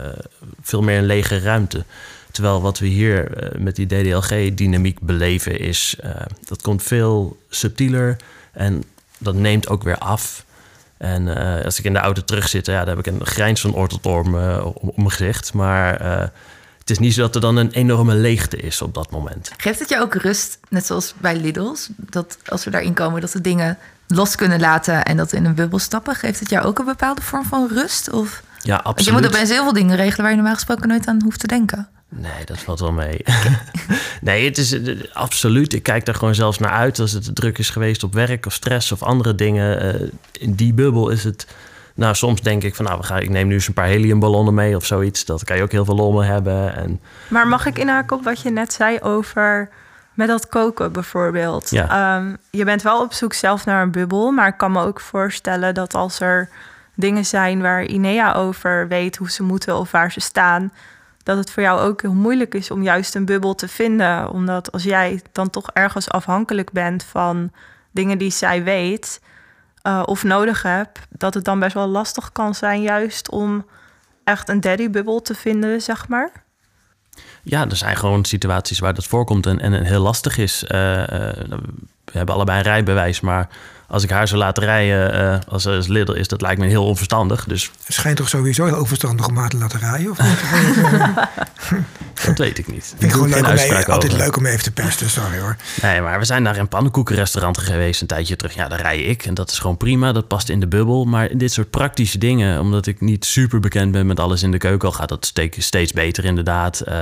veel 0.63 0.83
meer 0.83 0.99
een 0.99 1.07
lege 1.07 1.39
ruimte. 1.39 1.85
Terwijl 2.31 2.61
wat 2.61 2.79
we 2.79 2.87
hier 2.87 3.37
eh, 3.37 3.61
met 3.61 3.77
die 3.77 3.87
DDLG-dynamiek 3.87 5.01
beleven 5.01 5.59
is... 5.59 5.97
eh, 6.01 6.11
dat 6.45 6.63
komt 6.63 6.83
veel 6.83 7.37
subtieler 7.49 8.17
en 8.53 8.85
dat 9.19 9.35
neemt 9.35 9.69
ook 9.69 9.83
weer 9.83 9.99
af. 9.99 10.45
En 10.97 11.29
als 11.65 11.79
ik 11.79 11.85
in 11.85 11.93
de 11.93 11.99
auto 11.99 12.23
terug 12.23 12.49
zit, 12.49 12.67
ja, 12.67 12.85
dan 12.85 12.97
heb 12.97 13.07
ik 13.07 13.13
een 13.13 13.27
grijns 13.27 13.61
van 13.61 13.75
oor 13.75 13.89
tot 13.89 14.07
oor 14.07 14.23
om 14.73 14.93
mijn 14.97 15.11
gezicht. 15.11 15.53
Maar 15.53 16.01
het 16.79 16.91
is 16.91 16.99
niet 16.99 17.15
zo 17.15 17.21
dat 17.21 17.35
er 17.35 17.41
dan 17.41 17.57
een 17.57 17.71
enorme 17.71 18.15
leegte 18.15 18.57
is 18.57 18.83
op 18.83 18.95
dat 18.95 19.11
moment. 19.11 19.51
Geeft 19.57 19.79
het 19.79 19.89
je 19.89 20.01
ook 20.01 20.15
rust, 20.15 20.59
net 20.69 20.87
zoals 20.87 21.15
bij 21.19 21.37
Lidl's? 21.37 21.89
Dat 21.97 22.39
als 22.47 22.65
we 22.65 22.71
daarin 22.71 22.95
komen, 22.95 23.21
dat 23.21 23.33
we 23.33 23.41
dingen 23.41 23.79
los 24.07 24.35
kunnen 24.37 24.61
laten 24.61 25.05
en 25.05 25.17
dat 25.17 25.33
in 25.33 25.45
een 25.45 25.55
bubbel 25.55 25.79
stappen. 25.79 26.15
Geeft 26.15 26.41
het 26.41 26.51
jou 26.51 26.65
ook 26.67 26.79
een 26.79 26.85
bepaalde 26.85 27.23
vorm 27.23 27.45
van 27.45 27.69
rust? 27.69 28.11
Of... 28.11 28.43
Ja, 28.63 28.71
Want 28.73 28.83
je 28.83 28.91
absoluut. 28.91 29.21
moet 29.21 29.27
opeens 29.35 29.51
heel 29.51 29.63
veel 29.63 29.73
dingen 29.73 29.97
regelen 29.97 30.21
waar 30.21 30.31
je 30.31 30.37
normaal 30.37 30.55
gesproken 30.55 30.89
nooit 30.89 31.07
aan 31.07 31.23
hoeft 31.25 31.41
te 31.41 31.47
denken. 31.47 31.89
Nee, 32.09 32.45
dat 32.45 32.59
valt 32.59 32.81
wel 32.81 32.93
mee. 32.93 33.25
nee, 34.21 34.45
het 34.45 34.59
is 34.59 34.73
eh, 34.73 34.97
absoluut. 35.13 35.73
Ik 35.73 35.83
kijk 35.83 36.05
daar 36.05 36.15
gewoon 36.15 36.35
zelfs 36.35 36.59
naar 36.59 36.71
uit 36.71 36.99
als 36.99 37.13
het 37.13 37.35
druk 37.35 37.59
is 37.59 37.71
geweest 37.71 38.03
op 38.03 38.15
werk 38.15 38.47
of 38.47 38.53
stress 38.53 38.93
of 38.93 39.03
andere 39.03 39.35
dingen. 39.35 39.81
Eh, 39.81 40.09
in 40.33 40.55
die 40.55 40.75
bubbel 40.75 41.09
is 41.09 41.25
het. 41.25 41.47
Nou, 41.95 42.15
soms 42.15 42.41
denk 42.41 42.63
ik 42.63 42.75
van, 42.75 42.85
nou, 42.85 42.99
we 42.99 43.07
gaan, 43.07 43.21
ik 43.21 43.31
neem 43.31 43.47
nu 43.47 43.55
eens 43.55 43.67
een 43.67 43.75
paar 43.75 43.87
heliumballonnen 43.87 44.55
mee 44.55 44.77
of 44.77 44.85
zoiets. 44.85 45.25
Dat 45.25 45.45
kan 45.45 45.57
je 45.57 45.63
ook 45.63 45.73
heel 45.73 45.85
veel 45.85 45.95
lol 45.95 46.13
mee 46.13 46.29
hebben. 46.29 46.77
En 46.77 47.01
Maar 47.29 47.49
mag 47.49 47.67
ik 47.67 47.79
inhaken 47.79 48.17
op 48.17 48.25
wat 48.25 48.41
je 48.41 48.51
net 48.51 48.73
zei 48.73 48.99
over 49.01 49.69
met 50.15 50.29
dat 50.29 50.49
koken 50.49 50.93
bijvoorbeeld? 50.93 51.71
Ja. 51.71 52.17
Ehm, 52.17 52.35
je 52.51 52.65
bent 52.65 52.83
wel 52.83 53.01
op 53.01 53.13
zoek 53.13 53.33
zelf 53.33 53.65
naar 53.65 53.83
een 53.83 53.91
bubbel, 53.91 54.31
maar 54.31 54.49
ik 54.49 54.57
kan 54.57 54.73
me 54.73 54.83
ook 54.83 55.01
voorstellen 55.01 55.75
dat 55.75 55.95
als 55.95 56.21
er 56.21 56.49
dingen 56.95 57.25
zijn 57.25 57.61
waar 57.61 57.85
Inea 57.85 58.33
over 58.33 58.89
weet 58.89 59.17
hoe 59.17 59.31
ze 59.31 59.43
moeten 59.43 59.79
of 59.79 59.91
waar 59.91 60.13
ze 60.13 60.21
staan, 60.21 60.73
dat 61.23 61.37
het 61.37 61.51
voor 61.51 61.63
jou 61.63 61.81
ook 61.81 62.03
heel 62.03 62.15
moeilijk 62.15 62.55
is 62.55 62.71
om 62.71 62.83
juist 62.83 63.15
een 63.15 63.25
bubbel 63.25 63.55
te 63.55 63.69
vinden. 63.69 64.31
Omdat 64.31 64.73
als 64.73 64.83
jij 64.83 65.23
dan 65.33 65.51
toch 65.51 65.71
ergens 65.73 66.11
afhankelijk 66.11 66.73
bent 66.73 67.05
van 67.05 67.53
dingen 67.91 68.19
die 68.19 68.31
zij 68.31 68.65
weet 68.65 69.21
eh, 69.83 70.03
of 70.05 70.23
nodig 70.23 70.63
hebt, 70.63 70.99
dat 71.09 71.35
het 71.35 71.45
dan 71.45 71.59
best 71.59 71.75
wel 71.75 71.87
lastig 71.87 72.33
kan 72.33 72.55
zijn 72.55 72.83
juist 72.83 73.31
om 73.31 73.67
echt 74.25 74.49
een 74.49 74.61
daddy-bubbel 74.61 75.23
te 75.23 75.35
vinden, 75.35 75.83
zeg 75.83 76.09
maar. 76.09 76.44
Ja, 77.45 77.69
er 77.69 77.77
zijn 77.77 77.97
gewoon 77.97 78.25
situaties 78.25 78.79
waar 78.79 78.95
dat 78.95 79.05
voorkomt 79.05 79.47
en, 79.47 79.61
en 79.61 79.85
heel 79.85 80.01
lastig 80.01 80.39
is. 80.39 80.65
Eh, 80.65 81.29
eh, 81.29 81.59
hebben 82.17 82.35
allebei 82.35 82.59
een 82.59 82.65
rijbewijs, 82.65 83.21
maar 83.21 83.49
als 83.89 84.03
ik 84.03 84.11
haar 84.11 84.29
zou 84.29 84.41
laten 84.41 84.65
rijden 84.65 85.13
eh, 85.33 85.39
als 85.49 85.63
ze 85.63 85.71
als 85.71 85.87
Lidl 85.87 86.13
is, 86.13 86.29
dat 86.29 86.41
lijkt 86.41 86.61
me 86.61 86.67
heel 86.67 86.87
onverstandig. 86.87 87.45
Dus 87.45 87.71
Het 87.85 87.95
schijnt 87.95 88.17
toch 88.17 88.29
sowieso 88.29 88.65
heel 88.65 88.75
overstandig 88.75 89.29
om 89.29 89.37
haar 89.37 89.49
te 89.49 89.57
laten 89.57 89.79
rijden? 89.81 90.11
Of 90.11 90.19
niet? 90.23 90.45
dat 92.27 92.39
weet 92.39 92.59
ik 92.59 92.67
niet. 92.73 92.85
Vind 92.85 93.03
ik 93.03 93.11
gewoon 93.11 93.27
Geen 93.27 93.35
leuk 93.35 93.45
om, 93.45 93.51
uitspraak 93.51 93.81
even, 93.81 93.93
altijd 93.93 94.13
leuk 94.13 94.37
om 94.37 94.47
even 94.47 94.63
te 94.63 94.73
pesten, 94.73 95.11
sorry 95.11 95.39
hoor. 95.39 95.57
Nee, 95.83 96.01
maar 96.01 96.19
we 96.19 96.25
zijn 96.25 96.43
naar 96.43 96.57
een 96.57 96.69
pannenkoekenrestaurant 96.69 97.59
geweest 97.59 98.01
een 98.01 98.07
tijdje 98.07 98.37
terug. 98.37 98.55
Ja, 98.55 98.69
daar 98.69 98.81
rij 98.81 98.99
ik 99.03 99.25
en 99.27 99.35
dat 99.35 99.51
is 99.51 99.59
gewoon 99.59 99.77
prima. 99.77 100.13
Dat 100.13 100.29
past 100.29 100.49
in 100.49 100.61
de 100.61 100.69
bubbel. 100.69 101.05
Maar 101.05 101.37
dit 101.37 101.53
soort 101.53 101.71
praktische 101.71 102.19
dingen, 102.19 102.61
omdat 102.61 102.87
ik 102.87 103.01
niet 103.01 103.25
super 103.25 103.61
bekend 103.61 103.93
ben 103.93 104.07
met 104.07 104.21
alles 104.21 104.43
in 104.43 104.51
de 104.51 104.59
keuken, 104.59 104.89
al 104.89 104.95
gaat 104.95 105.09
dat 105.09 105.27
steek- 105.27 105.57
steeds 105.59 105.93
beter 105.93 106.25
inderdaad. 106.25 106.81
Eh, 106.81 107.01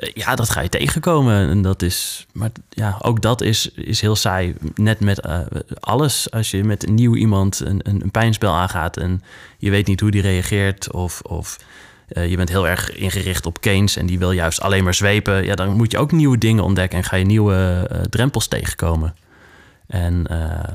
ja, 0.00 0.34
dat 0.34 0.50
ga 0.50 0.60
je 0.60 0.68
tegenkomen. 0.68 1.48
En 1.48 1.62
dat 1.62 1.82
is, 1.82 2.26
maar 2.32 2.50
ja, 2.68 2.98
ook 3.02 3.22
dat 3.22 3.40
is, 3.40 3.70
is 3.70 4.00
heel 4.00 4.16
saai. 4.16 4.54
Net 4.74 5.00
met 5.00 5.20
eh, 5.20 5.40
alles. 5.80 6.30
Als 6.30 6.50
je 6.50 6.64
met 6.64 6.86
een 6.86 6.94
nieuw 6.94 7.14
iemand 7.14 7.60
een, 7.60 7.80
een, 7.82 8.02
een 8.02 8.10
pijnspel 8.10 8.52
aangaat 8.52 8.96
en 8.96 9.22
je 9.58 9.70
weet 9.70 9.86
niet 9.86 10.00
hoe 10.00 10.10
die 10.10 10.22
reageert 10.22 10.92
of. 10.92 11.20
of 11.20 11.58
eh, 12.08 12.30
je 12.30 12.36
bent 12.36 12.48
heel 12.48 12.68
erg 12.68 12.96
ingericht 12.96 13.46
op 13.46 13.60
Keynes 13.60 13.96
en 13.96 14.06
die 14.06 14.18
wil 14.18 14.32
juist 14.32 14.60
alleen 14.60 14.84
maar 14.84 14.94
zwepen. 14.94 15.44
Ja, 15.44 15.54
dan 15.54 15.76
moet 15.76 15.90
je 15.90 15.98
ook 15.98 16.12
nieuwe 16.12 16.38
dingen 16.38 16.64
ontdekken 16.64 16.98
en 16.98 17.04
ga 17.04 17.16
je 17.16 17.24
nieuwe 17.24 17.86
eh, 17.90 18.00
drempels 18.00 18.48
tegenkomen. 18.48 19.14
En 19.86 20.26
eh, 20.26 20.74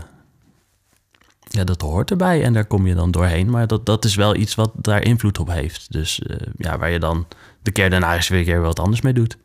ja, 1.56 1.64
dat 1.64 1.82
hoort 1.82 2.12
erbij 2.12 2.44
en 2.44 2.54
daar 2.54 2.66
kom 2.66 2.88
je 2.88 2.96
dan 2.96 3.12
doorheen. 3.12 3.50
Maar 3.50 3.68
dat, 3.68 3.86
dat 3.86 4.06
is 4.06 4.16
wel 4.16 4.36
iets 4.36 4.56
wat 4.56 4.72
daar 4.76 5.04
invloed 5.04 5.40
op 5.40 5.50
heeft. 5.52 5.92
Dus 5.92 6.20
eh, 6.20 6.36
ja, 6.58 6.78
waar 6.78 6.92
je 6.92 7.00
dan 7.00 7.28
de 7.66 7.72
keer 7.72 7.90
daarna 7.90 8.16
eens 8.16 8.28
weer 8.28 8.40
een 8.40 8.46
keer 8.46 8.62
wat 8.62 8.80
anders 8.80 9.02
mee 9.02 9.14
doet. 9.14 9.38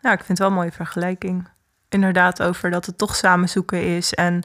Ja, 0.00 0.12
ik 0.12 0.16
vind 0.16 0.28
het 0.28 0.38
wel 0.38 0.48
een 0.48 0.54
mooie 0.54 0.72
vergelijking. 0.72 1.48
Inderdaad, 1.88 2.42
over 2.42 2.70
dat 2.70 2.86
het 2.86 2.98
toch 2.98 3.16
samen 3.16 3.48
zoeken 3.48 3.96
is. 3.96 4.14
En 4.14 4.42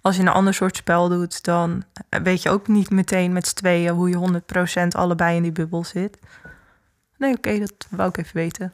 als 0.00 0.16
je 0.16 0.22
een 0.22 0.28
ander 0.28 0.54
soort 0.54 0.76
spel 0.76 1.08
doet, 1.08 1.44
dan 1.44 1.84
weet 2.08 2.42
je 2.42 2.50
ook 2.50 2.68
niet 2.68 2.90
meteen 2.90 3.32
met 3.32 3.46
z'n 3.46 3.54
tweeën 3.54 3.94
hoe 3.94 4.08
je 4.08 4.42
100% 4.84 4.86
allebei 4.88 5.36
in 5.36 5.42
die 5.42 5.52
bubbel 5.52 5.84
zit. 5.84 6.18
Nee, 7.18 7.36
oké, 7.36 7.58
dat 7.58 7.72
wou 7.90 8.08
ik 8.08 8.16
even 8.16 8.36
weten. 8.36 8.70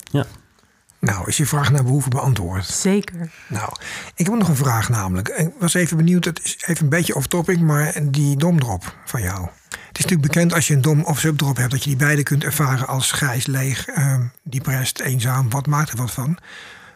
Nou, 0.98 1.28
is 1.28 1.36
je 1.36 1.46
vraag 1.46 1.70
naar 1.70 1.84
behoeven 1.84 2.10
beantwoord? 2.10 2.64
Zeker. 2.64 3.32
Nou, 3.46 3.72
ik 4.14 4.26
heb 4.26 4.34
nog 4.34 4.48
een 4.48 4.56
vraag 4.56 4.88
namelijk. 4.88 5.28
Ik 5.28 5.52
was 5.58 5.74
even 5.74 5.96
benieuwd, 5.96 6.24
het 6.24 6.44
is 6.44 6.56
even 6.66 6.84
een 6.84 6.90
beetje 6.90 7.14
off 7.14 7.26
topic, 7.26 7.60
maar 7.60 8.00
die 8.02 8.36
domdrop 8.36 8.94
van 9.04 9.22
jou. 9.22 9.48
Het 9.90 9.98
is 9.98 10.04
natuurlijk 10.04 10.32
bekend 10.32 10.52
als 10.54 10.66
je 10.66 10.74
een 10.74 10.82
dom 10.82 11.04
of 11.04 11.18
subdrop 11.18 11.56
hebt... 11.56 11.70
dat 11.70 11.82
je 11.82 11.90
die 11.90 11.98
beide 11.98 12.22
kunt 12.22 12.44
ervaren 12.44 12.86
als 12.86 13.12
grijs, 13.12 13.46
leeg, 13.46 13.88
uh, 13.88 14.20
depressed, 14.42 15.00
eenzaam. 15.00 15.50
Wat 15.50 15.66
maakt 15.66 15.90
er 15.90 15.96
wat 15.96 16.10
van? 16.10 16.38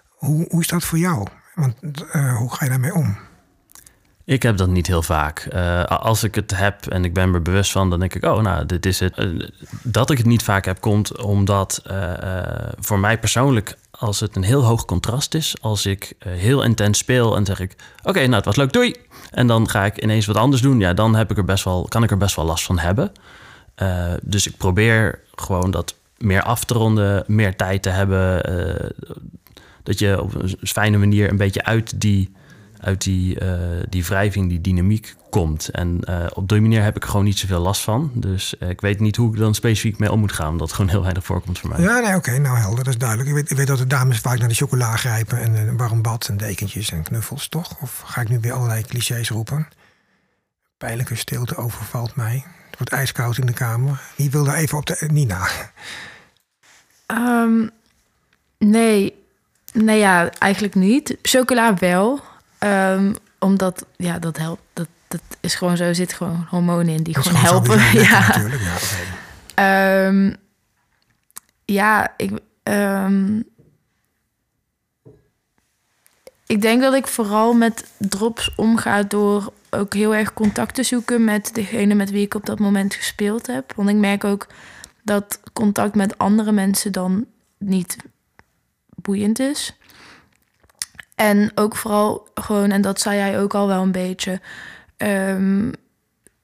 Hoe, 0.08 0.46
hoe 0.48 0.60
is 0.60 0.68
dat 0.68 0.84
voor 0.84 0.98
jou? 0.98 1.26
Want 1.54 1.74
uh, 1.82 2.36
hoe 2.36 2.54
ga 2.54 2.64
je 2.64 2.70
daarmee 2.70 2.94
om? 2.94 3.16
Ik 4.24 4.42
heb 4.42 4.56
dat 4.56 4.68
niet 4.68 4.86
heel 4.86 5.02
vaak. 5.02 5.48
Uh, 5.52 5.84
als 5.84 6.24
ik 6.24 6.34
het 6.34 6.56
heb 6.56 6.86
en 6.86 7.04
ik 7.04 7.14
ben 7.14 7.30
me 7.30 7.40
bewust 7.40 7.72
van, 7.72 7.90
dan 7.90 7.98
denk 7.98 8.14
ik, 8.14 8.24
oh, 8.24 8.42
nou, 8.42 8.66
dit 8.66 8.86
is 8.86 9.00
het. 9.00 9.18
Uh, 9.18 9.48
dat 9.82 10.10
ik 10.10 10.18
het 10.18 10.26
niet 10.26 10.42
vaak 10.42 10.64
heb, 10.64 10.80
komt 10.80 11.22
omdat 11.22 11.82
voor 12.78 12.98
mij 12.98 13.18
persoonlijk, 13.18 13.76
als 13.90 14.20
het 14.20 14.36
een 14.36 14.42
heel 14.42 14.64
hoog 14.64 14.84
contrast 14.84 15.34
is, 15.34 15.56
als 15.60 15.86
ik 15.86 16.12
heel 16.18 16.62
intens 16.62 16.98
speel 16.98 17.36
en 17.36 17.44
zeg 17.44 17.60
ik, 17.60 17.76
oké, 18.02 18.20
nou, 18.20 18.34
het 18.34 18.44
was 18.44 18.56
leuk, 18.56 18.72
doei. 18.72 18.94
En 19.34 19.46
dan 19.46 19.68
ga 19.68 19.84
ik 19.84 20.02
ineens 20.02 20.26
wat 20.26 20.36
anders 20.36 20.62
doen, 20.62 20.80
ja, 20.80 20.94
dan 20.94 21.14
heb 21.14 21.30
ik 21.30 21.36
er 21.36 21.44
best 21.44 21.64
wel, 21.64 21.86
kan 21.88 22.02
ik 22.02 22.10
er 22.10 22.16
best 22.16 22.36
wel 22.36 22.44
last 22.44 22.64
van 22.64 22.78
hebben. 22.78 23.12
dus 24.22 24.46
ik 24.46 24.56
probeer 24.56 25.20
gewoon 25.34 25.70
dat 25.70 25.94
meer 26.18 26.42
af 26.42 26.64
te 26.64 26.74
ronden, 26.74 27.24
meer 27.26 27.56
tijd 27.56 27.82
te 27.82 27.88
hebben. 27.90 28.42
dat 29.82 29.98
je 29.98 30.22
op 30.22 30.34
een 30.34 30.56
fijne 30.62 30.98
manier 30.98 31.30
een 31.30 31.36
beetje 31.36 31.64
uit 31.64 32.00
die 32.00 32.32
uit 32.84 33.02
die, 33.02 33.40
uh, 33.42 33.58
die 33.88 34.04
wrijving, 34.04 34.48
die 34.48 34.60
dynamiek 34.60 35.14
komt. 35.30 35.68
En 35.68 36.00
uh, 36.08 36.26
op 36.32 36.48
die 36.48 36.60
manier 36.60 36.82
heb 36.82 36.96
ik 36.96 37.04
gewoon 37.04 37.24
niet 37.24 37.38
zoveel 37.38 37.60
last 37.60 37.80
van. 37.80 38.10
Dus 38.14 38.54
uh, 38.60 38.68
ik 38.68 38.80
weet 38.80 39.00
niet 39.00 39.16
hoe 39.16 39.32
ik 39.32 39.38
dan 39.38 39.54
specifiek 39.54 39.98
mee 39.98 40.12
om 40.12 40.20
moet 40.20 40.32
gaan, 40.32 40.48
omdat 40.48 40.66
het 40.66 40.76
gewoon 40.76 40.90
heel 40.90 41.02
weinig 41.02 41.24
voorkomt 41.24 41.58
voor 41.58 41.68
mij. 41.68 41.80
Ja, 41.80 41.98
nee, 41.98 42.08
oké, 42.08 42.16
okay, 42.16 42.36
nou 42.36 42.58
helder, 42.58 42.84
dat 42.84 42.92
is 42.92 42.98
duidelijk. 42.98 43.28
Ik 43.28 43.34
weet, 43.34 43.50
ik 43.50 43.56
weet 43.56 43.66
dat 43.66 43.78
de 43.78 43.86
dames 43.86 44.18
vaak 44.18 44.38
naar 44.38 44.48
de 44.48 44.54
chocola 44.54 44.96
grijpen 44.96 45.40
en 45.40 45.54
een 45.54 45.76
warm 45.76 46.02
bad 46.02 46.28
en 46.28 46.36
dekentjes 46.36 46.90
en 46.90 47.02
knuffels, 47.02 47.48
toch? 47.48 47.76
Of 47.80 48.02
ga 48.06 48.20
ik 48.20 48.28
nu 48.28 48.38
weer 48.40 48.52
allerlei 48.52 48.82
clichés 48.82 49.28
roepen? 49.28 49.68
Pijnlijke 50.78 51.14
stilte 51.14 51.56
overvalt 51.56 52.16
mij. 52.16 52.44
Het 52.70 52.78
wordt 52.78 52.92
ijskoud 52.92 53.38
in 53.38 53.46
de 53.46 53.52
kamer. 53.52 54.00
Wie 54.16 54.30
wil 54.30 54.44
daar 54.44 54.56
even 54.56 54.78
op 54.78 54.86
de... 54.86 55.08
Nina. 55.12 55.48
Um, 57.06 57.70
nee, 58.58 59.14
nee 59.72 59.98
ja, 59.98 60.30
eigenlijk 60.30 60.74
niet. 60.74 61.16
Chocola 61.22 61.74
wel. 61.74 62.20
Um, 62.64 63.16
omdat, 63.38 63.86
ja, 63.96 64.18
dat 64.18 64.36
helpt. 64.36 64.62
Dat, 64.72 64.88
dat 65.08 65.20
is 65.40 65.54
gewoon 65.54 65.76
zo. 65.76 65.84
Er 65.84 65.94
zit 65.94 66.12
gewoon 66.12 66.46
hormonen 66.50 66.94
in 66.94 67.02
die 67.02 67.14
gewoon 67.18 67.42
helpen. 67.42 67.78
Ja. 68.00 68.26
Natuurlijk, 68.26 68.62
ja, 68.62 68.74
okay. 69.52 70.06
um, 70.06 70.36
ja, 71.64 72.14
ik. 72.16 72.30
Um, 72.62 73.44
ik 76.46 76.62
denk 76.62 76.80
dat 76.80 76.94
ik 76.94 77.06
vooral 77.06 77.52
met 77.52 77.90
drops 77.98 78.54
omga 78.56 79.02
door 79.02 79.52
ook 79.70 79.94
heel 79.94 80.14
erg 80.14 80.34
contact 80.34 80.74
te 80.74 80.82
zoeken 80.82 81.24
met 81.24 81.54
degene 81.54 81.94
met 81.94 82.10
wie 82.10 82.24
ik 82.24 82.34
op 82.34 82.46
dat 82.46 82.58
moment 82.58 82.94
gespeeld 82.94 83.46
heb. 83.46 83.72
Want 83.74 83.88
ik 83.88 83.96
merk 83.96 84.24
ook 84.24 84.46
dat 85.02 85.40
contact 85.52 85.94
met 85.94 86.18
andere 86.18 86.52
mensen 86.52 86.92
dan 86.92 87.26
niet 87.58 87.96
boeiend 88.94 89.38
is. 89.38 89.76
En 91.14 91.50
ook 91.54 91.76
vooral 91.76 92.28
gewoon, 92.34 92.70
en 92.70 92.80
dat 92.80 93.00
zei 93.00 93.16
jij 93.16 93.40
ook 93.40 93.54
al 93.54 93.66
wel 93.66 93.82
een 93.82 93.92
beetje, 93.92 94.40
um, 94.96 95.72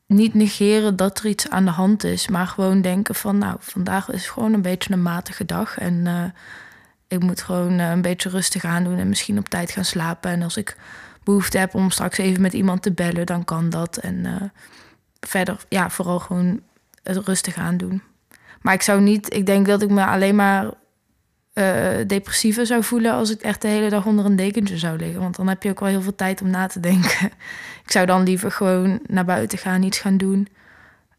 niet 0.07 0.35
negeren 0.35 0.97
dat 0.97 1.18
er 1.18 1.27
iets 1.27 1.51
aan 1.51 1.64
de 1.64 1.71
hand 1.71 2.05
is, 2.05 2.29
maar 2.29 2.47
gewoon 2.47 2.81
denken 2.81 3.14
van, 3.14 3.39
nou, 3.39 3.57
vandaag 3.59 4.11
is 4.11 4.29
gewoon 4.29 4.53
een 4.53 4.62
beetje 4.62 4.93
een 4.93 5.03
matige 5.03 5.45
dag 5.45 5.79
en 5.79 5.95
uh, 6.07 6.25
ik 7.09 7.23
moet 7.23 7.43
gewoon 7.43 7.79
uh, 7.79 7.91
een 7.91 8.03
beetje 8.03 8.29
rustig 8.29 8.64
aandoen 8.64 8.99
en 8.99 9.09
misschien 9.09 9.39
op 9.39 9.49
tijd 9.49 9.71
gaan 9.71 9.85
slapen. 9.85 10.31
En 10.31 10.43
als 10.43 10.57
ik 10.57 10.77
behoefte 11.25 11.59
heb 11.59 11.75
om 11.75 11.91
straks 11.91 12.18
even 12.18 12.43
met 12.43 12.53
iemand 12.53 12.83
te 12.83 12.93
bellen, 12.93 13.27
dan 13.27 13.45
kan 13.45 13.71
dat. 13.71 13.97
En 13.97 14.14
uh, 14.14 14.43
verder, 15.21 15.64
ja, 15.68 15.91
vooral 15.91 16.18
gewoon 16.18 16.61
het 17.03 17.16
rustig 17.16 17.57
aandoen. 17.57 18.03
Maar 18.61 18.75
ik 18.75 18.83
zou 18.83 19.01
niet, 19.01 19.35
ik 19.35 19.47
denk 19.47 19.66
dat 19.66 19.83
ik 19.83 19.91
me 19.91 20.07
alleen 20.07 20.37
maar 20.37 20.71
uh, 21.55 22.07
depressiever 22.07 22.67
zou 22.67 22.85
voelen 22.85 23.13
als 23.13 23.31
ik 23.31 23.41
echt 23.41 23.63
de 23.63 23.69
hele 23.69 23.91
dag 23.91 24.07
onder 24.07 24.25
een 24.25 24.37
dekentje 24.37 24.79
zou 24.79 24.97
liggen. 24.97 25.21
Want 25.21 25.37
dan 25.37 25.49
heb 25.49 25.63
je 25.63 25.71
ook 25.71 25.81
wel 25.81 25.89
heel 25.89 26.03
veel 26.03 26.15
tijd 26.15 26.43
om 26.43 26.51
na 26.51 26.67
te 26.67 26.81
denken. 26.81 27.27
ik 27.85 27.91
zou 27.91 28.07
dan 28.07 28.23
liever 28.23 28.53
gewoon 28.53 29.01
naar 29.07 29.25
buiten 29.25 29.59
gaan, 29.59 29.83
iets 29.83 29.99
gaan 29.99 30.17
doen. 30.17 30.49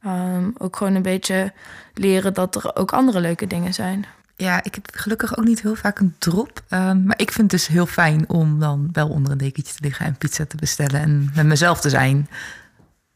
Um, 0.05 0.53
ook 0.57 0.75
gewoon 0.75 0.95
een 0.95 1.01
beetje 1.01 1.53
leren 1.93 2.33
dat 2.33 2.55
er 2.55 2.75
ook 2.75 2.91
andere 2.91 3.19
leuke 3.19 3.47
dingen 3.47 3.73
zijn. 3.73 4.05
Ja, 4.35 4.63
ik 4.63 4.75
heb 4.75 4.89
gelukkig 4.93 5.37
ook 5.37 5.45
niet 5.45 5.61
heel 5.61 5.75
vaak 5.75 5.99
een 5.99 6.15
drop. 6.17 6.63
Um, 6.69 7.03
maar 7.03 7.19
ik 7.19 7.31
vind 7.31 7.51
het 7.51 7.61
dus 7.61 7.67
heel 7.67 7.85
fijn 7.85 8.29
om 8.29 8.59
dan 8.59 8.89
wel 8.91 9.09
onder 9.09 9.31
een 9.31 9.37
dekentje 9.37 9.73
te 9.73 9.79
liggen 9.81 10.05
en 10.05 10.15
pizza 10.17 10.45
te 10.45 10.55
bestellen 10.57 11.01
en 11.01 11.31
met 11.35 11.45
mezelf 11.45 11.81
te 11.81 11.89
zijn. 11.89 12.27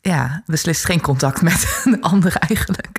Ja, 0.09 0.41
beslist 0.45 0.85
geen 0.85 1.01
contact 1.01 1.41
met 1.41 1.67
een 1.83 2.01
ander 2.01 2.35
eigenlijk. 2.35 2.97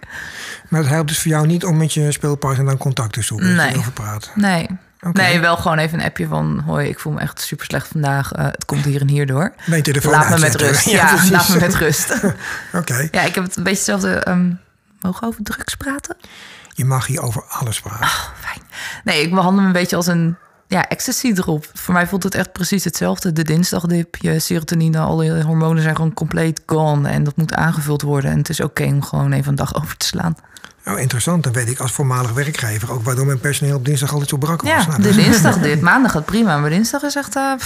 Maar 0.68 0.80
het 0.80 0.88
helpt 0.88 1.08
dus 1.08 1.18
voor 1.18 1.30
jou 1.30 1.46
niet 1.46 1.64
om 1.64 1.76
met 1.76 1.92
je 1.92 2.12
speelpartner 2.12 2.66
dan 2.66 2.76
contact 2.76 3.12
te 3.12 3.22
zoeken? 3.22 3.54
Nee. 3.54 3.76
Over 3.76 3.92
praten. 3.92 4.30
Nee. 4.34 4.68
Okay. 5.00 5.30
Nee, 5.30 5.40
wel 5.40 5.56
gewoon 5.56 5.78
even 5.78 5.98
een 5.98 6.04
appje 6.04 6.26
van... 6.26 6.62
hoi, 6.66 6.88
ik 6.88 6.98
voel 6.98 7.12
me 7.12 7.20
echt 7.20 7.40
super 7.40 7.66
slecht 7.66 7.88
vandaag. 7.88 8.36
Uh, 8.36 8.44
het 8.44 8.64
komt 8.64 8.84
hier 8.84 9.00
en 9.00 9.08
hier 9.08 9.26
door. 9.26 9.52
Telefoon 9.82 10.12
Laat 10.12 10.28
me 10.28 10.38
met 10.38 10.54
rust. 10.54 10.84
Ja, 10.90 11.14
ja 11.14 11.30
laat 11.30 11.48
me 11.48 11.58
met 11.58 11.74
rust. 11.74 12.10
Oké. 12.14 12.34
Okay. 12.72 13.08
Ja, 13.10 13.22
ik 13.22 13.34
heb 13.34 13.44
het 13.44 13.56
een 13.56 13.62
beetje 13.62 13.92
hetzelfde... 13.92 14.28
Um, 14.28 14.60
mogen 15.00 15.20
we 15.20 15.26
over 15.26 15.42
drugs 15.42 15.74
praten? 15.74 16.16
Je 16.74 16.84
mag 16.84 17.06
hier 17.06 17.20
over 17.20 17.44
alles 17.48 17.80
praten. 17.80 18.04
Oh, 18.04 18.28
fijn. 18.40 18.62
Nee, 19.04 19.22
ik 19.22 19.30
behandel 19.30 19.60
me 19.60 19.66
een 19.66 19.72
beetje 19.72 19.96
als 19.96 20.06
een 20.06 20.36
ja, 20.68 20.88
ecstasy 20.88 21.32
erop. 21.36 21.70
Voor 21.74 21.94
mij 21.94 22.06
voelt 22.06 22.22
het 22.22 22.34
echt 22.34 22.52
precies 22.52 22.84
hetzelfde. 22.84 23.32
De 23.32 23.44
dinsdagdip, 23.44 24.16
je 24.16 24.38
serotonine, 24.38 24.98
alle 24.98 25.42
hormonen 25.42 25.82
zijn 25.82 25.96
gewoon 25.96 26.14
compleet 26.14 26.60
gone. 26.66 27.08
En 27.08 27.24
dat 27.24 27.36
moet 27.36 27.54
aangevuld 27.54 28.02
worden. 28.02 28.30
En 28.30 28.38
het 28.38 28.48
is 28.48 28.60
oké 28.60 28.82
okay 28.82 28.94
om 28.94 29.02
gewoon 29.02 29.32
even 29.32 29.48
een 29.48 29.54
dag 29.54 29.74
over 29.82 29.96
te 29.96 30.06
slaan. 30.06 30.36
Nou, 30.84 31.00
interessant. 31.00 31.44
Dan 31.44 31.52
weet 31.52 31.68
ik 31.68 31.78
als 31.78 31.92
voormalig 31.92 32.32
werkgever 32.32 32.92
ook 32.92 33.02
waarom 33.02 33.26
mijn 33.26 33.40
personeel 33.40 33.76
op 33.76 33.84
dinsdag 33.84 34.12
altijd 34.12 34.28
zo 34.28 34.36
brak 34.36 34.62
was. 34.62 34.70
Ja, 34.70 34.86
nou, 34.86 35.02
de 35.02 35.14
dinsdag 35.14 35.58
dit. 35.58 35.80
Maandag 35.80 36.12
gaat 36.12 36.24
prima, 36.24 36.58
maar 36.58 36.70
dinsdag 36.70 37.02
is 37.02 37.14
echt... 37.14 37.36
Uh, 37.36 37.52
Oké, 37.52 37.62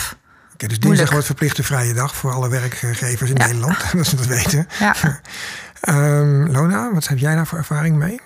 okay, 0.53 0.69
dus 0.69 0.81
dinsdag 0.81 1.11
wordt 1.11 1.27
verplichte 1.27 1.63
vrije 1.63 1.95
dag 1.95 2.15
voor 2.15 2.33
alle 2.33 2.49
werkgevers 2.49 3.31
in 3.31 3.37
ja. 3.37 3.47
Nederland. 3.47 3.77
dat 3.93 4.07
ze 4.07 4.17
dat 4.17 4.27
weten. 4.27 4.67
Ja. 4.79 4.95
um, 5.89 6.51
Lona, 6.51 6.93
wat 6.93 7.09
heb 7.09 7.19
jij 7.19 7.35
daar 7.35 7.47
voor 7.47 7.59
ervaring 7.59 7.97
mee? 7.97 8.21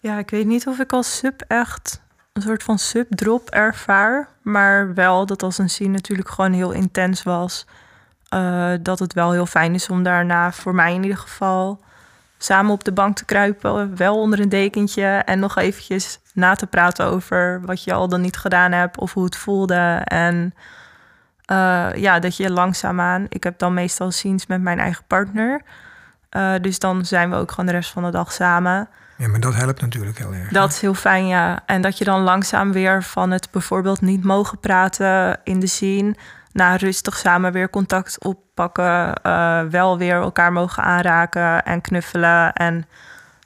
Ja, 0.00 0.18
ik 0.18 0.30
weet 0.30 0.46
niet 0.46 0.66
of 0.66 0.78
ik 0.78 0.92
als 0.92 1.16
sub 1.16 1.44
echt 1.48 2.00
een 2.36 2.42
soort 2.42 2.62
van 2.62 2.78
subdrop 2.78 3.50
ervaar. 3.50 4.28
Maar 4.42 4.94
wel 4.94 5.26
dat 5.26 5.42
als 5.42 5.58
een 5.58 5.70
scene 5.70 5.90
natuurlijk 5.90 6.28
gewoon 6.28 6.52
heel 6.52 6.72
intens 6.72 7.22
was. 7.22 7.66
Uh, 8.34 8.72
dat 8.80 8.98
het 8.98 9.12
wel 9.12 9.32
heel 9.32 9.46
fijn 9.46 9.74
is 9.74 9.88
om 9.88 10.02
daarna, 10.02 10.52
voor 10.52 10.74
mij 10.74 10.94
in 10.94 11.02
ieder 11.02 11.18
geval, 11.18 11.80
samen 12.38 12.72
op 12.72 12.84
de 12.84 12.92
bank 12.92 13.16
te 13.16 13.24
kruipen. 13.24 13.96
Wel 13.96 14.20
onder 14.20 14.40
een 14.40 14.48
dekentje 14.48 15.06
en 15.06 15.38
nog 15.38 15.56
eventjes 15.56 16.20
na 16.32 16.54
te 16.54 16.66
praten 16.66 17.06
over 17.06 17.60
wat 17.64 17.84
je 17.84 17.92
al 17.92 18.08
dan 18.08 18.20
niet 18.20 18.36
gedaan 18.36 18.72
hebt 18.72 18.98
of 18.98 19.12
hoe 19.12 19.24
het 19.24 19.36
voelde. 19.36 20.02
En 20.04 20.54
uh, 21.50 21.88
ja, 21.94 22.18
dat 22.18 22.36
je 22.36 22.50
langzaamaan. 22.50 23.26
Ik 23.28 23.44
heb 23.44 23.58
dan 23.58 23.74
meestal 23.74 24.10
scenes 24.10 24.46
met 24.46 24.60
mijn 24.60 24.78
eigen 24.78 25.04
partner. 25.06 25.62
Uh, 26.30 26.52
dus 26.60 26.78
dan 26.78 27.04
zijn 27.04 27.30
we 27.30 27.36
ook 27.36 27.50
gewoon 27.50 27.66
de 27.66 27.72
rest 27.72 27.90
van 27.90 28.04
de 28.04 28.10
dag 28.10 28.32
samen. 28.32 28.88
Ja, 29.16 29.28
maar 29.28 29.40
dat 29.40 29.54
helpt 29.54 29.80
natuurlijk 29.80 30.18
heel 30.18 30.32
erg. 30.32 30.48
Dat 30.48 30.70
is 30.70 30.80
heel 30.80 30.94
fijn, 30.94 31.26
ja. 31.26 31.62
En 31.66 31.82
dat 31.82 31.98
je 31.98 32.04
dan 32.04 32.20
langzaam 32.20 32.72
weer 32.72 33.02
van 33.02 33.30
het 33.30 33.50
bijvoorbeeld 33.50 34.00
niet 34.00 34.24
mogen 34.24 34.58
praten 34.58 35.40
in 35.44 35.60
de 35.60 35.66
scene... 35.66 36.14
naar 36.52 36.78
rustig 36.78 37.16
samen 37.16 37.52
weer 37.52 37.70
contact 37.70 38.24
oppakken. 38.24 39.20
Uh, 39.26 39.62
wel 39.62 39.98
weer 39.98 40.14
elkaar 40.14 40.52
mogen 40.52 40.82
aanraken 40.82 41.64
en 41.64 41.80
knuffelen. 41.80 42.52
En 42.52 42.86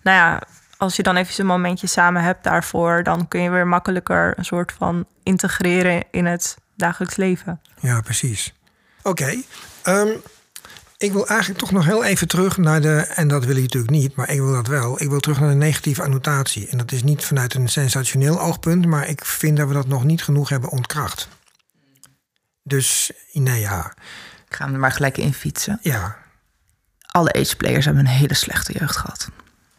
nou 0.02 0.16
ja, 0.16 0.42
als 0.76 0.96
je 0.96 1.02
dan 1.02 1.16
even 1.16 1.40
een 1.40 1.46
momentje 1.46 1.86
samen 1.86 2.22
hebt 2.22 2.44
daarvoor... 2.44 3.02
dan 3.02 3.28
kun 3.28 3.40
je 3.40 3.50
weer 3.50 3.66
makkelijker 3.66 4.38
een 4.38 4.44
soort 4.44 4.72
van 4.72 5.06
integreren 5.22 6.04
in 6.10 6.26
het 6.26 6.56
dagelijks 6.76 7.16
leven. 7.16 7.60
Ja, 7.80 8.00
precies. 8.00 8.54
Oké. 9.02 9.08
Okay. 9.08 9.44
Um, 9.84 10.22
ik 11.00 11.12
wil 11.12 11.26
eigenlijk 11.26 11.60
toch 11.60 11.70
nog 11.70 11.84
heel 11.84 12.04
even 12.04 12.28
terug 12.28 12.56
naar 12.56 12.80
de, 12.80 12.96
en 12.96 13.28
dat 13.28 13.44
wil 13.44 13.56
ik 13.56 13.62
natuurlijk 13.62 13.92
niet, 13.92 14.14
maar 14.14 14.30
ik 14.30 14.38
wil 14.38 14.52
dat 14.52 14.66
wel. 14.66 15.02
Ik 15.02 15.08
wil 15.08 15.20
terug 15.20 15.40
naar 15.40 15.48
de 15.48 15.54
negatieve 15.54 16.02
annotatie. 16.02 16.68
En 16.68 16.78
dat 16.78 16.92
is 16.92 17.02
niet 17.02 17.24
vanuit 17.24 17.54
een 17.54 17.68
sensationeel 17.68 18.40
oogpunt, 18.40 18.86
maar 18.86 19.08
ik 19.08 19.24
vind 19.24 19.56
dat 19.56 19.68
we 19.68 19.74
dat 19.74 19.86
nog 19.86 20.04
niet 20.04 20.22
genoeg 20.22 20.48
hebben 20.48 20.70
ontkracht. 20.70 21.28
Dus, 22.62 23.10
nee 23.32 23.60
ja. 23.60 23.94
Ik 24.48 24.54
ga 24.54 24.64
hem 24.64 24.74
er 24.74 24.80
maar 24.80 24.92
gelijk 24.92 25.18
in 25.18 25.34
fietsen. 25.34 25.78
Ja. 25.82 26.16
Alle 27.06 27.32
age-players 27.32 27.84
hebben 27.84 28.06
een 28.06 28.12
hele 28.12 28.34
slechte 28.34 28.72
jeugd 28.78 28.96
gehad. 28.96 29.28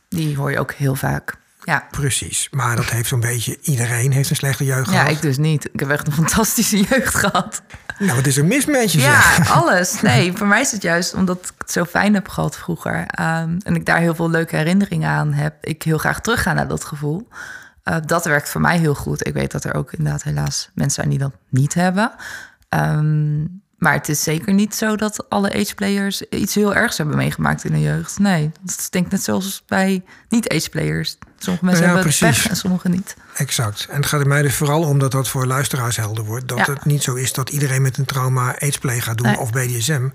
Die 0.09 0.38
hoor 0.38 0.51
je 0.51 0.59
ook 0.59 0.72
heel 0.72 0.95
vaak. 0.95 1.38
Ja. 1.64 1.88
Precies. 1.91 2.47
Maar 2.51 2.76
dat 2.76 2.89
heeft 2.89 3.07
zo'n 3.07 3.20
beetje... 3.20 3.57
Iedereen 3.62 4.12
heeft 4.12 4.30
een 4.30 4.36
slechte 4.36 4.64
jeugd 4.64 4.89
gehad. 4.89 5.07
Ja, 5.07 5.12
ik 5.12 5.22
dus 5.22 5.38
niet. 5.38 5.70
Ik 5.74 5.80
heb 5.80 5.89
echt 5.89 6.07
een 6.07 6.14
fantastische 6.14 6.78
jeugd 6.89 7.16
gehad. 7.16 7.62
Nou, 7.99 8.16
wat 8.16 8.26
is 8.26 8.38
er 8.38 8.45
mis 8.45 8.66
met 8.66 8.91
je? 8.91 8.99
Ja, 8.99 9.38
alles. 9.59 10.01
Nee, 10.01 10.34
voor 10.34 10.47
mij 10.47 10.62
is 10.62 10.72
het 10.72 10.82
juist 10.82 11.14
omdat 11.14 11.38
ik 11.38 11.51
het 11.57 11.72
zo 11.72 11.86
fijn 11.86 12.14
heb 12.14 12.28
gehad 12.28 12.57
vroeger. 12.57 12.99
Um, 12.99 13.57
en 13.64 13.76
ik 13.76 13.86
daar 13.86 13.99
heel 13.99 14.16
veel 14.16 14.30
leuke 14.30 14.55
herinneringen 14.55 15.09
aan 15.09 15.34
heb. 15.34 15.55
Ik 15.62 15.84
heel 15.84 15.97
graag 15.97 16.22
terugga 16.22 16.53
naar 16.53 16.68
dat 16.68 16.84
gevoel. 16.86 17.28
Uh, 17.84 17.95
dat 18.05 18.26
werkt 18.26 18.49
voor 18.49 18.62
mij 18.62 18.78
heel 18.78 18.95
goed. 18.95 19.28
Ik 19.28 19.34
weet 19.34 19.51
dat 19.51 19.64
er 19.64 19.74
ook 19.74 19.93
inderdaad 19.93 20.24
helaas 20.24 20.70
mensen 20.74 20.95
zijn 20.95 21.09
die 21.09 21.20
dat 21.20 21.34
niet 21.49 21.74
hebben. 21.74 22.12
Um, 22.70 23.62
Maar 23.78 23.93
het 23.93 24.09
is 24.09 24.24
zeker 24.24 24.53
niet 24.53 24.76
zo 24.76 24.95
dat 24.95 25.30
alle 25.30 25.53
ageplayers 25.53 26.22
iets 26.22 26.55
heel 26.55 26.76
ergs 26.76 26.97
hebben 26.97 27.16
meegemaakt 27.18 27.64
in 27.64 27.72
de 27.72 27.82
jeugd. 27.82 28.20
Nee, 28.20 28.51
dat 28.62 28.80
is 28.80 28.89
denk 28.89 29.05
ik 29.05 29.12
net 29.12 29.24
zoals 29.24 29.64
bij 29.68 30.03
niet-ageplayers. 30.30 31.18
Sommige 31.43 31.65
mensen 31.65 31.83
Nou 31.85 31.97
ja, 31.97 32.03
hebben 32.03 32.17
precies. 32.19 32.41
pech 32.41 32.49
en 32.51 32.55
sommige 32.57 32.89
niet. 32.89 33.15
Exact. 33.35 33.87
En 33.89 33.95
het 33.95 34.05
gaat 34.05 34.19
er 34.21 34.27
mij 34.27 34.41
dus 34.41 34.55
vooral 34.55 34.81
om 34.83 34.99
dat 34.99 35.11
dat 35.11 35.27
voor 35.27 35.45
luisteraars 35.45 35.95
helder 35.95 36.23
wordt. 36.23 36.47
Dat 36.47 36.57
Ja. 36.57 36.65
het 36.73 36.85
niet 36.85 37.03
zo 37.03 37.13
is 37.15 37.33
dat 37.33 37.49
iedereen 37.49 37.81
met 37.81 37.97
een 37.97 38.05
trauma 38.05 38.55
aidsplay 38.59 38.99
gaat 38.99 39.17
doen 39.17 39.27
Nee. 39.27 39.37
of 39.39 39.49
BDSM 39.51 40.09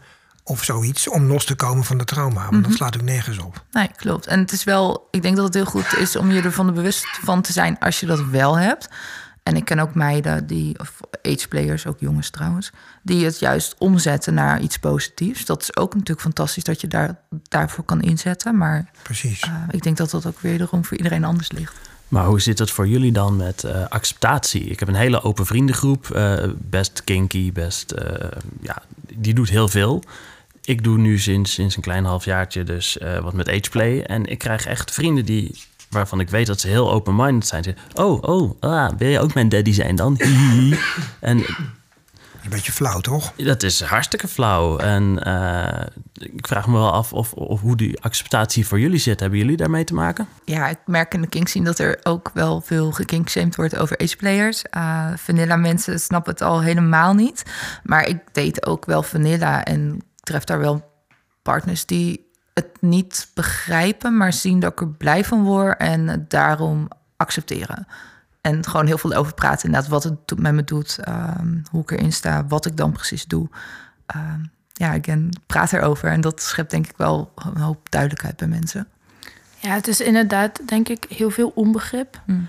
of 0.44 0.64
zoiets 0.64 1.08
om 1.08 1.26
los 1.26 1.44
te 1.44 1.54
komen 1.54 1.84
van 1.84 1.98
de 1.98 2.04
trauma. 2.04 2.40
Want 2.40 2.52
Mhm. 2.52 2.62
dat 2.62 2.72
slaat 2.72 2.96
ook 2.96 3.02
nergens 3.02 3.38
op. 3.38 3.62
Nee, 3.72 3.90
klopt. 3.96 4.26
En 4.26 4.38
het 4.40 4.52
is 4.52 4.64
wel, 4.64 5.08
ik 5.10 5.22
denk 5.22 5.36
dat 5.36 5.44
het 5.44 5.54
heel 5.54 5.64
goed 5.64 5.96
is 5.96 6.16
om 6.16 6.30
je 6.30 6.42
ervan 6.42 6.74
bewust 6.74 7.06
van 7.24 7.42
te 7.42 7.52
zijn 7.52 7.78
als 7.78 8.00
je 8.00 8.06
dat 8.06 8.24
wel 8.30 8.58
hebt. 8.58 8.88
En 9.46 9.56
ik 9.56 9.64
ken 9.64 9.78
ook 9.78 9.94
meiden 9.94 10.46
die, 10.46 10.78
of 10.78 11.00
ageplayers, 11.22 11.86
ook 11.86 12.00
jongens 12.00 12.30
trouwens, 12.30 12.70
die 13.02 13.24
het 13.24 13.38
juist 13.38 13.74
omzetten 13.78 14.34
naar 14.34 14.60
iets 14.60 14.78
positiefs. 14.78 15.44
Dat 15.44 15.62
is 15.62 15.76
ook 15.76 15.92
natuurlijk 15.92 16.20
fantastisch 16.20 16.64
dat 16.64 16.80
je 16.80 16.86
daar, 16.86 17.18
daarvoor 17.42 17.84
kan 17.84 18.00
inzetten. 18.02 18.56
Maar 18.56 18.90
Precies. 19.02 19.40
eh, 19.40 19.52
ik 19.70 19.82
denk 19.82 19.96
dat 19.96 20.10
dat 20.10 20.26
ook 20.26 20.40
wederom 20.40 20.84
voor 20.84 20.96
iedereen 20.96 21.24
anders 21.24 21.52
ligt. 21.52 21.74
Maar 22.08 22.24
hoe 22.24 22.40
zit 22.40 22.58
het 22.58 22.70
voor 22.70 22.88
jullie 22.88 23.12
dan 23.12 23.36
met 23.36 23.64
eh, 23.64 23.86
acceptatie? 23.88 24.64
Ik 24.64 24.78
heb 24.78 24.88
een 24.88 24.94
hele 24.94 25.22
open 25.22 25.46
vriendengroep, 25.46 26.10
eh, 26.10 26.44
best 26.58 27.04
kinky, 27.04 27.52
best, 27.52 27.90
eh, 27.90 28.28
ja, 28.60 28.82
die 29.14 29.34
doet 29.34 29.48
heel 29.48 29.68
veel. 29.68 30.02
Ik 30.64 30.84
doe 30.84 30.98
nu 30.98 31.18
sinds, 31.18 31.52
sinds 31.52 31.76
een 31.76 31.82
klein 31.82 32.04
halfjaartje 32.04 32.64
dus 32.64 32.98
eh, 32.98 33.18
wat 33.18 33.32
met 33.32 33.48
ageplay. 33.48 34.00
En 34.00 34.26
ik 34.26 34.38
krijg 34.38 34.66
echt 34.66 34.90
vrienden 34.90 35.24
die, 35.24 35.62
waarvan 35.90 36.20
ik 36.20 36.30
weet 36.30 36.46
dat 36.46 36.60
ze 36.60 36.68
heel 36.68 36.92
open-minded 36.92 37.46
zijn. 37.46 37.62
Ze 37.62 37.74
oh, 37.94 38.22
oh, 38.22 38.60
ah, 38.60 38.90
wil 38.98 39.08
je 39.08 39.20
ook 39.20 39.34
mijn 39.34 39.48
daddy 39.48 39.72
zijn 39.72 39.96
dan? 39.96 40.18
En 41.20 41.44
Een 42.46 42.52
beetje 42.52 42.72
flauw, 42.72 43.00
toch? 43.00 43.32
dat 43.32 43.62
is 43.62 43.82
hartstikke 43.82 44.28
flauw. 44.28 44.78
En 44.78 45.22
eh, 45.22 45.86
ik 46.12 46.46
vraag 46.46 46.66
me 46.66 46.72
wel 46.72 46.92
af 46.92 47.12
of, 47.12 47.32
of 47.32 47.60
hoe 47.60 47.76
die 47.76 48.02
acceptatie 48.02 48.66
voor 48.66 48.80
jullie 48.80 48.98
zit. 48.98 49.20
Hebben 49.20 49.38
jullie 49.38 49.56
daarmee 49.56 49.84
te 49.84 49.94
maken? 49.94 50.28
Ja, 50.44 50.68
ik 50.68 50.78
merk 50.84 51.14
in 51.14 51.20
de 51.20 51.28
kink 51.28 51.48
scene 51.48 51.64
dat 51.64 51.78
er 51.78 52.00
ook 52.02 52.30
wel 52.34 52.60
veel 52.60 52.92
gekinkshamed 52.92 53.56
wordt 53.56 53.76
over 53.76 53.98
ageplayers. 53.98 54.64
Uh, 54.76 55.10
vanilla 55.16 55.56
mensen 55.56 56.00
snappen 56.00 56.32
het 56.32 56.42
al 56.42 56.62
helemaal 56.62 57.14
niet. 57.14 57.42
Maar 57.82 58.08
ik 58.08 58.18
date 58.32 58.66
ook 58.66 58.84
wel 58.84 59.02
vanilla 59.02 59.64
en 59.64 60.02
tref 60.20 60.44
daar 60.44 60.58
wel 60.58 60.90
partners 61.42 61.86
die 61.86 62.25
het 62.56 62.76
niet 62.80 63.28
begrijpen, 63.34 64.16
maar 64.16 64.32
zien 64.32 64.60
dat 64.60 64.72
ik 64.72 64.80
er 64.80 64.88
blij 64.88 65.24
van 65.24 65.42
word 65.42 65.78
en 65.78 66.08
het 66.08 66.30
daarom 66.30 66.88
accepteren. 67.16 67.86
En 68.40 68.64
gewoon 68.66 68.86
heel 68.86 68.98
veel 68.98 69.14
over 69.14 69.34
praten, 69.34 69.64
inderdaad, 69.64 69.90
wat 69.90 70.02
het 70.04 70.38
met 70.38 70.54
me 70.54 70.64
doet, 70.64 70.98
ehm, 70.98 71.58
hoe 71.70 71.82
ik 71.82 71.90
erin 71.90 72.12
sta, 72.12 72.46
wat 72.46 72.66
ik 72.66 72.76
dan 72.76 72.92
precies 72.92 73.24
doe. 73.24 73.48
Ehm, 74.06 74.40
ja, 74.72 74.92
ik 74.92 75.14
praat 75.46 75.72
erover 75.72 76.10
en 76.10 76.20
dat 76.20 76.42
schept 76.42 76.70
denk 76.70 76.86
ik 76.86 76.96
wel 76.96 77.32
een 77.34 77.60
hoop 77.60 77.90
duidelijkheid 77.90 78.36
bij 78.36 78.48
mensen. 78.48 78.88
Ja, 79.58 79.70
het 79.70 79.88
is 79.88 80.00
inderdaad, 80.00 80.68
denk 80.68 80.88
ik, 80.88 81.06
heel 81.08 81.30
veel 81.30 81.52
onbegrip. 81.54 82.20
Hmm. 82.24 82.48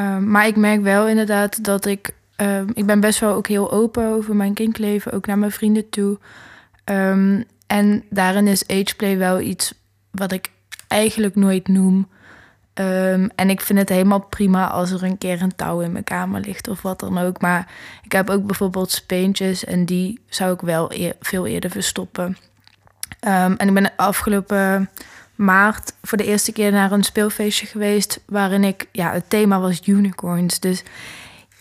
Um, 0.00 0.30
maar 0.30 0.46
ik 0.46 0.56
merk 0.56 0.82
wel 0.82 1.08
inderdaad 1.08 1.64
dat 1.64 1.84
ik... 1.84 2.14
Um, 2.36 2.70
ik 2.74 2.86
ben 2.86 3.00
best 3.00 3.20
wel 3.20 3.34
ook 3.34 3.46
heel 3.46 3.72
open 3.72 4.06
over 4.06 4.36
mijn 4.36 4.54
kinkleven, 4.54 5.12
ook 5.12 5.26
naar 5.26 5.38
mijn 5.38 5.52
vrienden 5.52 5.88
toe. 5.88 6.18
En 7.72 8.04
daarin 8.10 8.46
is 8.46 8.68
ageplay 8.68 9.18
wel 9.18 9.40
iets 9.40 9.74
wat 10.10 10.32
ik 10.32 10.50
eigenlijk 10.88 11.34
nooit 11.34 11.68
noem. 11.68 12.08
Um, 12.74 13.30
en 13.34 13.50
ik 13.50 13.60
vind 13.60 13.78
het 13.78 13.88
helemaal 13.88 14.20
prima 14.20 14.68
als 14.68 14.90
er 14.90 15.02
een 15.02 15.18
keer 15.18 15.42
een 15.42 15.56
touw 15.56 15.80
in 15.80 15.92
mijn 15.92 16.04
kamer 16.04 16.40
ligt 16.40 16.68
of 16.68 16.82
wat 16.82 17.00
dan 17.00 17.18
ook. 17.18 17.40
Maar 17.40 17.68
ik 18.02 18.12
heb 18.12 18.30
ook 18.30 18.46
bijvoorbeeld 18.46 18.90
speentjes 18.90 19.64
en 19.64 19.84
die 19.84 20.20
zou 20.26 20.52
ik 20.52 20.60
wel 20.60 20.92
eer, 20.92 21.16
veel 21.20 21.46
eerder 21.46 21.70
verstoppen. 21.70 22.36
Um, 23.26 23.56
en 23.56 23.68
ik 23.68 23.74
ben 23.74 23.92
afgelopen 23.96 24.90
maart 25.34 25.92
voor 26.02 26.18
de 26.18 26.26
eerste 26.26 26.52
keer 26.52 26.72
naar 26.72 26.92
een 26.92 27.04
speelfeestje 27.04 27.66
geweest... 27.66 28.20
waarin 28.26 28.64
ik, 28.64 28.88
ja, 28.92 29.12
het 29.12 29.30
thema 29.30 29.60
was 29.60 29.86
unicorns. 29.86 30.60
Dus 30.60 30.82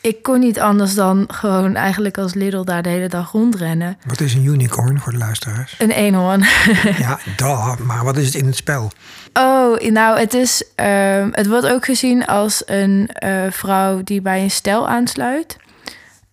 ik 0.02 0.24
kon 0.24 0.40
niet 0.40 0.60
anders 0.60 0.94
dan 0.94 1.26
gewoon 1.28 1.76
eigenlijk 1.76 2.18
als 2.18 2.34
Lidl 2.34 2.64
daar 2.64 2.82
de 2.82 2.90
hele 2.90 3.08
dag 3.08 3.32
rondrennen. 3.32 3.98
Wat 4.06 4.20
is 4.20 4.34
een 4.34 4.46
unicorn 4.46 5.00
voor 5.00 5.12
de 5.12 5.18
luisteraars? 5.18 5.76
Een 5.80 5.92
eenhoorn. 5.92 6.40
ja, 6.98 7.20
da, 7.36 7.76
maar 7.84 8.04
wat 8.04 8.18
is 8.18 8.26
het 8.26 8.36
in 8.36 8.46
het 8.46 8.56
spel? 8.56 8.92
Oh, 9.34 9.80
nou, 9.80 10.20
het 10.20 10.34
is. 10.34 10.64
Uh, 10.76 11.26
het 11.32 11.48
wordt 11.48 11.68
ook 11.68 11.86
gezien 11.86 12.26
als 12.26 12.64
een 12.66 13.10
uh, 13.24 13.44
vrouw 13.50 14.04
die 14.04 14.22
bij 14.22 14.42
een 14.42 14.52
stel 14.52 14.88
aansluit. 14.88 15.58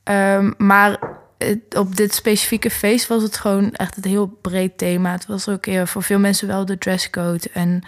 Um, 0.04 0.54
maar 0.56 0.98
het, 1.38 1.58
op 1.76 1.96
dit 1.96 2.14
specifieke 2.14 2.70
feest 2.70 3.06
was 3.06 3.22
het 3.22 3.36
gewoon 3.36 3.72
echt 3.72 3.96
een 3.96 4.10
heel 4.10 4.38
breed 4.42 4.78
thema. 4.78 5.12
Het 5.12 5.26
was 5.26 5.48
ook 5.48 5.66
uh, 5.66 5.86
voor 5.86 6.02
veel 6.02 6.18
mensen 6.18 6.48
wel 6.48 6.64
de 6.64 6.78
dresscode 6.78 7.50
en 7.52 7.82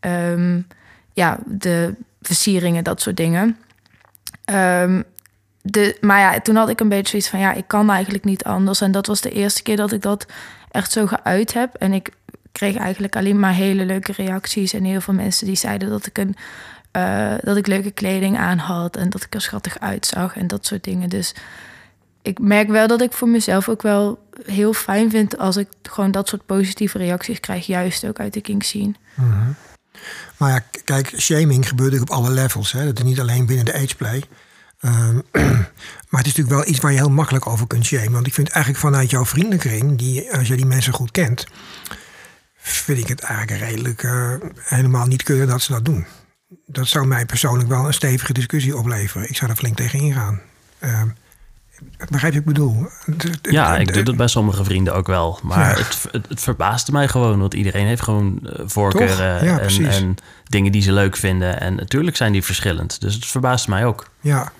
um, 0.00 0.66
ja, 1.12 1.38
de 1.46 1.94
versieringen, 2.22 2.84
dat 2.84 3.00
soort 3.00 3.16
dingen. 3.16 3.56
Um, 4.44 5.04
de, 5.62 5.96
maar 6.00 6.18
ja, 6.18 6.40
toen 6.40 6.56
had 6.56 6.68
ik 6.68 6.80
een 6.80 6.88
beetje 6.88 7.08
zoiets 7.08 7.28
van 7.28 7.38
ja, 7.38 7.52
ik 7.52 7.64
kan 7.66 7.90
eigenlijk 7.90 8.24
niet 8.24 8.44
anders. 8.44 8.80
En 8.80 8.92
dat 8.92 9.06
was 9.06 9.20
de 9.20 9.30
eerste 9.30 9.62
keer 9.62 9.76
dat 9.76 9.92
ik 9.92 10.02
dat 10.02 10.26
echt 10.70 10.92
zo 10.92 11.06
geuit 11.06 11.52
heb. 11.52 11.74
En 11.74 11.92
ik 11.92 12.10
kreeg 12.52 12.76
eigenlijk 12.76 13.16
alleen 13.16 13.38
maar 13.38 13.54
hele 13.54 13.84
leuke 13.84 14.12
reacties. 14.12 14.72
En 14.72 14.84
heel 14.84 15.00
veel 15.00 15.14
mensen 15.14 15.46
die 15.46 15.56
zeiden 15.56 15.88
dat 15.88 16.06
ik, 16.06 16.18
een, 16.18 16.36
uh, 16.96 17.34
dat 17.42 17.56
ik 17.56 17.66
leuke 17.66 17.90
kleding 17.90 18.38
aan 18.38 18.58
had. 18.58 18.96
En 18.96 19.10
dat 19.10 19.22
ik 19.22 19.34
er 19.34 19.40
schattig 19.40 19.80
uitzag 19.80 20.36
en 20.36 20.46
dat 20.46 20.66
soort 20.66 20.84
dingen. 20.84 21.08
Dus 21.08 21.34
ik 22.22 22.38
merk 22.38 22.68
wel 22.68 22.86
dat 22.86 23.00
ik 23.00 23.12
voor 23.12 23.28
mezelf 23.28 23.68
ook 23.68 23.82
wel 23.82 24.26
heel 24.46 24.72
fijn 24.72 25.10
vind... 25.10 25.38
als 25.38 25.56
ik 25.56 25.68
gewoon 25.82 26.10
dat 26.10 26.28
soort 26.28 26.46
positieve 26.46 26.98
reacties 26.98 27.40
krijg. 27.40 27.66
Juist 27.66 28.06
ook 28.06 28.20
uit 28.20 28.32
de 28.32 28.40
kink 28.40 28.62
scene. 28.62 28.94
Mm 29.14 29.32
-hmm. 29.32 29.54
Maar 30.36 30.50
ja, 30.50 30.80
kijk, 30.84 31.12
shaming 31.16 31.68
gebeurt 31.68 32.00
op 32.00 32.10
alle 32.10 32.30
levels. 32.30 32.72
Hè. 32.72 32.84
Dat 32.84 32.98
is 32.98 33.04
niet 33.04 33.20
alleen 33.20 33.46
binnen 33.46 33.64
de 33.64 33.74
ageplay. 33.74 34.24
Um, 34.80 35.22
maar 36.10 36.20
het 36.20 36.26
is 36.26 36.34
natuurlijk 36.36 36.48
wel 36.48 36.66
iets 36.66 36.80
waar 36.80 36.92
je 36.92 36.98
heel 36.98 37.10
makkelijk 37.10 37.46
over 37.46 37.66
kunt 37.66 37.84
shamen. 37.84 38.12
Want 38.12 38.26
ik 38.26 38.34
vind 38.34 38.48
eigenlijk 38.48 38.84
vanuit 38.84 39.10
jouw 39.10 39.24
vriendenkring, 39.24 39.98
die, 39.98 40.36
als 40.36 40.48
je 40.48 40.56
die 40.56 40.66
mensen 40.66 40.92
goed 40.92 41.10
kent, 41.10 41.46
vind 42.56 42.98
ik 42.98 43.08
het 43.08 43.20
eigenlijk 43.20 43.60
redelijk 43.60 44.02
uh, 44.02 44.34
helemaal 44.56 45.06
niet 45.06 45.22
kunnen 45.22 45.46
dat 45.46 45.62
ze 45.62 45.72
dat 45.72 45.84
doen. 45.84 46.06
Dat 46.66 46.86
zou 46.86 47.06
mij 47.06 47.26
persoonlijk 47.26 47.68
wel 47.68 47.86
een 47.86 47.94
stevige 47.94 48.32
discussie 48.32 48.76
opleveren. 48.76 49.28
Ik 49.28 49.36
zou 49.36 49.50
er 49.50 49.56
flink 49.56 49.76
tegen 49.76 49.98
ingaan. 49.98 50.40
Uh, 50.80 51.02
begrijp 52.08 52.32
je 52.32 52.40
wat 52.40 52.48
ik 52.48 52.54
bedoel? 52.54 52.86
Ja, 53.42 53.76
ik 53.76 53.92
doe 53.92 54.02
dat 54.02 54.16
bij 54.16 54.26
sommige 54.26 54.64
vrienden 54.64 54.94
ook 54.94 55.06
wel. 55.06 55.38
Maar 55.42 55.70
ja. 55.70 55.84
het, 55.84 56.08
het, 56.10 56.28
het, 56.28 56.40
verbaasde 56.40 56.92
mij 56.92 57.08
gewoon. 57.08 57.40
Want 57.40 57.54
iedereen 57.54 57.86
heeft 57.86 58.02
gewoon 58.02 58.40
uh, 58.42 58.52
voorkeuren 58.64 59.44
ja, 59.44 59.58
en, 59.58 59.86
en, 59.86 60.16
dingen 60.44 60.72
die 60.72 60.82
ze 60.82 60.92
leuk 60.92 61.16
vinden. 61.16 61.60
En 61.60 61.74
natuurlijk 61.74 62.16
zijn 62.16 62.32
die 62.32 62.44
verschillend. 62.44 63.00
Dus 63.00 63.14
het 63.14 63.26
verbaasde 63.26 63.70
mij 63.70 63.84
ook. 63.84 64.10
Ja, 64.20 64.52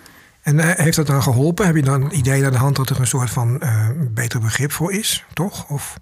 en 0.43 0.59
uh, 0.59 0.71
heeft 0.71 0.97
dat 0.97 1.07
dan 1.07 1.23
geholpen? 1.23 1.67
Heb 1.67 1.77
je 1.77 1.83
dan 1.83 2.03
een 2.03 2.17
idee 2.17 2.45
aan 2.45 2.53
de 2.53 2.59
hand 2.59 2.77
dat 2.77 2.91
er 2.91 3.01
een 3.01 3.07
soort 3.07 3.31
van 3.31 3.61
uh, 3.63 3.89
beter 4.11 4.41
begrip 4.41 4.73
voor 4.73 4.93
is, 4.93 5.25
toch? 5.33 5.69
Of... 5.69 5.97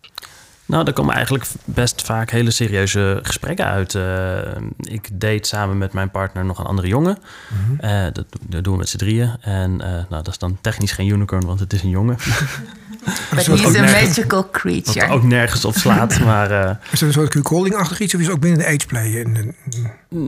Nou, 0.68 0.84
daar 0.84 0.94
komen 0.94 1.14
eigenlijk 1.14 1.46
best 1.64 2.02
vaak 2.02 2.30
hele 2.30 2.50
serieuze 2.50 3.18
gesprekken 3.22 3.64
uit. 3.64 3.94
Uh, 3.94 4.38
ik 4.80 5.08
date 5.12 5.48
samen 5.48 5.78
met 5.78 5.92
mijn 5.92 6.10
partner 6.10 6.44
nog 6.44 6.58
een 6.58 6.64
andere 6.64 6.88
jongen. 6.88 7.18
Mm 7.48 7.78
-hmm. 7.80 7.90
uh, 7.90 8.04
dat, 8.12 8.24
dat, 8.48 8.64
doen 8.64 8.72
we 8.72 8.78
met 8.78 8.88
z'n 8.88 8.96
drieën. 8.96 9.36
En 9.40 9.70
uh, 9.70 9.78
nou, 9.86 10.06
dat 10.08 10.28
is 10.28 10.38
dan 10.38 10.58
technisch 10.60 10.92
geen 10.92 11.08
unicorn, 11.08 11.46
want 11.46 11.60
het 11.60 11.72
is 11.72 11.82
een 11.82 11.88
jongen. 11.88 12.16
But 13.34 13.46
he's 13.46 13.76
a 13.76 13.82
magical 13.82 14.50
creature. 14.50 15.06
Wat 15.06 15.16
ook 15.16 15.22
nergens 15.22 15.64
op 15.64 15.74
slaat, 15.74 16.20
maar... 16.24 16.50
uh, 16.50 16.70
is 16.90 17.00
dat 17.00 17.08
een 17.08 17.12
soort 17.12 17.28
Q-calling-achtig 17.28 18.00
iets 18.00 18.14
of 18.14 18.20
is 18.20 18.26
het 18.26 18.34
ook 18.34 18.40
binnen 18.40 18.60
de 18.60 18.66
ageplay? 18.66 19.06
In, 19.06 19.54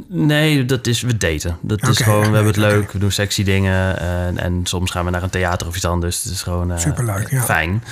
Nee, 0.09 0.65
dat 0.65 0.87
is, 0.87 1.01
we 1.01 1.17
daten. 1.17 1.59
Dat 1.61 1.79
okay, 1.79 1.91
is 1.91 1.99
gewoon, 1.99 2.21
we 2.21 2.35
hebben 2.35 2.47
het 2.47 2.57
leuk, 2.57 2.81
okay. 2.81 2.93
we 2.93 2.99
doen 2.99 3.11
sexy 3.11 3.45
dingen. 3.45 3.99
En, 3.99 4.39
en, 4.39 4.61
soms 4.65 4.91
gaan 4.91 5.05
we 5.05 5.11
naar 5.11 5.23
een 5.23 5.31
theater 5.31 5.67
of 5.67 5.77
iets 5.77 5.85
anders. 5.85 6.23
Het 6.23 6.33
is 6.33 6.43
gewoon 6.43 6.73
uh, 6.73 6.79
Superleuk, 6.79 7.31
ja. 7.31 7.43
fijn. 7.43 7.83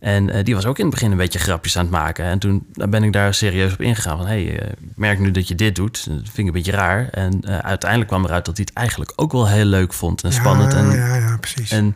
En 0.00 0.28
uh, 0.28 0.44
die 0.44 0.54
was 0.54 0.66
ook 0.66 0.78
in 0.78 0.84
het 0.84 0.94
begin 0.94 1.10
een 1.10 1.16
beetje 1.16 1.38
grapjes 1.38 1.76
aan 1.76 1.82
het 1.82 1.92
maken. 1.92 2.24
En 2.24 2.38
toen 2.38 2.66
ben 2.72 3.02
ik 3.02 3.12
daar 3.12 3.34
serieus 3.34 3.72
op 3.72 3.80
ingegaan. 3.80 4.16
Van, 4.16 4.26
hé, 4.26 4.44
hey, 4.44 4.62
uh, 4.62 4.68
ik 4.68 4.96
merk 4.96 5.18
nu 5.18 5.30
dat 5.30 5.48
je 5.48 5.54
dit 5.54 5.76
doet. 5.76 6.06
Dat 6.06 6.14
vind 6.22 6.38
ik 6.38 6.46
een 6.46 6.52
beetje 6.52 6.72
raar. 6.72 7.08
En 7.08 7.42
uh, 7.44 7.58
uiteindelijk 7.58 8.10
kwam 8.10 8.24
eruit 8.24 8.44
dat 8.44 8.56
hij 8.56 8.66
het 8.68 8.78
eigenlijk 8.78 9.12
ook 9.16 9.32
wel 9.32 9.48
heel 9.48 9.64
leuk 9.64 9.92
vond. 9.92 10.24
En 10.24 10.32
spannend. 10.32 10.72
Ja, 10.72 10.78
en, 10.78 10.90
ja, 10.90 11.16
ja, 11.16 11.36
precies. 11.36 11.70
En 11.70 11.94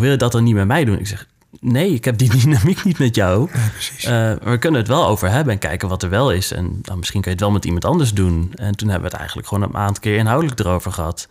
je 0.00 0.16
dat 0.16 0.32
dan 0.32 0.44
niet 0.44 0.54
met 0.54 0.66
mij 0.66 0.84
doen? 0.84 0.98
Ik 0.98 1.06
zeg, 1.06 1.26
nee, 1.60 1.90
ik 1.90 2.04
heb 2.04 2.18
die 2.18 2.30
dynamiek 2.40 2.84
niet 2.84 2.98
met 2.98 3.14
jou. 3.14 3.48
Nee, 3.52 3.70
precies. 3.70 4.06
maar 4.06 4.38
we 4.50 4.58
kunnen 4.58 4.80
het 4.80 4.88
wel 4.88 5.06
over 5.06 5.30
hebben 5.30 5.52
en 5.52 5.58
kijken 5.58 5.88
wat 5.88 6.02
er 6.02 6.10
wel 6.10 6.32
is. 6.32 6.52
En 6.52 6.78
dan 6.82 6.98
misschien 6.98 7.20
kun 7.20 7.30
je 7.30 7.36
het 7.36 7.46
wel 7.46 7.54
met 7.54 7.64
iemand 7.64 7.84
anders 7.84 8.12
doen. 8.12 8.52
En 8.54 8.76
toen 8.76 8.88
hebben 8.88 9.04
we 9.04 9.10
het 9.10 9.18
eigenlijk 9.18 9.48
gewoon 9.48 9.68
een 9.68 9.76
aantal 9.76 10.02
keer 10.02 10.16
inhoudelijk 10.16 10.60
erover 10.60 10.92
gehad. 10.92 11.28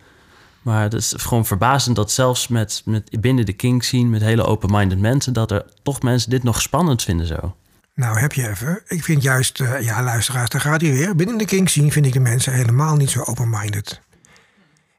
Maar 0.64 0.82
het 0.82 0.94
is 0.94 1.14
gewoon 1.16 1.46
verbazend 1.46 1.96
dat 1.96 2.12
zelfs 2.12 2.48
met, 2.48 2.82
met 2.84 3.20
binnen 3.20 3.46
de 3.46 3.52
kink 3.52 3.82
scene, 3.82 4.08
met 4.08 4.20
hele 4.20 4.44
open-minded 4.44 4.98
mensen, 4.98 5.32
dat 5.32 5.50
er 5.50 5.64
toch 5.82 6.02
mensen 6.02 6.30
dit 6.30 6.42
nog 6.42 6.60
spannend 6.60 7.02
vinden 7.02 7.26
zo. 7.26 7.56
Nou, 7.94 8.18
heb 8.18 8.32
je 8.32 8.48
even. 8.48 8.82
Ik 8.86 9.04
vind 9.04 9.22
juist, 9.22 9.60
uh, 9.60 9.80
ja, 9.80 10.02
luisteraars, 10.02 10.50
daar 10.50 10.60
gaat 10.60 10.80
hij 10.80 10.92
weer. 10.92 11.16
Binnen 11.16 11.38
de 11.38 11.44
kink 11.44 11.68
scene 11.68 11.92
vind 11.92 12.06
ik 12.06 12.12
de 12.12 12.20
mensen 12.20 12.52
helemaal 12.52 12.96
niet 12.96 13.10
zo 13.10 13.22
open-minded. 13.22 14.00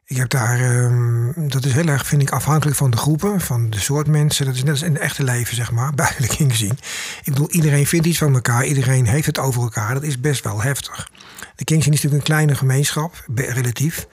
Ik 0.06 0.18
heb 0.18 0.30
daar, 0.30 0.60
ehm, 0.60 1.32
dat 1.48 1.66
is 1.66 1.74
heel 1.74 1.88
erg, 1.88 2.08
vind 2.08 2.22
ik, 2.22 2.30
afhankelijk 2.30 2.78
van 2.78 2.92
de 2.92 2.98
groepen, 2.98 3.42
van 3.42 3.70
de 3.70 3.80
soort 3.80 4.08
mensen. 4.08 4.46
Dat 4.46 4.56
is 4.56 4.64
net 4.64 4.72
als 4.72 4.82
in 4.82 4.94
het 4.94 5.02
echte 5.02 5.24
leven, 5.24 5.56
zeg 5.56 5.72
maar, 5.72 5.94
bij 6.04 6.16
de 6.18 6.28
King 6.28 6.52
gezien. 6.52 6.78
Ik 7.24 7.34
bedoel, 7.34 7.50
iedereen 7.50 7.88
vindt 7.88 8.06
iets 8.06 8.18
van 8.18 8.34
elkaar, 8.34 8.66
iedereen 8.66 9.08
heeft 9.08 9.26
het 9.26 9.40
over 9.40 9.62
elkaar. 9.62 9.94
Dat 9.94 10.04
is 10.04 10.20
best 10.20 10.44
wel 10.44 10.62
heftig. 10.62 11.10
De 11.56 11.64
King 11.64 11.80
is 11.80 11.86
natuurlijk 11.86 12.14
een 12.16 12.22
kleine 12.22 12.56
gemeenschap, 12.56 13.26
relatief. 13.36 14.08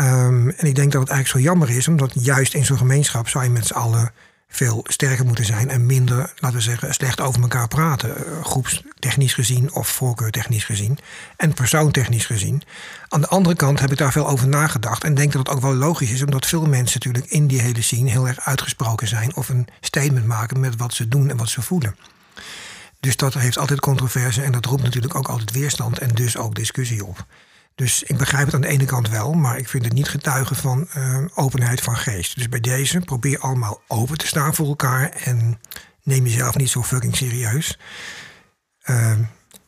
Ehm, 0.00 0.48
en 0.48 0.66
ik 0.66 0.74
denk 0.74 0.92
dat 0.92 1.00
het 1.00 1.10
eigenlijk 1.10 1.28
zo 1.28 1.38
jammer 1.38 1.70
is, 1.70 1.88
omdat 1.88 2.12
juist 2.14 2.54
in 2.54 2.64
zo'n 2.64 2.76
gemeenschap 2.76 3.28
zou 3.28 3.44
je 3.44 3.50
met 3.50 3.66
z'n 3.66 3.72
allen 3.72 4.12
veel 4.48 4.84
sterker 4.88 5.24
moeten 5.24 5.44
zijn 5.44 5.70
en 5.70 5.86
minder, 5.86 6.32
laten 6.36 6.56
we 6.56 6.62
zeggen, 6.62 6.94
slecht 6.94 7.20
over 7.20 7.42
elkaar 7.42 7.68
praten. 7.68 8.16
Eh, 8.16 8.44
groepstechnisch 8.44 9.34
gezien 9.34 9.72
of 9.72 9.88
voorkeurtechnisch 9.88 10.64
gezien 10.64 10.98
en 11.36 11.54
persoontechnisch 11.54 12.26
gezien. 12.26 12.62
Aan 13.08 13.20
de 13.20 13.26
andere 13.26 13.56
kant 13.56 13.80
heb 13.80 13.90
ik 13.90 13.98
daar 13.98 14.12
veel 14.12 14.28
over 14.28 14.48
nagedacht 14.48 15.04
en 15.04 15.14
denk 15.14 15.32
dat 15.32 15.46
het 15.46 15.56
ook 15.56 15.62
wel 15.62 15.74
logisch 15.74 16.10
is, 16.10 16.22
omdat 16.22 16.46
veel 16.46 16.66
mensen 16.66 17.00
natuurlijk 17.02 17.32
in 17.32 17.46
die 17.46 17.60
hele 17.60 17.82
scene 17.82 18.10
heel 18.10 18.28
erg 18.28 18.40
uitgesproken 18.40 19.08
zijn 19.08 19.36
of 19.36 19.48
een 19.48 19.68
statement 19.80 20.26
maken 20.26 20.60
met 20.60 20.76
wat 20.76 20.94
ze 20.94 21.08
doen 21.08 21.30
en 21.30 21.36
wat 21.36 21.48
ze 21.48 21.62
voelen. 21.62 21.96
Dus 23.00 23.16
dat 23.16 23.34
heeft 23.34 23.58
altijd 23.58 23.80
controverse 23.80 24.42
en 24.42 24.52
dat 24.52 24.66
roept 24.66 24.82
natuurlijk 24.82 25.14
ook 25.14 25.28
altijd 25.28 25.50
weerstand 25.50 25.98
en 25.98 26.08
dus 26.08 26.36
ook 26.36 26.54
discussie 26.54 27.04
op. 27.04 27.26
Dus 27.80 28.02
ik 28.02 28.16
begrijp 28.16 28.44
het 28.44 28.54
aan 28.54 28.60
de 28.60 28.68
ene 28.68 28.84
kant 28.84 29.08
wel, 29.08 29.32
maar 29.32 29.58
ik 29.58 29.68
vind 29.68 29.84
het 29.84 29.92
niet 29.92 30.08
getuigen 30.08 30.56
van 30.56 30.88
eh, 30.92 31.18
openheid 31.34 31.80
van 31.80 31.96
geest. 31.96 32.36
Dus 32.36 32.48
bij 32.48 32.60
deze 32.60 33.00
probeer 33.00 33.38
allemaal 33.38 33.82
open 33.86 34.18
te 34.18 34.26
staan 34.26 34.54
voor 34.54 34.66
elkaar 34.66 35.10
en 35.10 35.60
neem 36.02 36.26
jezelf 36.26 36.56
niet 36.56 36.70
zo 36.70 36.82
fucking 36.82 37.16
serieus. 37.16 37.78
Eh, 38.82 39.12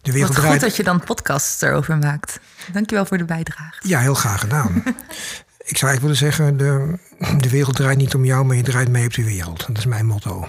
de 0.03 0.13
wereld 0.13 0.35
Wat 0.35 0.45
goed 0.45 0.61
dat 0.61 0.77
je 0.77 0.83
dan 0.83 1.05
podcasts 1.05 1.63
erover 1.63 1.99
maakt. 1.99 2.41
Dankjewel 2.73 3.07
voor 3.07 3.19
de 3.19 3.25
bijdrage. 3.25 3.89
Ja, 3.89 4.01
heel 4.01 4.15
graag 4.15 4.41
gedaan. 4.41 4.83
ik 5.71 5.77
zou 5.77 5.91
eigenlijk 5.91 6.01
willen 6.01 6.17
zeggen, 6.17 6.57
de, 6.57 6.99
de 7.39 7.51
wereld 7.51 7.77
draait 7.77 7.99
niet 7.99 8.15
om 8.15 8.25
jou, 8.25 8.45
maar 8.45 8.57
je 8.57 8.63
draait 8.63 8.89
mee 8.89 9.07
op 9.07 9.15
de 9.15 9.25
wereld. 9.25 9.67
Dat 9.67 9.79
is 9.79 9.87
mijn 9.87 10.07
motto. 10.07 10.49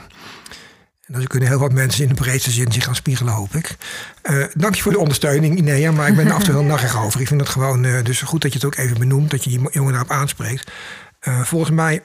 En 1.04 1.28
kunnen 1.28 1.50
heel 1.50 1.60
wat 1.60 1.74
mensen 1.74 2.04
in 2.04 2.10
de 2.10 2.22
breedste 2.22 2.52
zin 2.52 2.72
zich 2.72 2.84
gaan 2.84 2.96
spiegelen, 2.96 3.34
hoop 3.34 3.56
ik. 3.56 3.76
Eh, 4.22 4.44
dank 4.54 4.76
je 4.76 4.82
voor 4.82 4.92
de 4.92 5.00
ondersteuning, 5.00 5.58
Inea, 5.58 5.92
maar 5.92 6.08
ik 6.08 6.16
ben 6.16 6.28
er 6.28 6.34
af 6.34 6.40
en 6.40 6.46
toe 6.46 6.54
heel 6.54 6.64
naggig 6.64 7.04
over. 7.04 7.22
Ik 7.22 7.28
vind 7.28 7.40
het 7.40 7.50
gewoon 7.50 7.86
eh, 7.86 8.04
dus 8.04 8.22
goed 8.22 8.42
dat 8.42 8.54
je 8.54 8.58
het 8.58 8.68
ook 8.68 8.76
even 8.76 9.00
benoemt, 9.00 9.32
dat 9.32 9.44
je 9.44 9.50
die 9.50 9.70
jongen 9.72 9.92
daarop 9.92 10.12
aanspreekt. 10.12 10.72
Eh, 11.20 11.42
volgens 11.42 11.72
mij 11.72 12.04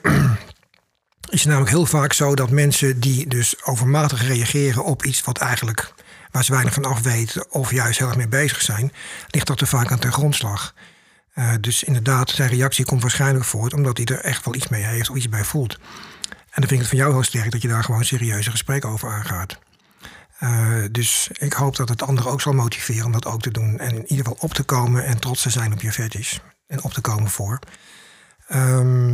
is 1.29 1.39
het 1.39 1.45
namelijk 1.45 1.71
heel 1.71 1.85
vaak 1.85 2.13
zo 2.13 2.35
dat 2.35 2.49
mensen 2.49 2.99
die 2.99 3.27
dus 3.27 3.65
overmatig 3.65 4.27
reageren 4.27 4.83
op 4.83 5.03
iets 5.03 5.21
wat 5.23 5.37
eigenlijk 5.37 5.93
waar 6.31 6.43
ze 6.43 6.51
weinig 6.51 6.73
van 6.73 6.85
af 6.85 7.01
weten 7.01 7.51
of 7.51 7.71
juist 7.71 7.99
heel 7.99 8.07
erg 8.07 8.17
mee 8.17 8.27
bezig 8.27 8.61
zijn, 8.61 8.91
ligt 9.27 9.47
dat 9.47 9.57
te 9.57 9.65
vaak 9.65 9.91
aan 9.91 9.99
ten 9.99 10.11
grondslag. 10.11 10.73
Dus 11.59 11.83
inderdaad, 11.83 12.29
zijn 12.29 12.49
reactie 12.49 12.85
komt 12.85 13.01
waarschijnlijk 13.01 13.45
voort 13.45 13.73
omdat 13.73 13.97
hij 13.97 14.05
er 14.05 14.19
echt 14.19 14.45
wel 14.45 14.55
iets 14.55 14.67
mee 14.67 14.83
heeft 14.83 15.09
of 15.09 15.15
iets 15.15 15.29
bij 15.29 15.43
voelt. 15.43 15.77
En 16.59 16.67
dan 16.67 16.77
vind 16.77 16.85
ik 16.85 16.89
het 16.89 16.99
van 16.99 17.07
jou 17.07 17.21
heel 17.21 17.29
sterk 17.29 17.51
dat 17.51 17.61
je 17.61 17.67
daar 17.67 17.83
gewoon 17.83 18.05
serieuze 18.05 18.51
gesprekken 18.51 18.89
over 18.89 19.09
aangaat. 19.09 19.59
Eh, 20.39 20.83
dus 20.91 21.29
ik 21.33 21.53
hoop 21.53 21.75
dat 21.75 21.89
het 21.89 22.01
anderen 22.01 22.31
ook 22.31 22.41
zal 22.41 22.53
motiveren 22.53 23.05
om 23.05 23.11
dat 23.11 23.25
ook 23.25 23.41
te 23.41 23.51
doen. 23.51 23.79
En 23.79 23.95
in 23.95 24.01
ieder 24.07 24.25
geval 24.25 24.37
op 24.39 24.53
te 24.53 24.63
komen 24.63 25.05
en 25.05 25.19
trots 25.19 25.41
te 25.41 25.49
zijn 25.49 25.73
op 25.73 25.81
je 25.81 25.91
fetish. 25.91 26.37
En 26.67 26.83
op 26.83 26.93
te 26.93 27.01
komen 27.01 27.29
voor. 27.29 27.59
Ehm, 28.47 29.11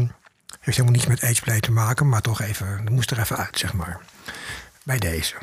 heeft 0.60 0.78
helemaal 0.78 0.92
niets 0.92 1.06
met 1.06 1.24
ageplay 1.24 1.60
te 1.60 1.72
maken, 1.72 2.10
maar 2.10 2.22
toch 2.22 2.42
even, 2.42 2.82
dat 2.84 2.94
moest 2.94 3.12
er 3.12 3.20
even 3.20 3.38
uit, 3.38 3.60
zeg 3.60 3.74
maar. 3.74 4.00
Bij 4.84 5.00
deze. 5.00 5.36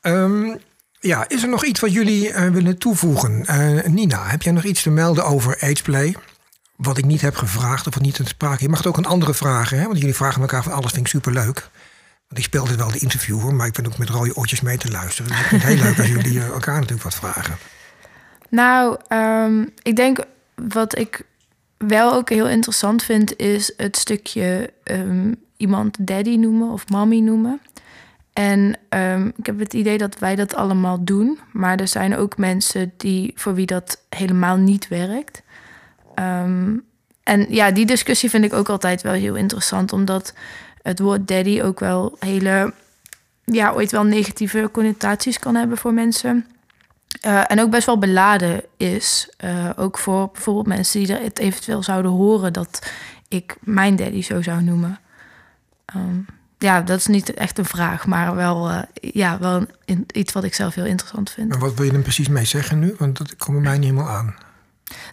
Ehm, 0.00 0.56
ja, 1.00 1.28
is 1.28 1.42
er 1.42 1.48
nog 1.48 1.64
iets 1.64 1.80
wat 1.80 1.92
jullie 1.92 2.32
eh, 2.32 2.48
willen 2.48 2.78
toevoegen? 2.78 3.46
Eh, 3.46 3.84
Nina, 3.86 4.26
heb 4.26 4.42
jij 4.42 4.52
nog 4.52 4.64
iets 4.64 4.82
te 4.82 4.90
melden 4.90 5.24
over 5.24 5.56
ageplay? 5.60 6.16
Wat 6.76 6.98
ik 6.98 7.04
niet 7.04 7.20
heb 7.20 7.36
gevraagd 7.36 7.86
of 7.86 7.94
wat 7.94 8.02
niet 8.02 8.14
te 8.14 8.24
sprake. 8.24 8.62
Je 8.62 8.68
mag 8.68 8.78
het 8.78 8.86
ook 8.86 8.96
aan 8.96 9.06
anderen 9.06 9.34
vragen, 9.34 9.78
hè? 9.78 9.86
want 9.86 9.98
jullie 9.98 10.14
vragen 10.14 10.40
elkaar 10.40 10.62
van 10.62 10.72
alles, 10.72 10.92
vind 10.92 11.06
ik 11.06 11.12
superleuk. 11.12 11.68
Want 12.28 12.38
ik 12.38 12.44
speelde 12.44 12.76
wel 12.76 12.90
de 12.90 12.98
interviewer, 12.98 13.54
maar 13.54 13.66
ik 13.66 13.72
ben 13.72 13.86
ook 13.86 13.98
met 13.98 14.08
rode 14.08 14.36
oortjes 14.36 14.60
mee 14.60 14.78
te 14.78 14.90
luisteren. 14.90 15.30
Dus 15.30 15.40
ik 15.40 15.46
vind 15.46 15.62
het 15.62 15.72
heel 15.72 15.82
leuk 15.82 15.98
als 15.98 16.08
jullie 16.08 16.40
elkaar 16.52 16.74
natuurlijk 16.74 17.02
wat 17.02 17.14
vragen. 17.14 17.56
Nou, 18.48 18.96
ehm, 19.08 19.64
ik 19.82 19.96
denk 19.96 20.24
wat 20.54 20.98
ik 20.98 21.22
wel 21.76 22.12
ook 22.12 22.30
heel 22.30 22.48
interessant 22.48 23.02
vind, 23.02 23.36
is 23.36 23.72
het 23.76 23.96
stukje 23.96 24.72
ehm, 24.82 25.32
iemand 25.56 25.96
daddy 26.06 26.36
noemen 26.36 26.70
of 26.70 26.88
mommy 26.88 27.20
noemen. 27.20 27.60
En 28.32 28.78
ehm, 28.88 29.30
ik 29.36 29.46
heb 29.46 29.58
het 29.58 29.74
idee 29.74 29.98
dat 29.98 30.18
wij 30.18 30.34
dat 30.34 30.54
allemaal 30.54 31.04
doen, 31.04 31.38
maar 31.52 31.80
er 31.80 31.88
zijn 31.88 32.16
ook 32.16 32.36
mensen 32.38 32.92
die, 32.96 33.32
voor 33.34 33.54
wie 33.54 33.66
dat 33.66 34.02
helemaal 34.08 34.56
niet 34.56 34.88
werkt. 34.88 35.42
Ehm, 36.16 36.76
en 37.22 37.46
ja, 37.48 37.70
die 37.70 37.86
discussie 37.86 38.30
vind 38.30 38.44
ik 38.44 38.52
ook 38.52 38.68
altijd 38.68 39.02
wel 39.02 39.12
heel 39.12 39.34
interessant, 39.34 39.92
omdat 39.92 40.34
het 40.82 40.98
woord 40.98 41.28
daddy 41.28 41.60
ook 41.62 41.80
wel 41.80 42.16
hele, 42.18 42.72
ja, 43.44 43.72
ooit 43.72 43.90
wel 43.90 44.04
negatieve 44.04 44.68
connotaties 44.72 45.38
kan 45.38 45.54
hebben 45.54 45.78
voor 45.78 45.92
mensen. 45.92 46.46
Uh, 47.26 47.50
en 47.50 47.60
ook 47.60 47.70
best 47.70 47.86
wel 47.86 47.98
beladen 47.98 48.62
is. 48.76 49.30
Uh, 49.44 49.70
ook 49.76 49.98
voor 49.98 50.30
bijvoorbeeld 50.32 50.66
mensen 50.66 51.04
die 51.04 51.16
het 51.16 51.38
eventueel 51.38 51.82
zouden 51.82 52.10
horen 52.10 52.52
dat 52.52 52.90
ik 53.28 53.56
mijn 53.60 53.96
daddy 53.96 54.22
zo 54.22 54.42
zou 54.42 54.62
noemen. 54.62 54.98
Um, 55.96 56.26
ja, 56.58 56.80
dat 56.80 56.98
is 56.98 57.06
niet 57.06 57.34
echt 57.34 57.58
een 57.58 57.64
vraag, 57.64 58.06
maar 58.06 58.34
wel, 58.34 58.70
uh, 58.70 58.82
ja, 59.00 59.38
wel 59.38 59.66
iets 60.12 60.32
wat 60.32 60.44
ik 60.44 60.54
zelf 60.54 60.74
heel 60.74 60.84
interessant 60.84 61.30
vind. 61.30 61.52
En 61.52 61.58
wat 61.58 61.74
wil 61.74 61.84
je 61.84 61.92
er 61.92 62.00
precies 62.00 62.28
mee 62.28 62.44
zeggen 62.44 62.78
nu? 62.78 62.94
Want 62.98 63.18
dat 63.18 63.36
komt 63.36 63.56
bij 63.56 63.66
mij 63.66 63.78
niet 63.78 63.90
helemaal 63.90 64.10
aan. 64.10 64.34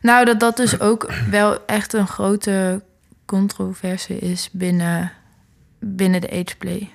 Nou, 0.02 0.26
dat 0.26 0.40
dat 0.40 0.58
dus 0.58 0.80
ook 0.80 1.14
wel 1.30 1.66
echt 1.66 1.94
een 1.94 2.08
grote 2.08 2.84
controverse 3.26 4.20
is 4.20 4.50
binnen, 4.52 5.12
binnen 5.80 6.22
de 6.22 6.32
ageplay. 6.32 6.92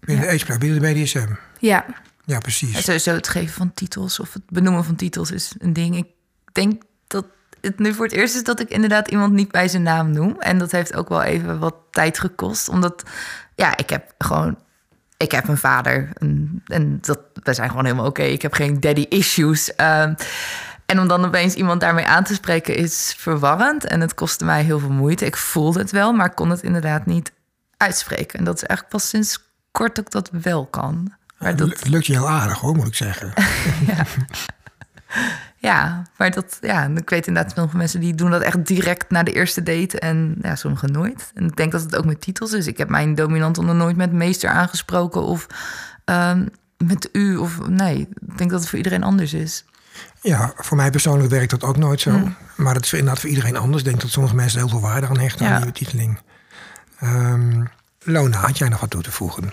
Binnen 0.00 0.24
ja. 0.24 0.30
de 0.30 0.36
ageplay, 0.36 0.58
binnen 0.58 0.80
de 0.80 0.92
BDSM? 0.92 1.28
Ja. 1.58 1.84
Ja, 2.24 2.38
precies. 2.38 2.76
En 2.76 2.82
sowieso 2.82 3.14
het 3.14 3.28
geven 3.28 3.54
van 3.54 3.74
titels 3.74 4.20
of 4.20 4.32
het 4.32 4.42
benoemen 4.48 4.84
van 4.84 4.96
titels 4.96 5.30
is 5.30 5.54
een 5.58 5.72
ding. 5.72 5.96
Ik 5.96 6.06
denk 6.52 6.82
dat 7.06 7.24
het 7.60 7.78
nu 7.78 7.94
voor 7.94 8.04
het 8.04 8.14
eerst 8.14 8.34
is 8.34 8.44
dat 8.44 8.60
ik 8.60 8.70
inderdaad 8.70 9.08
iemand 9.08 9.32
niet 9.32 9.50
bij 9.50 9.68
zijn 9.68 9.82
naam 9.82 10.10
noem. 10.10 10.40
En 10.40 10.58
dat 10.58 10.72
heeft 10.72 10.94
ook 10.94 11.08
wel 11.08 11.22
even 11.22 11.58
wat 11.58 11.74
tijd 11.90 12.18
gekost. 12.18 12.68
Omdat, 12.68 13.02
ja, 13.54 13.76
ik 13.76 13.90
heb 13.90 14.14
gewoon... 14.18 14.58
Ik 15.16 15.30
heb 15.30 15.48
een 15.48 15.58
vader 15.58 16.10
en, 16.14 16.62
en 16.66 16.98
dat, 17.00 17.20
we 17.42 17.54
zijn 17.54 17.68
gewoon 17.68 17.84
helemaal 17.84 18.06
oké. 18.06 18.20
Okay. 18.20 18.32
Ik 18.32 18.42
heb 18.42 18.52
geen 18.52 18.80
daddy 18.80 19.06
issues. 19.08 19.72
Uh, 19.80 20.10
en 20.88 21.00
om 21.00 21.08
dan 21.08 21.24
opeens 21.24 21.54
iemand 21.54 21.80
daarmee 21.80 22.06
aan 22.06 22.24
te 22.24 22.34
spreken 22.34 22.76
is 22.76 23.14
verwarrend. 23.18 23.84
En 23.84 24.00
het 24.00 24.14
kostte 24.14 24.44
mij 24.44 24.62
heel 24.62 24.78
veel 24.78 24.90
moeite. 24.90 25.24
Ik 25.24 25.36
voelde 25.36 25.78
het 25.78 25.90
wel, 25.90 26.12
maar 26.12 26.34
kon 26.34 26.50
het 26.50 26.62
inderdaad 26.62 27.06
niet 27.06 27.32
uitspreken. 27.76 28.38
En 28.38 28.44
dat 28.44 28.56
is 28.56 28.62
eigenlijk 28.62 28.90
pas 28.90 29.08
sinds 29.08 29.38
kort 29.70 29.94
dat 29.94 30.04
ik 30.04 30.10
dat 30.10 30.30
wel 30.42 30.66
kan. 30.66 31.12
Maar 31.38 31.56
dat... 31.56 31.68
Het 31.68 31.88
lukt 31.88 32.06
je 32.06 32.12
heel 32.12 32.28
aardig 32.28 32.58
hoor, 32.58 32.76
moet 32.76 32.86
ik 32.86 32.94
zeggen. 32.94 33.32
ja. 33.86 34.04
ja, 35.56 36.02
maar 36.16 36.30
dat, 36.30 36.58
ja, 36.60 36.90
ik 36.94 37.10
weet 37.10 37.26
inderdaad 37.26 37.52
veel 37.52 37.68
van 37.68 37.78
mensen 37.78 38.00
die 38.00 38.14
doen 38.14 38.30
dat 38.30 38.42
echt 38.42 38.66
direct 38.66 39.10
na 39.10 39.22
de 39.22 39.32
eerste 39.32 39.62
date 39.62 39.98
en 39.98 40.36
ja, 40.42 40.56
sommigen 40.56 40.92
nooit. 40.92 41.30
En 41.34 41.46
ik 41.46 41.56
denk 41.56 41.72
dat 41.72 41.82
het 41.82 41.96
ook 41.96 42.04
met 42.04 42.20
titels 42.20 42.52
is. 42.52 42.66
Ik 42.66 42.78
heb 42.78 42.88
mijn 42.88 43.14
dominant 43.14 43.56
nog 43.56 43.76
nooit 43.76 43.96
met 43.96 44.12
meester 44.12 44.50
aangesproken 44.50 45.22
of 45.22 45.46
um, 46.04 46.48
met 46.76 47.08
u 47.12 47.36
of 47.36 47.68
nee. 47.68 48.08
Ik 48.26 48.38
denk 48.38 48.50
dat 48.50 48.60
het 48.60 48.68
voor 48.68 48.78
iedereen 48.78 49.02
anders 49.02 49.32
is. 49.32 49.64
Ja, 50.20 50.52
voor 50.56 50.76
mij 50.76 50.90
persoonlijk 50.90 51.30
werkt 51.30 51.50
dat 51.50 51.64
ook 51.64 51.76
nooit 51.76 52.00
zo. 52.00 52.10
Mm. 52.10 52.36
Maar 52.56 52.74
dat 52.74 52.84
is 52.84 52.92
inderdaad 52.92 53.20
voor 53.20 53.28
iedereen 53.28 53.56
anders. 53.56 53.82
Ik 53.82 53.88
denk 53.88 54.00
dat 54.00 54.10
sommige 54.10 54.34
mensen 54.34 54.58
heel 54.58 54.68
veel 54.68 54.80
waarde 54.80 55.06
aan 55.06 55.18
hechten 55.18 55.46
ja. 55.46 55.52
aan 55.52 55.62
die 55.62 55.72
betiteling. 55.72 56.18
Um, 57.02 57.68
Lona, 58.02 58.38
had 58.38 58.58
jij 58.58 58.68
nog 58.68 58.80
wat 58.80 58.90
toe 58.90 59.02
te 59.02 59.12
voegen? 59.12 59.52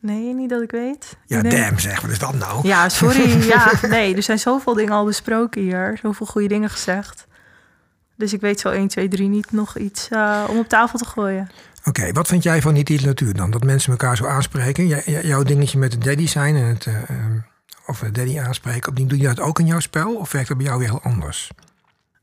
Nee, 0.00 0.34
niet 0.34 0.50
dat 0.50 0.62
ik 0.62 0.70
weet. 0.70 1.16
Ja, 1.26 1.42
damn 1.42 1.80
zeg, 1.80 2.00
wat 2.00 2.10
is 2.10 2.18
dat 2.18 2.34
nou? 2.34 2.66
Ja, 2.68 2.88
sorry. 2.88 3.42
ja, 3.54 3.72
nee, 3.82 4.16
er 4.16 4.22
zijn 4.22 4.38
zoveel 4.38 4.74
dingen 4.74 4.92
al 4.92 5.04
besproken 5.04 5.62
hier. 5.62 5.98
Zoveel 6.02 6.26
goede 6.26 6.48
dingen 6.48 6.70
gezegd. 6.70 7.26
Dus 8.16 8.32
ik 8.32 8.40
weet 8.40 8.60
zo 8.60 8.68
1, 8.68 8.88
2, 8.88 9.08
3 9.08 9.28
niet 9.28 9.52
nog 9.52 9.78
iets 9.78 10.08
uh, 10.10 10.44
om 10.48 10.58
op 10.58 10.68
tafel 10.68 10.98
te 10.98 11.04
gooien. 11.04 11.50
Oké, 11.78 11.88
okay, 11.88 12.12
wat 12.12 12.26
vind 12.26 12.42
jij 12.42 12.62
van 12.62 12.74
die 12.74 12.84
titulatuur 12.84 13.34
dan? 13.34 13.50
Dat 13.50 13.64
mensen 13.64 13.90
elkaar 13.90 14.16
zo 14.16 14.26
aanspreken? 14.26 14.86
J 14.86 15.20
jouw 15.22 15.42
dingetje 15.42 15.78
met 15.78 15.92
het 15.92 16.04
daddy 16.04 16.26
zijn 16.26 16.56
en 16.56 16.64
het... 16.64 16.86
Uh, 16.86 16.94
of 17.88 17.98
daddy 17.98 18.38
aanspreken, 18.38 18.94
doe 18.94 19.18
je 19.18 19.26
dat 19.26 19.40
ook 19.40 19.58
in 19.58 19.66
jouw 19.66 19.80
spel? 19.80 20.14
Of 20.14 20.32
werkt 20.32 20.48
dat 20.48 20.56
bij 20.56 20.66
jou 20.66 20.78
weer 20.78 20.88
heel 20.88 21.02
anders? 21.02 21.50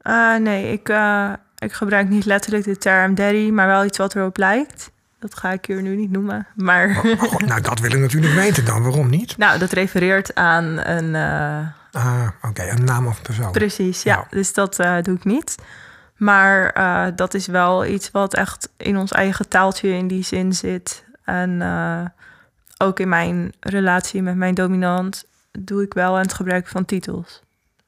Uh, 0.03 0.35
nee, 0.35 0.71
ik, 0.71 0.89
uh, 0.89 1.33
ik 1.57 1.73
gebruik 1.73 2.09
niet 2.09 2.25
letterlijk 2.25 2.63
de 2.63 2.77
term 2.77 3.15
daddy, 3.15 3.49
maar 3.49 3.67
wel 3.67 3.85
iets 3.85 3.97
wat 3.97 4.15
erop 4.15 4.37
lijkt. 4.37 4.91
Dat 5.19 5.37
ga 5.37 5.51
ik 5.51 5.65
hier 5.65 5.81
nu 5.81 5.95
niet 5.95 6.11
noemen. 6.11 6.47
Maar... 6.55 7.01
Oh, 7.03 7.11
oh 7.11 7.21
God, 7.21 7.45
nou, 7.45 7.61
dat 7.61 7.79
wil 7.79 7.91
ik 7.91 7.99
natuurlijk 7.99 8.33
weten 8.43 8.65
dan. 8.65 8.83
Waarom 8.83 9.09
niet? 9.09 9.37
Nou, 9.37 9.59
dat 9.59 9.71
refereert 9.71 10.35
aan 10.35 10.63
een... 10.63 11.13
Uh... 11.13 11.67
Ah, 12.03 12.27
oké. 12.37 12.47
Okay. 12.47 12.69
Een 12.69 12.83
naam 12.83 13.07
of 13.07 13.21
persoon. 13.21 13.51
Precies, 13.51 14.03
ja. 14.03 14.27
Dus 14.29 14.53
dat 14.53 14.75
doe 14.75 15.15
ik 15.15 15.23
niet. 15.23 15.55
Maar 16.15 16.73
dat 17.15 17.33
is 17.33 17.47
wel 17.47 17.85
iets 17.85 18.11
wat 18.11 18.33
echt 18.33 18.69
in 18.77 18.97
ons 18.97 19.11
eigen 19.11 19.47
taaltje 19.47 19.89
in 19.89 20.07
die 20.07 20.23
zin 20.23 20.53
zit. 20.53 21.05
En 21.23 21.61
ook 22.77 22.99
in 22.99 23.09
mijn 23.09 23.53
relatie 23.59 24.21
met 24.21 24.35
mijn 24.35 24.55
dominant 24.55 25.25
doe 25.59 25.83
ik 25.83 25.93
wel 25.93 26.13
aan 26.15 26.21
het 26.21 26.33
gebruiken 26.33 26.71
van 26.71 26.85
titels. 26.85 27.43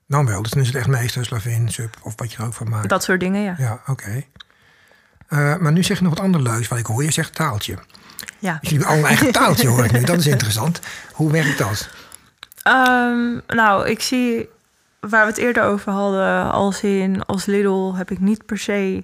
Nou 0.05 0.25
wel, 0.25 0.41
dus 0.41 0.51
dan 0.51 0.61
is 0.61 0.67
het 0.67 0.75
echt 0.77 0.87
meester, 0.87 1.25
slavin, 1.25 1.69
sub 1.69 1.95
of 2.01 2.13
wat 2.15 2.31
je 2.31 2.37
er 2.37 2.45
ook 2.45 2.53
van 2.53 2.69
maakt. 2.69 2.89
Dat 2.89 3.03
soort 3.03 3.19
dingen, 3.19 3.41
ja. 3.41 3.55
Ja, 3.57 3.81
oké. 3.87 4.23
Eh, 5.27 5.57
maar 5.57 5.71
nu 5.71 5.83
zeg 5.83 5.97
je 5.97 6.03
nog 6.03 6.13
wat 6.13 6.23
ander 6.23 6.41
leuks, 6.41 6.67
wat 6.67 6.79
ik 6.79 6.85
hoor. 6.85 7.03
Je 7.03 7.11
zegt 7.11 7.35
taaltje. 7.35 7.77
ja. 8.39 8.57
Dus 8.61 8.69
jullie 8.69 8.85
hebben 8.85 8.87
allemaal 8.87 9.03
een 9.11 9.17
eigen 9.17 9.31
taaltje, 9.31 9.67
hoor 9.67 9.85
ik 9.85 9.91
nu. 9.91 10.03
Dat 10.03 10.17
is 10.19 10.27
interessant. 10.27 10.79
Hoe 11.13 11.31
werkt 11.31 11.57
dat? 11.57 11.89
Ehm, 12.63 13.39
nou, 13.47 13.87
ik 13.87 14.01
zie 14.01 14.49
waar 14.99 15.21
we 15.25 15.29
het 15.31 15.37
eerder 15.37 15.63
over 15.63 15.91
hadden, 15.91 16.51
als 16.51 16.83
in 16.83 17.25
als 17.25 17.45
Lidl 17.45 17.93
heb 17.95 18.11
ik 18.11 18.19
niet 18.19 18.45
per 18.45 18.57
se 18.57 19.03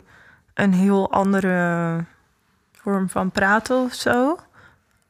een 0.54 0.74
heel 0.74 1.12
andere 1.12 2.06
vorm 2.74 3.10
van 3.10 3.32
praten 3.32 3.78
of 3.84 3.94
zo. 3.94 4.38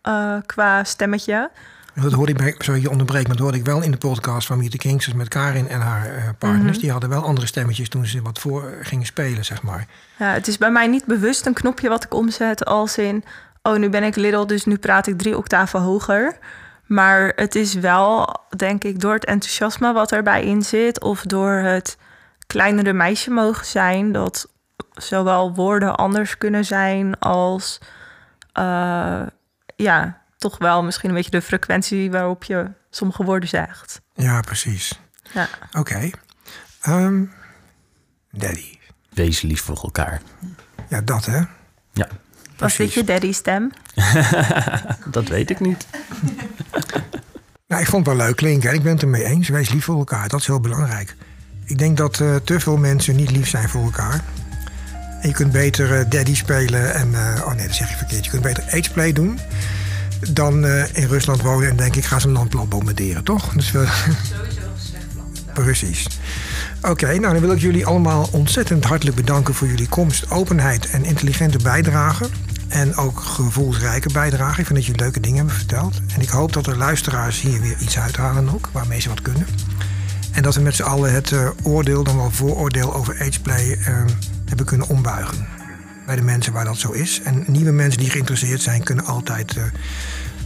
eh, 0.01 0.37
qua 0.45 0.83
stemmetje. 0.83 1.51
Dat 1.95 2.11
hoorde 2.11 2.31
ik 2.31 2.37
bij, 2.37 2.55
sorry, 2.57 2.81
je 2.81 2.89
onderbreekt, 2.89 3.27
maar 3.27 3.35
dat 3.35 3.43
hoorde 3.43 3.57
ik 3.57 3.65
wel 3.65 3.81
in 3.81 3.91
de 3.91 3.97
podcast 3.97 4.47
van 4.47 4.57
Meet 4.57 4.71
the 4.71 4.77
Kings 4.77 5.13
met 5.13 5.27
Karin 5.27 5.67
en 5.67 5.81
haar 5.81 6.05
eh, 6.05 6.29
partners. 6.37 6.71
Mhm. 6.71 6.79
Die 6.79 6.91
hadden 6.91 7.09
wel 7.09 7.23
andere 7.23 7.47
stemmetjes 7.47 7.89
toen 7.89 8.05
ze 8.05 8.21
wat 8.21 8.39
voor 8.39 8.77
gingen 8.81 9.05
spelen, 9.05 9.45
zeg 9.45 9.61
maar. 9.61 9.87
Ja, 10.17 10.33
het 10.33 10.47
is 10.47 10.57
bij 10.57 10.71
mij 10.71 10.87
niet 10.87 11.05
bewust 11.05 11.45
een 11.45 11.53
knopje 11.53 11.89
wat 11.89 12.03
ik 12.03 12.13
omzet 12.13 12.65
als 12.65 12.97
in... 12.97 13.23
oh, 13.61 13.77
nu 13.77 13.89
ben 13.89 14.03
ik 14.03 14.15
Lidl, 14.15 14.45
dus 14.45 14.65
nu 14.65 14.77
praat 14.77 15.07
ik 15.07 15.17
drie 15.17 15.37
octaven 15.37 15.79
hoger. 15.79 16.37
Maar 16.85 17.31
het 17.35 17.55
is 17.55 17.73
wel, 17.73 18.35
denk 18.57 18.83
ik, 18.83 18.99
door 18.99 19.13
het 19.13 19.25
enthousiasme 19.25 19.93
wat 19.93 20.11
erbij 20.11 20.43
in 20.43 20.61
zit... 20.61 21.01
of 21.01 21.21
door 21.21 21.51
het 21.51 21.97
kleinere 22.47 22.93
meisje 22.93 23.31
mogen 23.31 23.65
zijn... 23.65 24.11
dat 24.11 24.47
zowel 24.93 25.53
woorden 25.53 25.95
anders 25.95 26.37
kunnen 26.37 26.65
zijn 26.65 27.19
als... 27.19 27.79
eh, 28.51 29.21
ja, 29.75 30.21
toch 30.43 30.57
wel 30.57 30.83
misschien 30.83 31.09
een 31.09 31.15
beetje 31.15 31.31
de 31.31 31.41
frequentie 31.41 32.11
waarop 32.11 32.43
je 32.43 32.67
sommige 32.89 33.23
woorden 33.23 33.49
zegt. 33.49 34.01
Ja, 34.15 34.39
precies. 34.41 34.99
Ja. 35.33 35.47
Oké. 35.77 36.09
Ehm, 36.81 37.23
Daddy. 38.31 38.77
Wees 39.09 39.41
lief 39.41 39.61
voor 39.61 39.79
elkaar. 39.83 40.21
Ja, 40.89 41.01
dat 41.01 41.25
hè. 41.25 41.41
Ja, 41.93 42.07
Was 42.57 42.75
dit 42.75 42.93
je 42.93 43.03
daddy 43.03 43.31
stem? 43.31 43.71
dat 45.17 45.27
weet 45.27 45.49
ik 45.49 45.59
niet. 45.59 45.85
Nou, 47.67 47.85
ik 47.85 47.91
vond 47.91 48.05
het 48.05 48.15
wel 48.15 48.25
leuk 48.25 48.35
klinken. 48.35 48.69
en 48.69 48.75
Ik 48.75 48.83
ben 48.83 48.91
het 48.93 49.01
ermee 49.01 49.23
eens. 49.23 49.49
Wees 49.49 49.69
lief 49.69 49.83
voor 49.83 49.97
elkaar. 49.97 50.27
Dat 50.27 50.39
is 50.39 50.47
heel 50.47 50.59
belangrijk. 50.59 51.15
Ik 51.65 51.77
denk 51.77 51.97
dat 51.97 52.19
eh, 52.19 52.35
te 52.35 52.59
veel 52.59 52.77
mensen 52.77 53.15
niet 53.15 53.31
lief 53.31 53.47
zijn 53.47 53.69
voor 53.69 53.83
elkaar. 53.83 54.23
En 55.21 55.27
je 55.27 55.33
kunt 55.33 55.51
beter 55.51 55.99
eh, 55.99 56.09
daddy 56.09 56.35
spelen 56.35 56.93
en... 56.93 57.13
eh, 57.15 57.41
oh 57.45 57.53
nee, 57.53 57.67
dat 57.67 57.75
zeg 57.75 57.89
je 57.89 57.95
verkeerd. 57.95 58.23
Je 58.25 58.31
kunt 58.31 58.43
beter 58.43 58.63
ageplay 58.63 59.13
doen... 59.13 59.39
dan 60.31 60.65
eh, 60.65 60.83
in 60.93 61.07
Rusland 61.07 61.41
wonen 61.41 61.69
en 61.69 61.75
denk 61.75 61.95
ik... 61.95 62.05
ga 62.05 62.19
ze 62.19 62.27
een 62.27 62.33
landplan 62.33 62.67
bombarderen, 62.67 63.23
toch? 63.23 63.53
Dus, 63.53 63.71
we 63.71 63.87
Precies. 65.53 66.07
Oké, 66.81 67.05
nou 67.05 67.33
dan 67.33 67.39
wil 67.39 67.51
ik 67.51 67.59
jullie 67.59 67.85
allemaal 67.85 68.29
ontzettend 68.31 68.83
hartelijk 68.83 69.17
bedanken... 69.17 69.53
voor 69.53 69.67
jullie 69.67 69.87
komst, 69.87 70.31
openheid 70.31 70.89
en 70.89 71.05
intelligente 71.05 71.57
bijdrage. 71.57 72.25
En 72.67 72.95
ook 72.95 73.19
gevoelsrijke 73.19 74.09
bijdrage. 74.13 74.59
Ik 74.59 74.65
vind 74.65 74.77
dat 74.77 74.85
jullie 74.85 75.01
leuke 75.01 75.19
dingen 75.19 75.37
hebben 75.37 75.55
verteld. 75.55 76.01
En 76.15 76.21
ik 76.21 76.29
hoop 76.29 76.53
dat 76.53 76.65
de 76.65 76.77
luisteraars 76.77 77.41
hier 77.41 77.61
weer 77.61 77.77
iets 77.79 77.99
uithalen 77.99 78.53
ook... 78.53 78.69
waarmee 78.71 79.01
ze 79.01 79.09
wat 79.09 79.21
kunnen. 79.21 79.45
En 80.31 80.43
dat 80.43 80.55
we 80.55 80.61
met 80.61 80.75
z'n 80.75 80.83
allen 80.83 81.13
het 81.13 81.31
eh, 81.31 81.49
oordeel, 81.63 82.03
dan 82.03 82.15
wel 82.15 82.31
vooroordeel 82.31 82.93
over 82.93 83.21
ageplay 83.21 83.71
eh, 83.71 84.03
hebben 84.45 84.65
kunnen 84.65 84.87
ombuigen. 84.87 85.47
Bij 86.05 86.15
de 86.15 86.21
mensen 86.21 86.53
waar 86.53 86.65
dat 86.65 86.77
zo 86.77 86.91
is. 86.91 87.21
En 87.23 87.43
nieuwe 87.47 87.71
mensen 87.71 87.99
die 87.99 88.09
geïnteresseerd 88.09 88.61
zijn, 88.61 88.83
kunnen 88.83 89.05
altijd 89.05 89.57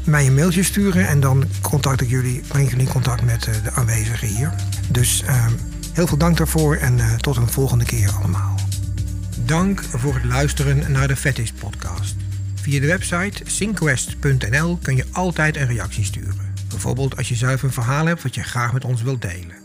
mij 0.08 0.28
een 0.28 0.36
mailtje 0.36 0.64
sturen. 0.64 1.08
En 1.08 1.20
dan 1.20 1.46
contact 1.62 2.02
ik 2.02 2.10
jullie, 2.10 2.42
breng 2.48 2.70
jullie 2.70 2.88
contact 2.88 3.22
met 3.22 3.48
eh, 3.48 3.64
de 3.64 3.72
aanwezigen 3.72 4.28
hier. 4.28 4.54
Dus 4.90 5.24
eh, 5.24 5.48
heel 5.94 6.08
veel 6.08 6.18
dank 6.18 6.38
daarvoor 6.38 6.76
en 6.76 7.00
eh, 7.00 7.14
tot 7.14 7.36
een 7.36 7.50
volgende 7.50 7.86
keer 7.86 8.12
allemaal. 8.12 8.56
Dank 9.46 9.82
voor 9.84 10.14
het 10.14 10.24
luisteren 10.24 10.92
naar 10.92 11.08
de 11.08 11.16
Fetish 11.16 11.52
podcast. 11.52 12.16
Via 12.56 12.80
de 12.80 12.88
website 12.88 13.44
synquest.nl 13.46 14.78
kun 14.82 14.96
je 14.96 15.06
altijd 15.12 15.56
een 15.56 15.68
reactie 15.68 16.04
sturen. 16.04 16.54
Bijvoorbeeld 16.70 17.18
als 17.18 17.30
je 17.30 17.36
zelf 17.36 17.64
een 17.64 17.74
verhaal 17.74 18.06
hebt 18.06 18.24
wat 18.24 18.36
je 18.36 18.44
graag 18.44 18.74
met 18.74 18.86
ons 18.86 19.02
wilt 19.02 19.22
delen. 19.22 19.56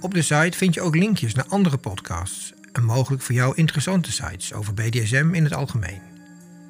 Op 0.00 0.14
de 0.14 0.22
site 0.22 0.58
vind 0.58 0.74
je 0.74 0.80
ook 0.80 0.96
linkjes 0.96 1.34
naar 1.34 1.46
andere 1.48 1.76
podcasts 1.76 2.52
en 2.72 2.84
mogelijk 2.84 3.22
voor 3.22 3.34
jou 3.34 3.52
interessante 3.56 4.12
sites 4.12 4.52
over 4.52 4.74
BDSM 4.74 5.28
in 5.32 5.44
het 5.44 5.54
algemeen. 5.54 6.00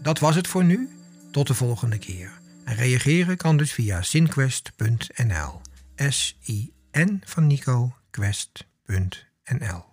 Dat 0.02 0.18
was 0.18 0.34
het 0.34 0.48
voor 0.48 0.64
nu. 0.64 0.88
Tot 1.30 1.46
de 1.46 1.54
volgende 1.54 1.98
keer. 1.98 2.41
En 2.64 2.74
reageren 2.74 3.36
kan 3.36 3.56
dus 3.56 3.72
via 3.72 4.02
synquest.nl. 4.02 5.60
S-I-N 5.97 7.22
van 7.24 7.47
Nico, 7.47 7.94
quest.nl. 8.10 9.91